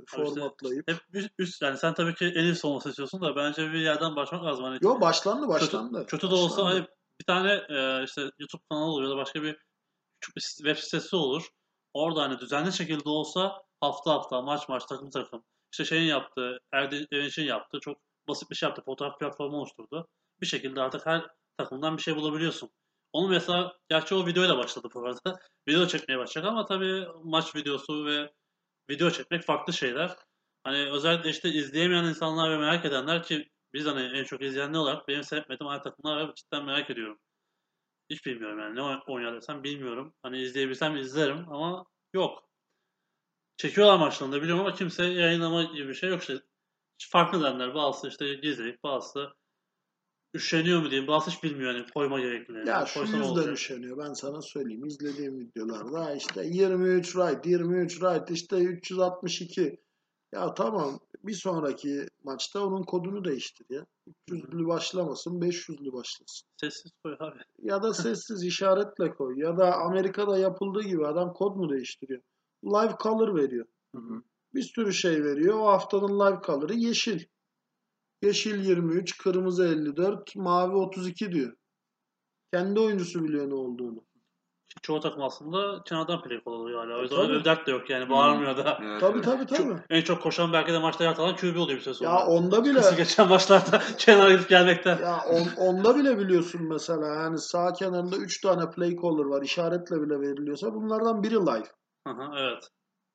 formatlayıp 0.06 0.90
hep 0.90 0.98
üst, 1.38 1.62
yani 1.62 1.78
sen 1.78 1.94
tabii 1.94 2.14
ki 2.14 2.24
en 2.36 2.44
iyisi 2.44 2.66
olması 2.66 2.88
istiyorsun 2.88 3.20
da 3.20 3.36
bence 3.36 3.72
bir 3.72 3.78
yerden 3.78 4.16
başlamak 4.16 4.46
lazım. 4.46 4.64
Hani 4.64 4.78
Yo 4.82 5.00
başlandı 5.00 5.48
başlandı. 5.48 5.98
Kötü, 5.98 6.10
kötü 6.10 6.30
de 6.30 6.34
olsa 6.34 6.64
Başlandı. 6.64 6.74
hani 6.74 6.86
bir 7.20 7.24
tane 7.24 7.52
e, 7.52 8.04
işte 8.04 8.22
YouTube 8.38 8.62
kanalı 8.70 8.84
olur 8.84 9.02
ya 9.02 9.10
da 9.10 9.16
başka 9.16 9.42
bir 9.42 9.56
küçük 10.20 10.36
bir 10.36 10.40
web 10.40 10.76
sitesi 10.76 11.16
olur. 11.16 11.48
Orada 11.94 12.22
hani 12.22 12.38
düzenli 12.38 12.72
şekilde 12.72 13.08
olsa 13.08 13.62
hafta 13.80 14.10
hafta 14.10 14.42
maç 14.42 14.68
maç 14.68 14.84
takım 14.88 15.10
takım. 15.10 15.44
İşte 15.72 15.84
şeyin 15.84 16.08
yaptığı, 16.08 16.58
Erdin 16.72 17.06
Evinç'in 17.12 17.44
yaptığı 17.44 17.80
çok 17.80 17.98
basit 18.28 18.50
bir 18.50 18.56
şey 18.56 18.68
yaptı. 18.68 18.82
Fotoğraf 18.84 19.20
platformu 19.20 19.56
oluşturdu. 19.56 20.08
Bir 20.40 20.46
şekilde 20.46 20.80
artık 20.80 21.06
her 21.06 21.26
takımdan 21.58 21.96
bir 21.96 22.02
şey 22.02 22.16
bulabiliyorsun. 22.16 22.70
Onu 23.12 23.28
mesela, 23.28 23.76
gerçi 23.88 24.14
o 24.14 24.26
videoyla 24.26 24.58
başladı 24.58 24.88
bu 24.94 25.06
arada. 25.06 25.40
Video 25.68 25.86
çekmeye 25.86 26.18
başlayacak 26.18 26.52
ama 26.52 26.64
tabii 26.64 27.06
maç 27.24 27.56
videosu 27.56 28.06
ve 28.06 28.32
video 28.90 29.10
çekmek 29.10 29.42
farklı 29.42 29.72
şeyler. 29.72 30.16
Hani 30.64 30.90
özellikle 30.90 31.30
işte 31.30 31.48
izleyemeyen 31.48 32.04
insanlar 32.04 32.50
ve 32.50 32.58
merak 32.58 32.84
edenler 32.84 33.22
ki 33.22 33.50
biz 33.74 33.86
hani 33.86 34.18
en 34.18 34.24
çok 34.24 34.42
izleyenler 34.42 34.78
olarak 34.78 35.08
benim 35.08 35.24
seyretmediğim 35.24 35.68
aynı 35.68 35.82
takımlar 35.82 36.16
var. 36.16 36.34
Cidden 36.34 36.64
merak 36.64 36.90
ediyorum. 36.90 37.18
Hiç 38.10 38.26
bilmiyorum 38.26 38.58
yani. 38.58 38.76
Ne 38.76 38.80
oyn- 38.80 39.02
oynuyor 39.06 39.34
desem 39.36 39.64
bilmiyorum. 39.64 40.14
Hani 40.22 40.40
izleyebilsem 40.42 40.96
izlerim 40.96 41.52
ama 41.52 41.86
yok. 42.14 42.48
Çekiyorlar 43.56 43.98
maçlarında 43.98 44.42
biliyorum 44.42 44.66
ama 44.66 44.74
kimse 44.74 45.04
yayınlama 45.04 45.62
gibi 45.62 45.88
bir 45.88 45.94
şey 45.94 46.10
yok 46.10 46.20
işte. 46.20 46.40
Farklı 47.10 47.38
nedenler. 47.40 47.74
Bazısı 47.74 48.08
işte 48.08 48.34
gizli, 48.34 48.78
bazısı 48.82 49.32
üşeniyor 50.34 50.82
mu 50.82 50.90
diyeyim. 50.90 51.08
Bazısı 51.08 51.30
hiç 51.30 51.42
bilmiyor 51.42 51.74
yani 51.74 51.86
koyma 51.94 52.20
gerekliliğini. 52.20 52.68
Ya 52.68 52.86
şu 52.86 53.00
Koysa 53.00 53.12
ne 53.12 53.18
yüzden 53.18 53.32
olacak? 53.32 53.54
üşeniyor. 53.54 53.98
Ben 53.98 54.12
sana 54.12 54.42
söyleyeyim. 54.42 54.84
İzlediğim 54.86 55.40
videolarda 55.40 56.14
işte 56.14 56.42
23 56.46 57.16
right, 57.16 57.46
23 57.46 58.02
right, 58.02 58.30
işte 58.30 58.56
362. 58.56 59.78
Ya 60.32 60.54
tamam 60.54 61.00
bir 61.24 61.34
sonraki 61.34 62.06
maçta 62.24 62.66
onun 62.66 62.82
kodunu 62.82 63.24
değiştir 63.24 63.66
ya. 63.70 63.86
300'lü 64.30 64.66
başlamasın, 64.66 65.40
500'lü 65.40 65.92
başlasın. 65.92 66.48
Sessiz 66.56 66.92
koy 67.04 67.16
abi. 67.20 67.38
Ya 67.62 67.82
da 67.82 67.94
sessiz 67.94 68.42
işaretle 68.44 69.14
koy. 69.14 69.40
Ya 69.40 69.56
da 69.58 69.76
Amerika'da 69.76 70.38
yapıldığı 70.38 70.82
gibi 70.82 71.06
adam 71.06 71.32
kod 71.32 71.56
mu 71.56 71.70
değiştiriyor? 71.70 72.22
Live 72.64 72.94
color 73.02 73.36
veriyor. 73.36 73.66
Hı 73.94 73.98
hı. 73.98 74.22
Bir 74.54 74.62
sürü 74.62 74.92
şey 74.92 75.24
veriyor. 75.24 75.58
O 75.58 75.66
haftanın 75.66 76.20
live 76.20 76.40
color'ı 76.46 76.74
yeşil. 76.74 77.24
Yeşil 78.22 78.64
23, 78.64 79.18
kırmızı 79.18 79.64
54, 79.64 80.36
mavi 80.36 80.74
32 80.76 81.32
diyor. 81.32 81.52
Kendi 82.52 82.80
oyuncusu 82.80 83.24
biliyor 83.24 83.50
ne 83.50 83.54
olduğunu. 83.54 84.04
Çoğu 84.82 85.00
takım 85.00 85.22
aslında 85.22 85.82
kenardan 85.84 86.22
play 86.22 86.40
oluyor 86.44 86.86
hala. 86.86 86.98
O 86.98 87.02
yüzden 87.02 87.16
Tabii. 87.16 87.26
öyle 87.28 87.40
bir 87.40 87.44
dert 87.44 87.66
de 87.66 87.70
yok 87.70 87.90
yani. 87.90 88.10
Bağırmıyor 88.10 88.56
da. 88.56 88.78
Evet, 88.82 89.00
Tabii 89.00 89.20
tabii 89.20 89.46
tabii. 89.46 89.76
En 89.90 90.02
çok 90.02 90.22
koşan 90.22 90.52
belki 90.52 90.72
de 90.72 90.78
maçta 90.78 91.04
yer 91.04 91.12
alan 91.16 91.36
QB 91.36 91.56
oluyor 91.56 91.78
bir 91.78 91.82
süre 91.82 91.94
sonra. 91.94 92.10
Ya 92.10 92.26
onda 92.26 92.64
bile 92.64 92.74
Kısa 92.78 92.94
geçen 92.94 93.28
maçlarda 93.28 93.82
kenara 93.98 94.32
gidip 94.32 94.48
gelmekten. 94.48 94.98
ya 94.98 95.18
on- 95.30 95.66
onda 95.66 95.96
bile 95.96 96.18
biliyorsun 96.18 96.62
mesela 96.62 97.06
yani 97.06 97.38
sağ 97.38 97.72
kenarında 97.72 98.16
3 98.16 98.40
tane 98.40 98.70
play 98.70 98.96
caller 98.96 99.24
var 99.24 99.42
işaretle 99.42 100.02
bile 100.02 100.20
veriliyorsa 100.20 100.74
bunlardan 100.74 101.22
biri 101.22 101.34
live. 101.34 101.68
Hı 102.06 102.10
hı, 102.12 102.30
evet. 102.38 102.68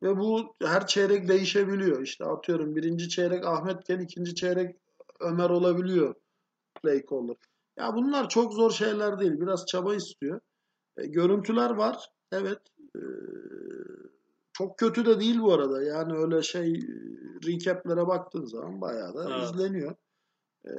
Ve 0.04 0.18
bu 0.18 0.56
her 0.66 0.88
çeyrek 0.88 1.28
değişebiliyor. 1.28 2.02
İşte 2.02 2.26
atıyorum 2.26 2.76
birinci 2.76 3.10
çeyrek 3.10 3.46
Ahmetken 3.46 4.00
ikinci 4.00 4.36
çeyrek 4.36 4.76
Ömer 5.20 5.50
olabiliyor 5.50 6.16
play 6.82 7.06
caller. 7.10 7.36
Ya 7.78 7.96
bunlar 7.96 8.30
çok 8.30 8.54
zor 8.54 8.72
şeyler 8.72 9.20
değil. 9.20 9.40
Biraz 9.40 9.66
çaba 9.66 9.96
istiyor. 9.96 10.40
E, 10.98 11.08
görüntüler 11.08 11.70
var. 11.70 12.10
Evet. 12.32 12.60
E, 12.96 13.02
çok 14.54 14.78
kötü 14.78 15.06
de 15.06 15.20
değil 15.20 15.40
bu 15.40 15.54
arada. 15.54 15.84
Yani 15.84 16.14
öyle 16.14 16.42
şey 16.42 16.74
e, 16.74 16.82
recaplere 17.48 18.08
baktığın 18.08 18.46
zaman 18.46 18.82
bayağı 18.82 19.14
da 19.14 19.36
Evet. 19.36 19.44
izleniyor. 19.44 19.96
E, 20.66 20.74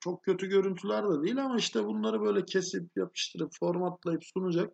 çok 0.00 0.22
kötü 0.22 0.46
görüntüler 0.46 1.10
de 1.10 1.22
değil 1.22 1.44
ama 1.44 1.56
işte 1.56 1.84
bunları 1.84 2.20
böyle 2.20 2.44
kesip 2.44 2.96
yapıştırıp 2.96 3.50
formatlayıp 3.60 4.24
sunacak. 4.24 4.72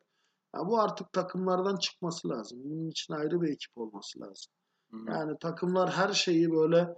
Ya 0.56 0.66
bu 0.66 0.80
artık 0.80 1.12
takımlardan 1.12 1.76
çıkması 1.76 2.28
lazım. 2.28 2.58
Bunun 2.64 2.90
için 2.90 3.14
ayrı 3.14 3.42
bir 3.42 3.48
ekip 3.48 3.78
olması 3.78 4.20
lazım. 4.20 4.52
Hı 4.90 4.96
hı. 4.96 5.10
Yani 5.10 5.38
takımlar 5.38 5.90
her 5.90 6.12
şeyi 6.12 6.52
böyle 6.52 6.94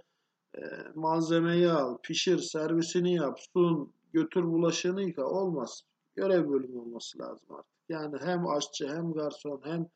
e, 0.57 0.61
malzemeyi 0.95 1.69
al, 1.69 1.97
pişir, 2.03 2.37
servisini 2.37 3.15
yap, 3.15 3.39
sun, 3.53 3.93
götür 4.13 4.43
bulaşığını 4.43 5.01
yıka. 5.03 5.25
Olmaz. 5.25 5.81
Görev 6.15 6.49
bölümü 6.49 6.79
olması 6.79 7.19
lazım 7.19 7.47
artık. 7.49 7.73
Yani 7.89 8.15
hem 8.23 8.47
aşçı 8.47 8.87
hem 8.87 9.13
garson 9.13 9.61
hem 9.63 9.87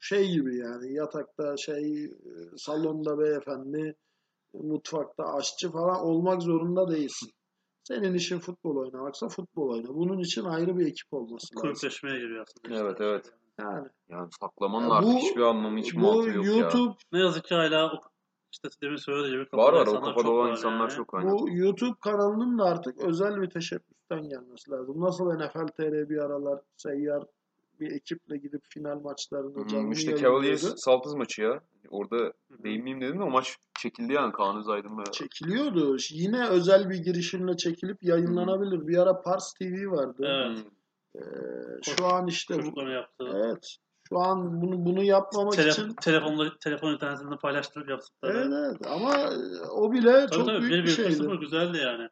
şey 0.00 0.30
gibi 0.32 0.56
yani 0.56 0.94
yatakta 0.94 1.56
şey 1.56 2.04
e, 2.04 2.10
salonda 2.56 3.18
beyefendi 3.18 3.94
mutfakta 4.54 5.24
aşçı 5.34 5.70
falan 5.72 6.00
olmak 6.00 6.42
zorunda 6.42 6.90
değilsin. 6.90 7.30
Senin 7.84 8.14
işin 8.14 8.38
futbol 8.38 8.76
oynamaksa 8.76 9.28
futbol 9.28 9.68
oyna. 9.68 9.88
Bunun 9.88 10.18
için 10.18 10.44
ayrı 10.44 10.78
bir 10.78 10.86
ekip 10.86 11.12
olması 11.12 11.46
lazım. 11.56 11.60
Kulüpleşmeye 11.70 12.18
giriyor 12.18 12.46
aslında. 12.48 12.74
işte. 12.74 12.86
Evet 12.86 13.00
evet. 13.00 13.32
Yani 13.60 13.88
Yani 14.08 14.28
saklamanın 14.40 14.88
Ya 14.88 14.94
artık 14.94 15.12
bu- 15.12 15.18
hiçbir 15.18 15.40
anlamı, 15.40 15.80
bu 15.94 15.98
mantığı 16.00 16.30
yok 16.30 16.44
ya. 16.46 16.52
YouTube 16.52 16.94
Ne 17.12 17.18
yazık 17.20 17.44
ki 17.44 17.54
hala 17.54 18.00
işte 18.52 18.68
demin 18.82 18.96
söylediği 18.96 19.32
gibi 19.32 19.46
Var 19.52 19.72
var 19.72 19.78
o 19.78 19.80
insanlar 19.80 20.00
kafada 20.02 20.22
çok 20.22 20.32
olan 20.32 20.46
var 20.46 20.50
insanlar 20.50 20.80
yani. 20.88 20.96
çok 20.96 21.14
aynen. 21.14 21.32
Bu 21.32 21.50
YouTube 21.50 21.98
kanalının 22.00 22.58
da 22.58 22.64
artık 22.64 22.98
özel 22.98 23.42
bir 23.42 23.50
teşebbüsten 23.50 24.28
gelmesi 24.28 24.70
lazım. 24.70 25.00
Nasıl 25.00 25.24
NFL 25.34 25.66
TR 25.66 26.08
bir 26.10 26.18
aralar 26.18 26.60
seyyar 26.76 27.24
bir 27.80 27.92
ekiple 27.92 28.36
gidip 28.36 28.62
final 28.68 29.00
maçlarını 29.00 29.54
Hmm, 29.54 29.66
canlı 29.66 29.92
işte. 29.92 30.16
Cavaliers 30.16 30.74
Saltız 30.76 31.14
maçı 31.14 31.42
ya. 31.42 31.60
Orada 31.90 32.32
değinmeyeyim 32.50 33.00
dedim 33.00 33.18
de 33.18 33.22
o 33.22 33.30
maç 33.30 33.56
çekildi 33.80 34.12
yani 34.12 34.32
Kaan 34.32 34.58
Özaydın 34.58 34.98
ve 34.98 35.02
Çekiliyordu. 35.12 35.96
Yine 36.10 36.48
özel 36.48 36.90
bir 36.90 36.96
girişimle 36.98 37.56
çekilip 37.56 38.02
yayınlanabilir. 38.02 38.86
Bir 38.88 38.96
ara 38.96 39.22
Pars 39.22 39.52
TV 39.54 39.90
vardı. 39.90 40.22
Evet. 40.26 40.58
Hmm. 40.58 40.72
Ee, 41.16 41.82
şu 41.82 42.06
an 42.06 42.26
işte 42.26 42.54
Çocukların 42.54 42.90
yaptığı. 42.92 43.28
evet. 43.34 43.76
Şu 44.12 44.18
an 44.18 44.62
bunu 44.62 44.84
bunu 44.86 45.02
yapmamak 45.02 45.52
Tele, 45.52 45.68
için 45.70 45.94
telefonda, 45.94 46.58
telefon 46.58 46.92
internetinde 46.92 47.36
paylaştırıp 47.36 47.88
yaptıkları. 47.88 48.38
evet, 48.38 48.52
evet. 48.52 48.86
ama 48.86 49.14
e, 49.16 49.60
o 49.70 49.92
bile 49.92 50.12
Tabii 50.12 50.30
çok 50.30 50.46
tabii. 50.46 50.60
büyük 50.60 50.72
Bir 50.72 50.82
bir 50.84 50.88
şeydi. 50.88 51.38
güzeldi 51.40 51.78
yani. 51.78 52.08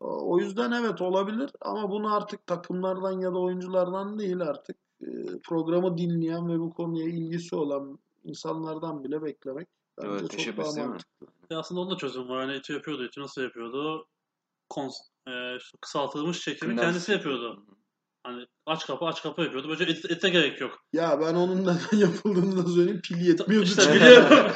O 0.00 0.38
yüzden 0.38 0.72
evet 0.72 1.00
olabilir 1.00 1.50
ama 1.60 1.90
bunu 1.90 2.14
artık 2.14 2.46
takımlardan 2.46 3.20
ya 3.20 3.32
da 3.34 3.38
oyunculardan 3.38 4.18
değil 4.18 4.40
artık 4.40 4.76
e, 5.02 5.06
programı 5.44 5.98
dinleyen 5.98 6.48
ve 6.48 6.58
bu 6.58 6.70
konuya 6.74 7.06
ilgisi 7.06 7.56
olan 7.56 7.98
insanlardan 8.24 9.04
bile 9.04 9.22
beklemek 9.22 9.68
bence 9.98 10.08
Evet, 10.10 10.54
çok 10.56 10.56
daha 10.56 10.86
mantıklı. 10.88 11.26
Ya 11.50 11.58
aslında 11.58 11.80
onun 11.80 11.90
da 11.90 11.96
çözüm 11.96 12.28
var. 12.28 12.46
Hani 12.46 12.56
İTÜ 12.56 12.72
yapıyordu. 12.72 13.10
Nasıl 13.16 13.42
yapıyordu? 13.42 14.06
Kons 14.68 14.96
e, 15.28 15.58
kısaltılmış 15.80 16.40
çekimi 16.40 16.58
Kındemsiz. 16.70 16.84
kendisi 16.84 17.12
yapıyordu. 17.12 17.62
Hani 18.24 18.46
aç 18.66 18.86
kapı 18.86 19.04
aç 19.04 19.22
kapı 19.22 19.42
yapıyordu. 19.42 19.68
Böylece 19.68 19.92
et, 19.92 20.10
ete 20.10 20.28
gerek 20.28 20.60
yok. 20.60 20.78
Ya 20.92 21.20
ben 21.20 21.34
onun 21.34 21.62
neden 21.62 21.96
yapıldığını 21.98 22.64
da 22.64 22.70
söyleyeyim. 22.70 23.00
Pil 23.04 23.26
yetmiyordu. 23.26 23.66
İşte 23.66 23.94
biliyorum. 23.94 24.50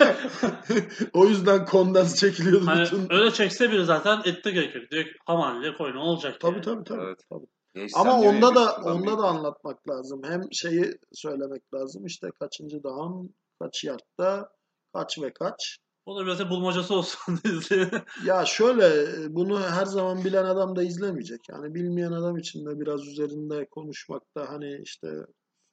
o 1.13 1.27
yüzden 1.27 1.65
kondens 1.67 2.17
çekiliyordu 2.21 2.67
hani 2.67 2.83
bütün. 2.85 3.13
öyle 3.13 3.31
çekse 3.31 3.73
biri 3.73 3.85
zaten 3.85 4.23
ette 4.25 4.51
gerek 4.51 4.75
yok. 4.75 4.85
Direkt 4.91 5.19
hamaliye 5.27 5.75
koy 5.77 5.95
ne 5.95 5.99
olacak 5.99 6.41
Tabii 6.41 6.55
yani. 6.55 6.65
tabii 6.65 6.85
tabii. 6.85 7.03
Evet. 7.03 7.19
tabii. 7.31 7.47
Neyse, 7.75 7.99
Ama 7.99 8.21
onda 8.21 8.55
da 8.55 8.77
onda 8.85 9.19
da 9.19 9.23
anlatmak 9.23 9.89
lazım. 9.89 10.21
Hem 10.25 10.43
şeyi 10.53 10.99
söylemek 11.13 11.75
lazım. 11.75 12.07
İşte 12.07 12.29
kaçıncı 12.41 12.83
down, 12.83 13.27
kaç 13.61 13.85
yardta, 13.85 14.49
kaç 14.95 15.19
ve 15.23 15.33
kaç. 15.33 15.79
O 16.07 16.17
da 16.17 16.27
biraz 16.27 16.39
da 16.39 16.51
bulmacası 16.51 16.95
olsun 16.95 17.39
dizi. 17.45 17.91
Ya 18.25 18.45
şöyle 18.45 19.07
bunu 19.35 19.61
her 19.61 19.87
zaman 19.87 20.25
bilen 20.25 20.45
adam 20.45 20.77
da 20.77 20.83
izlemeyecek. 20.83 21.49
Yani 21.49 21.75
bilmeyen 21.75 22.13
adam 22.13 22.37
için 22.37 22.67
de 22.67 22.81
biraz 22.81 23.07
üzerinde 23.07 23.67
konuşmakta 23.71 24.49
hani 24.49 24.81
işte 24.83 25.09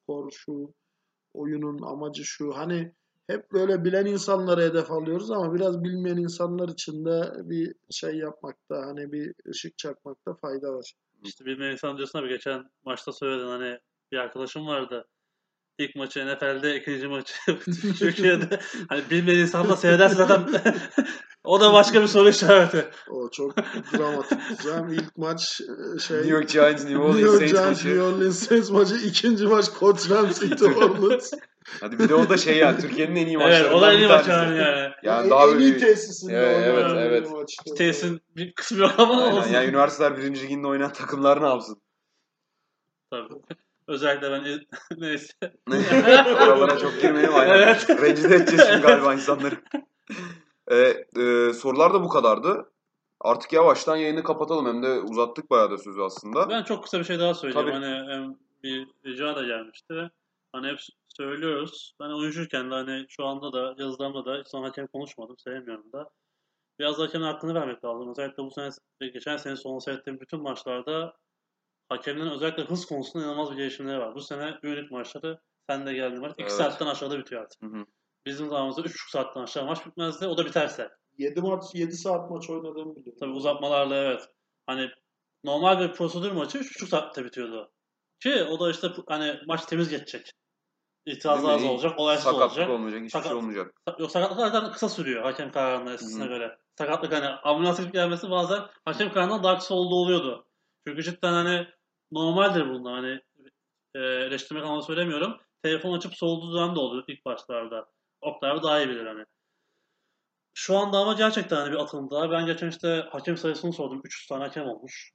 skor 0.04 0.32
şu, 0.32 0.74
oyunun 1.34 1.82
amacı 1.82 2.26
şu. 2.26 2.52
Hani 2.56 2.94
hep 3.28 3.52
böyle 3.52 3.84
bilen 3.84 4.06
insanları 4.06 4.62
hedef 4.62 4.92
alıyoruz 4.92 5.32
ama 5.32 5.54
biraz 5.54 5.84
bilmeyen 5.84 6.18
insanlar 6.18 6.70
için 6.70 7.06
de 7.06 7.32
bir 7.50 7.76
şey 7.92 8.18
yapmakta 8.18 8.86
hani 8.86 9.12
bir 9.12 9.34
ışık 9.50 9.78
çakmakta 9.78 10.34
fayda 10.34 10.74
var. 10.74 10.94
işte 11.24 11.46
bir 11.46 11.60
insan 11.60 11.98
diyorsun 11.98 12.20
abi 12.20 12.30
geçen 12.30 12.70
maçta 12.86 13.12
söyledin 13.12 13.48
hani 13.48 13.80
bir 14.12 14.18
arkadaşım 14.18 14.68
vardı. 14.68 15.08
İlk 15.78 15.96
maçı 15.96 16.26
NFL'de, 16.28 16.76
ikinci 16.76 17.08
maçı 17.08 17.34
Türkiye'de. 18.00 18.60
Hani 18.90 19.02
bilmeyen 19.12 19.40
insan 19.40 19.70
da 19.70 19.76
seyrederse 19.78 20.16
zaten 20.16 20.46
o 21.44 21.62
da 21.62 21.74
başka 21.74 22.02
bir 22.02 22.08
soru 22.08 22.30
işareti. 22.30 22.86
O 23.10 23.30
çok 23.30 23.58
dramatik 23.94 24.40
diyeceğim. 24.50 24.90
İlk 24.94 25.18
maç 25.18 25.62
e, 25.96 26.00
şey 26.00 26.18
New 26.18 26.32
York 26.34 26.50
Giants, 26.50 26.84
New 26.86 26.90
New 26.94 27.04
Orleans 27.04 27.22
York 27.22 27.38
Saints 27.38 27.52
Giants, 27.54 27.86
New 27.86 28.00
maçı. 28.02 28.16
Orleans 28.16 28.48
Saints 28.48 28.70
maçı. 28.70 28.96
ikinci 28.96 29.46
maç 29.46 29.66
Coach 29.80 30.10
Ramsey 30.10 30.50
to 30.50 30.66
Orleans. 30.66 31.34
Hadi 31.82 32.00
bir 32.00 32.10
de 32.10 32.16
o 32.16 32.30
da 32.30 32.38
şey 32.38 32.58
yani 32.58 32.82
Türkiye'nin 32.82 33.16
en 33.16 33.26
iyi 33.28 33.38
maçlarından 33.38 33.64
Evet 33.66 33.74
o 33.76 33.82
da 33.82 33.94
en 33.94 33.98
iyi 33.98 34.04
bir 34.04 34.08
maç 34.10 34.26
tanesi. 34.26 34.62
yani. 34.62 34.92
yani. 35.04 35.30
Daha 35.30 35.48
en 35.48 35.60
iyi 35.60 35.78
tesisinde 35.78 36.34
Evet, 36.34 36.64
evet, 36.68 36.86
evet. 36.98 37.32
maçtı. 37.32 37.76
Tesisin 37.76 38.22
bir 38.36 38.54
kısmı 38.54 38.80
yok 38.80 38.92
ama 38.98 39.24
Aynen, 39.24 39.38
olsun. 39.38 39.52
yani 39.52 39.68
üniversiteler 39.68 40.18
birinci 40.18 40.42
liginde 40.44 40.68
oynayan 40.68 40.94
takımlar 40.94 41.42
ne 41.44 41.48
yapsın? 41.48 41.82
Tabii. 43.12 43.34
Özellikle 43.88 44.32
ben 44.32 44.44
neyse. 44.98 45.34
Oralara 46.48 46.80
çok 46.80 47.02
girmeyelim. 47.02 47.36
Aynen. 47.36 47.54
Evet. 47.54 47.90
Rencide 47.90 48.36
edeceğiz 48.36 48.66
şimdi 48.68 48.82
galiba 48.82 49.14
insanları. 49.14 49.56
Ee, 50.72 50.76
e, 51.22 51.54
sorular 51.54 51.94
da 51.94 52.04
bu 52.04 52.10
kadardı. 52.10 52.72
Artık 53.22 53.54
yavaştan 53.54 53.96
yayını 53.96 54.24
kapatalım. 54.24 54.66
Hem 54.66 54.84
de 54.84 55.00
uzattık 55.00 55.50
bayağı 55.52 55.72
da 55.72 55.78
sözü 55.78 56.02
aslında. 56.02 56.50
Ben 56.50 56.64
çok 56.64 56.84
kısa 56.84 57.00
bir 57.00 57.04
şey 57.04 57.20
daha 57.20 57.34
söyleyeyim. 57.34 57.68
Tabii. 57.68 57.86
Hani 57.86 58.12
hem 58.12 58.36
bir 58.64 58.88
rica 59.06 59.36
da 59.36 59.44
gelmişti. 59.44 60.12
Hani 60.52 60.68
hep 60.68 60.80
söylüyoruz. 61.08 61.96
Ben 62.00 62.10
oyuncuyken 62.10 62.72
de 62.72 62.76
hani 62.76 63.06
şu 63.10 63.26
anda 63.26 63.54
da 63.54 63.76
yazılarımda 63.78 64.26
da 64.26 64.40
hiç 64.40 64.48
zaman 64.48 64.68
hakem 64.68 64.88
konuşmadım. 64.88 65.38
Sevmiyorum 65.38 65.92
da. 65.94 66.10
Biraz 66.80 66.98
da 67.00 67.04
hakemin 67.04 67.26
hakkını 67.26 67.56
vermek 67.56 67.86
lazım. 67.86 68.10
Özellikle 68.10 68.44
bu 68.44 68.52
sene 68.52 68.70
geçen 69.14 69.38
sene 69.38 69.56
sonu 69.56 69.82
seyrettiğim 69.82 70.20
bütün 70.20 70.42
maçlarda 70.42 71.14
hakemlerin 71.98 72.30
özellikle 72.32 72.64
hız 72.64 72.86
konusunda 72.86 73.26
inanılmaz 73.26 73.52
bir 73.52 73.56
gelişimleri 73.58 74.00
var. 74.00 74.16
Bu 74.16 74.22
sene 74.22 74.60
Euroleague 74.64 74.98
maçları 74.98 75.40
sen 75.70 75.86
de 75.86 75.94
geldin 75.94 76.20
maç. 76.22 76.32
2 76.32 76.42
Evet. 76.42 76.52
saatten 76.52 76.88
aşağıda 76.88 77.20
bitiyor 77.20 77.42
artık. 77.42 77.62
Hı 77.62 77.68
hı. 77.68 77.86
Bizim 78.26 78.48
zamanımızda 78.50 78.82
3,5 78.82 79.12
saatten 79.12 79.42
aşağı 79.42 79.66
maç 79.66 79.86
bitmezdi. 79.86 80.28
O 80.28 80.38
da 80.38 80.46
biterse. 80.46 80.90
7 81.18 81.42
maç 81.42 81.64
7 81.74 81.94
saat 81.98 82.32
maç 82.32 82.50
oynadığımı 82.50 82.96
biliyorum. 82.96 83.18
Tabii 83.20 83.32
uzatmalarla 83.32 83.96
evet. 83.96 84.22
Hani 84.68 84.90
normal 85.44 85.80
bir 85.80 85.94
prosedür 85.94 86.32
maçı 86.32 86.58
3,5 86.58 86.88
saatte 86.88 87.26
bitiyordu. 87.26 87.72
Ki 88.20 88.44
o 88.44 88.60
da 88.60 88.72
işte 88.72 88.88
hani 89.08 89.40
maç 89.48 89.66
temiz 89.66 89.90
geçecek. 89.90 90.32
İtirazı 91.06 91.44
Değil 91.48 91.56
az 91.56 91.64
olacak, 91.66 92.00
olaysız 92.00 92.24
Sakatlık 92.24 92.50
olacak. 92.50 92.70
olmayacak, 92.70 93.00
hiçbir 93.02 93.10
Sakat- 93.12 93.28
şey 93.28 93.38
olmayacak. 93.38 93.74
Yok 94.00 94.12
sakatlık 94.12 94.40
zaten 94.40 94.72
kısa 94.72 94.90
sürüyor 94.90 95.24
hakem 95.24 95.52
kararının 95.52 95.94
eskisine 95.94 96.28
göre. 96.28 96.58
Sakatlık 96.78 97.14
hani 97.14 97.28
ambulans 97.28 97.92
gelmesi 97.92 98.30
bazen 98.30 98.62
hakem 98.86 99.12
kararından 99.14 99.44
daha 99.44 99.58
kısa 99.58 99.76
olduğu 99.76 99.96
oluyordu. 99.96 100.48
Çünkü 100.88 101.04
cidden 101.04 101.34
hani 101.34 101.68
normaldir 102.14 102.70
bunlar 102.70 102.94
hani 102.96 103.22
e, 103.96 104.00
eleştirmek 104.00 104.64
anlamda 104.64 104.82
söylemiyorum. 104.82 105.38
Telefon 105.64 105.98
açıp 105.98 106.16
soğuduğu 106.16 106.58
dönem 106.58 106.76
de 106.76 106.80
oluyor 106.80 107.04
ilk 107.08 107.26
başlarda. 107.26 107.86
Oktay 108.22 108.64
daha 108.64 108.80
iyi 108.80 108.90
bilir 108.90 109.06
hani. 109.06 109.26
Şu 110.54 110.78
anda 110.78 110.98
ama 110.98 111.14
gerçekten 111.14 111.56
hani 111.56 111.72
bir 111.72 111.78
atılım 111.78 112.12
daha. 112.12 112.32
Ben 112.32 112.46
geçen 112.46 112.70
işte 112.70 113.06
hakem 113.12 113.38
sayısını 113.38 113.74
sordum. 113.74 114.02
300 114.04 114.28
tane 114.28 114.44
hakem 114.44 114.66
olmuş. 114.66 115.12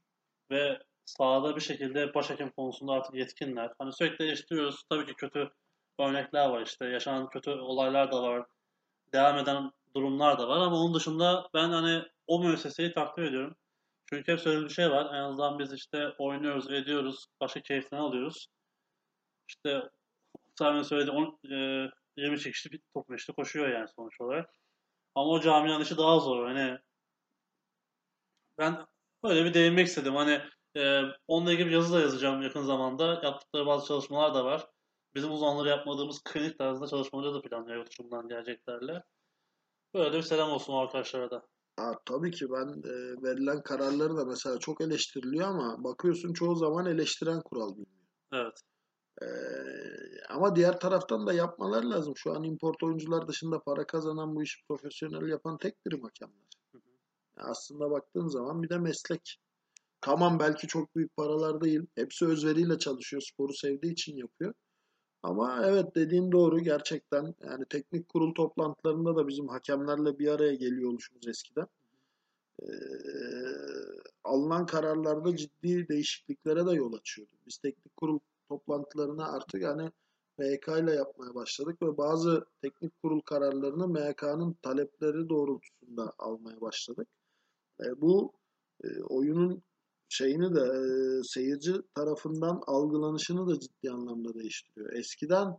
Ve 0.51 0.79
sahada 1.05 1.57
bir 1.57 1.61
şekilde 1.61 2.15
baş 2.15 2.31
hakem 2.31 2.51
konusunda 2.51 2.93
artık 2.93 3.15
yetkinler. 3.15 3.73
Hani 3.79 3.93
sürekli 3.93 4.25
eleştiriyoruz. 4.25 4.83
Tabii 4.91 5.07
ki 5.07 5.15
kötü 5.15 5.51
örnekler 6.01 6.49
var 6.49 6.63
işte. 6.63 6.87
Yaşanan 6.87 7.29
kötü 7.29 7.51
olaylar 7.51 8.13
da 8.13 8.23
var. 8.23 8.47
Devam 9.15 9.39
eden 9.39 9.71
durumlar 9.97 10.39
da 10.39 10.49
var 10.49 10.57
ama 10.57 10.77
onun 10.77 10.95
dışında 10.95 11.49
ben 11.55 11.69
hani 11.71 12.03
o 12.27 12.41
müesseseyi 12.41 12.93
takdir 12.93 13.23
ediyorum. 13.23 13.57
Çünkü 14.11 14.33
hep 14.33 14.41
söylediğim 14.41 14.69
bir 14.69 14.75
şey 14.75 14.91
var. 14.91 15.15
En 15.15 15.23
azından 15.23 15.59
biz 15.59 15.73
işte 15.73 16.09
oynuyoruz, 16.19 16.71
ediyoruz. 16.71 17.27
Başka 17.41 17.61
keyiften 17.63 17.99
alıyoruz. 17.99 18.49
İşte 19.49 19.83
Sami 20.59 20.85
söyledi 20.85 21.11
on, 21.11 21.39
e, 21.53 21.91
20 22.17 22.41
çekişli 22.41 22.73
bir 22.73 22.81
top 22.95 23.19
işte 23.19 23.33
koşuyor 23.33 23.69
yani 23.69 23.89
sonuç 23.89 24.21
olarak. 24.21 24.51
Ama 25.15 25.31
o 25.31 25.41
camianın 25.41 25.85
işi 25.85 25.97
daha 25.97 26.19
zor. 26.21 26.47
Hani 26.47 26.79
ben 28.59 28.87
böyle 29.23 29.45
bir 29.45 29.55
değinmek 29.55 29.87
istedim. 29.87 30.15
Hani 30.15 30.41
e, 30.77 31.03
onunla 31.29 31.53
ilgili 31.53 31.67
bir 31.67 31.73
yazı 31.73 31.95
da 31.95 32.01
yazacağım 32.01 32.43
yakın 32.43 32.63
zamanda. 32.63 33.21
Yaptıkları 33.25 33.67
bazı 33.67 33.89
çalışmalar 33.89 34.35
da 34.35 34.45
var. 34.45 34.67
Bizim 35.15 35.33
uzmanları 35.33 35.69
yapmadığımız 35.69 36.23
klinik 36.25 36.59
tarzında 36.59 36.87
çalışmaları 36.89 37.35
da 37.35 37.43
planlıyor 37.43 37.79
yurt 37.79 37.91
dışından 37.91 38.29
geleceklerle. 38.29 39.05
Böyle 39.95 40.19
bir 40.19 40.23
selam 40.23 40.51
olsun 40.51 40.75
arkadaşlara 40.75 41.31
da. 41.31 41.47
Ha, 41.79 41.93
tabii 42.05 42.31
ki 42.31 42.47
ben 42.51 42.69
e, 42.69 43.23
verilen 43.23 43.63
kararları 43.63 44.17
da 44.17 44.25
mesela 44.25 44.59
çok 44.59 44.81
eleştiriliyor 44.81 45.49
ama 45.49 45.85
bakıyorsun 45.85 46.33
çoğu 46.33 46.57
zaman 46.57 46.87
eleştiren 46.87 47.41
kural 47.41 47.71
bilmiyor. 47.71 48.09
Evet. 48.33 48.61
Ee, 49.23 49.27
ama 50.29 50.57
diğer 50.57 50.81
taraftan 50.81 51.27
da 51.27 51.33
yapmalar 51.33 51.83
lazım. 51.83 52.15
Şu 52.17 52.33
an 52.33 52.45
import 52.45 52.83
oyuncular 52.83 53.29
dışında 53.29 53.61
para 53.61 53.87
kazanan 53.87 54.37
bu 54.37 54.43
işi 54.43 54.67
profesyonel 54.69 55.29
yapan 55.29 55.59
tek 55.59 55.87
birim 55.87 56.03
hakemler. 56.03 56.49
Hı 56.73 56.79
hı. 56.79 56.83
Aslında 57.37 57.91
baktığın 57.91 58.29
zaman 58.29 58.63
bir 58.63 58.69
de 58.69 58.79
meslek. 58.79 59.39
Tamam 60.01 60.39
belki 60.39 60.67
çok 60.67 60.97
büyük 60.97 61.17
paralar 61.17 61.61
değil. 61.61 61.81
Hepsi 61.95 62.27
özveriyle 62.27 62.79
çalışıyor. 62.79 63.23
Sporu 63.33 63.53
sevdiği 63.53 63.93
için 63.93 64.17
yapıyor. 64.17 64.55
Ama 65.23 65.67
evet 65.67 65.95
dediğin 65.95 66.33
doğru 66.33 66.61
gerçekten. 66.61 67.35
Yani 67.45 67.65
teknik 67.65 68.09
kurul 68.09 68.35
toplantılarında 68.35 69.17
da 69.17 69.29
bizim 69.29 69.49
hakemlerle 69.49 70.19
bir 70.19 70.29
araya 70.29 70.55
geliyor 70.55 70.91
oluşumuz 70.91 71.29
eskiden. 71.29 71.67
Ee, 72.63 72.67
alınan 74.25 74.67
kararlarda 74.67 75.37
ciddi 75.37 75.89
değişikliklere 75.89 76.67
de 76.67 76.73
yol 76.73 76.93
açıyordu. 76.93 77.33
Biz 77.47 77.59
teknik 77.59 77.97
kurul 77.97 78.19
toplantılarına 78.49 79.33
artık 79.33 79.63
yani 79.63 79.91
MHK 80.39 80.69
ile 80.69 80.93
yapmaya 80.95 81.35
başladık 81.35 81.83
ve 81.83 81.97
bazı 81.97 82.47
teknik 82.63 83.03
kurul 83.03 83.21
kararlarını 83.21 83.89
MHK'nın 83.89 84.53
talepleri 84.63 85.29
doğrultusunda 85.29 86.13
almaya 86.19 86.61
başladık. 86.61 87.09
E, 87.81 88.01
bu 88.01 88.33
e, 88.85 89.03
oyunun 89.03 89.63
şeyini 90.09 90.55
de 90.55 90.61
e, 90.61 91.23
seyirci 91.23 91.73
tarafından 91.95 92.63
algılanışını 92.67 93.47
da 93.47 93.61
ciddi 93.61 93.91
anlamda 93.91 94.35
değiştiriyor. 94.35 94.93
Eskiden 94.93 95.59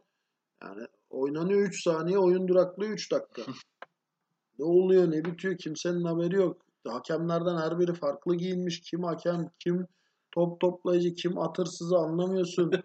yani 0.63 0.87
oynanıyor 1.09 1.61
3 1.61 1.83
saniye, 1.83 2.17
oyun 2.19 2.47
duraklıyor 2.47 2.91
3 2.91 3.11
dakika. 3.11 3.41
ne 4.59 4.65
oluyor, 4.65 5.11
ne 5.11 5.25
bitiyor 5.25 5.57
kimsenin 5.57 6.03
haberi 6.03 6.35
yok. 6.35 6.61
Hakemlerden 6.87 7.57
her 7.57 7.79
biri 7.79 7.93
farklı 7.93 8.35
giyinmiş. 8.35 8.81
Kim 8.81 9.03
hakem, 9.03 9.49
kim 9.59 9.87
top 10.31 10.59
toplayıcı, 10.59 11.13
kim 11.13 11.37
atırsızı 11.37 11.97
anlamıyorsun. 11.97 12.71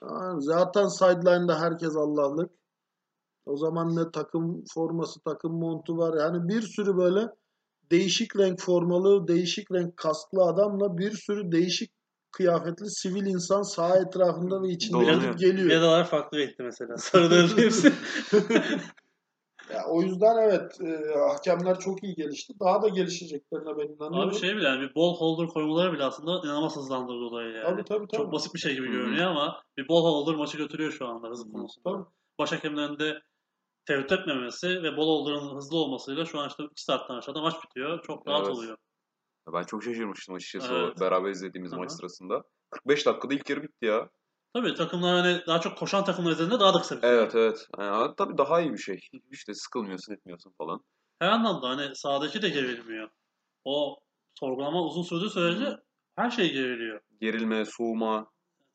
Ha, 0.00 0.34
Zaten 0.38 0.88
sideline'da 0.88 1.60
herkes 1.60 1.96
Allah'lık. 1.96 2.50
O 3.46 3.56
zaman 3.56 3.96
ne 3.96 4.10
takım 4.10 4.64
forması, 4.74 5.20
takım 5.20 5.52
montu 5.52 5.98
var. 5.98 6.20
Yani 6.20 6.48
bir 6.48 6.62
sürü 6.62 6.96
böyle 6.96 7.28
değişik 7.90 8.36
renk 8.36 8.60
formalı, 8.60 9.28
değişik 9.28 9.72
renk 9.72 9.96
kasklı 9.96 10.42
adamla 10.42 10.98
bir 10.98 11.12
sürü 11.12 11.52
değişik 11.52 11.90
kıyafetli 12.32 12.90
sivil 12.90 13.26
insan 13.26 13.62
saha 13.62 13.96
etrafında 13.98 14.62
ve 14.62 14.68
içinde 14.68 15.04
gidip 15.04 15.38
geliyor. 15.38 15.70
Bedalar 15.70 16.06
farklı 16.06 16.38
renkli 16.38 16.64
mesela. 16.64 16.96
Sarıların 16.96 17.58
hepsi. 17.58 17.92
Ya, 19.72 19.84
o 19.88 20.02
yüzden 20.02 20.36
evet 20.48 20.80
e, 20.80 21.18
hakemler 21.18 21.78
çok 21.78 22.02
iyi 22.04 22.14
gelişti. 22.14 22.52
Daha 22.60 22.82
da 22.82 22.88
gelişeceklerine 22.88 23.76
ben 23.78 23.86
inanıyorum. 23.86 24.28
Abi 24.28 24.34
şey 24.34 24.56
bile 24.56 24.64
yani 24.68 24.80
bir 24.80 24.94
ball 24.94 25.14
holder 25.16 25.48
koymaları 25.48 25.92
bile 25.92 26.04
aslında 26.04 26.46
inanılmaz 26.46 26.76
hızlandırdı 26.76 27.18
olayı 27.18 27.52
yani. 27.52 27.64
Tabii 27.64 27.84
tabii 27.84 28.06
tabii. 28.06 28.22
Çok 28.22 28.32
basit 28.32 28.54
bir 28.54 28.58
şey 28.58 28.74
gibi 28.74 28.90
görünüyor 28.90 29.26
ama 29.26 29.62
bir 29.76 29.88
ball 29.88 30.02
holder 30.02 30.34
maçı 30.34 30.58
götürüyor 30.58 30.92
şu 30.92 31.06
anda 31.06 31.28
hızı 31.28 31.44
Hı 31.44 31.48
hı. 31.48 31.52
konusunda. 31.52 31.90
Tabii. 31.90 32.04
Baş 32.38 32.52
hakemlerinde 32.52 33.22
tereddüt 33.86 34.12
etmemesi 34.12 34.82
ve 34.82 34.96
ball 34.96 35.06
holder'ın 35.06 35.56
hızlı 35.56 35.78
olmasıyla 35.78 36.24
şu 36.24 36.38
an 36.38 36.48
işte 36.48 36.64
2 36.64 36.84
saatten 36.84 37.14
aşağıda 37.14 37.40
maç 37.40 37.54
bitiyor. 37.64 38.02
Çok 38.02 38.28
rahat 38.28 38.46
Evet. 38.46 38.56
oluyor. 38.56 38.76
Ben 39.52 39.62
çok 39.62 39.84
şaşırmıştım 39.84 40.34
açıkçası 40.34 40.74
Evet. 40.74 40.96
o 40.96 41.00
beraber 41.00 41.30
izlediğimiz 41.30 41.72
Hı 41.72 41.76
hı. 41.76 41.80
maç 41.80 41.92
sırasında. 41.92 42.42
45 42.70 43.06
dakikada 43.06 43.34
ilk 43.34 43.50
yarı 43.50 43.62
bitti 43.62 43.86
ya. 43.86 44.10
Tabii 44.54 44.74
takımlar 44.74 45.16
hani 45.16 45.46
daha 45.46 45.60
çok 45.60 45.78
koşan 45.78 46.04
takımlar 46.04 46.32
üzerinde 46.32 46.60
daha 46.60 46.74
da 46.74 46.78
kısa 46.78 46.96
bitiyor. 46.96 47.12
Evet 47.12 47.34
evet. 47.34 47.66
Yani, 47.78 48.14
tabii 48.16 48.38
daha 48.38 48.60
iyi 48.60 48.72
bir 48.72 48.78
şey. 48.78 49.00
De 49.48 49.54
sıkılmıyorsun 49.54 50.12
etmiyorsun 50.12 50.54
falan. 50.58 50.84
Her 51.18 51.28
anlamda 51.28 51.68
hani 51.68 51.96
sahadaki 51.96 52.42
de 52.42 52.48
gerilmiyor. 52.48 53.08
O 53.64 53.96
sorgulama 54.34 54.82
uzun 54.82 55.02
sürdüğü 55.02 55.30
sürece 55.30 55.76
her 56.16 56.30
şey 56.30 56.52
geriliyor. 56.52 57.00
Gerilme, 57.20 57.64
soğuma. 57.64 58.26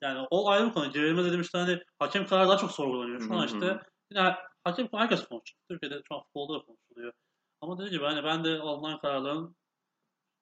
Yani 0.01 0.27
o 0.31 0.49
ayrı 0.49 0.67
bir 0.67 0.73
konu. 0.73 0.91
Gerilme 0.91 1.23
dediğim 1.23 1.41
işte 1.41 1.57
hani 1.57 1.79
hakem 1.99 2.25
kararı 2.27 2.49
daha 2.49 2.57
çok 2.57 2.71
sorgulanıyor. 2.71 3.21
Şu 3.21 3.33
an 3.33 3.45
işte 3.45 3.79
yine 4.11 4.35
hakem 4.63 4.87
herkes 4.91 5.27
konuşuyor. 5.27 5.61
Türkiye'de 5.69 6.01
şu 6.07 6.15
an 6.15 6.23
futbolda 6.23 6.59
da 6.59 6.65
konuşuluyor. 6.65 7.13
Ama 7.61 7.77
dediğim 7.77 7.91
gibi 7.91 8.03
hani 8.03 8.23
ben 8.23 8.43
de 8.43 8.59
alınan 8.59 8.99
kararların 8.99 9.55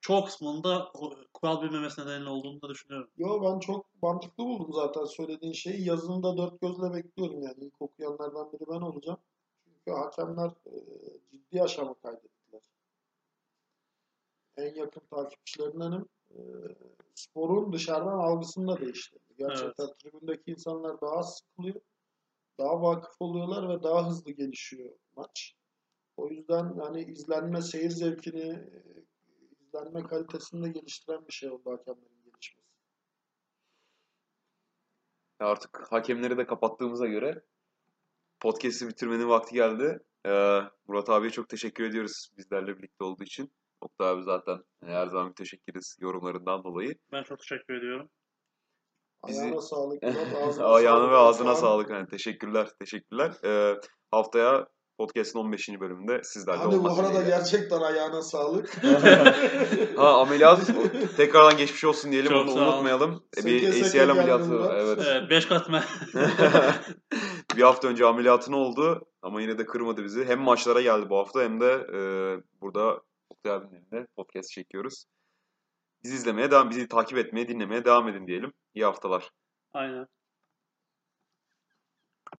çoğu 0.01 0.25
kısmında 0.25 0.91
kural 1.33 1.61
bilmemesi 1.61 2.01
nedeniyle 2.01 2.29
olduğunu 2.29 2.61
da 2.61 2.69
düşünüyorum. 2.69 3.09
Yo 3.17 3.41
ben 3.43 3.59
çok 3.59 3.85
mantıklı 4.01 4.43
buldum 4.43 4.73
zaten 4.73 5.05
söylediğin 5.05 5.53
şeyi. 5.53 5.87
Yazında 5.87 6.37
dört 6.37 6.61
gözle 6.61 6.93
bekliyorum 6.93 7.43
yani. 7.43 7.55
İlk 7.57 7.81
okuyanlardan 7.81 8.51
biri 8.51 8.67
ben 8.67 8.81
olacağım. 8.81 9.19
Çünkü 9.65 9.91
hakemler 9.91 10.49
e, 10.65 10.73
ciddi 11.31 11.63
aşama 11.63 11.93
kaydettiler. 11.93 12.61
En 14.57 14.75
yakın 14.75 15.01
takipçilerindenim. 15.11 16.05
E, 16.31 16.39
sporun 17.15 17.73
dışarıdan 17.73 18.19
algısını 18.19 18.67
da 18.67 18.81
değiştirdi. 18.81 19.33
Gerçekten 19.37 19.87
tribündeki 19.87 20.51
insanlar 20.51 21.01
daha 21.01 21.23
sıkılıyor. 21.23 21.81
Daha 22.59 22.81
vakıf 22.81 23.15
oluyorlar 23.19 23.69
ve 23.69 23.83
daha 23.83 24.07
hızlı 24.07 24.31
gelişiyor 24.31 24.95
maç. 25.15 25.55
O 26.17 26.27
yüzden 26.29 26.73
yani 26.83 27.03
izlenme, 27.03 27.61
seyir 27.61 27.89
zevkini, 27.89 28.49
e, 28.49 28.83
izlenme 29.59 30.03
kalitesini 30.03 30.65
de 30.65 30.69
geliştiren 30.69 31.27
bir 31.27 31.33
şey 31.33 31.49
oldu 31.49 31.71
hakemlerin 31.71 32.23
gelişmesi. 32.23 32.67
Artık 35.39 35.91
hakemleri 35.91 36.37
de 36.37 36.45
kapattığımıza 36.45 37.07
göre 37.07 37.43
podcast'i 38.39 38.87
bitirmenin 38.87 39.29
vakti 39.29 39.55
geldi. 39.55 39.99
Ee, 40.25 40.61
Murat 40.87 41.09
abiye 41.09 41.31
çok 41.31 41.49
teşekkür 41.49 41.83
ediyoruz 41.83 42.29
bizlerle 42.37 42.77
birlikte 42.77 43.03
olduğu 43.03 43.23
için. 43.23 43.51
Oktay 43.81 44.09
abi 44.09 44.23
zaten 44.23 44.63
her 44.83 45.07
zaman 45.07 45.27
müteşekkiriz 45.27 45.97
yorumlarından 45.99 46.63
dolayı. 46.63 46.95
Ben 47.11 47.23
çok 47.23 47.39
teşekkür 47.39 47.73
ediyorum. 47.73 48.09
Bizi- 49.27 49.41
Ayağına 49.41 49.61
sağlık. 49.61 50.03
Murat, 50.03 50.59
Ayağına 50.59 50.99
sağlık. 50.99 51.11
ve 51.11 51.15
ağzına 51.17 51.49
an- 51.49 51.55
sağlık. 51.55 51.89
Yani 51.89 52.07
teşekkürler, 52.07 52.69
teşekkürler. 52.79 53.31
Ee, 53.45 53.75
haftaya 54.11 54.67
podcast'ın 54.97 55.39
15. 55.39 55.69
bölümünde 55.79 56.21
sizlerle 56.23 56.57
Hadi 56.59 56.71
bu 56.75 56.79
olmak 56.79 56.99
arada 56.99 57.09
dileğiyle. 57.09 57.29
gerçekten 57.29 57.79
ayağına 57.81 58.21
sağlık. 58.21 58.77
Ha 59.97 60.21
ameliyat 60.21 60.59
tekrardan 61.17 61.57
geçmiş 61.57 61.83
olsun 61.83 62.11
diyelim 62.11 62.31
Çok 62.31 62.41
onu 62.49 62.51
unutmayalım. 62.51 63.23
Seke 63.35 63.47
bir 63.49 63.81
ACL 63.85 64.09
ameliyatı 64.11 64.69
evet. 64.73 64.99
Evet 65.07 65.29
5 65.29 65.45
katmer. 65.45 65.83
bir 67.57 67.61
hafta 67.61 67.87
önce 67.87 68.05
ameliyatın 68.05 68.53
oldu 68.53 69.07
ama 69.21 69.41
yine 69.41 69.57
de 69.57 69.65
kırmadı 69.65 70.03
bizi. 70.03 70.25
Hem 70.25 70.39
maçlara 70.39 70.81
geldi 70.81 71.09
bu 71.09 71.17
hafta 71.17 71.41
hem 71.43 71.61
de 71.61 71.71
e, 71.93 71.99
burada 72.61 73.01
Oktay 73.29 73.51
abinin 73.51 74.07
podcast 74.15 74.49
çekiyoruz. 74.51 75.05
Bizi 76.03 76.15
izlemeye 76.15 76.51
devam, 76.51 76.69
bizi 76.69 76.87
takip 76.87 77.17
etmeye, 77.17 77.47
dinlemeye 77.47 77.85
devam 77.85 78.07
edin 78.07 78.27
diyelim. 78.27 78.53
İyi 78.77 78.85
haftalar. 78.85 79.31
Aynen. 79.73 80.07